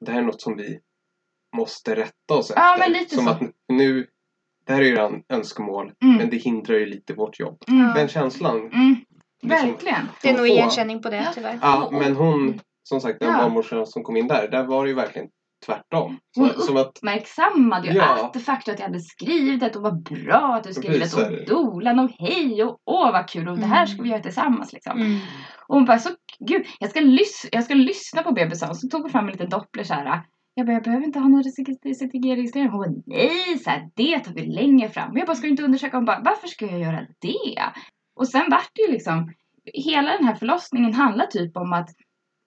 det 0.05 0.11
här 0.11 0.19
är 0.19 0.25
något 0.25 0.41
som 0.41 0.55
vi 0.57 0.79
måste 1.55 1.95
rätta 1.95 2.33
oss 2.33 2.51
Ja, 2.55 2.77
efter. 2.77 3.15
som 3.15 3.25
så. 3.25 3.31
att 3.31 3.41
nu, 3.73 4.07
det 4.65 4.73
här 4.73 4.81
är 4.81 4.85
ju 4.85 4.97
en 4.97 5.23
önskemål, 5.29 5.91
Mm. 6.03 6.15
men 6.17 6.29
det 6.29 6.37
hindrar 6.37 6.75
ju 6.75 6.85
lite 6.85 7.13
vårt 7.13 7.39
jobb. 7.39 7.57
Mm. 7.67 7.93
Den 7.93 8.07
känslan. 8.07 8.57
Mm. 8.57 8.95
liksom, 9.41 9.69
Verkligen. 9.69 10.09
Det 10.21 10.29
är 10.29 10.37
nog 10.37 10.47
igenkänning 10.47 11.01
på 11.01 11.09
det 11.09 11.17
Ja. 11.17 11.31
tyvärr. 11.35 11.59
Ja, 11.61 11.89
men 11.91 12.15
hon, 12.15 12.59
som 12.83 13.01
sagt, 13.01 13.19
den 13.19 13.29
Ja. 13.31 13.37
barnmorskan 13.37 13.85
som 13.85 14.03
kom 14.03 14.17
in 14.17 14.27
där, 14.27 14.47
där 14.51 14.63
var 14.63 14.83
det 14.83 14.89
ju 14.89 14.95
verkligen 14.95 15.27
tvärtom. 15.65 16.17
Hon 16.35 16.49
Så, 16.49 16.61
som 16.61 16.77
att, 16.77 16.87
uppmärksammade 16.87 17.87
ju 17.87 17.93
Ja. 17.93 18.25
att 18.25 18.33
det 18.33 18.39
faktum 18.39 18.73
att 18.73 18.79
jag 18.79 18.87
hade 18.87 18.99
skrivit 18.99 19.59
det 19.59 19.75
och 19.75 19.81
vad 19.83 20.03
bra 20.03 20.55
att 20.55 20.63
du 20.63 20.73
skrivit 20.73 21.13
och 21.13 21.45
dolan 21.47 21.99
och 21.99 22.11
hej 22.19 22.63
och 22.63 22.77
åh 22.85 23.11
vad 23.11 23.29
kul 23.29 23.47
och 23.49 23.57
det 23.57 23.65
här 23.65 23.75
Mm. 23.77 23.87
ska 23.87 24.01
vi 24.03 24.09
göra 24.09 24.21
tillsammans 24.21 24.73
liksom. 24.73 24.97
Mm. 25.01 25.19
Och 25.67 25.75
hon 25.75 25.85
bara 25.85 25.99
så 25.99 26.09
gud 26.39 26.65
jag 26.79 26.89
ska, 26.89 26.99
lys- 26.99 27.49
jag 27.51 27.63
ska 27.63 27.73
lyssna 27.73 28.23
på 28.23 28.31
bebisen 28.31 28.75
så 28.75 28.87
tog 28.87 29.01
hon 29.01 29.09
fram 29.11 29.25
en 29.25 29.31
liten 29.31 29.49
doppler 29.49 29.83
så 29.83 29.93
här. 29.93 30.21
Jag 30.55 30.65
bara, 30.65 30.73
jag 30.73 30.83
behöver 30.83 31.05
inte 31.05 31.19
ha 31.19 31.27
någon 31.27 31.43
registrering. 31.43 32.69
Hon 32.69 32.79
bara, 32.79 33.01
nej, 33.05 33.59
så 33.63 33.69
här, 33.69 33.89
det 33.95 34.19
tar 34.19 34.33
vi 34.33 34.45
längre 34.45 34.89
fram. 34.89 35.17
Jag 35.17 35.27
bara, 35.27 35.35
ska 35.35 35.47
du 35.47 35.51
inte 35.51 35.63
undersöka? 35.63 35.97
Hon 35.97 36.05
bara, 36.05 36.21
varför 36.25 36.47
ska 36.47 36.65
jag 36.65 36.79
göra 36.79 37.07
det? 37.19 37.63
Och 38.15 38.27
sen 38.27 38.49
vart 38.51 38.69
det 38.73 38.81
ju 38.81 38.91
liksom, 38.91 39.33
hela 39.73 40.11
den 40.11 40.27
här 40.27 40.35
förlossningen 40.35 40.93
handlar 40.93 41.25
typ 41.25 41.57
om 41.57 41.73
att 41.73 41.89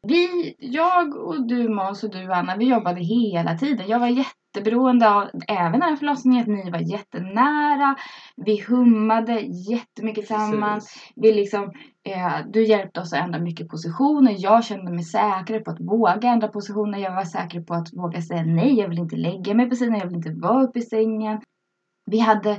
Vi, 0.09 0.55
jag 0.59 1.17
och 1.17 1.47
du 1.47 1.69
Måns 1.69 2.05
och 2.05 2.11
du 2.11 2.33
Anna, 2.33 2.57
vi 2.57 2.65
jobbade 2.65 3.01
hela 3.01 3.59
tiden. 3.59 3.89
Jag 3.89 3.99
var 3.99 4.09
jätteberoende 4.09 5.11
av, 5.11 5.31
även 5.49 5.73
den 5.73 5.83
här 5.83 5.97
förlossningen, 5.97 6.43
att 6.43 6.65
ni 6.65 6.71
var 6.71 6.79
jättenära. 6.79 7.97
Vi 8.37 8.61
hummade 8.69 9.41
jättemycket 9.71 10.27
tillsammans. 10.27 10.93
Precis. 10.93 11.13
Vi 11.17 11.33
liksom, 11.33 11.73
eh, 12.07 12.39
du 12.53 12.65
hjälpte 12.65 13.01
oss 13.01 13.13
att 13.13 13.25
ändra 13.25 13.39
mycket 13.39 13.69
positioner. 13.69 14.37
Jag 14.39 14.65
kände 14.65 14.93
mig 14.93 15.05
säkrare 15.05 15.61
på 15.61 15.71
att 15.71 15.81
våga 15.81 16.29
ändra 16.29 16.49
positioner. 16.49 16.99
Jag 16.99 17.15
var 17.15 17.25
säker 17.25 17.61
på 17.61 17.75
att 17.75 17.89
våga 17.93 18.23
säga 18.23 18.43
nej. 18.43 18.79
Jag 18.79 18.89
vill 18.89 18.99
inte 18.99 19.17
lägga 19.17 19.55
mig 19.55 19.71
på 19.71 19.77
sidan. 19.77 19.99
Jag 19.99 20.07
vill 20.07 20.17
inte 20.17 20.33
vara 20.33 20.63
uppe 20.63 20.79
i 20.79 20.83
sängen. 20.83 21.41
Vi 22.11 22.19
hade 22.19 22.59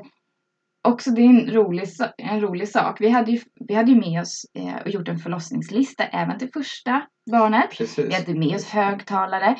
också, 0.87 1.11
det 1.11 1.21
är 1.21 1.29
en 1.29 1.51
rolig, 1.51 1.87
en 2.17 2.41
rolig 2.41 2.69
sak. 2.69 3.01
Vi 3.01 3.09
hade 3.09 3.31
ju, 3.31 3.39
vi 3.67 3.73
hade 3.73 3.91
ju 3.91 3.99
med 3.99 4.21
oss 4.21 4.45
eh, 4.53 4.75
och 4.85 4.89
gjort 4.89 5.07
en 5.07 5.17
förlossningslista 5.17 6.03
även 6.03 6.39
till 6.39 6.49
första 6.53 7.01
barnet. 7.31 7.69
Precis. 7.77 8.09
Vi 8.09 8.13
hade 8.13 8.39
med 8.39 8.55
oss 8.55 8.69
högtalare. 8.69 9.55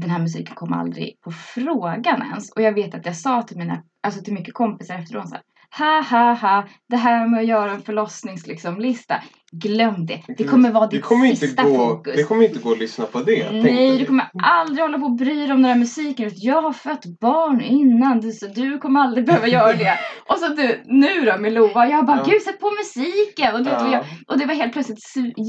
Den 0.00 0.10
här 0.10 0.18
musiken 0.18 0.54
kom 0.54 0.72
aldrig 0.72 1.20
på 1.20 1.30
frågan 1.30 2.22
ens. 2.22 2.52
Och 2.52 2.62
jag 2.62 2.72
vet 2.72 2.94
att 2.94 3.06
jag 3.06 3.16
sa 3.16 3.42
till 3.42 3.58
mina, 3.58 3.82
alltså 4.02 4.22
till 4.22 4.34
mycket 4.34 4.54
kompisar 4.54 4.94
efteråt 4.94 5.28
så 5.28 5.34
här. 5.34 5.44
Ha 5.78 6.02
ha 6.02 6.32
ha, 6.34 6.64
det 6.88 6.96
här 6.96 7.28
med 7.28 7.40
att 7.40 7.46
göra 7.46 7.70
en 7.72 7.82
förlossningslista, 7.82 8.70
liksom, 8.70 9.20
glöm 9.52 10.06
det. 10.06 10.22
Det 10.38 10.44
kommer 10.44 10.70
vara 10.70 10.86
ditt 10.86 11.02
kommer 11.02 11.26
inte 11.26 11.46
sista 11.46 11.62
gå, 11.62 11.76
fokus. 11.76 12.16
Det 12.16 12.22
kommer 12.24 12.44
inte 12.44 12.58
gå 12.58 12.72
att 12.72 12.78
lyssna 12.78 13.04
på 13.04 13.18
det. 13.20 13.50
Nej, 13.52 13.98
du 13.98 14.06
kommer 14.06 14.30
aldrig 14.42 14.80
hålla 14.82 14.98
på 14.98 15.04
och 15.04 15.16
bry 15.16 15.34
dig 15.34 15.52
om 15.52 15.62
den 15.62 15.70
här 15.70 15.78
musiken. 15.78 16.30
Jag 16.34 16.62
har 16.62 16.72
fött 16.72 17.04
barn 17.20 17.60
innan, 17.60 18.20
du- 18.20 18.32
så 18.32 18.46
du 18.46 18.78
kommer 18.78 19.00
aldrig 19.00 19.26
behöva 19.26 19.46
göra 19.48 19.72
det. 19.72 19.98
Och 20.28 20.38
så 20.38 20.48
du, 20.48 20.82
nu 20.86 21.24
då 21.24 21.38
med 21.38 21.52
Lova, 21.52 21.86
jag 21.88 22.06
bara 22.06 22.16
Ja. 22.16 22.24
gud 22.24 22.42
sätt 22.42 22.60
på 22.60 22.70
musiken! 22.70 23.54
Och, 23.54 23.64
du, 23.64 23.70
Ja. 23.70 23.92
jag, 23.92 24.04
och 24.28 24.38
det 24.38 24.46
var 24.46 24.54
helt 24.54 24.72
plötsligt 24.72 24.98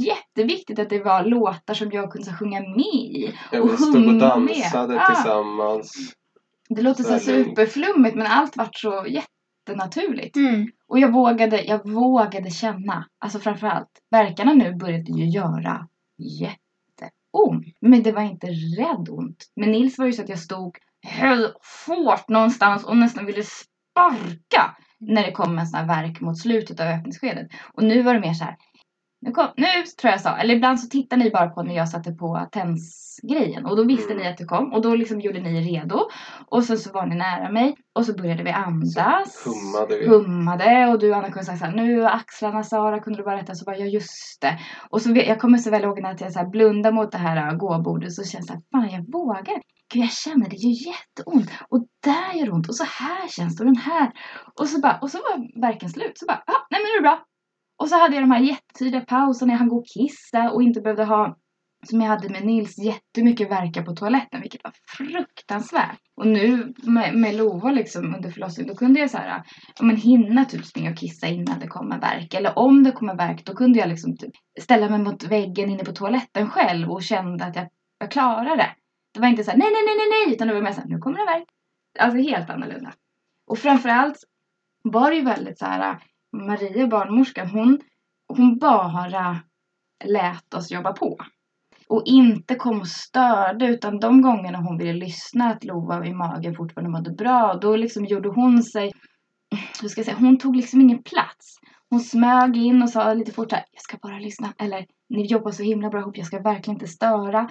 jätteviktigt 0.07 0.79
att 0.79 0.89
det 0.89 0.99
var 1.03 1.23
låtar 1.25 1.73
som 1.73 1.91
jag 1.91 2.11
kunde 2.11 2.27
så 2.29 2.33
sjunga 2.35 2.59
med 2.59 2.79
i. 3.11 3.33
Ja, 3.51 3.61
och 3.61 3.79
stod 3.79 4.07
och 4.07 4.13
dansade 4.13 4.93
med. 4.93 5.05
Tillsammans. 5.05 5.91
Det 6.69 6.81
låter 6.81 7.03
så, 7.03 7.13
Så 7.13 7.19
superflummigt 7.19 8.15
men 8.15 8.27
allt 8.27 8.57
vart 8.57 8.75
så 8.75 9.05
jättenaturligt. 9.67 10.35
Mm. 10.35 10.67
Och 10.87 10.99
jag 10.99 11.11
vågade, 11.11 11.63
jag 11.63 11.89
vågade 11.89 12.49
känna. 12.49 13.05
Alltså 13.19 13.39
framförallt, 13.39 13.89
verkarna 14.11 14.53
nu 14.53 14.75
började 14.75 15.11
ju 15.11 15.25
göra 15.25 15.87
jätteont. 16.17 17.77
Men 17.81 18.03
det 18.03 18.11
var 18.11 18.21
inte 18.21 18.47
rädd 18.47 19.09
ont. 19.09 19.51
Men 19.55 19.71
Nils 19.71 19.97
var 19.97 20.05
ju 20.05 20.13
så 20.13 20.21
att 20.21 20.29
jag 20.29 20.39
stod, 20.39 20.77
höll 21.07 21.53
hårt 21.87 22.29
någonstans 22.29 22.83
och 22.83 22.97
nästan 22.97 23.25
ville 23.25 23.43
sparka 23.43 24.75
när 24.99 25.23
det 25.25 25.31
kom 25.31 25.59
en 25.59 25.67
sån 25.67 25.79
här 25.79 25.87
verk 25.87 26.21
mot 26.21 26.39
slutet 26.39 26.79
av 26.79 26.87
öppningsskedet. 26.87 27.47
Och 27.73 27.83
nu 27.83 28.01
var 28.01 28.13
det 28.13 28.19
mer 28.19 28.33
så 28.33 28.43
här. 28.43 28.57
Nu, 29.25 29.31
kom, 29.31 29.47
nu 29.57 29.65
tror 30.01 30.11
jag 30.11 30.21
sa, 30.21 30.37
eller 30.37 30.55
ibland 30.55 30.79
så 30.79 30.87
tittar 30.87 31.17
ni 31.17 31.31
bara 31.31 31.49
på 31.49 31.63
när 31.63 31.75
jag 31.75 31.89
satte 31.89 32.11
på 32.11 32.47
tensgrejen 32.51 33.65
och 33.65 33.77
då 33.77 33.83
visste 33.83 34.13
Mm. 34.13 34.23
ni 34.23 34.29
att 34.29 34.37
det 34.37 34.45
kom 34.45 34.73
och 34.73 34.81
då 34.81 34.95
liksom 34.95 35.19
gjorde 35.21 35.39
ni 35.39 35.57
er 35.57 35.61
redo 35.61 35.99
och 36.47 36.63
sen 36.63 36.77
så 36.77 36.91
var 36.91 37.05
ni 37.05 37.15
nära 37.15 37.51
mig 37.51 37.75
och 37.95 38.05
så 38.05 38.13
började 38.13 38.43
vi 38.43 38.51
andas. 38.51 39.45
hummade 39.45 39.97
vi. 39.99 40.07
Hummade 40.07 40.87
och 40.87 40.99
du 40.99 41.13
Anna 41.13 41.27
kunde 41.31 41.45
säga 41.45 41.57
såhär, 41.57 41.71
nu 41.75 42.05
axlarna 42.05 42.63
Sara 42.63 42.99
kunde 42.99 43.19
du 43.19 43.23
bara 43.23 43.37
rätta 43.37 43.55
så 43.55 43.65
bara 43.65 43.77
ja 43.77 43.85
just 43.85 44.41
det. 44.41 44.59
Och 44.89 45.01
så 45.01 45.09
jag 45.15 45.39
kommer 45.39 45.57
så 45.57 45.69
väl 45.71 45.83
ihåg 45.83 46.01
när 46.01 46.15
jag 46.19 46.33
så 46.33 46.49
blundar 46.49 46.91
mot 46.91 47.11
det 47.11 47.17
här 47.17 47.47
äh, 47.47 47.57
gåbordet 47.57 48.13
så 48.13 48.23
känns 48.23 48.47
det 48.47 48.53
såhär, 48.53 48.61
fan 48.71 48.89
jag 48.95 49.11
vågar. 49.11 49.61
Gud 49.93 50.03
jag 50.03 50.11
känner 50.11 50.49
det 50.49 50.55
gör 50.55 50.87
jätteont 50.93 51.49
och 51.69 51.79
där 52.03 52.33
gör 52.39 52.45
det 52.45 52.51
ont 52.51 52.69
och 52.69 52.75
så 52.75 52.83
här 52.83 53.27
känns 53.27 53.55
det 53.55 53.61
och 53.63 53.65
den 53.65 53.75
här. 53.91 54.11
Och 54.59 54.67
så 54.67 54.79
bara, 54.79 54.97
och 55.01 55.09
så 55.11 55.17
var 55.17 55.61
verken 55.61 55.89
slut 55.89 56.17
så 56.17 56.25
bara, 56.25 56.43
ja 56.47 56.53
nej 56.71 56.81
men 56.81 56.85
nu 56.89 56.97
är 56.97 57.01
det 57.01 57.07
bra. 57.09 57.19
Och 57.77 57.89
så 57.89 57.95
hade 57.95 58.15
jag 58.15 58.23
de 58.23 58.31
här 58.31 58.39
jättetydliga 58.39 59.01
pauserna 59.01 59.47
när 59.47 59.53
jag 59.53 59.59
hann 59.59 59.69
gå 59.69 59.77
och 59.77 59.87
kissa 59.87 60.51
och 60.51 60.63
inte 60.63 60.81
behövde 60.81 61.05
ha 61.05 61.37
som 61.85 62.01
jag 62.01 62.07
hade 62.07 62.29
med 62.29 62.45
Nils 62.45 62.77
jättemycket 62.77 63.51
verka 63.51 63.83
på 63.83 63.95
toaletten 63.95 64.41
vilket 64.41 64.63
var 64.63 64.73
fruktansvärt. 64.97 65.99
Och 66.15 66.27
nu 66.27 66.73
med, 66.83 67.15
med 67.15 67.35
Lova 67.35 67.71
liksom 67.71 68.15
under 68.15 68.29
förlossningen 68.29 68.73
då 68.73 68.77
kunde 68.77 68.99
jag 68.99 69.09
så 69.09 69.17
här, 69.17 69.43
ja, 69.79 69.85
men 69.85 69.95
hinna 69.95 70.45
typ 70.45 70.65
springa 70.65 70.91
och 70.91 70.97
kissa 70.97 71.27
innan 71.27 71.59
det 71.59 71.67
kommer 71.67 71.99
verk. 71.99 72.33
Eller 72.33 72.59
om 72.59 72.83
det 72.83 72.91
kommer 72.91 73.15
verk 73.15 73.45
då 73.45 73.53
kunde 73.53 73.79
jag 73.79 73.89
liksom 73.89 74.17
typ 74.17 74.31
ställa 74.61 74.89
mig 74.89 74.99
mot 74.99 75.23
väggen 75.23 75.69
inne 75.69 75.83
på 75.83 75.91
toaletten 75.91 76.49
själv 76.49 76.91
och 76.91 77.03
kände 77.03 77.45
att 77.45 77.55
jag, 77.55 77.67
jag 77.99 78.11
klarade 78.11 78.55
det. 78.55 78.69
Det 79.13 79.19
var 79.19 79.27
inte 79.27 79.43
så 79.43 79.51
här 79.51 79.57
nej, 79.57 79.67
nej, 79.71 79.83
nej, 79.85 79.95
nej, 79.97 80.25
nej, 80.25 80.35
utan 80.35 80.47
det 80.47 80.53
var 80.53 80.61
mer 80.61 80.71
så 80.71 80.81
här, 80.81 80.87
nu 80.87 80.97
kommer 80.97 81.17
det 81.17 81.25
verk. 81.25 81.47
Alltså 81.99 82.17
helt 82.17 82.49
annorlunda. 82.49 82.93
Och 83.47 83.57
framförallt 83.57 84.17
var 84.83 85.09
det 85.09 85.15
ju 85.15 85.23
väldigt 85.23 85.59
så 85.59 85.65
här, 85.65 85.99
Maria 86.33 86.87
barnmorskan, 86.87 87.49
hon, 87.49 87.79
hon 88.27 88.57
bara 88.57 89.39
lät 90.05 90.53
oss 90.53 90.71
jobba 90.71 90.93
på. 90.93 91.17
Och 91.87 92.03
inte 92.05 92.55
kom 92.55 92.79
och 92.79 92.87
störde 92.87 93.67
utan 93.67 93.99
de 93.99 94.21
gångerna 94.21 94.57
hon 94.57 94.77
ville 94.77 94.93
lyssna 94.93 95.49
att 95.49 95.63
Lova 95.63 96.05
i 96.05 96.13
magen 96.13 96.55
fortfarande 96.55 96.91
mådde 96.91 97.11
bra 97.11 97.53
då 97.61 97.75
liksom 97.75 98.05
gjorde 98.05 98.29
hon 98.29 98.63
sig, 98.63 98.91
hur 99.81 99.87
ska 99.89 99.99
jag 99.99 100.05
säga, 100.05 100.17
hon 100.17 100.37
tog 100.37 100.55
liksom 100.55 100.81
ingen 100.81 101.03
plats. 101.03 101.59
Hon 101.89 101.99
smög 101.99 102.57
in 102.57 102.83
och 102.83 102.89
sa 102.89 103.13
lite 103.13 103.31
fort 103.31 103.51
här, 103.51 103.65
jag 103.71 103.81
ska 103.81 103.97
bara 104.01 104.19
lyssna 104.19 104.53
eller 104.57 104.85
ni 105.09 105.25
jobbar 105.25 105.51
så 105.51 105.63
himla 105.63 105.89
bra 105.89 105.99
ihop, 105.99 106.17
jag 106.17 106.25
ska 106.25 106.39
verkligen 106.39 106.75
inte 106.75 106.87
störa. 106.87 107.49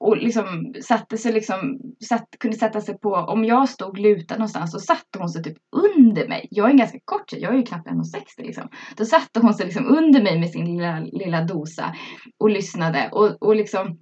Och 0.00 0.16
liksom 0.16 0.74
satte 0.82 1.18
sig 1.18 1.32
liksom, 1.32 1.80
satt, 2.08 2.28
kunde 2.40 2.56
sätta 2.56 2.80
sig 2.80 2.98
på, 2.98 3.14
om 3.14 3.44
jag 3.44 3.68
stod 3.68 3.98
lutad 3.98 4.34
någonstans 4.34 4.72
så 4.72 4.78
satte 4.78 5.18
hon 5.18 5.28
sig 5.28 5.42
typ 5.42 5.56
under 5.76 5.89
mig. 6.14 6.48
Jag 6.50 6.66
är 6.66 6.70
en 6.70 6.76
ganska 6.76 6.98
kort 7.04 7.30
tjej, 7.30 7.40
jag 7.40 7.52
är 7.54 7.58
ju 7.58 7.62
knappt 7.62 7.88
1,60 7.88 8.22
liksom. 8.36 8.68
Då 8.96 9.04
satte 9.04 9.40
hon 9.40 9.54
sig 9.54 9.66
liksom 9.66 9.86
under 9.86 10.22
mig 10.22 10.40
med 10.40 10.50
sin 10.50 10.64
lilla, 10.64 11.00
lilla 11.00 11.44
dosa 11.44 11.94
och 12.38 12.50
lyssnade 12.50 13.08
och, 13.12 13.42
och 13.42 13.56
liksom 13.56 13.98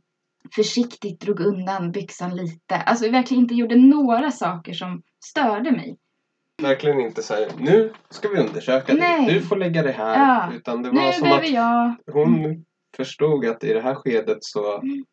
försiktigt 0.55 1.21
drog 1.21 1.41
undan 1.41 1.93
byxan 1.93 2.37
lite. 2.37 2.77
Alltså 2.77 3.11
verkligen 3.11 3.43
inte 3.43 3.55
gjorde 3.55 3.77
några 3.77 4.31
saker 4.31 4.73
som 4.73 5.03
störde 5.25 5.71
mig. 5.71 5.97
Verkligen 6.63 7.01
inte 7.01 7.23
så 7.23 7.35
här, 7.35 7.49
nu 7.59 7.93
ska 8.11 8.29
vi 8.29 8.39
undersöka 8.39 8.95
Nej. 8.95 9.27
det. 9.27 9.33
Du 9.33 9.43
får 9.43 9.57
lägga 9.57 9.83
det 9.83 9.93
här. 9.93 10.17
Ja. 10.17 10.57
Utan 10.57 10.83
det 10.83 10.93
Nu 10.93 11.01
var 11.01 11.13
som 11.13 11.23
behöver 11.23 11.45
att 11.45 11.51
jag... 11.51 11.95
hon 12.13 12.65
förstod 12.97 13.47
att 13.47 13.65
i 13.65 13.73
det 13.73 13.81
här 13.81 13.95
skedet 13.95 14.39
så 14.41 14.81
Mm. 14.81 15.05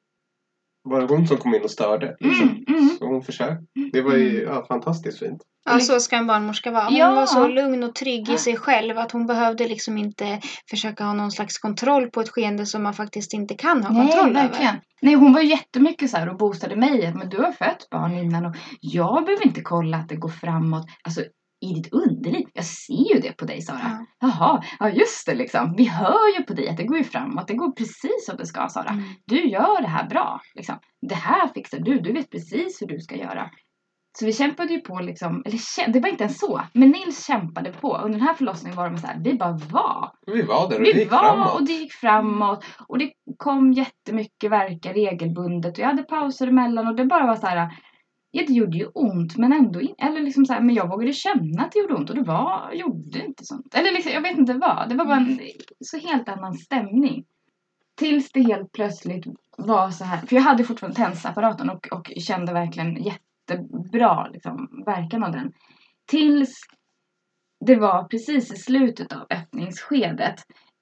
Var 0.85 1.01
det 1.01 1.07
hon 1.07 1.27
som 1.27 1.37
kom 1.37 1.55
in 1.55 1.63
och 1.63 1.71
störde. 1.71 2.15
Liksom. 2.19 2.49
Mm, 2.49 2.63
mm. 2.67 2.89
Så 2.99 3.05
hon 3.05 3.23
försökte. 3.23 3.65
Det 3.93 4.01
var 4.01 4.13
ju 4.13 4.41
ja, 4.43 4.65
fantastiskt 4.67 5.19
fint. 5.19 5.41
Ja, 5.69 5.79
så 5.79 5.99
ska 5.99 6.15
en 6.15 6.27
barnmorska 6.27 6.71
vara. 6.71 6.83
Hon 6.83 6.95
Ja. 6.95 7.15
var 7.15 7.25
så 7.25 7.47
lugn 7.47 7.83
och 7.83 7.95
trygg 7.95 8.29
i 8.29 8.37
sig 8.37 8.57
själv 8.57 8.97
att 8.97 9.11
hon 9.11 9.27
behövde 9.27 9.67
liksom 9.67 9.97
inte 9.97 10.39
försöka 10.69 11.03
ha 11.03 11.13
någon 11.13 11.31
slags 11.31 11.57
kontroll 11.57 12.09
på 12.09 12.21
ett 12.21 12.29
skeende 12.29 12.65
som 12.65 12.83
man 12.83 12.93
faktiskt 12.93 13.33
inte 13.33 13.55
kan 13.55 13.83
ha 13.83 13.87
kontroll 14.01 14.31
Nej, 14.33 14.41
över. 14.41 14.49
verkligen. 14.49 14.75
Nej, 15.01 15.13
hon 15.15 15.33
var 15.33 15.41
jättemycket 15.41 16.09
så 16.09 16.17
här 16.17 16.29
och 16.29 16.37
boostade 16.37 16.75
mig. 16.75 17.05
att, 17.05 17.15
Men 17.15 17.29
du 17.29 17.37
har 17.37 17.51
fött 17.51 17.87
barn 17.91 18.17
innan 18.17 18.45
och 18.45 18.55
jag 18.81 19.25
behöver 19.25 19.45
inte 19.47 19.61
kolla 19.61 19.97
att 19.97 20.09
det 20.09 20.15
går 20.15 20.29
framåt. 20.29 20.85
Alltså 21.03 21.21
i 21.71 21.73
ditt 21.73 21.93
underliv. 21.93 22.45
Jag 22.53 22.65
ser 22.65 23.13
ju 23.15 23.19
det 23.21 23.37
på 23.37 23.45
dig 23.45 23.61
Sara. 23.61 23.79
Ja. 23.83 24.05
Jaha, 24.19 24.63
ja 24.79 24.89
just 24.89 25.25
det 25.25 25.35
liksom. 25.35 25.73
Vi 25.77 25.85
hör 25.85 26.37
ju 26.37 26.43
på 26.43 26.53
dig 26.53 26.69
att 26.69 26.77
det 26.77 26.83
går 26.83 26.97
ju 26.97 27.03
framåt. 27.03 27.47
Det 27.47 27.53
går 27.53 27.71
precis 27.71 28.25
som 28.25 28.37
det 28.37 28.45
ska 28.45 28.67
Sara. 28.69 28.89
Mm. 28.89 29.03
Du 29.25 29.47
gör 29.49 29.81
det 29.81 29.87
här 29.87 30.09
bra. 30.09 30.41
Liksom. 30.55 30.75
Det 31.09 31.15
här 31.15 31.47
fixar 31.47 31.79
du. 31.79 31.99
Du 31.99 32.13
vet 32.13 32.31
precis 32.31 32.81
hur 32.81 32.87
du 32.87 32.99
ska 32.99 33.15
göra. 33.15 33.49
Så 34.19 34.25
vi 34.25 34.33
kämpade 34.33 34.73
ju 34.73 34.79
på 34.79 34.99
liksom, 34.99 35.43
eller 35.45 35.91
det 35.93 35.99
var 35.99 36.09
inte 36.09 36.23
ens 36.23 36.39
så. 36.39 36.61
Men 36.73 36.89
Nils 36.89 37.25
kämpade 37.27 37.71
på. 37.71 37.97
Under 37.97 38.19
den 38.19 38.27
här 38.27 38.33
förlossningen 38.33 38.77
var 38.77 38.89
det 38.89 38.97
så 38.97 39.07
här, 39.07 39.19
vi 39.23 39.33
bara 39.33 39.51
var. 39.71 40.11
Vi 40.25 40.41
var 40.41 40.69
där 40.69 40.77
och 40.77 40.83
det 40.83 40.93
Vi 40.93 40.99
gick 40.99 41.11
var 41.11 41.19
framåt. 41.19 41.53
och 41.53 41.65
det 41.65 41.73
gick 41.73 41.93
framåt. 41.93 42.65
Och 42.87 42.97
det 42.97 43.11
kom 43.37 43.73
jättemycket 43.73 44.51
verkar 44.51 44.93
regelbundet. 44.93 45.73
Och 45.73 45.79
jag 45.79 45.87
hade 45.87 46.03
pauser 46.03 46.47
emellan 46.47 46.87
och 46.87 46.95
det 46.95 47.05
bara 47.05 47.25
var 47.27 47.35
så 47.35 47.47
här. 47.47 47.69
Ja, 48.37 48.43
det 48.47 48.53
gjorde 48.53 48.77
ju 48.77 48.85
ont 48.85 49.37
men 49.37 49.53
ändå 49.53 49.81
in, 49.81 49.95
Eller 49.97 50.21
liksom 50.21 50.45
så 50.45 50.53
här, 50.53 50.61
men 50.61 50.75
jag 50.75 50.89
vågade 50.89 51.13
känna 51.13 51.63
att 51.63 51.71
det 51.71 51.79
gjorde 51.79 51.93
ont 51.95 52.09
och 52.09 52.15
det 52.15 52.23
var, 52.23 52.71
gjorde 52.73 53.25
inte 53.25 53.45
sånt. 53.45 53.75
Eller 53.75 53.91
liksom, 53.91 54.11
jag 54.11 54.21
vet 54.21 54.37
inte 54.37 54.53
vad. 54.53 54.89
Det 54.89 54.95
var 54.95 55.05
bara 55.05 55.17
en 55.17 55.39
så 55.79 55.97
helt 55.97 56.29
annan 56.29 56.53
stämning. 56.53 57.25
Tills 57.97 58.31
det 58.31 58.41
helt 58.41 58.71
plötsligt 58.71 59.25
var 59.57 59.91
så 59.91 60.03
här. 60.03 60.25
För 60.25 60.35
jag 60.35 60.43
hade 60.43 60.63
fortfarande 60.63 60.95
tensapparaten 60.95 61.69
och, 61.69 61.87
och 61.91 62.11
kände 62.17 62.53
verkligen 62.53 63.03
jättebra 63.03 64.27
liksom, 64.27 64.83
verkan 64.85 65.23
av 65.23 65.31
den. 65.31 65.51
Tills 66.07 66.53
det 67.65 67.75
var 67.75 68.03
precis 68.03 68.53
i 68.53 68.55
slutet 68.55 69.13
av 69.13 69.25
öppningsskedet. 69.29 70.35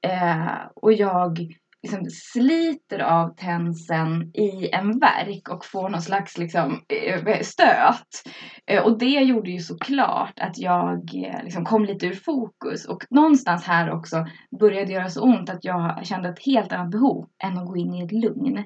Eh, 0.08 0.68
och 0.76 0.94
jag 0.94 1.54
liksom 1.84 2.06
sliter 2.10 3.00
av 3.00 3.36
tensen 3.36 4.32
i 4.34 4.70
en 4.72 5.00
verk 5.00 5.50
och 5.50 5.66
får 5.66 5.90
någon 5.90 6.02
slags 6.02 6.38
liksom, 6.38 6.82
eh, 6.90 7.42
stöt. 7.42 8.24
Eh, 8.66 8.84
och 8.84 9.00
det 9.00 9.06
gjorde 9.06 9.52
ju 9.52 9.60
såklart 9.60 10.40
att 10.40 10.58
jag 10.58 11.16
eh, 11.16 11.44
liksom 11.44 11.66
kom 11.66 11.86
lite 11.86 12.06
ur 12.06 12.16
fokus. 12.16 12.86
Och 12.86 13.04
någonstans 13.10 13.64
här 13.64 13.92
också 13.92 14.26
började 14.60 14.86
det 14.86 14.94
göra 14.94 15.10
så 15.10 15.24
ont 15.24 15.50
att 15.50 15.66
jag 15.66 16.06
kände 16.06 16.30
ett 16.30 16.46
helt 16.46 16.72
annat 16.72 16.92
behov 16.92 17.30
än 17.44 17.58
att 17.58 17.68
gå 17.68 17.78
in 17.78 17.94
i 17.94 18.04
ett 18.04 18.12
lugn. 18.12 18.64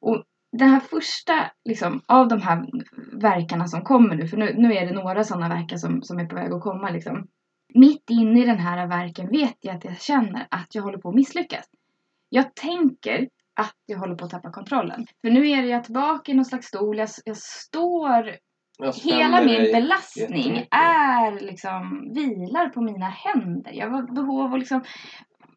Och 0.00 0.24
den 0.52 0.68
här 0.68 0.80
första 0.80 1.50
liksom, 1.64 2.00
av 2.06 2.28
de 2.28 2.42
här 2.42 2.66
verkarna 3.12 3.66
som 3.66 3.82
kommer 3.82 4.14
nu, 4.16 4.28
för 4.28 4.36
nu, 4.36 4.54
nu 4.56 4.74
är 4.74 4.86
det 4.86 4.92
några 4.92 5.24
sådana 5.24 5.48
verkar 5.48 5.76
som, 5.76 6.02
som 6.02 6.18
är 6.18 6.26
på 6.26 6.36
väg 6.36 6.52
att 6.52 6.62
komma. 6.62 6.90
Liksom. 6.90 7.26
Mitt 7.74 8.10
inne 8.10 8.42
i 8.42 8.46
den 8.46 8.58
här 8.58 8.86
verken 8.86 9.28
vet 9.28 9.56
jag 9.60 9.76
att 9.76 9.84
jag 9.84 10.00
känner 10.00 10.46
att 10.50 10.74
jag 10.74 10.82
håller 10.82 10.98
på 10.98 11.08
att 11.08 11.14
misslyckas. 11.14 11.64
Jag 12.34 12.54
tänker 12.54 13.28
att 13.60 13.74
jag 13.86 13.98
håller 13.98 14.14
på 14.14 14.24
att 14.24 14.30
tappa 14.30 14.50
kontrollen. 14.50 15.06
För 15.20 15.30
nu 15.30 15.50
är 15.50 15.62
jag 15.62 15.84
tillbaka 15.84 16.32
i 16.32 16.34
någon 16.34 16.44
slags 16.44 16.66
stol, 16.66 16.98
jag, 16.98 17.08
jag 17.24 17.36
står 17.36 18.36
Jag 18.78 18.92
Hela 18.92 19.40
min 19.40 19.72
belastning 19.72 20.66
är 20.70 21.40
liksom, 21.40 22.12
vilar 22.14 22.68
på 22.68 22.80
mina 22.80 23.08
händer. 23.08 23.72
Jag 23.72 23.90
var 23.90 24.02
behov 24.02 24.52
av 24.52 24.58
liksom, 24.58 24.84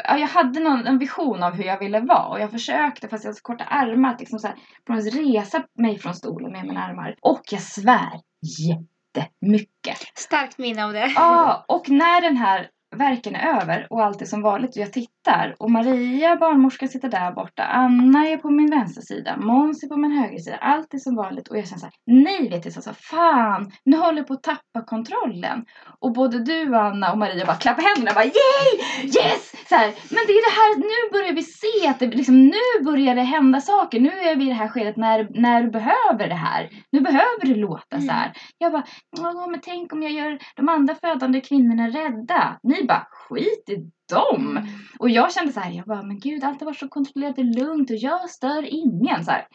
ja, 0.04 0.18
jag 0.18 0.28
hade 0.28 0.60
någon, 0.60 0.88
en 0.88 0.98
vision 0.98 1.44
av 1.44 1.54
hur 1.54 1.64
jag 1.64 1.80
ville 1.80 2.00
vara 2.00 2.28
och 2.28 2.40
jag 2.40 2.52
försökte 2.52 3.08
fast 3.08 3.24
jag 3.24 3.30
hade 3.30 3.38
så 3.38 3.44
korta 3.44 3.64
armar 3.64 4.14
att 4.14 4.20
liksom 4.20 4.40
så 4.40 4.48
här, 4.48 4.56
på 4.86 4.94
något 4.94 5.16
resa 5.16 5.64
mig 5.78 5.98
från 6.00 6.16
stolen 6.16 6.52
med 6.52 6.66
mina 6.66 6.84
armar. 6.84 7.16
Och 7.22 7.42
jag 7.52 7.62
svär 7.62 8.22
jättemycket. 8.68 9.98
Starkt 10.16 10.58
minne 10.58 10.86
av 10.86 10.94
det. 10.94 11.12
Ja, 11.16 11.66
och 11.68 11.90
när 11.90 12.22
den 12.22 12.38
här 12.38 12.70
verken 12.96 13.36
är 13.36 13.62
över 13.62 13.88
och 13.90 14.04
allt 14.04 14.22
är 14.22 14.26
som 14.26 14.42
vanligt 14.42 14.76
och 14.76 14.82
jag 14.82 14.94
tittar 14.94 15.17
och 15.60 15.72
Maria, 15.72 16.36
barnmorskan, 16.36 16.90
sitter 16.90 17.10
där 17.10 17.32
borta. 17.32 17.64
Anna 17.64 18.28
är 18.28 18.38
på 18.38 18.50
min 18.50 18.70
vänstersida. 18.70 19.38
Måns 19.38 19.84
är 19.84 19.88
på 19.88 19.98
min 19.98 20.12
högersida. 20.12 20.58
Allt 20.58 20.94
är 20.94 20.98
som 20.98 21.16
vanligt 21.16 21.48
och 21.48 21.58
jag 21.58 21.68
känner 21.68 21.80
så 21.80 21.86
här, 21.86 21.94
nej 22.06 22.50
vet 22.50 22.64
du, 22.64 22.72
så, 22.72 22.82
så 22.82 22.94
fan, 22.94 23.72
nu 23.86 23.98
håller 23.98 24.18
jag 24.18 24.28
på 24.28 24.34
att 24.34 24.44
tappa 24.44 24.82
kontrollen. 24.86 25.66
Och 26.00 26.14
både 26.14 26.40
du, 26.44 26.76
Anna 26.76 27.12
och 27.12 27.18
Maria 27.18 27.46
bara 27.46 27.56
klappar 27.56 27.82
händerna 27.82 28.12
bara 28.14 28.26
yay, 28.26 28.70
yes! 29.04 29.54
Så 29.70 29.76
här, 29.76 29.88
men 29.88 30.24
det 30.28 30.34
är 30.34 30.50
det 30.50 30.56
här, 30.60 30.78
nu 30.78 31.12
börjar 31.12 31.34
vi 31.34 31.44
se 31.44 31.88
att 31.88 32.00
det 32.00 32.08
liksom, 32.08 32.46
nu 32.46 32.84
börjar 32.84 33.16
det 33.16 33.22
hända 33.22 33.62
saker. 33.62 34.00
Nu 34.00 34.10
är 34.10 34.36
vi 34.36 34.46
i 34.46 34.48
det 34.48 34.54
här 34.54 34.68
skedet 34.68 34.98
när, 34.98 35.28
när 35.42 35.64
du 35.64 35.70
behöver 35.70 36.28
det 36.28 36.36
här. 36.36 36.70
Nu 36.92 37.02
behöver 37.02 37.46
det 37.46 37.56
låta 37.56 38.02
så 38.02 38.12
här. 38.12 38.32
Jag 38.58 38.72
bara, 38.72 38.84
ja 39.18 39.48
men 39.48 39.60
tänk 39.64 39.94
om 39.94 40.04
jag 40.04 40.12
gör 40.12 40.40
de 40.56 40.70
andra 40.70 40.96
födande 40.96 41.42
kvinnorna 41.42 41.88
rädda. 41.88 42.60
Ni 42.64 42.84
bara, 42.84 43.08
skit 43.12 43.70
i 43.70 43.97
dem. 44.10 44.68
Och 45.00 45.10
jag 45.10 45.34
kände 45.34 45.54
så 45.54 45.60
här, 45.60 45.72
jag 45.72 45.86
bara, 45.86 46.02
men 46.04 46.20
gud 46.20 46.44
allt 46.44 46.60
har 46.60 46.66
varit 46.66 46.80
så 46.80 46.88
kontrollerat 46.88 47.38
och 47.38 47.46
lugnt 47.46 47.90
och 47.90 47.96
jag 47.96 48.30
stör 48.30 48.64
ingen 48.66 49.26
så 49.26 49.32
här. 49.32 49.48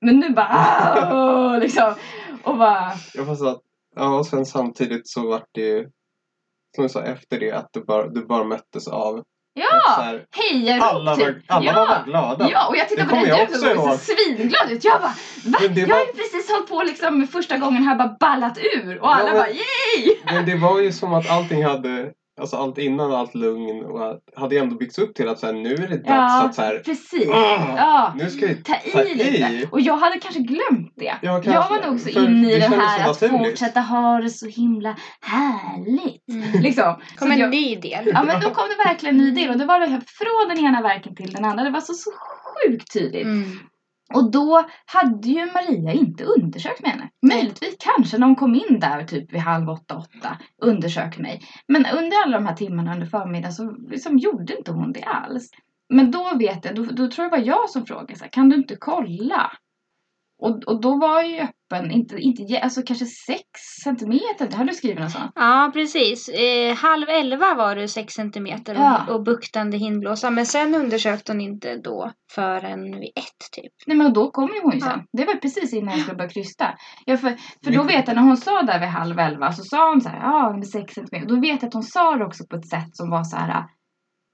Men 0.00 0.16
nu 0.20 0.30
bara, 0.30 1.58
liksom. 1.60 1.94
Och 2.42 2.56
bara, 2.58 2.92
Jag 3.14 3.26
fast 3.26 3.42
att, 3.42 3.60
ja 3.96 4.18
och 4.18 4.26
sen 4.26 4.46
samtidigt 4.46 5.08
så 5.08 5.28
vart 5.28 5.48
det 5.54 5.60
ju 5.60 5.82
som 6.76 6.82
du 6.82 6.88
sa 6.88 7.02
efter 7.02 7.40
det 7.40 7.52
att 7.52 7.68
du 7.72 7.84
bara, 7.84 8.08
du 8.08 8.26
bara 8.26 8.44
möttes 8.44 8.88
av 8.88 9.22
ja, 9.54 10.04
hejarop 10.36 10.82
alla, 10.82 11.16
typ. 11.16 11.26
var, 11.26 11.56
alla 11.56 11.66
ja. 11.72 11.86
var 11.86 12.04
glada. 12.04 12.48
Ja, 12.52 12.68
och 12.68 12.76
jag 12.76 12.88
tittade 12.88 13.08
på 13.08 13.14
dig 13.16 13.42
och 13.42 13.50
såg 13.50 13.98
svinglad 13.98 14.70
ut. 14.70 14.84
Jag 14.84 15.00
bara, 15.00 15.14
va? 15.46 15.58
Det 15.74 15.80
Jag 15.80 15.88
var- 15.88 15.94
har 15.94 16.06
ju 16.06 16.12
precis 16.12 16.50
hållit 16.50 16.68
på 16.68 16.82
liksom 16.82 17.26
första 17.26 17.58
gången 17.58 17.82
här 17.82 17.96
bara 17.96 18.16
ballat 18.20 18.58
ur 18.76 18.98
och 19.00 19.14
alla 19.14 19.28
Ja, 19.28 19.32
men- 19.32 19.40
bara 19.42 19.48
yay! 19.50 20.16
Men 20.24 20.46
det 20.46 20.56
var 20.56 20.80
ju 20.80 20.92
som 20.92 21.14
att 21.14 21.30
allting 21.30 21.64
hade, 21.64 22.12
alltså 22.40 22.56
allt 22.56 22.78
innan 22.78 23.12
allt 23.12 23.34
lugn 23.34 23.84
och 23.84 24.20
hade 24.36 24.58
ändå 24.58 24.76
byggts 24.76 24.98
upp 24.98 25.14
till 25.14 25.28
att 25.28 25.38
så 25.38 25.46
här, 25.46 25.52
nu 25.52 25.74
är 25.74 25.88
det 25.88 25.96
dags 25.96 26.04
Ja, 26.08 26.44
att 26.44 26.54
så 26.54 26.62
här, 26.62 26.78
precis. 26.84 27.28
"Ah, 27.30 27.74
Ja. 27.76 28.12
nu 28.16 28.30
ska 28.30 28.46
vi 28.46 28.54
Ta 28.92 29.02
i 29.02 29.14
lite. 29.14 29.68
Och 29.72 29.80
jag 29.80 29.96
hade 29.96 30.18
kanske 30.20 30.40
glömt 30.40 30.92
det. 30.96 31.14
Ja, 31.22 31.32
kanske. 31.32 31.50
jag 31.52 31.68
var 31.68 31.86
nog 31.90 32.00
så 32.00 32.08
inne 32.08 32.50
i 32.52 32.58
det 32.58 32.68
det 32.68 32.76
här 32.76 33.12
så 33.12 33.24
att 33.26 33.30
fortsätta 33.30 33.80
ha 33.80 34.20
det 34.20 34.30
så 34.30 34.46
himla 34.46 34.96
härligt. 35.20 36.28
Mm. 36.28 36.62
Liksom. 36.62 36.94
Så 37.12 37.18
Kom 37.18 37.30
en 37.30 37.38
jag, 37.38 37.50
ny 37.50 37.76
del. 37.76 38.10
ja 38.12 38.22
men 38.22 38.40
då 38.40 38.50
kom 38.50 38.64
det 38.68 38.88
verkligen 38.88 39.14
en 39.20 39.24
ny 39.24 39.30
del 39.30 39.50
och 39.50 39.58
det 39.58 39.64
var 39.64 39.80
det 39.80 39.86
här 39.86 40.02
från 40.06 40.56
den 40.56 40.64
ena 40.66 40.82
verken 40.82 41.14
till 41.14 41.32
den 41.32 41.44
andra. 41.44 41.64
Det 41.64 41.70
var 41.70 41.80
så, 41.80 41.94
så 41.94 42.10
sjukt 42.66 42.92
tydligt. 42.92 43.24
Mm. 43.24 43.44
Och 44.14 44.30
då 44.30 44.64
hade 44.86 45.28
ju 45.28 45.46
Maria 45.46 45.92
inte 45.92 46.24
undersökt 46.24 46.82
med 46.82 46.90
henne. 46.90 47.10
Möjligtvis 47.26 47.76
kanske 47.78 48.18
när 48.18 48.26
hon 48.26 48.36
kom 48.36 48.54
in 48.54 48.80
där 48.80 49.04
typ 49.04 49.32
vid 49.32 49.40
halv 49.40 49.68
åtta, 49.68 49.96
åtta 49.96 50.38
undersökt 50.62 51.18
mig. 51.18 51.42
Men 51.68 51.86
under 51.86 52.24
alla 52.24 52.38
de 52.38 52.46
här 52.46 52.56
timmarna 52.56 52.94
under 52.94 53.06
förmiddagen 53.06 53.52
så 53.52 53.70
liksom 53.70 54.18
gjorde 54.18 54.56
inte 54.58 54.72
hon 54.72 54.92
det 54.92 55.02
alls. 55.02 55.50
Men 55.88 56.10
då 56.10 56.36
vet 56.38 56.64
jag, 56.64 56.74
då, 56.74 56.82
då 56.82 57.10
tror 57.10 57.24
jag 57.24 57.32
det 57.32 57.36
var 57.36 57.46
jag 57.46 57.70
som 57.70 57.86
frågade 57.86 58.16
så 58.16 58.24
här, 58.24 58.30
kan 58.30 58.48
du 58.48 58.56
inte 58.56 58.76
kolla? 58.76 59.52
Och, 60.38 60.62
och 60.66 60.80
då 60.80 60.98
var 60.98 61.20
jag 61.22 61.30
ju 61.30 61.38
öppen, 61.40 61.90
inte, 61.90 62.16
inte, 62.16 62.60
alltså 62.60 62.82
kanske 62.82 63.06
sex 63.06 63.44
centimeter, 63.84 64.56
har 64.56 64.64
du 64.64 64.74
skrivit 64.74 64.98
något 65.00 65.10
sånt? 65.10 65.32
Ja, 65.34 65.70
precis. 65.74 66.28
Eh, 66.28 66.74
halv 66.74 67.08
elva 67.08 67.54
var 67.54 67.76
du 67.76 67.88
sex 67.88 68.14
centimeter 68.14 68.74
och, 68.74 68.80
Ja. 68.80 69.06
och 69.14 69.22
buktande 69.24 69.76
hindblåsa. 69.76 70.30
Men 70.30 70.46
sen 70.46 70.74
undersökte 70.74 71.32
hon 71.32 71.40
inte 71.40 71.76
då 71.76 72.12
förrän 72.32 72.82
vid 72.84 73.12
ett 73.16 73.50
typ. 73.52 73.72
Nej 73.86 73.96
men 73.96 74.12
då 74.12 74.30
kom 74.30 74.48
ju 74.54 74.60
hon 74.62 74.72
ju 74.72 74.80
sen. 74.80 74.90
Ja. 74.94 75.04
Det 75.12 75.24
var 75.24 75.34
precis 75.34 75.72
innan 75.72 75.94
jag 75.94 76.00
skulle 76.02 76.16
börja 76.16 76.30
krysta. 76.30 76.74
Ja, 77.04 77.16
för, 77.16 77.36
för 77.64 77.72
då 77.72 77.82
vet 77.82 78.06
jag 78.08 78.16
när 78.16 78.22
hon 78.22 78.36
sa 78.36 78.62
där 78.62 78.80
vid 78.80 78.88
halv 78.88 79.18
elva 79.18 79.52
så 79.52 79.62
sa 79.62 79.90
hon 79.90 80.00
så 80.00 80.08
här, 80.08 80.20
ja 80.20 80.52
med 80.52 80.68
sex 80.68 80.94
centimeter. 80.94 81.28
Då 81.28 81.40
vet 81.40 81.62
jag 81.62 81.68
att 81.68 81.74
hon 81.74 81.82
sa 81.82 82.16
det 82.16 82.24
också 82.24 82.44
på 82.50 82.56
ett 82.56 82.68
sätt 82.68 82.96
som 82.96 83.10
var 83.10 83.24
så 83.24 83.36
här. 83.36 83.64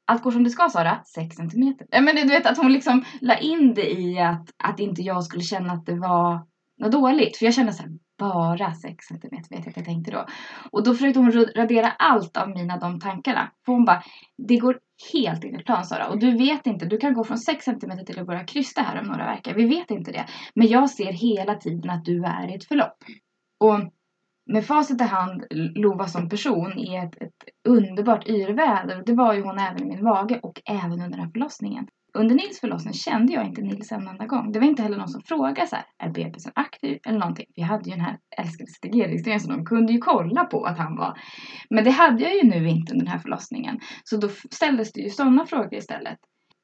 Allt 0.06 0.22
går 0.22 0.30
som 0.30 0.44
det 0.44 0.50
ska 0.50 0.68
Sara, 0.68 1.04
6 1.04 1.36
centimeter. 1.36 1.86
Ja 1.90 2.00
men 2.00 2.16
du 2.16 2.26
vet 2.26 2.46
att 2.46 2.58
hon 2.58 2.72
liksom 2.72 3.04
la 3.20 3.38
in 3.38 3.74
det 3.74 3.90
i 3.90 4.18
att, 4.18 4.50
att 4.64 4.80
inte 4.80 5.02
jag 5.02 5.24
skulle 5.24 5.42
känna 5.42 5.72
att 5.72 5.86
det 5.86 5.94
var 5.94 6.46
något 6.78 6.92
dåligt. 6.92 7.36
För 7.36 7.44
jag 7.44 7.54
kände 7.54 7.72
såhär, 7.72 7.92
bara 8.18 8.74
6 8.74 9.06
centimeter 9.06 9.56
vet 9.56 9.66
jag 9.66 9.68
att 9.68 9.76
jag 9.76 9.86
tänkte 9.86 10.10
då. 10.10 10.26
Och 10.70 10.84
då 10.84 10.94
försökte 10.94 11.20
hon 11.20 11.32
radera 11.32 11.90
allt 11.90 12.36
av 12.36 12.48
mina 12.48 12.76
de 12.78 13.00
tankarna. 13.00 13.50
För 13.64 13.72
hon 13.72 13.84
bara, 13.84 14.02
det 14.48 14.56
går 14.56 14.78
helt 15.12 15.44
enligt 15.44 15.66
plan 15.66 15.84
Sara. 15.84 16.08
Och 16.08 16.18
du 16.18 16.30
vet 16.30 16.66
inte, 16.66 16.86
du 16.86 16.98
kan 16.98 17.14
gå 17.14 17.24
från 17.24 17.38
6 17.38 17.64
cm 17.64 18.04
till 18.06 18.20
att 18.20 18.26
börja 18.26 18.44
krysta 18.44 18.82
här 18.82 19.00
om 19.00 19.06
några 19.06 19.34
veckor. 19.34 19.54
Vi 19.54 19.66
vet 19.66 19.90
inte 19.90 20.12
det. 20.12 20.26
Men 20.54 20.68
jag 20.68 20.90
ser 20.90 21.12
hela 21.12 21.54
tiden 21.54 21.90
att 21.90 22.04
du 22.04 22.24
är 22.24 22.50
i 22.50 22.54
ett 22.54 22.64
förlopp. 22.64 22.96
Och 23.60 23.80
med 24.52 24.66
facit 24.66 25.00
i 25.00 25.04
hand, 25.04 25.44
Lova 25.74 26.06
som 26.06 26.28
person 26.28 26.78
i 26.78 26.96
ett, 26.96 27.22
ett 27.22 27.68
underbart 27.68 28.28
yrväder. 28.28 29.02
Det 29.06 29.12
var 29.12 29.34
ju 29.34 29.42
hon 29.42 29.58
även 29.58 29.82
i 29.82 29.86
min 29.86 30.04
mage 30.04 30.40
och 30.42 30.60
även 30.70 30.92
under 30.92 31.08
den 31.08 31.20
här 31.20 31.30
förlossningen. 31.32 31.86
Under 32.14 32.34
Nils 32.34 32.60
förlossning 32.60 32.94
kände 32.94 33.32
jag 33.32 33.46
inte 33.46 33.62
Nils 33.62 33.92
en 33.92 34.08
enda 34.08 34.26
gång. 34.26 34.52
Det 34.52 34.58
var 34.58 34.66
inte 34.66 34.82
heller 34.82 34.98
någon 34.98 35.08
som 35.08 35.22
frågade 35.22 35.66
så 35.66 35.76
här, 35.76 35.84
är 35.98 36.10
bebisen 36.10 36.52
aktiv 36.54 36.98
eller 37.06 37.18
någonting. 37.18 37.46
Vi 37.54 37.62
hade 37.62 37.90
ju 37.90 37.96
den 37.96 38.04
här 38.04 38.18
älskade 38.38 38.70
CTG-registreringen 38.70 39.40
så 39.40 39.50
de 39.50 39.64
kunde 39.64 39.92
ju 39.92 39.98
kolla 39.98 40.44
på 40.44 40.64
att 40.64 40.78
han 40.78 40.96
var. 40.96 41.18
Men 41.70 41.84
det 41.84 41.90
hade 41.90 42.22
jag 42.22 42.34
ju 42.34 42.42
nu 42.42 42.68
inte 42.68 42.92
under 42.92 43.04
den 43.04 43.12
här 43.12 43.18
förlossningen. 43.18 43.80
Så 44.04 44.16
då 44.16 44.28
ställdes 44.50 44.92
det 44.92 45.00
ju 45.00 45.10
sådana 45.10 45.46
frågor 45.46 45.74
istället. 45.74 46.18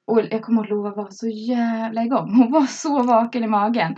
Och 0.08 0.20
jag 0.30 0.42
kommer 0.42 0.62
ihåg 0.62 0.70
Lova 0.70 0.90
var 0.90 1.10
så 1.10 1.28
jävla 1.28 2.04
igång. 2.04 2.34
Hon 2.34 2.52
var 2.52 2.66
så 2.66 3.02
vaken 3.02 3.44
i 3.44 3.46
magen. 3.46 3.96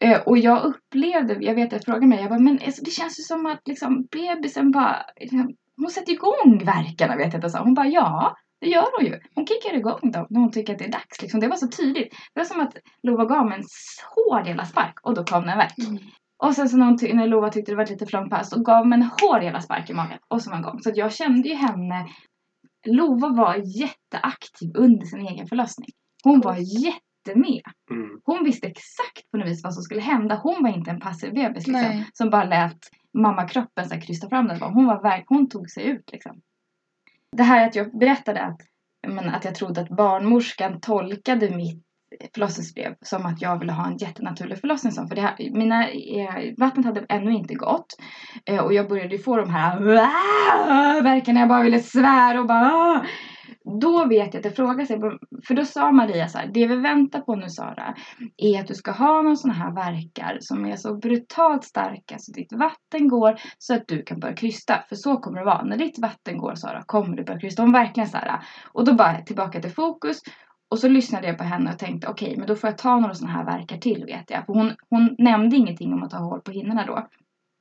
Eh, 0.00 0.20
och 0.20 0.38
jag 0.38 0.64
upplevde, 0.64 1.34
jag 1.40 1.54
vet 1.54 1.66
att 1.66 1.72
jag 1.72 1.84
frågade 1.84 2.06
mig, 2.06 2.20
jag 2.20 2.28
bara, 2.28 2.38
men 2.38 2.58
alltså, 2.66 2.82
det 2.84 2.90
känns 2.90 3.18
ju 3.18 3.22
som 3.22 3.46
att 3.46 3.60
liksom 3.64 4.06
bebisen 4.10 4.70
bara, 4.70 4.96
liksom, 5.20 5.54
hon 5.76 5.90
sätter 5.90 6.12
igång 6.12 6.64
verkarna 6.64 7.16
vet 7.16 7.32
jag 7.32 7.50
sa. 7.50 7.62
Hon 7.62 7.74
bara, 7.74 7.86
ja. 7.86 8.36
Det 8.60 8.68
gör 8.68 8.86
hon 8.96 9.06
ju. 9.06 9.20
Hon 9.34 9.46
kickar 9.46 9.76
igång 9.76 10.10
dem 10.10 10.26
när 10.30 10.40
hon 10.40 10.52
tycker 10.52 10.72
att 10.72 10.78
det 10.78 10.84
är 10.84 10.92
dags. 10.92 11.22
Liksom. 11.22 11.40
Det 11.40 11.48
var 11.48 11.56
så 11.56 11.68
tydligt. 11.68 12.10
Det 12.34 12.40
var 12.40 12.44
som 12.44 12.60
att 12.60 12.76
Lova 13.02 13.24
gav 13.24 13.46
mig 13.46 13.58
en 13.58 13.64
hård 14.14 14.46
jävla 14.46 14.64
spark 14.64 14.94
och 15.02 15.14
då 15.14 15.24
kom 15.24 15.42
det 15.42 15.52
en 15.52 15.58
verk. 15.58 15.78
Mm. 15.78 15.98
Och 16.42 16.54
sen 16.54 16.68
så 16.68 16.76
när, 16.76 16.86
hon 16.86 17.16
när 17.16 17.26
Lova 17.26 17.48
tyckte 17.48 17.72
det 17.72 17.76
var 17.76 17.86
lite 17.86 18.06
för 18.06 18.18
långt 18.18 18.30
pass 18.30 18.50
så 18.50 18.62
gav 18.62 18.86
mig 18.86 18.96
en 18.96 19.10
hård 19.20 19.42
jävla 19.42 19.60
spark 19.60 19.90
i 19.90 19.94
magen. 19.94 20.18
Och 20.28 20.42
så 20.42 20.50
var 20.50 20.56
hon 20.56 20.64
igång. 20.64 20.80
Så 20.80 20.92
jag 20.94 21.12
kände 21.12 21.48
ju 21.48 21.54
henne. 21.54 22.06
Lova 22.84 23.28
var 23.28 23.56
jätteaktiv 23.56 24.70
under 24.74 25.06
sin 25.06 25.20
egen 25.20 25.46
förlossning. 25.46 25.88
Hon 26.24 26.40
var 26.40 26.56
jättemed. 26.56 27.62
Mm. 27.90 28.20
Hon 28.24 28.44
visste 28.44 28.66
exakt 28.66 29.30
på 29.30 29.36
något 29.36 29.48
vis 29.48 29.64
vad 29.64 29.74
som 29.74 29.82
skulle 29.82 30.00
hända. 30.00 30.40
Hon 30.42 30.62
var 30.62 30.70
inte 30.70 30.90
en 30.90 31.00
passiv 31.00 31.34
bebis 31.34 31.66
liksom, 31.66 31.82
Nej. 31.82 32.10
som 32.12 32.30
bara 32.30 32.44
lät 32.44 32.78
mammakroppen 33.14 33.88
så 33.88 33.94
här, 33.94 34.00
krysta 34.00 34.28
fram 34.28 34.48
den. 34.48 34.62
Hon, 34.62 34.86
var 34.86 35.02
verk, 35.02 35.24
hon 35.26 35.48
tog 35.48 35.70
sig 35.70 35.84
ut 35.84 36.12
liksom. 36.12 36.40
Det 37.36 37.42
här 37.42 37.66
att 37.66 37.74
jag 37.74 37.98
berättade 37.98 38.42
att, 38.42 38.60
men, 39.06 39.28
att 39.28 39.44
jag 39.44 39.54
trodde 39.54 39.80
att 39.80 39.88
barnmorskan 39.88 40.80
tolkade 40.80 41.56
mitt 41.56 41.84
förlossningsbrev 42.34 42.94
som 43.02 43.26
att 43.26 43.42
jag 43.42 43.58
ville 43.58 43.72
ha 43.72 43.86
en 43.86 43.96
jättenaturlig 43.96 44.58
förlossning. 44.60 44.92
som- 44.92 45.08
För 45.08 45.14
det 45.14 45.20
här, 45.22 45.34
mina, 45.52 45.88
eh, 45.90 46.54
vattnet 46.58 46.86
hade 46.86 47.06
ännu 47.08 47.32
inte 47.32 47.54
gått. 47.54 47.86
Eh, 48.46 48.58
och 48.64 48.72
jag 48.74 48.88
började 48.88 49.16
ju 49.16 49.22
få 49.22 49.36
de 49.36 49.50
här 49.50 49.80
verkarna 51.02 51.40
jag 51.40 51.48
bara 51.48 51.62
ville 51.62 51.80
svära 51.80 52.40
och 52.40 52.46
bara 52.46 53.04
Då 53.80 54.06
vet 54.06 54.34
jag 54.34 54.36
att 54.36 54.42
det 54.42 54.50
frågar 54.50 54.84
sig, 54.84 55.00
för 55.46 55.54
då 55.54 55.64
sa 55.64 55.92
Maria 55.92 56.28
så 56.28 56.38
här, 56.38 56.50
det 56.54 56.66
vi 56.66 56.76
väntar 56.76 57.20
på 57.20 57.34
nu 57.36 57.48
Sara, 57.48 57.94
är 58.36 58.60
att 58.60 58.66
du 58.66 58.74
ska 58.74 58.90
ha 58.90 59.22
någon 59.22 59.36
sån 59.36 59.50
här 59.50 59.74
verkar 59.74 60.38
som 60.40 60.66
är 60.66 60.76
så 60.76 60.94
brutalt 60.96 61.64
starka 61.64 62.02
så 62.08 62.14
alltså 62.14 62.32
ditt 62.32 62.52
vatten 62.52 63.08
går 63.08 63.34
så 63.58 63.74
att 63.74 63.88
du 63.88 64.02
kan 64.02 64.20
börja 64.20 64.34
krysta. 64.34 64.84
För 64.88 64.96
så 64.96 65.16
kommer 65.16 65.38
det 65.38 65.44
vara. 65.44 65.64
När 65.64 65.76
ditt 65.76 65.98
vatten 65.98 66.38
går 66.38 66.54
Sara 66.54 66.82
kommer 66.86 67.16
du 67.16 67.24
börja 67.24 67.40
krysta. 67.40 67.62
Hon 67.62 67.72
verkligen 67.72 68.08
så 68.08 68.16
här. 68.16 68.40
Och 68.72 68.84
då 68.84 68.94
bara 68.94 69.20
tillbaka 69.20 69.60
till 69.60 69.72
fokus. 69.72 70.20
Och 70.74 70.80
så 70.80 70.88
lyssnade 70.88 71.26
jag 71.26 71.38
på 71.38 71.44
henne 71.44 71.72
och 71.72 71.78
tänkte 71.78 72.08
okej, 72.08 72.36
men 72.36 72.46
då 72.46 72.56
får 72.56 72.70
jag 72.70 72.78
ta 72.78 72.98
några 72.98 73.14
sådana 73.14 73.32
här 73.32 73.44
verkar 73.44 73.78
till 73.78 74.04
vet 74.04 74.30
jag. 74.30 74.46
För 74.46 74.52
hon, 74.52 74.72
hon 74.90 75.16
nämnde 75.18 75.56
ingenting 75.56 75.92
om 75.92 76.02
att 76.02 76.12
ha 76.12 76.18
hål 76.18 76.40
på 76.40 76.50
hinnorna 76.50 76.86
då. 76.86 77.08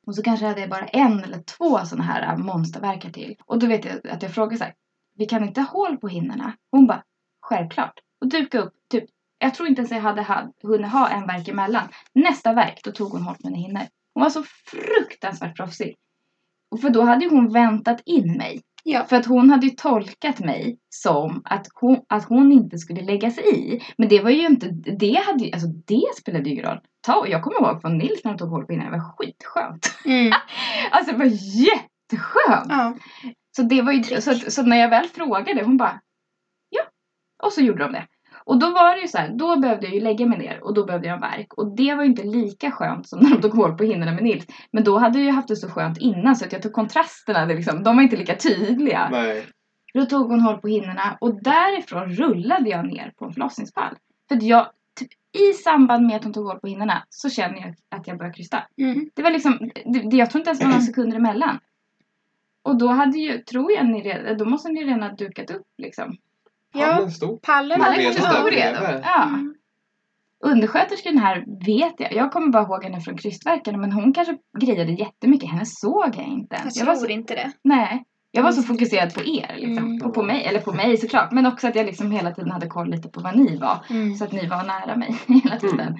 Och 0.07 0.15
så 0.15 0.23
kanske 0.23 0.45
hade 0.45 0.61
jag 0.61 0.69
bara 0.69 0.85
en 0.85 1.23
eller 1.23 1.44
två 1.44 1.80
sådana 1.85 2.03
här 2.03 2.34
äh, 2.34 2.38
monsterverkar 2.38 3.10
till. 3.10 3.35
Och 3.45 3.60
då 3.60 3.68
vet 3.68 3.85
jag 3.85 4.07
att 4.07 4.23
jag 4.23 4.34
frågade 4.34 4.57
så 4.57 4.64
här, 4.64 4.73
vi 5.18 5.26
kan 5.26 5.44
inte 5.44 5.61
ha 5.61 5.68
hål 5.68 5.98
på 5.98 6.07
hinnorna? 6.07 6.53
Hon 6.72 6.88
bara, 6.88 7.03
självklart. 7.41 7.94
Och 8.22 8.27
duka 8.27 8.60
upp, 8.60 8.73
typ, 8.91 9.03
jag 9.40 9.53
tror 9.53 9.69
inte 9.69 9.81
ens 9.81 9.91
jag 9.91 10.02
hade 10.02 10.49
hunnit 10.64 10.91
ha 10.91 11.10
en 11.10 11.27
verk 11.27 11.48
emellan. 11.48 11.88
Nästa 12.14 12.53
verk, 12.53 12.81
då 12.84 12.91
tog 12.91 13.11
hon 13.11 13.22
hål 13.22 13.35
på 13.35 13.48
mina 13.48 13.57
hinnor. 13.57 13.84
Hon 14.14 14.23
var 14.23 14.30
så 14.30 14.44
fruktansvärt 14.44 15.56
proffsig. 15.56 15.95
Och 16.72 16.81
för 16.81 16.90
då 16.90 17.02
hade 17.02 17.26
ju 17.26 17.31
hon 17.31 17.53
väntat 17.53 18.02
in 18.06 18.38
mig 18.38 18.61
Ja. 18.84 19.05
För 19.05 19.15
att 19.15 19.26
hon 19.26 19.49
hade 19.49 19.65
ju 19.65 19.72
tolkat 19.72 20.39
mig 20.39 20.77
som 20.89 21.41
att 21.45 21.68
hon, 21.73 22.01
att 22.10 22.26
hon 22.26 22.51
inte 22.51 22.77
skulle 22.77 23.01
lägga 23.01 23.31
sig 23.31 23.43
i. 23.55 23.84
Men 23.97 24.10
det 24.10 24.22
var 24.22 24.30
ju 24.30 24.45
inte, 24.45 24.68
det 24.72 25.23
hade 25.26 25.43
ju, 25.43 25.51
alltså 25.51 25.68
det 25.68 26.05
spelade 26.18 26.49
ju 26.49 26.51
ingen 26.51 26.65
roll. 26.65 26.80
Ta, 27.01 27.27
jag 27.27 27.43
kommer 27.43 27.61
ihåg 27.61 27.81
från 27.81 27.97
Nils 27.97 28.23
när 28.23 28.31
han 28.31 28.38
tog 28.38 28.49
hål 28.49 28.65
på 28.65 28.73
innan, 28.73 28.85
det 28.85 28.97
var 28.97 29.15
skitskönt. 29.18 29.95
Mm. 30.05 30.34
Alltså 30.91 31.11
det 31.11 31.18
var 31.18 31.26
jätteskönt. 31.26 32.69
Ja. 32.69 32.97
Så 33.55 33.61
det 33.61 33.81
var 33.81 33.91
ju, 33.91 34.03
så, 34.03 34.34
så 34.34 34.64
när 34.64 34.77
jag 34.77 34.89
väl 34.89 35.07
frågade, 35.07 35.64
hon 35.64 35.77
bara 35.77 36.01
ja. 36.69 36.84
Och 37.43 37.53
så 37.53 37.61
gjorde 37.61 37.84
de 37.84 37.91
det. 37.91 38.07
Och 38.45 38.59
då 38.59 38.71
var 38.71 38.95
det 38.95 39.01
ju 39.01 39.07
så 39.07 39.17
här, 39.17 39.29
då 39.29 39.59
behövde 39.59 39.85
jag 39.85 39.95
ju 39.95 40.01
lägga 40.01 40.25
mig 40.25 40.37
ner 40.37 40.63
och 40.63 40.73
då 40.73 40.85
behövde 40.85 41.07
jag 41.07 41.15
en 41.15 41.21
verk. 41.21 41.53
Och 41.53 41.75
det 41.75 41.95
var 41.95 42.03
ju 42.03 42.09
inte 42.09 42.23
lika 42.23 42.71
skönt 42.71 43.07
som 43.07 43.19
när 43.21 43.29
de 43.29 43.41
tog 43.41 43.53
hål 43.53 43.77
på 43.77 43.83
hinnorna 43.83 44.11
med 44.11 44.23
Nils. 44.23 44.45
Men 44.71 44.83
då 44.83 44.97
hade 44.97 45.19
jag 45.19 45.25
ju 45.25 45.31
haft 45.31 45.47
det 45.47 45.55
så 45.55 45.69
skönt 45.69 45.97
innan 45.97 46.35
så 46.35 46.45
att 46.45 46.53
jag 46.53 46.61
tog 46.61 46.73
kontrasterna, 46.73 47.45
det 47.45 47.55
liksom, 47.55 47.83
de 47.83 47.95
var 47.95 48.03
inte 48.03 48.15
lika 48.15 48.35
tydliga. 48.35 49.09
Nej. 49.11 49.45
Då 49.93 50.05
tog 50.05 50.29
hon 50.29 50.41
håll 50.41 50.57
på 50.57 50.67
hinnorna 50.67 51.17
och 51.21 51.43
därifrån 51.43 52.09
rullade 52.09 52.69
jag 52.69 52.85
ner 52.87 53.13
på 53.17 53.25
en 53.25 53.33
förlossningspall. 53.33 53.95
För 54.29 54.35
att 54.35 54.43
jag, 54.43 54.67
typ, 54.99 55.09
i 55.49 55.53
samband 55.53 56.07
med 56.07 56.15
att 56.15 56.23
hon 56.23 56.33
tog 56.33 56.45
håll 56.45 56.59
på 56.59 56.67
hinnorna 56.67 57.03
så 57.09 57.29
känner 57.29 57.61
jag 57.61 57.75
att 57.95 58.07
jag 58.07 58.17
börjar 58.17 58.33
krysta. 58.33 58.63
Mm. 58.77 59.09
Det 59.13 59.21
var 59.21 59.31
liksom, 59.31 59.71
det, 59.85 60.09
det, 60.09 60.17
jag 60.17 60.29
tror 60.29 60.39
inte 60.39 60.49
ens 60.49 60.59
det 60.59 60.65
var 60.65 60.71
några 60.71 60.85
sekunder 60.85 61.17
emellan. 61.17 61.59
Och 62.61 62.77
då 62.77 62.87
hade 62.87 63.17
ju, 63.17 63.37
tror 63.37 63.71
jag 63.71 63.85
ni 63.85 64.01
redan, 64.01 64.37
då 64.37 64.45
måste 64.45 64.69
ni 64.69 64.83
redan 64.83 65.01
ha 65.03 65.09
dukat 65.09 65.51
upp 65.51 65.67
liksom. 65.77 66.17
Ja, 66.73 66.87
Pallen 66.87 67.11
stod. 67.11 67.41
pallen 67.41 67.79
bredvid. 67.79 68.53
redo. 68.53 69.01
Ja. 69.03 69.23
Mm. 69.23 69.55
Undersköterskan 70.45 71.17
här 71.17 71.45
vet 71.65 71.93
jag, 71.97 72.13
jag 72.13 72.31
kommer 72.31 72.47
bara 72.47 72.63
ihåg 72.63 72.83
henne 72.83 73.01
från 73.01 73.17
krystverken 73.17 73.81
men 73.81 73.91
hon 73.91 74.13
kanske 74.13 74.37
grejade 74.59 74.91
jättemycket, 74.91 75.49
henne 75.49 75.65
såg 75.65 76.15
jag 76.15 76.25
inte. 76.25 76.55
Jag 76.55 76.71
Jag 76.75 76.85
var 76.85 76.95
tror 76.95 77.05
så, 77.07 77.11
inte 77.11 77.35
det. 77.35 77.51
nej. 77.63 78.03
Jag 78.35 78.43
var 78.43 78.51
så 78.51 78.63
fokuserad 78.63 79.13
på 79.13 79.19
er 79.21 79.55
liksom. 79.57 79.85
Mm. 79.85 80.07
Och 80.07 80.13
på 80.13 80.23
mig, 80.23 80.45
eller 80.45 80.59
på 80.59 80.73
mig 80.73 80.97
såklart. 80.97 81.31
Men 81.31 81.45
också 81.45 81.67
att 81.67 81.75
jag 81.75 81.85
liksom 81.85 82.11
hela 82.11 82.31
tiden 82.31 82.51
hade 82.51 82.67
koll 82.67 82.89
lite 82.89 83.09
på 83.09 83.21
vad 83.21 83.37
ni 83.37 83.57
var. 83.57 83.85
Mm. 83.89 84.15
Så 84.15 84.23
att 84.23 84.31
ni 84.31 84.47
var 84.47 84.63
nära 84.63 84.95
mig 84.95 85.15
hela 85.43 85.59
tiden. 85.59 85.95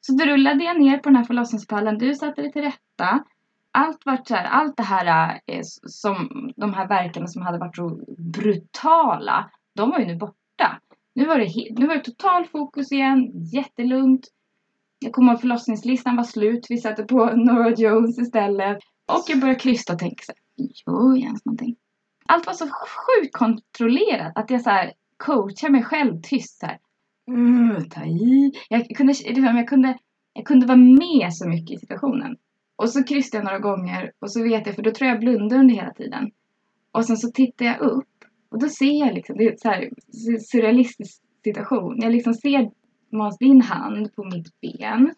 Så 0.00 0.12
då 0.12 0.24
rullade 0.24 0.64
jag 0.64 0.80
ner 0.80 0.98
på 0.98 1.08
den 1.08 1.16
här 1.16 1.24
förlossningspallen. 1.24 1.98
Du 1.98 2.14
satte 2.14 2.42
dig 2.42 2.52
till 2.52 2.62
rätta. 2.62 3.24
Allt, 3.72 3.98
vart 4.06 4.28
så 4.28 4.34
här, 4.34 4.44
allt 4.44 4.76
det 4.76 4.82
här 4.82 5.40
eh, 5.46 5.60
som 5.86 6.28
de 6.56 6.74
här 6.74 6.88
verkarna 6.88 7.26
som 7.26 7.42
hade 7.42 7.58
varit 7.58 7.76
så 7.76 8.00
brutala. 8.18 9.50
De 9.76 9.90
var 9.90 9.98
ju 9.98 10.06
nu 10.06 10.16
borta. 10.16 10.80
Nu 11.14 11.26
var 11.26 11.38
det, 11.38 11.78
nu 11.80 11.86
var 11.86 11.94
det 11.94 12.04
total 12.04 12.44
fokus 12.44 12.92
igen. 12.92 13.30
Jättelugnt. 13.52 14.26
Jag 14.98 15.12
kommer 15.12 15.32
ihåg 15.32 15.40
förlossningslistan 15.40 16.16
var 16.16 16.24
slut. 16.24 16.66
Vi 16.68 16.78
satte 16.78 17.02
på 17.02 17.24
Nora 17.34 17.70
Jones 17.70 18.18
istället. 18.18 18.78
Och 19.06 19.24
jag 19.28 19.40
började 19.40 19.60
krysta 19.60 19.92
och 19.92 19.98
tänka 19.98 20.24
så 20.24 20.32
här. 20.32 20.68
Gör 20.86 21.16
jag 21.16 21.18
ens 21.18 21.44
någonting? 21.44 21.76
Allt 22.26 22.46
var 22.46 22.52
så 22.52 22.64
sjukt 22.66 23.36
kontrollerat. 23.36 24.32
Att 24.34 24.50
jag 24.50 24.62
så 24.62 24.70
här 24.70 24.92
coachar 25.16 25.70
mig 25.70 25.82
själv 25.82 26.20
tyst 26.22 26.60
så 26.60 26.66
här. 26.66 26.78
Mm, 27.28 27.88
ta 27.88 28.04
i. 28.04 28.52
Jag 28.68 28.88
kunde, 28.96 29.12
liksom, 29.12 29.56
jag, 29.56 29.68
kunde, 29.68 29.98
jag 30.32 30.46
kunde 30.46 30.66
vara 30.66 30.76
med 30.76 31.34
så 31.34 31.48
mycket 31.48 31.76
i 31.76 31.80
situationen. 31.80 32.36
Och 32.76 32.90
så 32.90 33.04
kryssade 33.04 33.38
jag 33.38 33.44
några 33.44 33.58
gånger 33.58 34.12
och 34.18 34.30
så 34.30 34.42
vet 34.42 34.66
jag, 34.66 34.74
för 34.74 34.82
då 34.82 34.90
tror 34.90 35.06
jag 35.06 35.14
jag 35.14 35.20
blundar 35.20 35.58
under 35.58 35.74
hela 35.74 35.92
tiden. 35.92 36.30
Och 36.92 37.04
sen 37.04 37.16
så 37.16 37.30
tittar 37.30 37.64
jag 37.64 37.80
upp 37.80 38.08
och 38.48 38.58
då 38.58 38.68
ser 38.68 39.00
jag 39.00 39.14
liksom, 39.14 39.36
det 39.36 39.44
är 39.44 39.56
så 39.56 39.68
här 39.68 39.90
surrealistisk 40.38 41.22
situation. 41.44 41.98
Jag 42.02 42.12
liksom 42.12 42.34
ser 42.34 42.70
Måns 43.10 43.38
din 43.38 43.62
hand 43.62 44.14
på 44.14 44.24
mitt 44.24 44.60
ben 44.60 45.14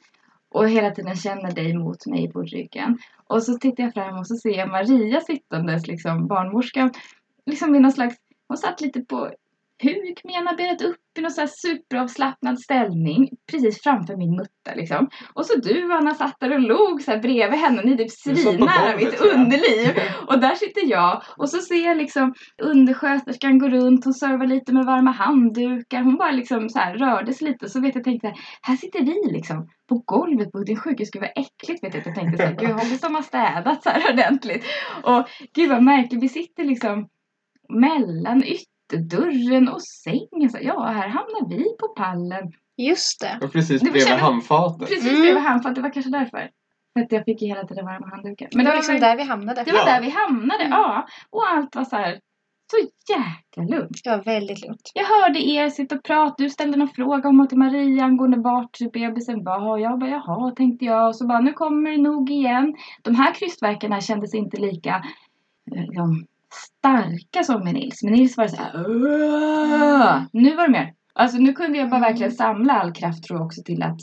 och 0.48 0.68
hela 0.68 0.90
tiden 0.90 1.16
känner 1.16 1.52
dig 1.52 1.76
mot 1.76 2.06
mig 2.06 2.32
på 2.32 2.42
ryggen. 2.42 2.98
Och 3.26 3.42
så 3.42 3.58
tittar 3.58 3.82
jag 3.84 3.94
fram 3.94 4.18
och 4.18 4.26
så 4.26 4.36
ser 4.36 4.58
jag 4.58 4.68
Maria 4.68 5.20
sittandes, 5.20 5.86
liksom 5.86 6.26
barnmorskan, 6.26 6.90
liksom 7.46 7.74
i 7.74 7.80
någon 7.80 7.92
slags, 7.92 8.16
hon 8.48 8.56
satt 8.56 8.80
lite 8.80 9.00
på 9.00 9.30
huk 9.82 10.24
med 10.24 10.34
ena 10.34 10.54
benet 10.54 10.82
upp 10.82 10.96
i 11.18 11.20
någon 11.20 11.30
så 11.30 11.40
här 11.40 11.48
superavslappnad 11.52 12.60
ställning 12.60 13.28
precis 13.50 13.82
framför 13.82 14.16
min 14.16 14.30
mutta 14.30 14.74
liksom. 14.74 15.08
Och 15.34 15.46
så 15.46 15.60
du 15.60 15.92
Anna 15.92 16.14
satt 16.14 16.36
där 16.40 16.54
och 16.54 16.60
låg 16.60 17.02
så 17.02 17.10
här 17.10 17.18
bredvid 17.18 17.60
henne, 17.60 17.82
ni 17.82 17.96
typ 17.96 18.10
svinnära 18.10 18.96
mitt 18.96 19.20
underliv. 19.20 19.90
Och 20.26 20.40
där 20.40 20.54
sitter 20.54 20.90
jag 20.90 21.22
och 21.36 21.50
så 21.50 21.58
ser 21.58 21.84
jag 21.84 21.96
liksom 21.96 22.34
undersköterskan 22.62 23.58
gå 23.58 23.68
runt, 23.68 24.04
hon 24.04 24.14
servar 24.14 24.46
lite 24.46 24.72
med 24.72 24.86
varma 24.86 25.10
handdukar. 25.10 26.02
Hon 26.02 26.16
bara 26.16 26.30
liksom 26.30 26.68
så 26.68 26.78
här 26.78 26.94
rördes 26.94 27.40
lite 27.40 27.68
så 27.68 27.80
vet 27.80 27.94
jag 27.94 28.04
tänkte 28.04 28.26
här, 28.26 28.36
här 28.62 28.76
sitter 28.76 29.00
vi 29.00 29.32
liksom 29.32 29.68
på 29.88 30.02
golvet 30.06 30.52
på 30.52 30.58
din 30.58 30.76
sjukhus. 30.76 31.10
Gud 31.10 31.22
vad 31.22 31.30
äckligt 31.30 31.84
vet 31.84 31.94
jag. 31.94 32.06
Jag 32.06 32.14
tänkte 32.14 32.36
så 32.36 32.42
här, 32.42 32.56
gud 32.56 32.70
hoppas 32.70 33.00
de 33.00 33.14
har 33.14 33.22
städat 33.22 33.82
så 33.82 33.90
här 33.90 34.12
ordentligt. 34.12 34.64
Och 35.02 35.28
gud 35.54 35.70
vad 35.70 35.82
märkligt, 35.82 36.22
vi 36.22 36.28
sitter 36.28 36.64
liksom 36.64 37.08
mellan 37.68 38.42
ytterdörren 38.92 39.68
och 39.68 39.82
sängen. 39.82 40.50
Så 40.50 40.58
ja, 40.62 40.84
här 40.86 41.08
hamnar 41.08 41.48
vi 41.48 41.64
på 41.80 41.88
pallen. 41.88 42.52
Just 42.76 43.20
det. 43.20 43.38
Och 43.46 43.52
precis 43.52 43.80
Det 43.80 43.86
var 43.86 43.92
bredvid 43.92 44.14
handfatet. 44.18 44.88
Precis 44.88 45.08
Mm. 45.10 45.20
bredvid 45.22 45.42
handfat, 45.42 45.74
det 45.74 45.80
var 45.80 45.90
kanske 45.92 46.10
därför. 46.10 46.50
För 46.92 47.00
att 47.04 47.12
jag 47.12 47.24
fick 47.24 47.42
ju 47.42 47.48
hela 47.48 47.64
tiden 47.66 47.84
varma 47.86 48.06
handdukar. 48.10 48.48
Men 48.54 48.64
det 48.64 48.70
var 48.70 48.76
liksom 48.76 48.94
väl- 48.94 49.02
där 49.02 49.16
vi 49.16 49.22
hamnade. 49.22 49.62
det 49.64 49.72
var 49.72 49.78
Ja. 49.78 49.84
där 49.84 50.00
vi 50.00 50.10
hamnade, 50.10 50.64
Mm. 50.64 50.78
ja. 50.78 51.06
Och 51.30 51.48
allt 51.48 51.76
var 51.76 51.84
så 51.84 51.96
här 51.96 52.20
så 52.70 52.76
jäkla 53.12 53.76
lugnt. 53.76 54.00
Det 54.04 54.10
var 54.10 54.24
väldigt 54.24 54.62
lugnt. 54.66 54.90
Jag 54.94 55.04
hörde 55.04 55.38
er 55.48 55.68
sitta 55.68 55.94
och 55.94 56.02
prata, 56.02 56.34
du 56.38 56.50
ställde 56.50 56.78
någon 56.78 56.88
fråga 56.88 57.28
om 57.28 57.46
till 57.48 57.58
Maria 57.58 58.04
angående 58.04 58.38
vart 58.40 58.72
typ 58.72 58.92
bebisen 58.92 59.44
var. 59.44 59.68
Och 59.70 59.80
jag 59.80 59.98
bara 59.98 60.10
jaha, 60.10 60.50
tänkte 60.50 60.84
jag. 60.84 61.08
Och 61.08 61.16
så 61.16 61.26
bara 61.26 61.40
nu 61.40 61.52
kommer 61.52 61.90
det 61.90 61.96
nog 61.98 62.30
igen. 62.30 62.74
De 63.02 63.14
här 63.14 63.34
krystverkarna 63.34 64.00
kändes 64.00 64.34
inte 64.34 64.56
lika 64.60 65.04
eh, 65.76 65.82
liksom, 65.82 66.26
starka 66.52 67.44
som 67.44 67.64
med 67.64 67.74
Nils. 67.74 68.02
Med 68.02 68.12
Nils 68.12 68.36
var 68.36 68.44
det 68.44 68.50
så 68.50 68.56
här 68.56 68.72
"Åh!" 68.76 70.22
Nu 70.32 70.56
var 70.56 70.62
det 70.66 70.72
mer. 70.72 70.92
Alltså 71.14 71.38
nu 71.38 71.52
kunde 71.52 71.78
jag 71.78 71.90
bara 71.90 71.96
Mm. 71.96 72.08
verkligen 72.10 72.32
samla 72.32 72.72
all 72.72 72.92
kraft 72.92 73.24
tror 73.24 73.38
jag 73.38 73.46
också 73.46 73.62
till 73.64 73.82
att 73.82 73.98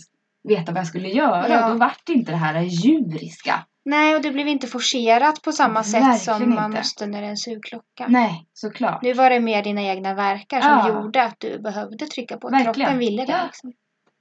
veta 0.50 0.72
vad 0.72 0.80
jag 0.80 0.88
skulle 0.88 1.10
göra. 1.10 1.50
Ja. 1.50 1.66
Och 1.66 1.72
då 1.72 1.78
vart 1.80 2.10
inte 2.10 2.32
det 2.32 2.38
här 2.38 2.62
djuriska. 2.62 3.66
Nej, 3.86 4.16
och 4.16 4.22
det 4.22 4.32
blev 4.32 4.48
inte 4.48 4.68
forcerat 4.68 5.42
på 5.42 5.52
samma 5.52 5.84
sätt 5.84 6.20
som 6.22 6.34
Verkligen 6.34 6.56
man 6.56 6.66
inte. 6.66 6.78
måste 6.78 7.06
när 7.08 7.22
det 7.22 7.28
är 7.28 7.32
en 7.32 7.38
sugklocka. 7.38 8.06
Nej, 8.08 8.46
såklart. 8.54 9.02
Nu 9.04 9.14
var 9.14 9.30
det 9.30 9.40
mer 9.40 9.64
dina 9.64 9.82
egna 9.82 10.14
verkar 10.14 10.62
som 10.62 10.70
Ja. 10.72 10.88
gjorde 10.90 11.24
att 11.24 11.36
du 11.40 11.60
behövde 11.60 12.06
trycka 12.06 12.38
på. 12.38 12.50
Verkligen. 12.50 12.74
Kroppen 12.74 12.98
ville 13.00 13.26
det. 13.26 13.32
Ja. 13.32 13.44
Liksom. 13.46 13.72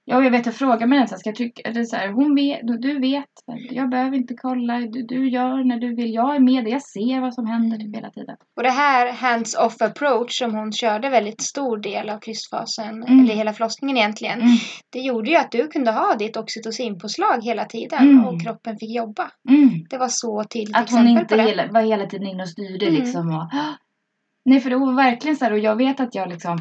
Ja, 0.06 0.24
jag 0.24 0.30
vet, 0.30 0.46
jag 0.46 0.54
frågar 0.54 0.86
mig 0.86 0.98
här, 0.98 1.06
ska 1.06 1.28
jag 1.28 1.36
trycka, 1.36 1.62
eller 1.68 1.84
så 1.84 1.96
här, 1.96 2.08
hon 2.08 2.34
vet, 2.34 2.60
du- 2.62 2.98
vet, 3.00 3.24
jag 3.70 3.90
behöver 3.90 4.16
inte 4.16 4.34
kolla, 4.34 4.78
du, 4.78 5.02
du 5.02 5.28
gör 5.28 5.64
när 5.64 5.78
du 5.78 5.94
vill, 5.94 6.14
jag 6.14 6.36
är 6.36 6.40
med, 6.40 6.68
jag 6.68 6.82
ser 6.82 7.20
vad 7.20 7.34
som 7.34 7.46
händer 7.46 7.76
typ 7.78 7.96
hela 7.96 8.10
tiden. 8.10 8.36
Och 8.56 8.62
det 8.62 8.70
här 8.70 9.12
hands-off 9.12 9.82
approach 9.82 10.38
som 10.38 10.54
hon 10.54 10.72
körde 10.72 11.10
väldigt 11.10 11.42
stor 11.42 11.76
del 11.78 12.10
av 12.10 12.18
krystfasen, 12.18 13.02
Mm. 13.02 13.20
eller 13.24 13.34
hela 13.34 13.52
förlossningen 13.52 13.96
egentligen. 13.96 14.40
Mm. 14.40 14.56
Det 14.92 14.98
gjorde 14.98 15.30
ju 15.30 15.36
att 15.36 15.50
du 15.52 15.68
kunde 15.68 15.90
ha 15.92 16.14
ditt 16.14 16.36
oxytocinpåslag 16.36 17.44
hela 17.44 17.64
tiden 17.64 17.98
Mm. 18.08 18.24
och 18.24 18.42
kroppen 18.42 18.76
fick 18.78 18.96
jobba. 18.96 19.30
Mm. 19.48 19.70
Det 19.90 19.98
var 19.98 20.08
så 20.10 20.44
tydligt 20.44 20.76
Att 20.76 20.90
hon 20.90 21.08
inte 21.08 21.36
det. 21.36 21.42
hela, 21.42 21.66
var 21.66 21.82
hela 21.82 22.06
tiden 22.06 22.26
inne 22.28 22.42
och 22.42 22.48
styrde 22.48 22.86
Mm. 22.86 23.00
liksom. 23.02 23.28
Och, 23.28 23.48
nej, 24.44 24.60
för 24.60 24.70
det 24.70 24.76
var 24.76 24.92
verkligen 24.92 25.36
så 25.36 25.44
här, 25.44 25.52
och 25.52 25.58
jag 25.58 25.76
vet 25.76 26.00
att 26.00 26.14
jag 26.14 26.28
liksom 26.28 26.58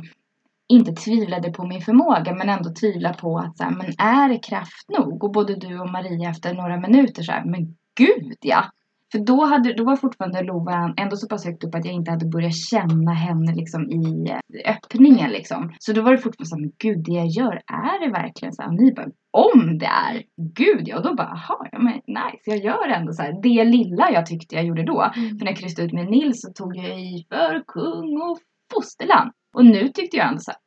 inte 0.74 0.92
tvivlade 0.92 1.52
på 1.52 1.68
min 1.68 1.82
förmåga 1.82 2.34
men 2.34 2.50
ändå 2.50 2.70
tvivlade 2.82 3.18
på 3.18 3.38
att 3.38 3.58
så 3.58 3.64
här, 3.64 3.72
men 3.72 3.88
är 3.98 4.30
det 4.30 4.40
kraft 4.40 4.90
nog? 4.98 5.24
Och 5.24 5.32
både 5.32 5.56
du 5.56 5.80
och 5.80 5.92
Maria 5.92 6.30
efter 6.30 6.54
några 6.54 6.80
minuter 6.80 7.24
så 7.24 7.32
här, 7.32 7.46
men 7.46 7.76
gud 7.98 8.38
ja! 8.42 8.64
För 9.12 9.20
då, 9.20 9.46
hade, 9.46 9.74
då 9.74 9.84
var 9.84 9.96
fortfarande 9.96 10.44
Lova 10.44 10.94
ändå 10.98 11.16
så 11.16 11.28
pass 11.28 11.46
högt 11.46 11.64
upp 11.64 11.76
att 11.76 11.86
jag 11.86 11.94
inte 11.94 12.12
hade 12.12 12.26
börjat 12.26 12.56
känna 12.56 13.14
henne 13.14 13.56
liksom 13.56 13.90
i 13.90 14.30
eh, 14.30 14.74
öppningen 14.76 15.32
liksom. 15.32 15.76
Så 15.80 15.94
då 15.94 16.02
var 16.02 16.12
det 16.12 16.18
fortfarande 16.18 16.50
så 16.50 16.56
här, 16.56 16.62
men 16.62 16.72
gud 16.78 17.06
det 17.06 17.12
jag 17.12 17.28
gör, 17.28 17.54
är 17.68 18.06
det 18.06 18.12
verkligen 18.12 18.54
så 18.54 18.62
här? 18.62 18.70
Och 18.70 18.76
ni 18.76 18.94
bara, 18.94 19.08
om 19.32 19.78
det 19.78 19.86
är, 19.86 20.24
gud 20.54 20.84
ja! 20.88 20.98
Och 20.98 21.04
då 21.04 21.16
bara, 21.16 21.28
jaha, 21.28 21.68
ja 21.72 21.80
men 21.80 21.94
nice, 21.94 22.44
jag 22.46 22.58
gör 22.58 22.88
ändå 22.88 23.14
så 23.14 23.22
här. 23.22 23.42
Det 23.44 23.64
lilla 23.64 24.12
jag 24.12 24.26
tyckte 24.26 24.56
jag 24.56 24.66
gjorde 24.66 24.84
då. 24.84 25.12
Mm. 25.16 25.30
För 25.30 25.46
när 25.46 25.52
jag 25.52 25.58
kryssade 25.58 25.88
ut 25.88 25.94
med 25.94 26.10
Nils 26.10 26.42
så 26.42 26.54
tog 26.54 26.76
jag 26.76 27.00
i 27.00 27.26
för 27.30 27.64
kung 27.68 28.22
och 28.22 28.38
fosterland. 28.74 29.32
Och 29.56 29.66
nu 29.66 29.90
tyckte 29.90 30.18
jag 30.18 30.28
ändå 30.28 30.40
så 30.40 30.52
här, 30.52 30.60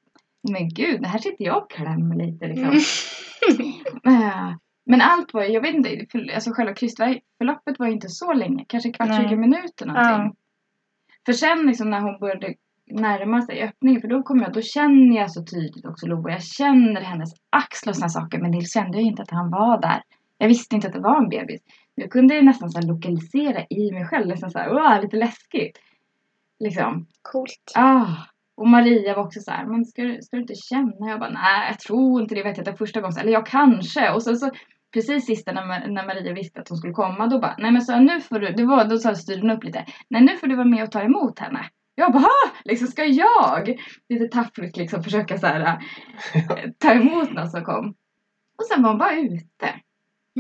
men 0.52 0.68
gud, 0.68 1.02
det 1.02 1.08
här 1.08 1.18
sitter 1.18 1.44
jag 1.44 1.62
och 1.62 1.70
klämmer 1.70 2.16
lite 2.16 2.46
liksom. 2.46 2.64
Mm. 2.64 3.72
Eh, 4.22 4.54
Men 4.86 5.00
allt 5.00 5.34
var 5.34 5.42
jag 5.42 5.60
vet 5.60 5.74
inte, 5.74 6.06
för, 6.12 6.34
alltså 6.34 6.50
själva 6.52 6.74
krystförloppet 6.74 7.78
var 7.78 7.86
ju 7.86 7.92
inte 7.92 8.08
så 8.08 8.32
länge. 8.32 8.64
Kanske 8.68 8.92
kvart, 8.92 9.08
Nej. 9.08 9.28
20 9.28 9.36
minuter 9.36 9.86
någonting. 9.86 10.26
Ja. 10.26 10.34
För 11.26 11.32
sen 11.32 11.66
liksom 11.66 11.90
när 11.90 12.00
hon 12.00 12.18
började 12.18 12.54
närma 12.90 13.42
sig 13.42 13.62
öppningen, 13.62 14.00
för 14.00 14.08
då 14.08 14.22
kommer 14.22 14.44
jag, 14.44 14.52
då 14.52 14.62
känner 14.62 15.16
jag 15.16 15.32
så 15.32 15.44
tydligt 15.44 15.86
också 15.86 16.06
Lova. 16.06 16.30
Jag 16.30 16.42
känner 16.42 17.00
hennes 17.00 17.30
axlar 17.50 17.92
och 17.92 17.96
såna 17.96 18.08
saker. 18.08 18.38
Men 18.38 18.50
Nils 18.50 18.72
kände 18.72 18.98
ju 18.98 19.04
inte 19.04 19.22
att 19.22 19.30
han 19.30 19.50
var 19.50 19.80
där. 19.80 20.02
Jag 20.38 20.48
visste 20.48 20.74
inte 20.74 20.86
att 20.88 20.94
det 20.94 21.00
var 21.00 21.16
en 21.22 21.28
bebis. 21.28 21.60
Jag 21.94 22.10
kunde 22.10 22.42
nästan 22.42 22.70
så 22.70 22.80
lokalisera 22.80 23.64
i 23.70 23.92
mig 23.92 24.06
själv, 24.06 24.26
nästan 24.26 24.50
så 24.50 24.58
här, 24.58 24.72
"Åh, 24.72 25.00
lite 25.02 25.16
läskigt. 25.16 25.78
Liksom. 26.60 27.06
Coolt. 27.22 27.72
Ah. 27.74 28.06
Och 28.56 28.68
Maria 28.68 29.14
var 29.16 29.22
också 29.24 29.40
så 29.40 29.50
här, 29.50 29.66
men 29.66 29.84
ska, 29.84 30.02
du- 30.02 30.22
ska 30.22 30.36
du 30.36 30.42
inte 30.42 30.54
känna? 30.54 31.08
Jag 31.10 31.20
bara, 31.20 31.30
nej 31.30 31.68
jag 31.68 31.78
tror 31.80 32.22
inte 32.22 32.34
det. 32.34 32.42
Vet 32.42 32.56
jag, 32.58 32.68
är 32.68 32.72
första 32.72 33.00
gången. 33.00 33.12
så- 33.12 33.20
Eller 33.20 33.32
jag 33.32 33.46
kanske. 33.46 34.10
Och 34.10 34.22
sen 34.22 34.36
så 34.36 34.50
precis 34.94 35.26
sista 35.26 35.52
när, 35.52 35.88
när 35.88 36.06
Maria 36.06 36.32
visste 36.32 36.60
att 36.60 36.68
hon 36.68 36.78
skulle 36.78 36.92
komma, 36.92 37.26
då 37.26 37.38
bara, 37.38 37.54
nej 37.58 37.70
men 37.70 37.82
så 37.82 37.98
nu 37.98 38.20
får 38.20 38.38
du, 38.38 38.52
det 38.52 38.64
var, 38.66 38.84
då 38.84 38.98
sa 38.98 39.14
styrde 39.14 39.54
upp 39.54 39.64
lite, 39.64 39.84
nej 40.08 40.22
nu 40.22 40.36
får 40.36 40.46
du 40.46 40.56
vara 40.56 40.66
med 40.66 40.82
och 40.84 40.90
ta 40.90 41.00
emot 41.02 41.38
henne. 41.38 41.60
Jag 41.94 42.12
bara, 42.12 42.18
"Ha! 42.22 42.50
liksom 42.64 42.88
ska 42.88 43.04
jag? 43.04 43.80
Lite 44.08 44.28
taffligt 44.28 44.76
liksom 44.76 45.02
försöka 45.02 45.38
så 45.38 45.46
här, 45.46 45.78
ta 46.78 46.92
emot 46.92 47.32
någon 47.32 47.50
som 47.50 47.64
kom. 47.64 47.88
Och 48.58 48.64
sen 48.72 48.82
var 48.82 48.90
hon 48.90 48.98
bara 48.98 49.16
ute. 49.16 49.74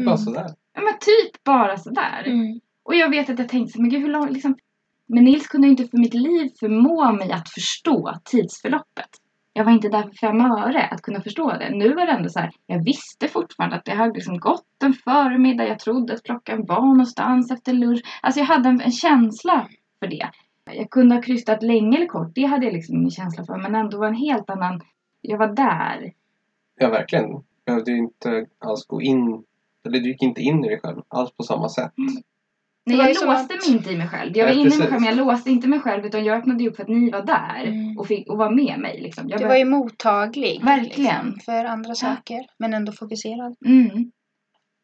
Bara 0.06 0.16
sådär. 0.16 0.46
Ja 0.74 0.80
men 0.82 0.92
typ 0.92 1.44
bara 1.44 1.76
sådär. 1.76 2.22
Mm. 2.26 2.60
Och 2.82 2.94
jag 2.94 3.10
vet 3.10 3.30
att 3.30 3.38
jag 3.38 3.48
tänkte 3.48 3.72
så, 3.72 3.80
men 3.80 3.90
gud 3.90 4.00
hur 4.02 4.08
lång, 4.08 4.28
liksom. 4.30 4.56
Men 5.06 5.24
Nils 5.24 5.46
kunde 5.46 5.68
inte 5.68 5.88
för 5.88 5.98
mitt 5.98 6.14
liv 6.14 6.50
förmå 6.60 7.12
mig 7.12 7.32
att 7.32 7.48
förstå 7.48 8.14
tidsförloppet. 8.24 9.10
Jag 9.52 9.64
var 9.64 9.72
inte 9.72 9.88
där 9.88 10.02
för 10.02 10.14
fem 10.20 10.40
öre 10.40 10.86
att 10.86 11.02
kunna 11.02 11.20
förstå 11.20 11.48
det. 11.48 11.70
Nu 11.70 11.94
var 11.94 12.06
det 12.06 12.12
ändå 12.12 12.28
så 12.28 12.40
här, 12.40 12.50
jag 12.66 12.84
visste 12.84 13.28
fortfarande 13.28 13.76
att 13.76 13.84
det 13.84 13.94
hade 13.94 14.12
liksom 14.12 14.38
gått 14.38 14.82
en 14.84 14.92
förmiddag. 14.92 15.68
Jag 15.68 15.78
trodde 15.78 16.14
att 16.14 16.22
klockan 16.22 16.64
var 16.66 16.80
någonstans 16.80 17.50
efter 17.50 17.72
lunch. 17.72 18.00
Alltså 18.22 18.40
jag 18.40 18.46
hade 18.46 18.68
en, 18.68 18.80
en 18.80 18.92
känsla 18.92 19.68
för 20.00 20.06
det. 20.06 20.30
Jag 20.70 20.90
kunde 20.90 21.14
ha 21.14 21.22
krystat 21.22 21.62
länge 21.62 21.96
eller 21.96 22.06
kort, 22.06 22.34
det 22.34 22.44
hade 22.44 22.66
jag 22.66 22.74
liksom 22.74 22.96
ingen 22.96 23.10
känsla 23.10 23.44
för. 23.44 23.56
Men 23.56 23.74
ändå 23.74 23.98
var 23.98 24.06
en 24.06 24.14
helt 24.14 24.50
annan, 24.50 24.80
jag 25.20 25.38
var 25.38 25.48
där. 25.48 26.12
Ja, 26.76 26.90
verkligen. 26.90 27.30
Du 27.30 27.42
behövde 27.66 27.90
ju 27.90 27.98
inte 27.98 28.46
alls 28.58 28.86
gå 28.86 29.02
in, 29.02 29.44
eller 29.86 30.00
du 30.00 30.08
gick 30.08 30.22
inte 30.22 30.40
in 30.40 30.64
i 30.64 30.68
dig 30.68 30.80
själv 30.80 31.02
alls 31.08 31.30
på 31.32 31.42
samma 31.42 31.68
sätt. 31.68 31.98
Mm. 31.98 32.22
Nej, 32.86 32.96
jag 32.96 33.16
som 33.16 33.28
låste 33.28 33.54
att- 33.54 33.66
mig 33.68 33.76
inte 33.76 33.90
i 33.92 33.96
mig 33.96 34.08
själv. 34.08 34.36
Jag 34.36 34.46
var 34.46 34.52
Nej, 34.54 34.60
inne 34.62 34.74
i 34.74 34.78
mig 34.78 34.88
själv 34.88 35.00
men 35.00 35.08
jag 35.16 35.16
låste 35.26 35.50
inte 35.50 35.68
mig 35.68 35.80
själv 35.80 36.06
utan 36.06 36.24
jag 36.24 36.38
öppnade 36.38 36.68
upp 36.68 36.76
för 36.76 36.82
att 36.82 36.88
ni 36.88 37.10
var 37.10 37.22
där 37.22 37.64
Mm. 37.64 37.98
och, 37.98 38.06
fick, 38.06 38.30
och 38.30 38.38
var 38.38 38.50
med 38.50 38.78
mig. 38.80 39.00
Liksom. 39.00 39.28
Jag 39.28 39.40
Du 39.40 39.46
var 39.46 39.56
ju 39.56 39.64
mottaglig. 39.64 40.64
Verkligen. 40.64 41.26
Liksom, 41.26 41.40
för 41.44 41.64
andra 41.64 41.94
saker. 41.94 42.40
Men 42.58 42.74
ändå 42.74 42.92
fokuserad. 42.92 43.54
mm. 43.66 44.10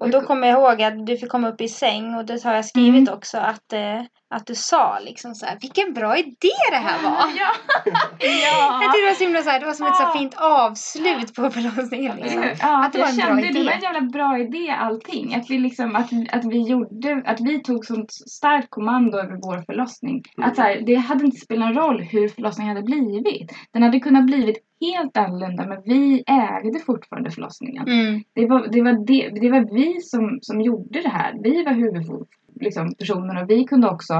Och 0.02 0.10
då 0.10 0.20
kommer 0.20 0.48
jag 0.48 0.58
ihåg 0.60 0.82
att 0.82 1.06
du 1.06 1.16
fick 1.16 1.28
komma 1.30 1.48
upp 1.48 1.60
i 1.60 1.68
säng 1.68 2.14
och 2.14 2.24
det 2.26 2.44
har 2.44 2.54
jag 2.54 2.64
skrivit 2.64 3.08
Mm. 3.08 3.14
också 3.14 3.38
att, 3.38 3.72
eh, 3.72 4.00
att 4.34 4.46
du 4.46 4.54
sa 4.54 4.98
liksom 5.04 5.34
så 5.34 5.46
här, 5.46 5.58
vilken 5.60 5.92
bra 5.94 6.16
idé 6.18 6.56
det 6.70 6.76
här 6.76 7.02
var. 7.02 7.12
Ja! 7.38 7.50
ja. 8.18 8.80
Jag 8.82 8.92
tyckte 8.92 8.98
det 9.00 9.06
var 9.06 9.14
så 9.14 9.24
himla 9.24 9.42
så 9.42 9.50
här, 9.50 9.60
det 9.60 9.66
var 9.66 9.72
som 9.72 9.86
ett 9.86 9.96
så 9.96 10.18
fint 10.18 10.34
avslut 10.38 11.34
på 11.34 11.50
förlossningen. 11.50 12.16
Liksom. 12.16 12.42
Ja, 12.60 12.84
Att 12.86 12.92
det 12.92 12.98
var 12.98 13.06
en 13.08 13.16
jag 13.16 13.26
bra 13.28 13.36
kände 13.36 13.48
idé. 13.48 13.58
det 13.58 13.64
var 13.64 13.72
en 13.72 13.80
jävla 13.80 14.00
bra 14.00 14.38
idé 14.38 14.70
allting. 14.70 15.34
Att 15.34 15.50
vi 15.50 15.58
liksom, 15.58 15.96
att, 15.96 16.10
att 16.32 16.44
vi 16.44 16.62
gjorde, 16.62 17.22
att 17.26 17.40
vi 17.40 17.62
tog 17.62 17.84
sånt 17.86 18.12
starkt 18.12 18.70
kommando 18.70 19.18
över 19.18 19.36
vår 19.42 19.62
förlossning. 19.66 20.22
Mm. 20.36 20.48
Att 20.50 20.56
så 20.56 20.62
här, 20.62 20.80
det 20.86 20.94
hade 20.94 21.24
inte 21.24 21.40
spelat 21.40 21.74
någon 21.74 21.84
roll 21.84 22.00
hur 22.02 22.28
förlossningen 22.28 22.76
hade 22.76 22.86
blivit. 22.86 23.52
Den 23.72 23.82
hade 23.82 24.00
kunnat 24.00 24.26
blivit 24.26 24.56
helt 24.86 25.16
annorlunda 25.16 25.66
men 25.66 25.82
vi 25.84 26.24
ägde 26.26 26.78
fortfarande 26.78 27.30
förlossningen. 27.30 27.88
Mm. 27.88 28.22
Det 28.34 28.46
var, 28.46 28.68
det 28.68 28.82
var, 28.82 29.06
det, 29.06 29.40
det 29.40 29.50
var 29.50 29.74
vi 29.74 30.00
som, 30.00 30.38
som 30.42 30.60
gjorde 30.60 31.00
det 31.02 31.08
här. 31.08 31.34
Vi 31.42 31.64
var 31.64 31.72
huvudpersonerna 31.72 33.32
liksom, 33.32 33.42
och 33.42 33.50
vi 33.50 33.64
kunde 33.64 33.88
också 33.88 34.18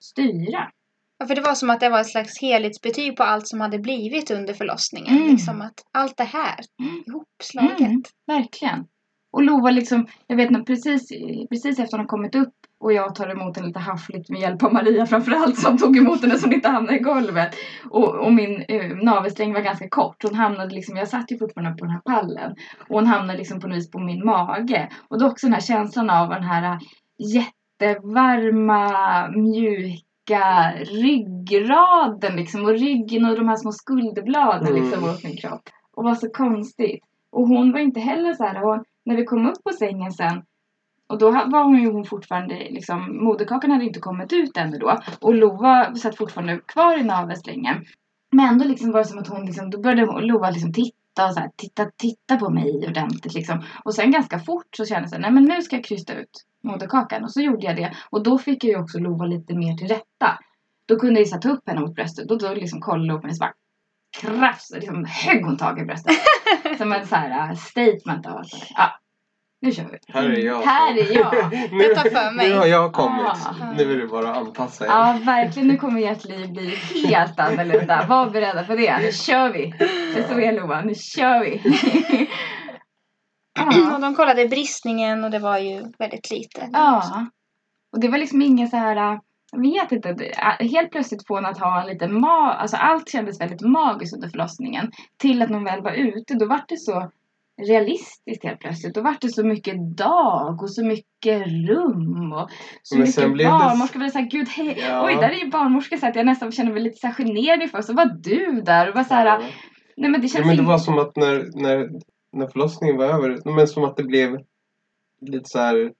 styra. 0.00 0.70
Ja, 1.18 1.26
för 1.26 1.34
det 1.34 1.40
var 1.40 1.54
som 1.54 1.70
att 1.70 1.80
det 1.80 1.88
var 1.88 2.00
ett 2.00 2.06
slags 2.10 2.40
helhetsbetyg 2.40 3.16
på 3.16 3.22
allt 3.22 3.48
som 3.48 3.60
hade 3.60 3.78
blivit 3.78 4.30
under 4.30 4.54
förlossningen. 4.54 5.16
Mm. 5.16 5.30
Liksom 5.30 5.60
att 5.62 5.74
allt 5.92 6.16
det 6.16 6.24
här 6.24 6.56
Mm. 6.80 7.02
ihopslaget. 7.06 7.80
Mm, 7.80 8.02
verkligen. 8.26 8.86
Och 9.32 9.42
Lova 9.42 9.70
liksom, 9.70 10.06
jag 10.26 10.36
vet 10.36 10.50
nog 10.50 10.66
precis, 10.66 11.08
precis 11.48 11.78
efter 11.78 11.98
hon 11.98 12.06
kommit 12.06 12.34
upp 12.34 12.54
och 12.86 12.92
jag 12.92 13.14
tar 13.14 13.28
emot 13.28 13.56
henne 13.56 13.68
lite 13.68 13.78
haffligt 13.78 14.30
med 14.30 14.40
hjälp 14.40 14.62
av 14.62 14.72
Maria 14.72 15.06
framförallt 15.06 15.58
som 15.58 15.78
tog 15.78 15.96
emot 15.96 16.22
henne 16.22 16.38
så 16.38 16.46
hon 16.46 16.54
inte 16.54 16.68
hamnade 16.68 16.98
i 16.98 17.00
golvet. 17.00 17.54
Och, 17.90 18.14
och 18.14 18.32
min 18.32 18.64
uh, 18.70 18.96
navelsträng 19.04 19.52
var 19.52 19.60
ganska 19.60 19.88
kort. 19.88 20.22
Hon 20.22 20.34
hamnade 20.34 20.74
liksom, 20.74 20.96
jag 20.96 21.08
satt 21.08 21.32
ju 21.32 21.38
fortfarande 21.38 21.78
på 21.78 21.84
den 21.84 21.94
här 21.94 22.00
pallen. 22.00 22.52
Och 22.88 22.96
hon 22.96 23.06
hamnade 23.06 23.38
liksom 23.38 23.60
på 23.60 23.68
något 23.68 23.76
vis 23.76 23.90
på 23.90 23.98
min 23.98 24.26
mage. 24.26 24.88
Och 25.08 25.18
då 25.18 25.26
också 25.26 25.46
den 25.46 25.54
här 25.54 25.60
känslan 25.60 26.10
av 26.10 26.28
den 26.28 26.42
här 26.42 26.62
äh, 26.62 26.78
jättevarma, 27.18 28.88
mjuka 29.28 30.72
ryggraden 31.02 32.36
liksom. 32.36 32.64
Och 32.64 32.78
ryggen 32.78 33.24
och 33.24 33.36
de 33.36 33.48
här 33.48 33.56
små 33.56 33.72
skulderbladen 33.72 34.68
Mm. 34.68 34.82
liksom 34.82 35.00
mot 35.00 35.24
min 35.24 35.36
kropp. 35.36 35.68
Och 35.94 36.04
var 36.04 36.14
så 36.14 36.30
konstigt. 36.30 37.04
Och 37.30 37.48
hon 37.48 37.72
var 37.72 37.80
inte 37.80 38.00
heller 38.00 38.34
så 38.34 38.44
här, 38.44 38.60
hon, 38.60 38.84
när 39.04 39.16
vi 39.16 39.24
kom 39.24 39.46
upp 39.46 39.64
på 39.64 39.70
sängen 39.70 40.12
sen 40.12 40.42
och 41.08 41.18
då 41.18 41.30
var 41.30 41.64
hon 41.64 41.82
ju 41.82 41.90
hon 41.92 42.04
fortfarande, 42.04 42.54
liksom, 42.54 43.24
moderkakan 43.24 43.70
hade 43.70 43.84
inte 43.84 44.00
kommit 44.00 44.32
ut 44.32 44.56
ännu 44.56 44.78
då. 44.78 44.98
Och 45.20 45.34
Lova 45.34 45.94
satt 45.94 46.16
fortfarande 46.16 46.60
kvar 46.66 46.98
i 46.98 47.04
navelsträngen. 47.04 47.84
Men 48.32 48.48
ändå 48.48 48.64
liksom 48.64 48.92
var 48.92 48.98
det 48.98 49.04
som 49.04 49.18
att 49.18 49.28
hon 49.28 49.46
liksom, 49.46 49.70
då 49.70 49.80
började 49.80 50.12
hon- 50.12 50.26
Lova 50.26 50.50
liksom 50.50 50.72
titta 50.72 51.26
och 51.26 51.34
så 51.34 51.40
här, 51.40 51.50
titta, 51.56 51.90
titta 51.96 52.36
på 52.36 52.50
mig 52.50 52.86
ordentligt 52.88 53.34
liksom. 53.34 53.62
Och 53.84 53.94
sen 53.94 54.10
ganska 54.10 54.38
fort 54.38 54.76
så 54.76 54.84
kände 54.84 55.02
jag 55.02 55.08
så 55.08 55.14
här, 55.14 55.22
nej 55.22 55.30
men 55.30 55.44
nu 55.44 55.62
ska 55.62 55.76
jag 55.76 55.84
krysta 55.84 56.14
ut 56.14 56.44
moderkakan. 56.64 57.24
Och 57.24 57.32
så 57.32 57.40
gjorde 57.40 57.66
jag 57.66 57.76
det. 57.76 57.96
Och 58.10 58.22
då 58.22 58.38
fick 58.38 58.64
jag 58.64 58.70
ju 58.70 58.78
också 58.78 58.98
Lova 58.98 59.24
lite 59.26 59.54
mer 59.54 59.76
till 59.76 59.88
rätta. 59.88 60.38
Då 60.88 60.96
kunde 60.98 61.20
jag 61.20 61.28
ju 61.28 61.38
ta 61.38 61.50
upp 61.50 61.68
henne 61.68 61.80
mot 61.80 61.94
bröstet. 61.94 62.30
Och 62.30 62.38
då 62.38 62.54
liksom 62.54 62.80
kollade 62.80 63.08
Lova 63.08 63.20
på 63.20 63.26
mig 63.26 63.34
och 63.34 63.38
bara 63.38 63.52
krafs, 64.20 64.70
liksom 64.74 65.04
högg 65.04 65.44
hon 65.44 65.56
tag 65.56 65.80
i 65.80 65.84
bröstet. 65.84 66.16
som 66.78 66.92
en 66.92 67.06
så 67.06 67.16
här 67.16 67.50
uh, 67.50 67.56
statement 67.56 68.26
av 68.26 68.36
att 68.36 68.46
ja, 68.74 68.90
nu 69.66 69.72
kör 69.72 69.84
vi. 69.92 69.98
Här 70.12 70.24
är 70.24 70.44
jag. 70.44 70.62
Här 70.62 70.98
är 70.98 71.14
jag. 71.16 71.52
nu, 71.72 71.82
Jag 71.84 71.94
tar 71.94 72.10
för 72.10 72.30
mig. 72.30 72.48
Nu 72.48 72.56
har 72.56 72.66
jag 72.66 72.92
kommit. 72.92 73.26
Ah. 73.26 73.72
Nu 73.76 73.92
är 73.92 73.96
det 73.96 74.06
bara 74.06 74.30
att 74.30 74.36
anpassa 74.36 74.84
er. 74.84 74.88
Ja, 74.88 75.18
verkligen. 75.24 75.68
Nu 75.68 75.76
kommer 75.76 76.02
ert 76.12 76.24
liv 76.24 76.52
bli 76.52 76.74
helt 77.08 77.40
annorlunda. 77.40 78.06
Var 78.08 78.30
beredda 78.30 78.64
på 78.64 78.74
det. 78.74 78.98
Nu 78.98 79.12
kör 79.12 79.52
vi. 79.52 79.74
Det 80.14 80.20
är 80.20 80.28
så 80.28 80.40
är 80.40 80.52
Lova. 80.52 80.80
Nu 80.80 80.94
kör 80.94 81.40
vi. 81.44 81.60
Och 83.66 83.72
ja. 83.72 83.98
de 83.98 84.14
kollade 84.14 84.48
bristningen 84.48 85.24
och 85.24 85.30
det 85.30 85.38
var 85.38 85.58
ju 85.58 85.84
väldigt 85.98 86.30
lite. 86.30 86.68
ja. 86.72 87.26
Och 87.92 88.00
det 88.00 88.08
var 88.08 88.18
liksom 88.18 88.42
ingen 88.42 88.68
så 88.68 88.76
här... 88.76 89.20
Jag 89.52 89.60
vet 89.60 89.92
inte. 89.92 90.24
äh, 90.24 90.68
Helt 90.70 90.90
plötsligt 90.90 91.26
från 91.26 91.46
att 91.46 91.58
ha 91.58 91.80
en 91.80 91.86
liten 91.86 92.20
ma... 92.20 92.52
Alltså 92.52 92.76
allt 92.76 93.08
kändes 93.08 93.40
väldigt 93.40 93.60
magiskt 93.60 94.14
under 94.14 94.28
förlossningen. 94.28 94.90
Till 95.16 95.42
att 95.42 95.48
när 95.50 95.56
hon 95.56 95.64
väl 95.64 95.82
var 95.82 95.92
ute, 95.92 96.34
då 96.34 96.46
var 96.46 96.60
det 96.68 96.76
så 96.76 97.10
realistiskt 97.62 98.44
helt 98.44 98.60
plötsligt. 98.60 98.94
Då 98.94 99.02
var 99.02 99.16
det 99.20 99.28
så 99.28 99.44
mycket 99.46 99.96
dag 99.96 100.62
och 100.62 100.70
så 100.70 100.84
mycket 100.84 101.46
rum 101.68 102.32
och 102.32 102.50
så 102.82 102.94
Men 102.96 103.06
mycket 103.06 103.32
blev 103.32 103.48
det- 104.14 104.22
gud 104.30 104.48
hej, 104.48 104.78
Ja. 104.88 105.06
oj 105.06 105.14
där 105.14 105.28
är 105.30 105.44
ju 105.44 105.50
barnmorska 105.50 105.96
så 105.98 106.06
att 106.06 106.16
jag 106.16 106.26
nästan 106.26 106.52
känner 106.52 106.72
mig 106.72 106.82
lite 106.82 106.96
så 106.96 107.06
här 107.06 107.14
generad 107.14 107.62
inför. 107.62 107.82
Så 107.82 107.92
var 107.94 108.04
du 108.06 108.62
där 108.64 108.88
och 108.88 108.94
var 108.94 109.04
så 109.04 109.14
här, 109.14 109.26
Ja. 109.26 109.40
nej 109.96 110.10
men 110.10 110.20
det 110.20 110.26
Ja, 110.26 110.32
känns 110.32 110.46
men 110.46 110.56
det 110.56 110.62
var 110.62 110.78
som 110.78 110.98
att 110.98 111.16
när, 111.16 111.62
när, 111.62 111.88
när 112.32 112.46
förlossningen 112.46 112.96
var 112.96 113.04
över, 113.04 113.54
men 113.56 113.68
som 113.68 113.84
att 113.84 113.96
det 113.96 114.04
blev 114.04 114.38
lite 115.20 115.48
så 115.48 115.58
här. 115.58 115.92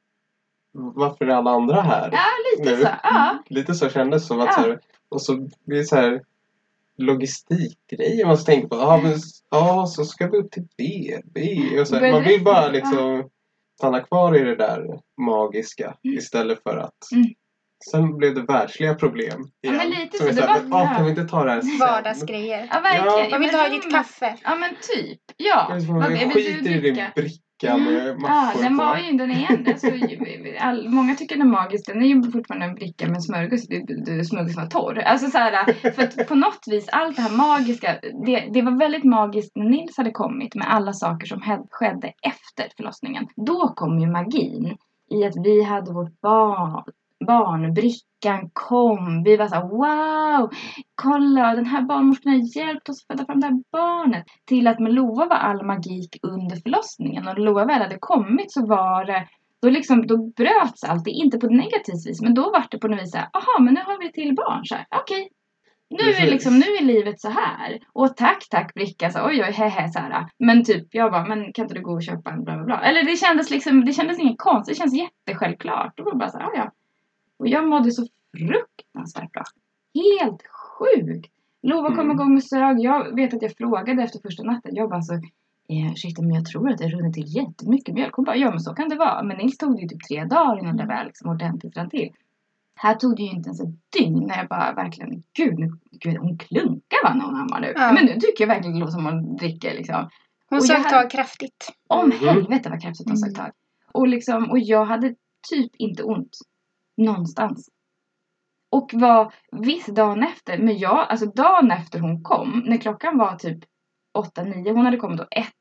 Varför 0.73 1.25
är 1.25 1.29
alla 1.35 1.51
andra 1.51 1.81
här? 1.83 2.11
Ja, 2.13 2.19
lite 2.59 2.77
nu. 2.77 2.83
så. 2.83 2.89
Ja. 3.03 3.39
Lite 3.49 3.75
så 3.75 3.89
kändes 3.89 4.27
som 4.27 4.41
att 4.41 4.47
Ja. 4.47 4.53
så 4.53 4.61
här, 4.61 4.79
och 5.09 5.23
så 5.23 5.37
blir 5.67 5.79
det 5.79 5.85
så 5.85 5.97
här 5.97 6.23
logistikgrejer 6.99 8.27
man 8.27 8.45
tänka 8.45 8.69
på. 8.69 8.77
Ja, 8.77 9.01
men 9.03 9.19
ja, 9.51 9.87
så 9.87 10.05
ska 10.05 10.27
vi 10.29 10.39
upp 10.39 10.51
till 10.51 10.67
BB. 10.79 11.81
Och 11.81 11.89
så 11.89 11.97
här, 11.97 12.13
man 12.13 12.25
vill 12.25 12.45
bara 12.45 12.69
liksom 12.69 13.29
stanna 13.79 14.01
kvar 14.01 14.37
i 14.37 14.45
det 14.45 14.57
där 14.57 15.01
magiska 15.21 15.97
istället 16.03 16.63
för 16.63 16.77
att 16.77 17.13
Mm. 17.13 17.27
Sen 17.91 18.17
blev 18.17 18.35
det 18.35 18.43
världsliga 18.43 18.95
problem. 18.95 19.45
Ja, 19.61 19.73
men 19.73 19.91
lite 19.91 20.19
Som 20.19 20.27
är 20.27 20.33
så. 20.33 20.41
Det 20.41 20.47
här, 20.47 20.55
var- 20.55 20.63
men, 20.63 20.73
ah, 20.73 20.83
ja. 20.85 20.95
kan 20.97 21.05
vi 21.05 21.11
inte 21.11 21.25
ta 21.25 21.45
det 21.45 21.51
här 21.51 21.61
sen? 21.61 21.79
Vardagsgrejer. 21.79 22.69
Ja, 22.73 22.81
verkligen. 22.81 23.07
Ja. 23.07 23.29
Man 23.31 23.41
vill 23.41 23.51
men 23.53 23.61
ha 23.61 23.69
ditt 23.69 23.91
kaffe. 23.91 24.37
Ja, 24.45 24.55
men 24.55 24.71
typ. 24.95 25.21
Ja. 25.37 25.67
Vad 25.89 26.09
vi 26.09 26.19
vill 26.19 26.31
skiter 26.31 26.51
i 26.51 26.63
din 26.73 26.81
dricka? 26.81 27.13
bricka 27.15 27.43
med 27.63 28.17
Ja, 28.23 28.53
den 28.63 28.77
var 28.77 28.97
ju, 28.97 29.17
den 29.17 29.31
är 29.31 29.53
ändå 29.53 29.73
så, 29.77 29.91
all, 30.61 30.89
många 30.89 31.15
tycker 31.15 31.37
den 31.37 31.47
är 31.47 31.51
magisk. 31.51 31.87
Den 31.87 32.03
är 32.03 32.07
ju 32.07 32.31
fortfarande 32.31 32.67
en 32.67 32.75
bricka 32.75 33.09
med 33.09 33.25
smörgås. 33.25 33.63
Smörgåsen 34.29 34.63
var 34.63 34.67
torr. 34.67 34.99
Alltså 34.99 35.31
så 35.31 35.39
här, 35.39 35.73
för 35.93 36.03
att 36.03 36.29
på 36.29 36.35
något 36.35 36.65
vis, 36.67 36.89
allt 36.89 37.17
det 37.17 37.23
här 37.23 37.37
magiska. 37.37 37.99
Det, 38.27 38.49
det 38.53 38.63
var 38.63 38.79
väldigt 38.79 39.05
magiskt 39.05 39.57
när 39.57 39.65
Nils 39.65 39.97
hade 39.97 40.11
kommit 40.11 40.55
med 40.55 40.75
alla 40.75 40.93
saker 40.93 41.27
som 41.27 41.43
hed, 41.43 41.67
skedde 41.71 42.13
efter 42.23 42.67
förlossningen. 42.77 43.27
Då 43.47 43.73
kom 43.77 43.99
ju 43.99 44.07
magin 44.07 44.77
i 45.11 45.25
att 45.25 45.37
vi 45.45 45.63
hade 45.63 45.93
vårt 45.93 46.21
barn, 46.21 46.85
barnbrickan 47.27 48.51
kom. 48.53 49.23
Vi 49.23 49.37
var 49.37 49.49
så 49.49 49.55
här, 49.55 49.63
wow! 49.63 50.51
Kolla, 50.95 51.55
den 51.55 51.67
här 51.67 51.83
barnmorskan 51.83 52.33
har 52.33 52.57
hjälpt 52.57 52.89
oss 52.89 53.03
att 53.03 53.07
föda 53.07 53.27
fram 53.27 53.41
det 53.41 53.47
här 53.47 53.63
barnet. 53.73 54.25
Till 54.45 54.67
att 54.67 54.79
med 54.79 54.95
Lova 54.95 55.27
var 55.27 55.37
all 55.37 55.67
magik 55.67 56.19
under 56.23 56.57
förlossningen. 56.57 57.29
Och 57.29 57.35
när 57.35 57.45
Lova 57.45 57.65
väl 57.65 57.83
hade 57.83 57.99
kommit 58.01 58.53
så 58.53 58.67
var 58.67 59.05
det 59.05 59.29
då, 59.63 59.71
liksom, 59.71 60.07
då 60.07 60.17
bröts 60.17 60.85
allt, 60.85 61.07
inte 61.07 61.39
på 61.39 61.47
ett 61.47 61.53
negativt 61.53 62.07
vis, 62.07 62.23
men 62.23 62.35
då 62.35 62.43
var 62.43 62.67
det 62.71 62.79
på 62.79 62.89
något 62.89 63.03
vis 63.03 63.11
så 63.11 63.19
här, 63.19 63.29
aha, 63.33 63.59
men 63.61 63.75
nu 63.75 63.81
har 63.81 63.99
vi 63.99 64.13
till 64.13 64.35
barn, 64.35 64.65
så 64.65 64.75
här, 64.75 64.87
okej. 64.91 65.29
Nu 65.91 66.11
är, 66.11 66.31
liksom, 66.31 66.59
nu 66.59 66.67
är 66.81 66.85
livet 66.85 67.21
så 67.21 67.29
här. 67.29 67.79
Och 67.93 68.17
tack, 68.17 68.47
tack 68.51 68.75
bricka, 68.75 69.11
så 69.11 69.27
oj, 69.27 69.45
oj, 69.47 69.53
hehe, 69.53 69.89
så 69.89 69.99
här. 69.99 70.27
Men 70.39 70.65
typ, 70.65 70.87
jag 70.91 71.13
bara, 71.13 71.25
men 71.27 71.53
kan 71.53 71.63
inte 71.63 71.75
du 71.75 71.83
gå 71.83 71.93
och 71.93 72.03
köpa 72.03 72.31
en 72.31 72.45
bla 72.45 72.55
bla 72.55 72.65
bla. 72.65 72.81
Eller 72.81 73.05
det 73.05 73.17
kändes 73.17 73.51
liksom, 73.51 73.85
det 73.85 73.93
kändes 73.93 74.19
inget 74.19 74.39
konstigt, 74.39 74.75
det 74.75 74.79
kändes 74.79 74.99
jättesjälvklart. 74.99 75.93
Det 75.97 76.03
var 76.03 76.15
bara 76.15 76.29
så 76.29 76.39
här, 76.39 76.45
ja, 76.45 76.53
ja. 76.55 76.71
Och 77.39 77.49
jag 77.49 77.69
mådde 77.69 77.91
så 77.93 78.07
fruktansvärt 78.39 79.33
bra. 79.33 79.43
Helt 79.95 80.43
sjukt. 80.79 81.33
Lova 81.63 81.89
kom 81.89 81.99
Mm. 82.01 82.11
igång 82.11 82.37
och 82.37 82.43
sög. 82.43 82.81
Jag 82.81 83.15
vet 83.17 83.35
att 83.35 83.43
jag 83.43 83.53
frågade 83.57 84.03
efter 84.03 84.19
första 84.23 84.43
natten. 84.43 84.75
Jag 84.75 84.89
bara, 84.89 84.97
alltså, 84.97 85.15
eh, 85.69 85.95
shit 85.97 86.19
men 86.19 86.31
jag 86.35 86.45
tror 86.47 86.71
att 86.71 86.79
det 86.79 86.89
runnit 86.89 87.15
till 87.15 87.37
jättemycket 87.37 87.95
mjölk. 87.95 88.15
Hon 88.15 88.25
bara, 88.25 88.37
ja 88.37 88.51
men 88.51 88.61
så 88.61 88.75
kan 88.75 88.89
det 88.89 88.97
vara. 88.97 89.23
Men 89.23 89.37
Nils 89.37 89.59
tog 89.59 89.77
det 89.77 89.83
ju 89.83 89.89
typ 89.89 90.05
tre 90.09 90.25
dagar 90.25 90.59
innan 90.59 90.77
det 90.77 90.87
väl 90.87 91.07
liksom 91.07 91.31
ordentligt 91.31 91.77
rann 91.77 91.91
till. 91.91 92.13
Här 92.75 92.95
tog 92.95 93.17
det 93.17 93.23
ju 93.23 93.31
inte 93.31 93.49
ens 93.49 93.61
ett 93.61 93.93
dygn 93.99 94.25
när 94.27 94.37
jag 94.39 94.49
bara 94.49 94.73
verkligen, 94.73 95.23
gud, 95.37 95.59
nu, 95.59 95.71
gud 95.91 96.17
hon 96.19 96.39
klunkar 96.39 97.05
va 97.05 97.15
när 97.15 97.25
hon 97.25 97.37
ammar 97.37 97.61
nu. 97.61 97.73
Ja. 97.77 97.93
Men 97.93 98.05
nu 98.07 98.13
tycker 98.15 98.45
jag 98.45 98.49
verkligen 98.49 98.73
det 98.75 98.81
låter 98.81 98.93
som 98.93 99.05
hon 99.05 99.37
dricker 99.37 99.75
liksom. 99.75 100.09
Hon 100.51 100.63
sög 100.63 100.89
tag 100.89 101.11
kraftigt. 101.11 101.73
Om 101.89 102.09
Mhm. 102.09 102.19
helvete 102.29 102.71
vad 102.71 102.83
kraftigt 102.83 103.07
hon 103.09 103.17
Mm. 103.17 103.17
sög 103.17 103.35
tag. 103.35 103.51
Och 103.93 104.09
liksom, 104.09 104.51
och 104.51 104.59
jag 104.59 104.85
hade 104.85 105.15
typ 105.51 105.71
inte 105.79 106.03
ont. 106.03 106.37
Någonstans. 106.97 107.69
Och 108.71 108.91
var 108.95 109.35
viss 109.53 109.87
dagen 109.87 110.23
efter, 110.23 110.59
men 110.59 110.79
jag, 110.79 111.07
alltså 111.09 111.27
dagen 111.27 111.71
efter 111.71 111.99
hon 111.99 112.23
kom, 112.23 112.63
när 112.67 112.77
klockan 112.77 113.19
var 113.19 113.37
typ 113.37 113.59
8-9, 114.19 114.73
hon 114.73 114.85
hade 114.85 114.97
kommit 114.97 115.19
då 115.19 115.27
ett 115.31 115.53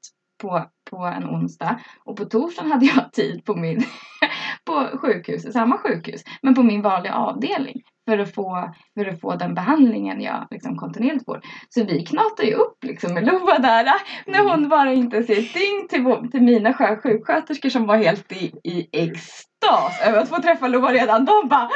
på, 0.42 0.70
på 0.90 0.98
en 0.98 1.26
onsdag. 1.26 1.80
Och 2.04 2.18
på 2.18 2.26
torsdagen 2.26 2.72
hade 2.72 2.86
jag 2.86 3.12
tid 3.14 3.46
på 3.46 3.56
min, 3.56 3.84
på 4.66 4.98
sjukhus, 4.98 5.54
samma 5.54 5.78
sjukhus, 5.78 6.24
men 6.42 6.56
på 6.56 6.64
min 6.64 6.82
vanliga 6.82 7.14
avdelning. 7.14 7.82
För 8.10 8.18
att 8.20 8.36
få, 8.36 8.70
för 8.94 9.06
att 9.06 9.22
få 9.22 9.36
den 9.36 9.54
behandlingen 9.56 10.22
jag 10.22 10.48
liksom 10.52 10.78
kontinuerligt 10.78 11.26
får. 11.26 11.42
Så 11.70 11.84
vi 11.84 12.06
knatade 12.06 12.48
ju 12.48 12.54
upp 12.54 12.84
liksom 12.84 13.14
med 13.14 13.26
Lova 13.26 13.58
där. 13.60 13.86
När 14.26 14.40
hon 14.50 14.70
bara 14.70 14.94
inte 14.94 15.24
ser 15.24 15.40
ett 15.40 15.90
till, 15.90 16.30
till 16.32 16.42
mina 16.42 16.72
skö- 16.72 17.02
sjuksköterskor 17.02 17.70
som 17.70 17.88
var 17.88 17.98
helt 17.98 18.32
i, 18.32 18.52
i 18.64 18.88
extas 18.92 20.02
över 20.08 20.20
att 20.20 20.30
få 20.30 20.42
träffa 20.42 20.68
Lova 20.68 20.94
redan. 20.94 21.26
De 21.26 21.48
bara 21.50 21.70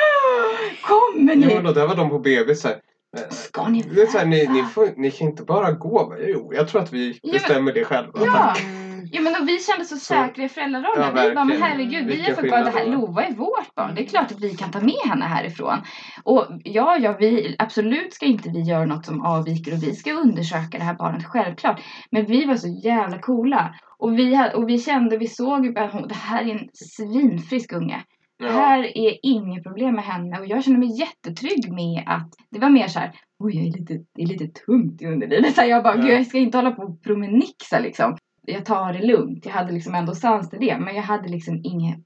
Kommer 0.81 1.35
ni? 1.35 1.47
Jo, 1.56 1.61
då, 1.61 1.72
där 1.72 1.88
var 1.88 1.95
de 1.95 2.10
på 2.10 2.19
BB 2.19 2.56
så 2.56 2.68
här. 2.68 2.77
eh, 3.18 3.30
Ska 3.30 3.68
ni 3.68 3.81
Det 3.81 4.01
är 4.01 4.06
så 4.07 4.18
här, 4.18 4.26
ni, 4.26 4.47
ni, 4.47 4.64
får, 4.64 4.89
ni 4.97 5.11
kan 5.11 5.27
inte 5.27 5.43
bara 5.43 5.72
gå. 5.72 6.15
Jo, 6.19 6.51
jag 6.56 6.68
tror 6.68 6.81
att 6.81 6.93
vi 6.93 7.19
bestämmer 7.31 7.73
det 7.73 7.85
själva. 7.85 8.11
Ja. 8.26 8.56
Mm. 8.99 9.09
Ja 9.11 9.21
men 9.21 9.41
och 9.41 9.47
vi 9.47 9.59
kände 9.59 9.85
så 9.85 9.97
säkra 9.97 10.43
i 10.43 10.49
föräldrarollen. 10.49 11.11
Ja, 11.15 11.27
vi 11.27 11.35
bara, 11.35 11.45
men 11.45 11.61
herregud, 11.61 12.05
vi 12.07 12.26
är 12.30 12.34
för 12.35 12.49
barn. 12.49 12.63
Det 12.65 12.71
här, 12.71 12.85
det. 12.85 12.91
Lova 12.91 13.23
är 13.26 13.31
vårt 13.34 13.76
barn. 13.76 13.95
Det 13.95 14.01
är 14.01 14.05
klart 14.05 14.31
att 14.31 14.39
vi 14.39 14.49
kan 14.55 14.71
ta 14.71 14.80
med 14.80 15.01
henne 15.09 15.26
härifrån. 15.26 15.77
Och 16.23 16.45
ja, 16.63 16.97
ja, 16.97 17.15
vi, 17.19 17.55
absolut 17.59 18.13
ska 18.13 18.26
inte 18.26 18.49
vi 18.49 18.61
göra 18.61 18.85
något 18.85 19.05
som 19.05 19.21
avviker 19.26 19.73
och 19.73 19.84
vi 19.84 19.95
ska 19.95 20.11
undersöka 20.13 20.77
det 20.77 20.84
här 20.84 20.93
barnet, 20.95 21.26
självklart. 21.26 21.81
Men 22.11 22.26
vi 22.26 22.45
var 22.45 22.55
så 22.55 22.67
jävla 22.84 23.19
coola. 23.19 23.76
Och 23.97 24.19
vi, 24.19 24.34
hade, 24.35 24.53
och 24.53 24.69
vi 24.69 24.77
kände, 24.80 25.17
vi 25.17 25.27
såg 25.27 25.65
ju 25.65 25.71
bara, 25.73 26.01
det 26.07 26.15
här 26.15 26.45
är 26.45 26.51
en 26.51 26.69
svinfrisk 26.73 27.73
unge. 27.73 28.03
Det 28.39 28.45
Ja. 28.45 28.51
här 28.51 28.97
är 28.97 29.17
inget 29.23 29.63
problem 29.63 29.95
med 29.95 30.03
henne 30.03 30.39
och 30.39 30.47
jag 30.47 30.63
känner 30.63 30.77
mig 30.77 30.99
jättetrygg 30.99 31.71
med 31.73 32.03
att 32.07 32.34
det 32.51 32.59
var 32.59 32.69
mer 32.69 32.88
så 32.88 32.99
här, 32.99 33.11
oj 33.39 33.55
jag 33.57 33.67
är 33.67 33.71
lite, 33.80 33.93
det 34.15 34.21
är 34.21 34.26
lite 34.27 34.47
tungt 34.47 35.01
i 35.01 35.05
underlivet. 35.05 35.55
Så 35.55 35.61
jag 35.63 35.84
bara, 35.84 35.95
Ja. 35.95 36.01
gud 36.01 36.11
jag 36.11 36.26
ska 36.27 36.38
inte 36.38 36.57
hålla 36.57 36.71
på 36.71 36.81
och 36.81 37.03
promenixa 37.03 37.80
liksom. 37.80 38.17
Jag 38.53 38.65
tar 38.65 38.93
det 38.93 39.05
lugnt. 39.05 39.45
Jag 39.45 39.53
hade 39.53 39.71
liksom 39.71 39.95
ändå 39.95 40.15
sans 40.15 40.49
till 40.49 40.59
det. 40.59 40.77
Men 40.80 40.95
jag 40.95 41.03
hade 41.03 41.30
liksom 41.30 41.61
inget 41.63 41.99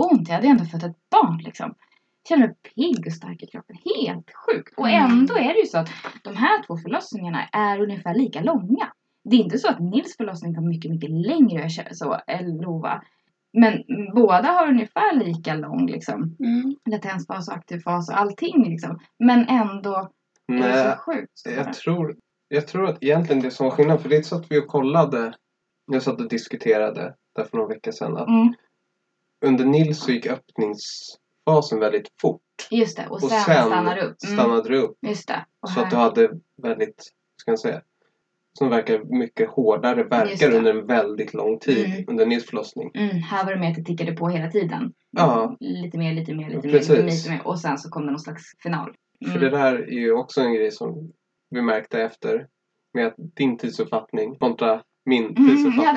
ont. 0.00 0.28
Jag 0.28 0.34
hade 0.34 0.48
ändå 0.48 0.64
fött 0.64 0.82
ett 0.82 0.96
barn 1.10 1.38
liksom. 1.44 1.74
Jag 2.22 2.28
kände 2.28 2.46
mig 2.46 2.56
pigg 2.74 3.06
och 3.06 3.12
stark 3.12 3.42
i 3.42 3.46
kroppen. 3.46 3.76
Helt 3.96 4.30
sjukt. 4.46 4.74
Och 4.78 4.88
Mm. 4.88 5.10
ändå 5.10 5.34
är 5.34 5.54
det 5.54 5.60
ju 5.60 5.66
så 5.66 5.78
att 5.78 5.88
de 6.24 6.36
här 6.36 6.62
två 6.66 6.76
förlossningarna 6.76 7.44
är 7.52 7.80
ungefär 7.82 8.14
lika 8.14 8.40
långa. 8.40 8.92
Det 9.24 9.36
är 9.36 9.40
inte 9.40 9.58
så 9.58 9.68
att 9.68 9.80
Nils 9.80 10.16
förlossning 10.16 10.54
var 10.54 10.62
mycket, 10.62 10.90
mycket 10.90 11.10
längre 11.10 11.68
så, 11.92 12.16
än 12.26 12.56
Lova. 12.58 13.02
Men 13.52 13.82
båda 14.14 14.48
har 14.48 14.68
ungefär 14.68 15.16
lika 15.24 15.54
lång 15.54 15.86
liksom, 15.86 16.36
Mm. 16.40 16.76
latensfas 16.90 17.48
och 17.48 17.54
aktiv 17.54 17.78
fas 17.80 18.08
och 18.10 18.18
allting 18.18 18.64
liksom. 18.70 18.98
Men 19.18 19.48
ändå 19.48 19.94
är 20.48 20.54
det 20.54 20.58
Nej, 20.60 20.92
så 20.92 20.98
sjukt. 21.00 21.42
jag 21.56 21.72
tror, 21.72 22.16
jag 22.48 22.66
tror 22.68 22.88
att 22.88 23.02
egentligen 23.02 23.42
det 23.42 23.50
som 23.50 23.64
var 23.64 23.70
skillnad, 23.70 24.00
för 24.00 24.08
det 24.08 24.26
satt 24.26 24.50
vi 24.50 24.58
och 24.60 24.66
kollade, 24.66 25.32
jag 25.94 26.02
satt 26.02 26.20
och 26.20 26.28
diskuterade 26.28 27.14
där 27.36 27.44
för 27.44 27.56
några 27.56 27.68
veckor 27.68 27.92
sedan, 27.92 28.16
att 28.16 28.28
Mm, 28.28 28.54
under 29.44 29.64
Nils 29.64 29.98
så 30.00 30.12
gick 30.12 30.26
öppningsfasen 30.26 31.80
väldigt 31.80 32.08
fort. 32.20 32.42
just 32.70 32.96
det. 32.96 33.06
Och 33.06 33.12
Och 33.14 33.20
sen, 33.20 33.40
sen 33.40 33.64
stannar 33.66 33.96
det 33.96 34.02
upp. 34.02 34.16
Mm, 34.26 34.36
stannade 34.38 34.76
upp. 34.76 34.96
just 35.00 35.28
det. 35.28 35.44
Och 35.60 35.68
Så 35.70 35.80
att 35.80 35.84
här- 35.86 35.90
du 35.90 35.96
hade 35.96 36.30
väldigt, 36.62 37.02
ska 37.36 37.52
jag 37.52 37.58
säga, 37.58 37.82
som 38.58 38.68
verkar 38.68 39.04
mycket 39.18 39.50
hårdare 39.50 40.04
verkar 40.04 40.54
under 40.54 40.70
en 40.74 40.86
väldigt 40.86 41.34
lång 41.34 41.58
tid 41.58 41.86
Mm. 41.86 42.04
under 42.08 42.26
Nils 42.26 42.46
förlossning. 42.46 42.90
Mm, 42.94 43.16
här 43.16 43.44
var 43.44 43.52
det 43.52 43.58
mer 43.60 43.70
att 43.70 43.76
det 43.76 43.84
tickade 43.84 44.12
på 44.12 44.28
hela 44.28 44.50
tiden. 44.50 44.92
Ja. 45.10 45.56
Lite 45.60 45.98
mer, 45.98 46.14
lite 46.14 46.34
mer, 46.34 46.48
lite 46.50 46.66
mer, 46.66 46.72
Precis. 46.74 46.88
mer, 46.96 47.02
lite 47.02 47.30
mer. 47.30 47.46
Och 47.46 47.58
sen 47.60 47.78
så 47.78 47.90
kom 47.90 48.04
det 48.06 48.10
någon 48.12 48.20
slags 48.20 48.42
final. 48.62 48.94
Mm. 49.20 49.32
För 49.32 49.40
det 49.40 49.50
där 49.50 49.74
är 49.74 49.92
ju 49.98 50.12
också 50.12 50.40
en 50.40 50.54
grej 50.54 50.70
som 50.70 51.12
vi 51.50 51.62
märkte 51.62 52.02
efter 52.02 52.46
med 52.94 53.06
att 53.06 53.14
din 53.16 53.58
tidsuppfattning 53.58 54.38
kontra 54.38 54.82
min 55.08 55.36
Mm, 55.36 55.72
ja. 55.76 55.92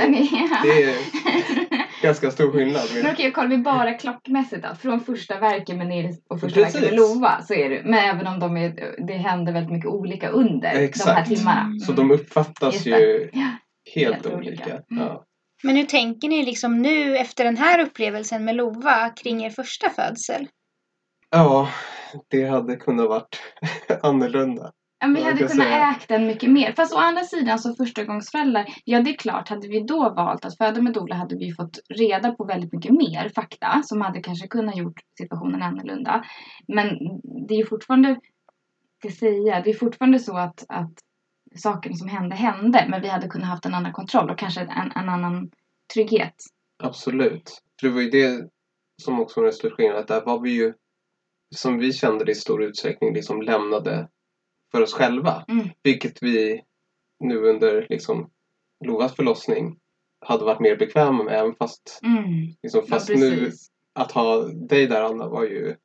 Det 0.63 0.83
är 0.83 0.95
ganska 2.03 2.31
stor 2.31 2.51
skillnad. 2.51 2.81
Men 3.03 3.11
okej, 3.13 3.31
kollar 3.31 3.49
vi 3.49 3.57
bara 3.57 3.93
klockmässigt 3.93 4.63
då. 4.63 4.75
Från 4.75 4.99
första 4.99 5.39
verken 5.39 5.77
med 5.77 5.87
Nils 5.87 6.21
och 6.29 6.39
första 6.39 6.61
Precis. 6.61 6.75
verken 6.75 6.89
med 6.89 6.99
Lova 6.99 7.41
så 7.41 7.53
är 7.53 7.69
det. 7.69 7.81
Men 7.85 7.93
även 7.93 8.27
om 8.27 8.39
de 8.39 8.57
är, 8.57 8.95
det 9.07 9.13
händer 9.13 9.53
väldigt 9.53 9.71
mycket 9.71 9.89
olika 9.89 10.29
under 10.29 10.59
de 10.61 10.67
här 10.77 10.83
Exakt. 10.83 11.29
timmarna. 11.29 11.79
så 11.85 11.91
de 11.91 12.11
uppfattas 12.11 12.85
ju 12.85 13.29
Ja. 13.33 13.39
helt 13.95 14.13
Helt 14.13 14.25
olika. 14.25 14.37
olika. 14.49 14.71
Mm. 14.91 15.03
Ja. 15.03 15.25
Men 15.63 15.75
hur 15.75 15.85
tänker 15.85 16.27
ni 16.27 16.45
liksom 16.45 16.81
nu 16.81 17.17
efter 17.17 17.43
den 17.43 17.57
här 17.57 17.79
upplevelsen 17.79 18.45
med 18.45 18.55
Lova 18.55 19.09
kring 19.09 19.43
er 19.43 19.49
första 19.49 19.89
födsel? 19.89 20.47
ja, 21.29 21.69
det 22.27 22.45
hade 22.45 22.75
kunnat 22.75 23.09
varit 23.09 23.41
annorlunda. 24.03 24.71
Men 25.01 25.13
vi 25.13 25.23
hade 25.23 25.37
kunnat 25.37 25.51
säga. 25.51 25.89
ägt 25.89 26.07
den 26.07 26.27
mycket 26.27 26.49
mer. 26.51 26.73
Fast 26.73 26.93
å 26.93 26.97
andra 26.97 27.23
sidan 27.23 27.59
som 27.59 27.75
förstagångsföräldrar, 27.75 28.65
ja 28.85 29.01
det 29.01 29.09
är 29.09 29.17
klart, 29.17 29.49
hade 29.49 29.67
vi 29.67 29.79
då 29.79 30.13
valt 30.13 30.45
att 30.45 30.57
föda 30.57 30.81
med 30.81 30.93
doula 30.93 31.15
hade 31.15 31.35
vi 31.35 31.53
fått 31.53 31.79
reda 31.89 32.31
på 32.31 32.43
väldigt 32.43 32.73
mycket 32.73 32.91
mer 32.91 33.31
fakta 33.35 33.81
som 33.83 34.01
hade 34.01 34.21
kanske 34.21 34.47
kunnat 34.47 34.77
gjort 34.77 34.99
situationen 35.17 35.63
annorlunda. 35.63 36.25
Men 36.67 36.87
det 37.47 37.53
är 37.53 37.57
ju 37.57 37.65
fortfarande, 37.65 38.19
ska 38.99 39.09
säga, 39.09 39.61
det 39.61 39.69
är 39.69 39.73
fortfarande 39.73 40.19
så 40.19 40.37
att, 40.37 40.65
att 40.67 40.93
sakerna 41.55 41.95
som 41.95 42.07
hände 42.07 42.35
hände, 42.35 42.85
men 42.89 43.01
vi 43.01 43.07
hade 43.07 43.27
kunnat 43.27 43.47
haft 43.47 43.65
en 43.65 43.73
annan 43.73 43.93
kontroll 43.93 44.29
och 44.29 44.37
kanske 44.37 44.61
en, 44.61 44.91
en 44.95 45.09
annan 45.09 45.49
trygghet. 45.93 46.35
Absolut. 46.83 47.61
För 47.79 47.87
det 47.87 47.93
var 47.93 48.01
ju 48.01 48.09
det 48.09 48.49
som 49.03 49.19
också 49.19 49.39
var 49.39 49.45
den 49.45 49.53
stora 49.53 49.75
skillnaden. 49.75 50.01
Att 50.01 50.07
där 50.07 50.25
var 50.25 50.41
vi 50.41 50.51
ju, 50.51 50.73
som 51.55 51.77
vi 51.77 51.93
kände 51.93 52.25
det 52.25 52.31
i 52.31 52.35
stor 52.35 52.63
utsträckning, 52.63 53.13
liksom 53.13 53.41
lämnade 53.41 54.07
för 54.71 54.81
oss 54.81 54.93
själva. 54.93 55.45
Mm. 55.47 55.67
Vilket 55.83 56.23
vi 56.23 56.61
nu 57.19 57.37
under 57.37 57.87
liksom 57.89 58.29
Lovas 58.85 59.15
förlossning 59.15 59.77
hade 60.25 60.45
varit 60.45 60.59
mer 60.59 60.75
bekväma 60.75 61.23
med. 61.23 61.39
Även 61.39 61.55
fast, 61.55 61.99
Mm. 62.03 62.23
liksom, 62.63 62.81
Ja, 62.83 62.87
fast 62.87 63.09
nu 63.09 63.15
precis. 63.39 63.67
att 63.93 64.11
ha 64.11 64.41
dig 64.47 64.87
där 64.87 65.01
Anna 65.03 65.27
var 65.27 65.43
ju 65.43 65.75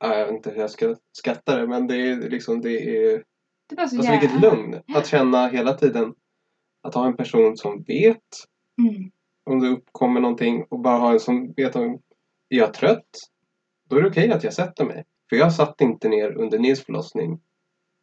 ja, 0.00 0.14
jag 0.18 0.26
vet 0.26 0.34
inte 0.34 0.50
hur 0.50 0.60
jag 0.60 0.70
ska 0.70 0.96
skatta 1.12 1.56
det 1.56 1.66
men 1.66 1.86
det 1.86 1.96
är 1.96 2.16
liksom 2.30 2.60
det 2.60 2.70
är 3.06 3.24
Det 3.68 3.74
var 3.76 3.86
så 3.86 3.96
alltså 3.96 4.12
jävla... 4.12 4.20
vilket 4.20 4.40
lugn 4.42 4.82
att 4.94 5.06
känna 5.06 5.48
hela 5.48 5.74
tiden 5.74 6.14
att 6.82 6.94
ha 6.94 7.06
en 7.06 7.16
person 7.16 7.56
som 7.56 7.82
vet 7.82 8.22
Mm. 8.80 9.10
om 9.46 9.60
det 9.60 9.68
uppkommer 9.68 10.20
någonting 10.20 10.64
och 10.68 10.80
bara 10.80 10.98
ha 10.98 11.12
en 11.12 11.20
som 11.20 11.52
vet 11.52 11.76
om 11.76 11.92
är 12.48 12.56
jag 12.56 12.74
trött 12.74 13.08
då 13.88 13.96
är 13.96 14.02
det 14.02 14.08
okej 14.08 14.30
att 14.32 14.44
jag 14.44 14.54
sätter 14.54 14.84
mig 14.84 15.04
för 15.28 15.36
jag 15.36 15.52
satt 15.52 15.80
inte 15.80 16.08
ner 16.08 16.32
under 16.38 16.58
Nils 16.58 16.84
förlossning 16.84 17.40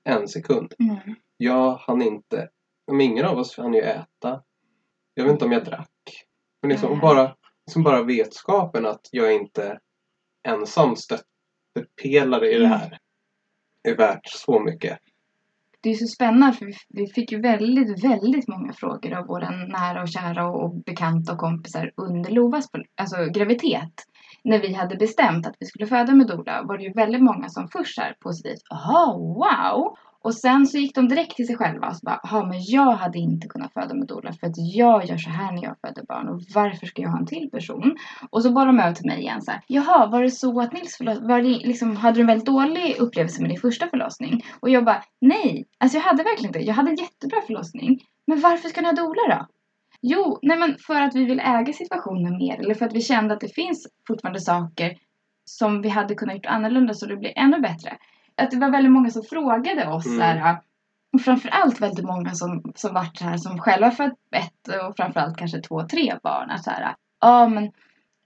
en 0.10 0.28
sekund 0.28 0.74
Mm. 0.80 1.16
jag 1.38 1.76
hann 1.76 2.02
inte 2.02 2.50
men 2.92 3.02
ingen 3.02 3.26
av 3.26 3.38
oss 3.38 3.58
hann 3.58 3.74
ju 3.74 3.82
äta 3.82 4.44
jag 5.14 5.24
vet 5.24 5.32
inte 5.34 5.46
om 5.46 5.52
jag 5.52 5.66
drack 5.66 6.26
men 6.62 6.70
liksom 6.72 6.92
Nej. 6.92 7.02
bara, 7.02 7.36
liksom 7.66 7.84
bara 7.84 8.04
vetskapen 8.04 8.86
att 8.86 9.10
jag 9.12 9.36
inte 9.36 9.80
ensam 10.48 10.96
stöttepelare 10.96 12.52
i 12.52 12.60
det 12.60 12.68
här 12.68 12.98
är 13.84 13.98
värt 13.98 14.28
så 14.28 14.60
mycket 14.60 15.00
Det 15.82 15.90
är 15.90 15.94
så 15.94 16.08
spännande 16.08 16.58
för 16.58 16.66
vi, 16.66 16.74
vi 16.90 17.08
fick 17.08 17.32
ju 17.32 17.42
väldigt, 17.42 18.04
väldigt 18.04 18.48
många 18.48 18.74
frågor 18.74 19.14
av 19.14 19.26
våra 19.28 19.50
nära 19.50 20.02
och 20.02 20.10
kära 20.10 20.48
och, 20.48 20.64
och 20.64 20.84
bekanta 20.84 21.34
och 21.34 21.40
kompisar 21.40 21.92
under 21.98 22.32
Lovas 22.32 22.66
alltså, 22.96 23.26
graviditet. 23.26 23.94
När 24.46 24.60
vi 24.60 24.74
hade 24.74 24.96
bestämt 24.96 25.48
att 25.48 25.56
vi 25.60 25.66
skulle 25.66 25.88
föda 25.88 26.14
med 26.14 26.28
doula 26.28 26.64
var 26.64 26.78
det 26.78 26.84
ju 26.84 26.94
väldigt 26.94 27.24
många 27.24 27.50
som 27.50 27.68
först 27.68 28.00
här 28.00 28.16
positivt, 28.20 28.62
jaha, 28.70 29.18
wow! 29.18 29.98
Och 30.24 30.34
sen 30.34 30.66
så 30.68 30.78
gick 30.78 30.96
de 30.96 31.08
direkt 31.08 31.36
till 31.36 31.48
sig 31.48 31.58
själva 31.58 31.88
och 31.88 31.96
så 31.96 32.06
bara, 32.06 32.20
jaha, 32.24 32.46
men 32.46 32.64
jag 32.64 32.92
hade 32.92 33.20
inte 33.20 33.48
kunnat 33.48 33.74
föda 33.74 33.94
med 33.94 34.08
doula 34.08 34.34
för 34.34 34.48
att 34.48 34.54
jag 34.58 35.06
gör 35.06 35.18
så 35.18 35.30
här 35.30 35.52
när 35.52 35.64
jag 35.64 35.76
föder 35.82 36.04
barn 36.08 36.30
och 36.30 36.42
varför 36.56 36.86
ska 36.86 37.02
jag 37.02 37.10
ha 37.10 37.20
en 37.20 37.26
till 37.26 37.50
person? 37.52 37.96
Och 38.30 38.44
så 38.44 38.52
bad 38.52 38.68
de 38.68 38.80
över 38.80 38.94
till 38.94 39.06
mig 39.06 39.20
igen 39.20 39.42
så 39.42 39.52
här, 39.52 39.62
jaha, 39.68 40.08
var 40.08 40.24
det 40.24 40.32
så 40.32 40.62
att 40.62 40.74
Nils 40.74 40.98
var 41.02 41.42
det 41.42 41.50
liksom, 41.50 41.96
hade 41.96 42.16
du 42.16 42.22
en 42.22 42.28
väldigt 42.28 42.46
dålig 42.46 42.96
upplevelse 43.00 43.42
med 43.42 43.50
din 43.50 43.60
första 43.60 43.88
förlossning? 43.88 44.46
Och 44.60 44.70
jag 44.70 44.86
bara, 44.86 45.04
nej, 45.22 45.66
alltså 45.80 45.98
jag 45.98 46.04
hade 46.04 46.24
verkligen 46.24 46.50
inte, 46.50 46.60
jag 46.60 46.74
hade 46.74 46.90
en 46.90 46.96
jättebra 46.96 47.42
förlossning. 47.48 48.00
Men 48.28 48.40
varför 48.40 48.70
ska 48.70 48.82
ni 48.82 48.88
ha 48.88 48.94
doula 48.94 49.22
då? 49.30 49.55
Jo, 50.08 50.40
nej 50.42 50.58
men 50.58 50.78
för 50.78 51.02
att 51.02 51.16
vi 51.16 51.26
vill 51.26 51.40
äga 51.40 51.74
situationen 51.74 52.38
mer 52.38 52.60
eller 52.60 52.74
för 52.74 52.86
att 52.86 52.94
vi 52.94 53.02
kände 53.02 53.34
att 53.34 53.40
det 53.40 53.56
finns 53.56 53.88
fortfarande 54.08 54.40
saker 54.40 54.98
som 55.46 55.82
vi 55.82 55.90
hade 55.90 56.16
kunnat 56.16 56.36
gjort 56.36 56.46
annorlunda 56.46 56.94
så 56.94 57.06
det 57.06 57.18
blir 57.18 57.34
ännu 57.36 57.60
bättre. 57.60 57.98
Att 58.36 58.52
det 58.52 58.58
var 58.58 58.72
väldigt 58.72 58.92
många 58.92 59.10
som 59.10 59.24
frågade 59.24 59.88
oss 59.88 60.06
Mm. 60.06 60.18
så 60.18 60.24
här, 60.24 60.58
Och 61.14 61.22
framförallt 61.22 61.82
väldigt 61.82 62.06
många 62.06 62.32
som, 62.32 62.72
som 62.76 62.94
varit 62.94 63.18
så 63.18 63.24
här 63.24 63.38
som 63.38 63.60
själva 63.60 63.92
fött 63.92 64.14
ett 64.36 64.68
och 64.88 64.96
framförallt 64.98 65.38
kanske 65.38 65.62
två, 65.62 65.84
tre 65.88 66.14
barn. 66.24 66.50
Att 66.50 66.64
så 66.64 66.70
här, 66.72 66.96
ja 67.22 67.48
men 67.48 67.72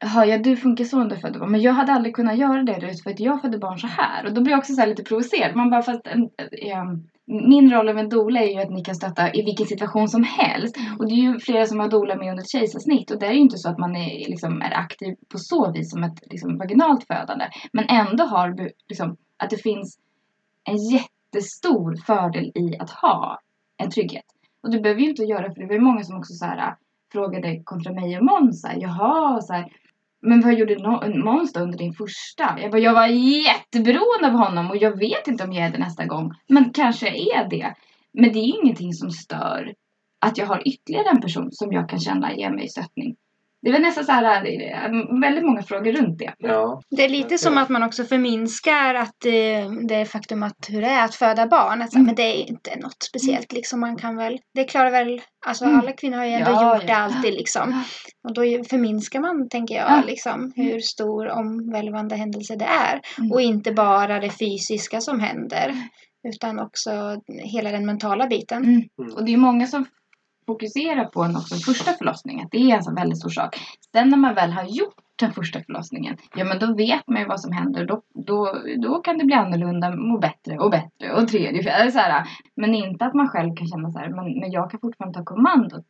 Jaha, 0.01 0.25
ja 0.25 0.37
du 0.37 0.57
funkar 0.57 0.85
så 0.85 0.97
när 0.97 1.09
du 1.09 1.17
födde 1.17 1.39
barn. 1.39 1.51
Men 1.51 1.61
jag 1.61 1.73
hade 1.73 1.93
aldrig 1.93 2.15
kunnat 2.15 2.37
göra 2.37 2.63
det 2.63 2.77
just 2.87 3.03
för 3.03 3.11
att 3.11 3.19
jag 3.19 3.41
födde 3.41 3.57
barn 3.57 3.79
så 3.79 3.87
här. 3.87 4.25
Och 4.25 4.33
då 4.33 4.41
blir 4.41 4.51
jag 4.51 4.59
också 4.59 4.73
så 4.73 4.85
lite 4.85 5.03
provocerad. 5.03 5.55
Man 5.55 5.69
bara, 5.69 5.81
fast 5.81 6.07
en, 6.07 6.29
en, 6.51 7.09
min 7.29 7.71
roll 7.71 7.89
av 7.89 7.97
en 7.97 8.09
doula 8.09 8.39
är 8.39 8.53
ju 8.53 8.59
att 8.59 8.69
ni 8.69 8.83
kan 8.83 8.95
stötta 8.95 9.33
i 9.33 9.45
vilken 9.45 9.65
situation 9.65 10.07
som 10.07 10.23
helst. 10.23 10.75
Och 10.99 11.07
det 11.07 11.13
är 11.13 11.15
ju 11.15 11.39
flera 11.39 11.65
som 11.65 11.79
har 11.79 11.89
doula 11.89 12.15
med 12.15 12.29
under 12.29 12.43
ett 12.43 12.51
kejsarsnitt. 12.51 13.11
Och 13.11 13.19
det 13.19 13.25
är 13.25 13.31
ju 13.31 13.39
inte 13.39 13.57
så 13.57 13.69
att 13.69 13.77
man 13.77 13.95
är, 13.95 14.29
liksom, 14.29 14.61
är 14.61 14.77
aktiv 14.77 15.15
på 15.31 15.37
så 15.37 15.71
vis 15.71 15.91
som 15.91 16.03
ett 16.03 16.19
liksom, 16.31 16.57
vaginalt 16.57 17.07
födande. 17.07 17.45
Men 17.73 17.85
ändå 17.89 18.23
har 18.23 18.49
du 18.49 18.71
liksom, 18.87 19.17
att 19.37 19.49
det 19.49 19.57
finns 19.57 19.99
en 20.63 20.77
jättestor 20.77 21.95
fördel 22.05 22.51
i 22.55 22.77
att 22.79 22.89
ha 22.89 23.39
en 23.77 23.89
trygghet. 23.89 24.25
Och 24.63 24.71
du 24.71 24.81
behöver 24.81 25.01
ju 25.01 25.09
inte 25.09 25.23
göra, 25.23 25.53
för 25.53 25.61
det 25.61 25.67
var 25.67 25.73
ju 25.73 25.81
många 25.81 26.03
som 26.03 26.17
också 26.17 26.33
så 26.33 26.45
här, 26.45 26.75
frågade 27.11 27.63
kontra 27.63 27.93
mig 27.93 28.17
och 28.17 28.25
Måns. 28.25 28.65
Jaha, 28.77 29.41
så 29.41 29.53
här, 29.53 29.71
men 30.21 30.41
vad 30.41 30.53
gjorde 30.53 30.75
no- 30.75 31.23
Måns 31.23 31.53
då 31.53 31.59
under 31.59 31.77
din 31.77 31.93
första? 31.93 32.57
Jag 32.61 32.71
bara, 32.71 32.81
jag 32.81 32.93
var 32.93 33.07
jätteberoende 33.45 34.27
av 34.27 34.33
honom 34.33 34.69
och 34.69 34.77
jag 34.77 34.99
vet 34.99 35.27
inte 35.27 35.43
om 35.43 35.53
jag 35.53 35.65
är 35.65 35.71
det 35.71 35.77
nästa 35.77 36.05
gång. 36.05 36.31
Men 36.49 36.71
kanske 36.73 37.07
är 37.07 37.49
det. 37.49 37.73
Men 38.13 38.33
det 38.33 38.39
är 38.39 38.63
ingenting 38.63 38.93
som 38.93 39.09
stör 39.11 39.73
att 40.25 40.37
jag 40.37 40.45
har 40.45 40.67
ytterligare 40.67 41.09
en 41.09 41.21
person 41.21 41.47
som 41.51 41.71
jag 41.71 41.89
kan 41.89 41.99
känna 41.99 42.35
ger 42.35 42.51
mig 42.51 42.69
stöttning. 42.69 43.15
Det 43.61 43.69
är 43.69 43.73
väl 43.73 43.81
nästan 43.81 44.05
så 44.05 44.11
här, 44.11 44.43
det 44.43 44.69
är 44.69 45.21
väldigt 45.21 45.45
många 45.45 45.63
frågor 45.63 45.91
runt 45.93 46.19
det. 46.19 46.33
Ja. 46.37 46.81
Det 46.89 47.05
är 47.05 47.09
lite 47.09 47.37
som 47.37 47.57
att 47.57 47.69
man 47.69 47.83
också 47.83 48.03
förminskar 48.03 48.95
att 48.95 49.25
eh, 49.25 49.71
det 49.87 50.05
faktum 50.05 50.43
att 50.43 50.67
hur 50.69 50.81
det 50.81 50.87
är 50.87 51.05
att 51.05 51.15
föda 51.15 51.47
barn. 51.47 51.81
Att, 51.81 51.91
så 51.91 51.97
här, 51.97 51.99
Mm. 51.99 52.05
Men 52.05 52.15
det 52.15 52.23
är 52.23 52.49
inte 52.49 52.75
något 52.79 53.03
speciellt 53.03 53.51
liksom. 53.53 53.79
Man 53.79 53.95
kan 53.95 54.15
väl, 54.15 54.39
det 54.53 54.63
klarar 54.63 54.91
väl, 54.91 55.21
alltså 55.45 55.65
Mm. 55.65 55.79
alla 55.79 55.91
kvinnor 55.91 56.17
har 56.17 56.25
ju 56.25 56.31
ändå 56.31 56.51
Ja, 56.51 56.73
gjort 56.75 56.83
ja. 56.87 56.87
det 56.87 56.95
alltid 57.15 57.33
liksom. 57.33 57.83
Och 58.27 58.33
då 58.33 58.41
förminskar 58.69 59.19
man, 59.19 59.49
tänker 59.49 59.75
jag, 59.75 59.89
Ja. 59.89 60.03
liksom 60.07 60.53
hur 60.55 60.79
stor 60.79 61.27
omvälvande 61.29 62.15
händelse 62.15 62.55
det 62.55 62.65
är. 62.65 63.01
Mm. 63.19 63.31
Och 63.31 63.41
inte 63.41 63.71
bara 63.71 64.19
det 64.19 64.29
fysiska 64.29 65.01
som 65.01 65.19
händer. 65.19 65.73
Utan 66.27 66.59
också 66.59 66.91
hela 67.27 67.71
den 67.71 67.85
mentala 67.85 68.27
biten. 68.27 68.63
Mm. 68.63 68.81
Mm. 69.01 69.13
Och 69.15 69.25
det 69.25 69.33
är 69.33 69.37
många 69.37 69.67
som 69.67 69.85
fokusera 70.49 71.05
på 71.05 71.23
en 71.23 71.35
också 71.35 71.55
första 71.55 71.91
förlossningen. 71.93 72.47
Det 72.51 72.57
är 72.57 72.75
alltså 72.75 72.89
en 72.89 72.95
väldigt 72.95 73.17
stor 73.17 73.29
sak. 73.29 73.55
Sen 73.91 74.09
när 74.09 74.17
man 74.17 74.35
väl 74.35 74.51
har 74.51 74.63
gjort 74.63 74.95
den 75.15 75.33
första 75.33 75.59
förlossningen, 75.63 76.17
ja 76.35 76.45
men 76.45 76.59
då 76.59 76.75
vet 76.75 77.07
man 77.07 77.21
ju 77.21 77.27
vad 77.27 77.41
som 77.41 77.51
händer. 77.51 77.85
Då, 77.85 78.01
då, 78.13 78.55
då 78.83 79.01
kan 79.01 79.17
det 79.17 79.25
bli 79.25 79.35
annorlunda, 79.35 79.95
må 79.95 80.17
bättre 80.17 80.57
och 80.57 80.71
bättre 80.71 81.13
och 81.13 81.27
tredje, 81.27 81.63
fjärde, 81.63 81.91
så 81.91 81.99
här. 81.99 82.27
Men 82.55 82.75
inte 82.75 83.05
att 83.05 83.13
man 83.13 83.27
själv 83.27 83.55
kan 83.55 83.67
känna 83.67 83.91
så 83.91 83.99
här, 83.99 84.09
men, 84.09 84.39
men 84.39 84.51
jag 84.51 84.71
kan 84.71 84.79
fortfarande 84.79 85.19
ta 85.19 85.25
kommandot 85.25 85.87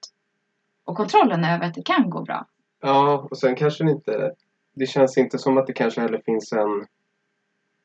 och 0.85 0.97
kontrollen 0.97 1.43
över 1.43 1.65
att 1.65 1.73
det 1.73 1.85
kan 1.85 2.09
gå 2.09 2.21
bra. 2.21 2.45
Ja, 2.81 3.27
och 3.31 3.37
sen 3.37 3.55
kanske 3.55 3.83
det 3.83 3.91
inte... 3.91 4.31
Det 4.75 4.85
känns 4.85 5.17
inte 5.17 5.37
som 5.37 5.57
att 5.57 5.67
det 5.67 5.73
kanske 5.73 6.01
heller 6.01 6.21
finns 6.25 6.53
en 6.53 6.85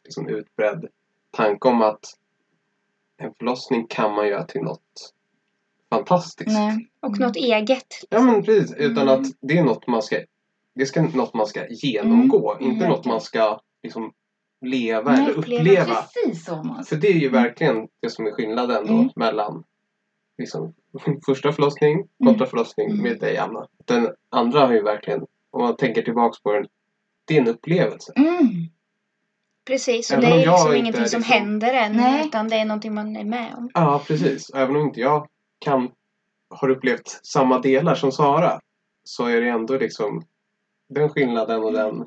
liksom, 0.04 0.28
utbredd 0.28 0.86
tanke 1.30 1.68
om 1.68 1.82
att 1.82 2.04
en 3.16 3.34
förlossning 3.34 3.86
kan 3.88 4.14
man 4.14 4.28
göra 4.28 4.44
till 4.44 4.60
något 4.60 5.13
fantastiskt. 5.90 6.50
Nej. 6.52 6.88
Och 7.00 7.18
något 7.18 7.36
eget. 7.36 7.86
Ja, 8.10 8.20
men 8.20 8.42
precis. 8.42 8.74
Utan 8.76 9.08
Mm. 9.08 9.20
att 9.20 9.26
det 9.40 9.58
är 9.58 9.64
något 9.64 9.86
man 9.86 10.02
ska... 10.02 10.16
Det 10.74 10.86
ska 10.86 11.02
något 11.02 11.34
man 11.34 11.46
ska 11.46 11.66
genomgå. 11.68 12.54
Mm, 12.54 12.70
Inte 12.72 12.88
något 12.88 13.04
man 13.04 13.20
ska 13.20 13.60
liksom 13.82 14.12
leva 14.60 15.12
Nej, 15.12 15.20
eller 15.24 15.32
uppleva. 15.32 15.94
Precis 15.94 16.44
så 16.44 16.62
Måns. 16.62 16.88
För 16.88 16.96
det 16.96 17.08
är 17.08 17.12
ju 17.18 17.28
verkligen 17.28 17.88
det 18.02 18.10
som 18.10 18.26
är 18.26 18.30
skillnaden 18.30 18.86
då 18.86 18.92
Mm. 18.94 19.08
mellan 19.16 19.64
liksom, 20.38 20.74
första 21.26 21.52
förlossning 21.52 22.08
kontra 22.24 22.46
förlossning 22.46 22.90
Mm. 22.90 23.02
med 23.02 23.20
dig 23.20 23.36
Anna. 23.38 23.66
Den 23.84 24.08
andra 24.30 24.66
har 24.66 24.72
ju 24.72 24.82
verkligen, 24.82 25.20
om 25.50 25.62
man 25.62 25.76
tänker 25.76 26.02
tillbaks 26.02 26.42
på 26.42 26.52
den, 26.52 26.66
det 27.24 27.36
är 27.36 27.40
en 27.40 27.48
upplevelse. 27.48 28.12
Mm. 28.16 28.48
Precis, 29.66 30.10
och 30.10 30.16
Även 30.18 30.30
det 30.30 30.36
är 30.36 30.38
liksom 30.38 30.66
inte 30.68 30.78
ingenting 30.78 31.06
som 31.06 31.18
liksom- 31.20 31.34
händer 31.38 31.74
än. 31.74 31.92
Nej. 31.92 32.26
Utan 32.26 32.48
det 32.48 32.56
är 32.56 32.64
någonting 32.64 32.94
man 32.94 33.16
är 33.16 33.24
med 33.24 33.54
om. 33.56 33.70
Ja, 33.74 34.02
precis. 34.06 34.50
Även 34.54 34.76
om 34.76 34.82
inte 34.82 35.00
jag 35.00 35.28
kan, 35.64 35.90
har 36.60 36.68
upplevt 36.70 37.08
samma 37.26 37.58
delar 37.58 37.94
som 37.94 38.12
Sara 38.12 38.60
så 39.04 39.26
är 39.26 39.40
det 39.40 39.48
ändå 39.48 39.78
liksom 39.78 40.22
den 40.88 41.08
skillnaden 41.08 41.62
och 41.62 41.72
den 41.72 42.06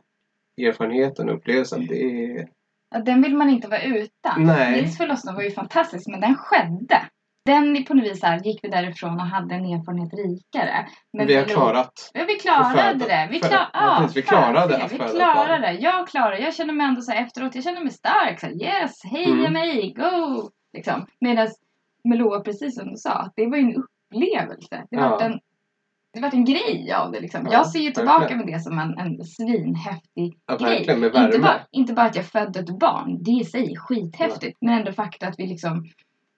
erfarenheten 0.61 1.29
och 1.29 1.35
upplevelsen. 1.35 1.87
Det 1.87 2.01
är... 2.03 2.47
Ja, 2.89 2.99
den 2.99 3.21
vill 3.21 3.35
man 3.37 3.49
inte 3.49 3.67
vara 3.67 3.81
utan. 3.81 4.43
Nej. 4.43 4.81
Nils 4.81 4.97
förlossning 4.97 5.35
var 5.35 5.41
ju 5.41 5.51
fantastisk, 5.51 6.07
men 6.07 6.21
den 6.21 6.35
skedde. 6.35 7.05
Den 7.45 7.85
på 7.85 7.93
något 7.93 8.05
vis 8.05 8.23
här, 8.23 8.39
gick 8.43 8.63
vi 8.63 8.69
därifrån 8.69 9.13
och 9.19 9.25
hade 9.25 9.55
en 9.55 9.65
erfarenhet 9.65 10.13
rikare. 10.13 10.87
Men 11.13 11.27
vi 11.27 11.35
har 11.35 11.41
låg- 11.41 11.51
klarat. 11.51 12.11
Ja, 12.13 12.25
vi 12.27 12.35
klarade 12.35 13.05
det. 13.05 13.27
Vi, 13.31 13.39
klar, 13.39 13.69
ja, 13.73 13.97
precis, 14.01 14.17
vi 14.17 14.21
klarade 14.21 14.77
att 14.83 14.91
Vi 14.91 14.97
klarade 14.97 15.57
det. 15.67 15.73
Jag 15.73 16.07
klarade 16.07 16.39
Jag 16.39 16.53
känner 16.55 16.73
mig 16.73 16.87
ändå 16.87 17.01
så 17.01 17.11
här 17.11 17.25
efteråt, 17.25 17.55
jag 17.55 17.63
känner 17.63 17.83
mig 17.83 17.93
stark. 17.93 18.39
Så 18.39 18.45
här, 18.45 18.53
yes, 18.63 19.03
heja 19.03 19.27
Mm. 19.27 19.53
mig, 19.53 19.93
go! 19.93 20.49
Liksom. 20.73 21.05
Medan 21.19 21.47
Melova, 22.09 22.39
precis 22.39 22.75
som 22.75 22.89
du 22.91 22.97
sa, 22.97 23.11
att 23.13 23.33
det 23.35 23.47
var 23.47 23.57
ju 23.57 23.63
en 23.63 23.75
upplevelse. 23.83 24.83
Det 24.89 24.95
Ja. 24.97 25.09
var 25.09 25.21
en 25.21 25.39
det 26.13 26.21
var 26.21 26.33
en 26.33 26.45
grej 26.45 26.93
av 26.93 27.11
det 27.11 27.19
liksom. 27.19 27.45
Ja, 27.45 27.51
jag 27.53 27.67
ser 27.67 27.79
ju 27.79 27.91
tillbaka 27.91 28.19
verkligen. 28.19 28.45
med 28.45 28.53
det 28.53 28.59
som 28.59 28.79
en, 28.79 28.97
en 28.97 29.23
svinhäftig 29.23 30.39
Ja, 30.45 30.57
grej. 30.57 30.97
med 30.99 31.15
Inte 31.15 31.39
bara, 31.39 31.59
inte 31.71 31.93
bara 31.93 32.05
att 32.05 32.15
jag 32.15 32.25
födde 32.25 32.59
ett 32.59 32.79
barn, 32.79 33.23
det 33.23 33.31
i 33.31 33.45
sig 33.45 33.71
är 33.71 33.75
skithäftigt. 33.75 34.57
Men 34.61 34.79
ändå 34.79 34.91
faktum 34.91 35.29
att 35.29 35.39
vi 35.39 35.47
liksom 35.47 35.85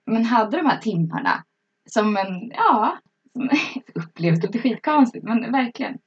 men 0.05 0.25
hade 0.25 0.57
de 0.57 0.65
här 0.65 0.77
timmarna 0.77 1.43
som 1.89 2.17
en, 2.17 2.51
ja, 2.55 2.97
som 3.33 3.49
upplevs 3.95 4.43
lite 4.43 4.59
skitkonstigt 4.59 5.25
men 5.25 5.51
verkligen. 5.51 5.97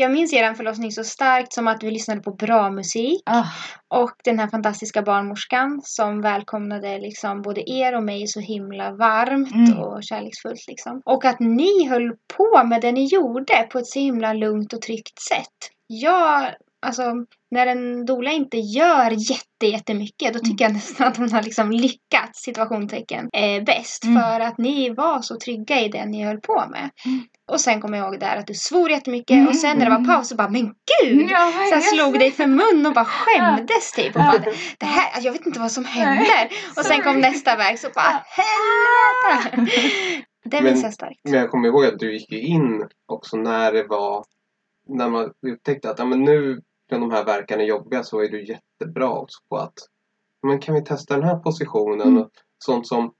Jag 0.00 0.10
minns 0.12 0.32
er 0.32 0.54
förlossning 0.54 0.92
så 0.92 1.04
starkt 1.04 1.52
som 1.52 1.68
att 1.68 1.82
vi 1.82 1.90
lyssnade 1.90 2.20
på 2.20 2.32
bra 2.32 2.70
musik. 2.70 3.22
Ah, 3.26 3.44
Och 3.88 4.12
den 4.24 4.38
här 4.38 4.48
fantastiska 4.48 5.02
barnmorskan 5.02 5.80
som 5.84 6.20
välkomnade 6.20 6.98
liksom 6.98 7.42
både 7.42 7.70
er 7.70 7.96
och 7.96 8.02
mig 8.02 8.26
så 8.26 8.40
himla 8.40 8.92
varmt 8.92 9.54
Mm. 9.54 9.78
och 9.78 10.04
kärleksfullt. 10.04 10.66
Liksom. 10.68 11.02
Och 11.04 11.24
att 11.24 11.40
ni 11.40 11.88
höll 11.88 12.10
på 12.36 12.64
med 12.64 12.80
det 12.80 12.92
ni 12.92 13.04
gjorde 13.06 13.68
på 13.72 13.78
ett 13.78 13.86
så 13.86 13.98
himla 13.98 14.32
lugnt 14.32 14.72
och 14.72 14.82
tryggt 14.82 15.20
sätt. 15.28 15.70
Jag, 15.86 16.54
alltså, 16.86 17.02
när 17.50 17.66
en 17.66 18.06
doula 18.06 18.30
inte 18.30 18.58
gör 18.58 19.10
jätte, 19.10 19.66
jättemycket 19.66 20.34
då 20.34 20.38
tycker 20.38 20.64
jag 20.64 20.72
nästan 20.72 21.06
att 21.06 21.16
hon 21.16 21.32
har 21.32 21.42
liksom 21.42 21.70
lyckats, 21.70 22.42
situationstecken, 22.42 23.28
eh, 23.32 23.64
bäst. 23.64 24.04
Mm. 24.04 24.22
För 24.22 24.40
att 24.40 24.58
ni 24.58 24.90
var 24.90 25.22
så 25.22 25.36
trygga 25.36 25.80
i 25.80 25.88
det 25.88 26.06
ni 26.06 26.24
höll 26.24 26.40
på 26.40 26.64
med. 26.70 26.90
Mm. 27.04 27.22
Och 27.52 27.60
sen 27.60 27.80
kommer 27.80 27.98
jag 27.98 28.06
ihåg 28.06 28.20
där 28.20 28.36
att 28.36 28.46
du 28.46 28.54
svor 28.54 28.90
jättemycket 28.90 29.34
Mm, 29.34 29.48
och 29.48 29.56
sen 29.56 29.78
när 29.78 29.84
det 29.84 29.90
var 29.90 29.98
mm. 29.98 30.10
paus 30.10 30.28
så 30.28 30.34
bara 30.34 30.48
men 30.48 30.64
gud! 31.02 31.30
ja, 31.30 31.52
Så 31.68 31.74
jag 31.74 31.82
slog 31.82 32.18
dig 32.18 32.30
för 32.30 32.46
mun 32.46 32.86
och 32.86 32.94
bara 32.94 33.04
skämdes 33.04 33.92
typ. 33.92 34.16
Och 34.16 34.22
bara, 34.22 34.44
det 34.78 34.86
här, 34.86 35.22
jag 35.22 35.32
vet 35.32 35.46
inte 35.46 35.60
vad 35.60 35.72
som 35.72 35.84
händer. 35.84 36.48
Och 36.76 36.84
sen 36.84 37.02
kom 37.02 37.20
nästa 37.20 37.56
väg 37.56 37.78
så 37.78 37.88
bara 37.94 38.24
helvete! 38.26 39.80
Det 40.44 40.62
minns 40.62 40.82
jag 40.82 40.94
starkt. 40.94 41.20
Men 41.24 41.32
jag 41.32 41.50
kommer 41.50 41.68
ihåg 41.68 41.84
att 41.84 41.98
du 41.98 42.12
gick 42.12 42.32
in 42.32 42.88
också 43.06 43.36
när 43.36 43.72
det 43.72 43.84
var 43.84 44.24
när 44.88 45.08
man 45.08 45.30
upptäckte 45.46 45.90
att 45.90 45.98
ja, 45.98 46.04
men 46.04 46.24
nu 46.24 46.60
när 46.90 46.98
de 46.98 47.10
här 47.10 47.24
verkarna 47.24 47.62
är 47.62 47.66
jobbiga 47.66 48.02
så 48.02 48.20
är 48.20 48.28
du 48.28 48.44
jättebra 48.46 49.10
också 49.12 49.38
på 49.48 49.56
att 49.56 49.74
men 50.42 50.58
kan 50.60 50.74
vi 50.74 50.84
testa 50.84 51.14
den 51.14 51.24
här 51.24 51.36
positionen 51.36 52.08
Mm. 52.08 52.22
och 52.22 52.30
sånt 52.58 52.86
som 52.86 53.12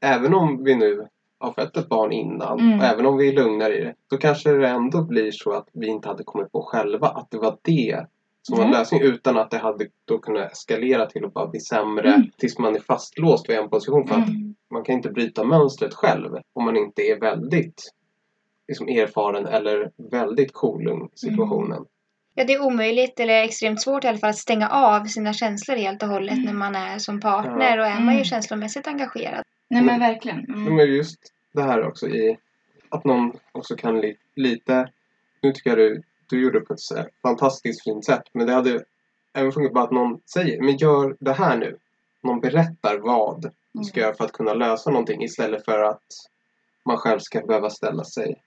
även 0.00 0.34
om 0.34 0.64
vi 0.64 0.74
nu 0.74 1.08
har 1.38 1.52
fött 1.52 1.76
ett 1.76 1.88
barn 1.88 2.12
innan 2.12 2.60
Mm. 2.60 2.78
och 2.78 2.84
även 2.84 3.06
om 3.06 3.16
vi 3.16 3.28
är 3.28 3.32
lugnare 3.32 3.78
i 3.78 3.84
det 3.84 3.94
så 4.10 4.16
kanske 4.18 4.50
det 4.52 4.68
ändå 4.68 5.02
blir 5.02 5.30
så 5.30 5.52
att 5.52 5.68
vi 5.72 5.86
inte 5.86 6.08
hade 6.08 6.24
kommit 6.24 6.52
på 6.52 6.62
själva 6.62 7.08
att 7.08 7.30
det 7.30 7.38
var 7.38 7.58
det 7.62 8.06
som 8.42 8.58
var 8.58 8.64
Nej. 8.64 8.72
lösningen 8.72 9.06
utan 9.06 9.36
att 9.38 9.50
det 9.50 9.58
hade 9.58 9.86
då 10.04 10.18
kunnat 10.18 10.52
eskalera 10.52 11.06
till 11.06 11.24
att 11.24 11.32
bara 11.34 11.46
bli 11.46 11.60
sämre 11.60 12.14
Mm. 12.14 12.26
tills 12.38 12.58
man 12.58 12.74
är 12.76 12.80
fastlåst 12.80 13.48
vid 13.48 13.56
en 13.58 13.70
position 13.70 14.06
för 14.06 14.14
att 14.14 14.28
Mm. 14.28 14.54
man 14.70 14.84
kan 14.84 14.94
inte 14.94 15.10
bryta 15.10 15.44
mönstret 15.44 15.94
själv 15.94 16.36
om 16.52 16.64
man 16.64 16.76
inte 16.76 17.02
är 17.02 17.20
väldigt 17.20 17.82
liksom, 18.68 18.88
erfaren 18.88 19.46
eller 19.46 19.90
väldigt 20.10 20.52
cool 20.52 20.88
i 21.14 21.18
situationen. 21.18 21.84
Ja, 22.38 22.44
det 22.44 22.52
är 22.54 22.62
omöjligt 22.62 23.20
eller 23.20 23.42
extremt 23.42 23.82
svårt 23.82 24.04
i 24.04 24.08
alla 24.08 24.18
fall 24.18 24.30
att 24.30 24.36
stänga 24.38 24.68
av 24.68 25.04
sina 25.04 25.32
känslor 25.32 25.76
helt 25.76 26.02
och 26.02 26.08
hållet 26.08 26.32
Mm. 26.34 26.44
när 26.44 26.52
man 26.52 26.74
är 26.76 26.98
som 26.98 27.20
partner 27.20 27.76
Ja. 27.76 27.82
och 27.82 27.88
är 27.88 28.00
man 28.00 28.14
ju 28.14 28.18
Mm. 28.18 28.24
känslomässigt 28.24 28.86
engagerad. 28.86 29.42
Nej 29.70 29.82
men 29.82 30.00
verkligen. 30.00 30.38
Mm. 30.44 30.76
Men 30.76 30.86
just 30.86 31.18
det 31.52 31.62
här 31.62 31.86
också 31.88 32.08
i 32.08 32.36
att 32.88 33.04
någon 33.04 33.32
också 33.52 33.76
kan 33.76 34.00
li, 34.00 34.16
lite... 34.34 34.88
Nu 35.42 35.52
tycker 35.52 35.70
jag 35.70 35.78
du, 35.78 36.02
du 36.30 36.42
gjorde 36.42 36.60
det 36.60 36.64
på 36.64 36.74
ett 36.74 36.80
fantastiskt 37.22 37.84
fint 37.84 38.04
sätt. 38.04 38.22
Men 38.32 38.46
det 38.46 38.52
hade 38.52 38.84
även 39.34 39.52
funkat 39.52 39.72
bara 39.74 39.84
att 39.84 39.90
någon 39.90 40.20
säger 40.34 40.62
men 40.62 40.76
gör 40.76 41.16
det 41.20 41.32
här 41.32 41.56
nu. 41.56 41.76
Någon 42.22 42.40
berättar 42.40 42.98
vad 42.98 43.50
du 43.72 43.84
ska 43.84 44.00
göra 44.00 44.14
för 44.14 44.24
att 44.24 44.32
kunna 44.32 44.54
lösa 44.54 44.90
någonting 44.90 45.22
istället 45.22 45.64
för 45.64 45.82
att 45.82 46.02
man 46.84 46.96
själv 46.96 47.18
ska 47.18 47.40
behöva 47.40 47.70
ställa 47.70 48.04
sig 48.04 48.42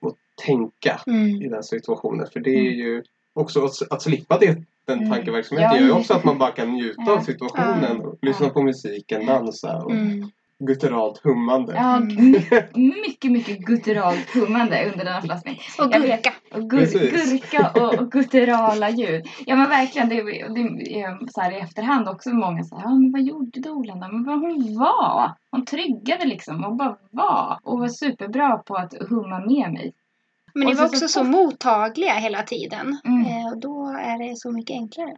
och 0.00 0.16
tänka 0.46 1.00
Mm. 1.06 1.42
i 1.42 1.48
den 1.48 1.62
situationen. 1.62 2.26
För 2.32 2.40
det 2.40 2.50
är 2.50 2.70
ju 2.72 3.02
också 3.38 3.64
att, 3.64 3.72
att 3.92 4.02
slippa 4.02 4.38
det, 4.38 4.58
den 4.86 4.98
Mm. 4.98 5.10
tankeverksamheten 5.10 5.74
Ja. 5.76 5.80
gör 5.80 5.86
ju 5.86 5.92
också 5.92 6.14
att 6.14 6.24
man 6.24 6.38
bara 6.38 6.50
kan 6.50 6.68
njuta 6.72 7.02
Ja. 7.06 7.12
av 7.16 7.20
situationen. 7.20 8.00
Och 8.00 8.18
lyssna 8.22 8.46
Ja. 8.46 8.52
på 8.52 8.62
musiken, 8.62 9.26
dansa. 9.26 9.76
Och, 9.84 9.90
Mm. 9.92 10.30
gutturalt 10.60 11.18
hummande. 11.24 11.72
Ja, 11.76 11.96
Mm. 11.96 12.16
my- 12.74 13.00
mycket, 13.06 13.30
mycket 13.30 13.58
gutturalt 13.58 14.34
hummande 14.34 14.90
under 14.92 15.04
denna 15.04 15.20
förlossning. 15.20 15.58
Och 15.78 15.92
gurka. 15.92 16.32
Och 16.54 16.70
gur, 16.70 16.78
Precis. 16.78 17.10
gurka 17.10 17.70
och, 17.74 17.94
och 18.00 18.10
gutturala 18.12 18.90
ljud. 18.90 19.26
Ja 19.46 19.56
men 19.56 19.68
verkligen, 19.68 20.08
det, 20.08 20.14
det 20.54 21.00
är 21.00 21.30
så 21.32 21.40
här 21.40 21.52
i 21.52 21.60
efterhand 21.60 22.08
också 22.08 22.30
många 22.30 22.64
säger 22.64 22.82
ja 22.82 22.88
men 22.94 23.12
vad 23.12 23.22
gjorde 23.22 23.60
dolan 23.60 24.00
då? 24.00 24.08
Men 24.08 24.24
vad 24.24 24.40
hon 24.40 24.78
var! 24.78 25.30
Hon 25.50 25.64
tryggade 25.64 26.26
liksom 26.26 26.64
och 26.64 26.76
bara 26.76 26.96
var. 27.10 27.58
Och 27.62 27.78
var 27.78 27.88
superbra 27.88 28.58
på 28.58 28.74
att 28.76 28.94
humma 29.08 29.38
med 29.38 29.72
mig. 29.72 29.92
Men 30.54 30.66
ni 30.68 30.74
var 30.74 30.82
så- 30.82 30.86
också 30.86 30.98
så 31.00 31.08
så 31.08 31.24
mottagliga 31.24 32.14
hela 32.14 32.42
tiden. 32.42 33.00
Mm. 33.04 33.26
Eh, 33.26 33.46
och 33.52 33.58
då 33.58 33.86
är 34.00 34.18
det 34.28 34.36
så 34.36 34.52
mycket 34.52 34.74
enklare. 34.74 35.16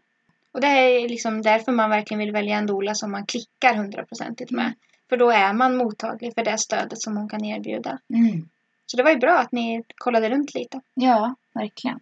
Och 0.53 0.61
det 0.61 0.67
är 0.67 1.09
liksom 1.09 1.43
därför 1.43 1.73
man 1.73 1.91
verkligen 1.91 2.19
vill 2.19 2.33
välja 2.33 2.57
en 2.59 2.67
doula 2.67 2.95
som 2.95 3.11
man 3.11 3.27
klickar 3.27 3.75
hundraprocentigt 3.75 4.51
med. 4.51 4.73
För 5.09 5.17
då 5.17 5.31
är 5.31 5.53
man 5.53 5.77
mottaglig 5.77 6.35
för 6.35 6.45
det 6.45 6.59
stödet 6.59 7.01
som 7.03 7.17
hon 7.17 7.29
kan 7.29 7.45
erbjuda. 7.45 7.99
Mm. 8.15 8.49
Så 8.87 8.97
det 8.97 9.03
var 9.03 9.11
ju 9.11 9.17
bra 9.17 9.39
att 9.39 9.53
ni 9.53 9.85
kollade 9.97 10.29
runt 10.31 10.55
lite. 10.55 10.81
Ja, 10.95 11.35
verkligen. 11.55 12.01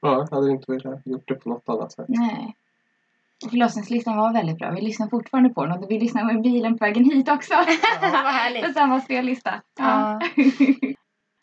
Ja, 0.00 0.26
jag 0.30 0.36
hade 0.36 0.50
inte 0.50 0.72
velat 0.72 1.06
gjort 1.06 1.28
det 1.28 1.34
på 1.34 1.48
något 1.48 1.68
annat 1.68 1.92
sätt. 1.92 2.04
Nej. 2.08 2.54
Och 3.44 3.50
Förlossningslistan 3.50 4.16
var 4.16 4.32
väldigt 4.32 4.58
bra. 4.58 4.70
Vi 4.70 4.80
lyssnar 4.80 5.08
fortfarande 5.08 5.50
på 5.50 5.66
den 5.66 5.78
och 5.84 5.90
vi 5.90 5.98
lyssnar 6.00 6.34
i 6.38 6.40
bilen 6.40 6.78
på 6.78 6.84
vägen 6.84 7.04
hit 7.04 7.28
också. 7.28 7.54
Vad 8.00 8.10
härligt. 8.10 8.66
På 8.66 8.72
samma 8.72 9.00
spellista. 9.00 9.62
Ja. 9.78 10.20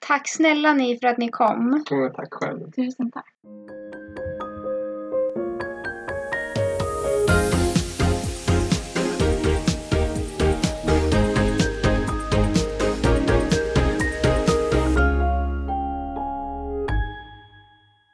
Tack 0.07 0.27
snälla 0.27 0.73
ni 0.73 0.99
för 0.99 1.07
att 1.07 1.17
ni 1.17 1.29
kom. 1.29 1.69
Men 1.69 1.83
tack 2.15 2.33
själv. 2.33 2.71
Tusen 2.71 3.11
tack. 3.11 3.33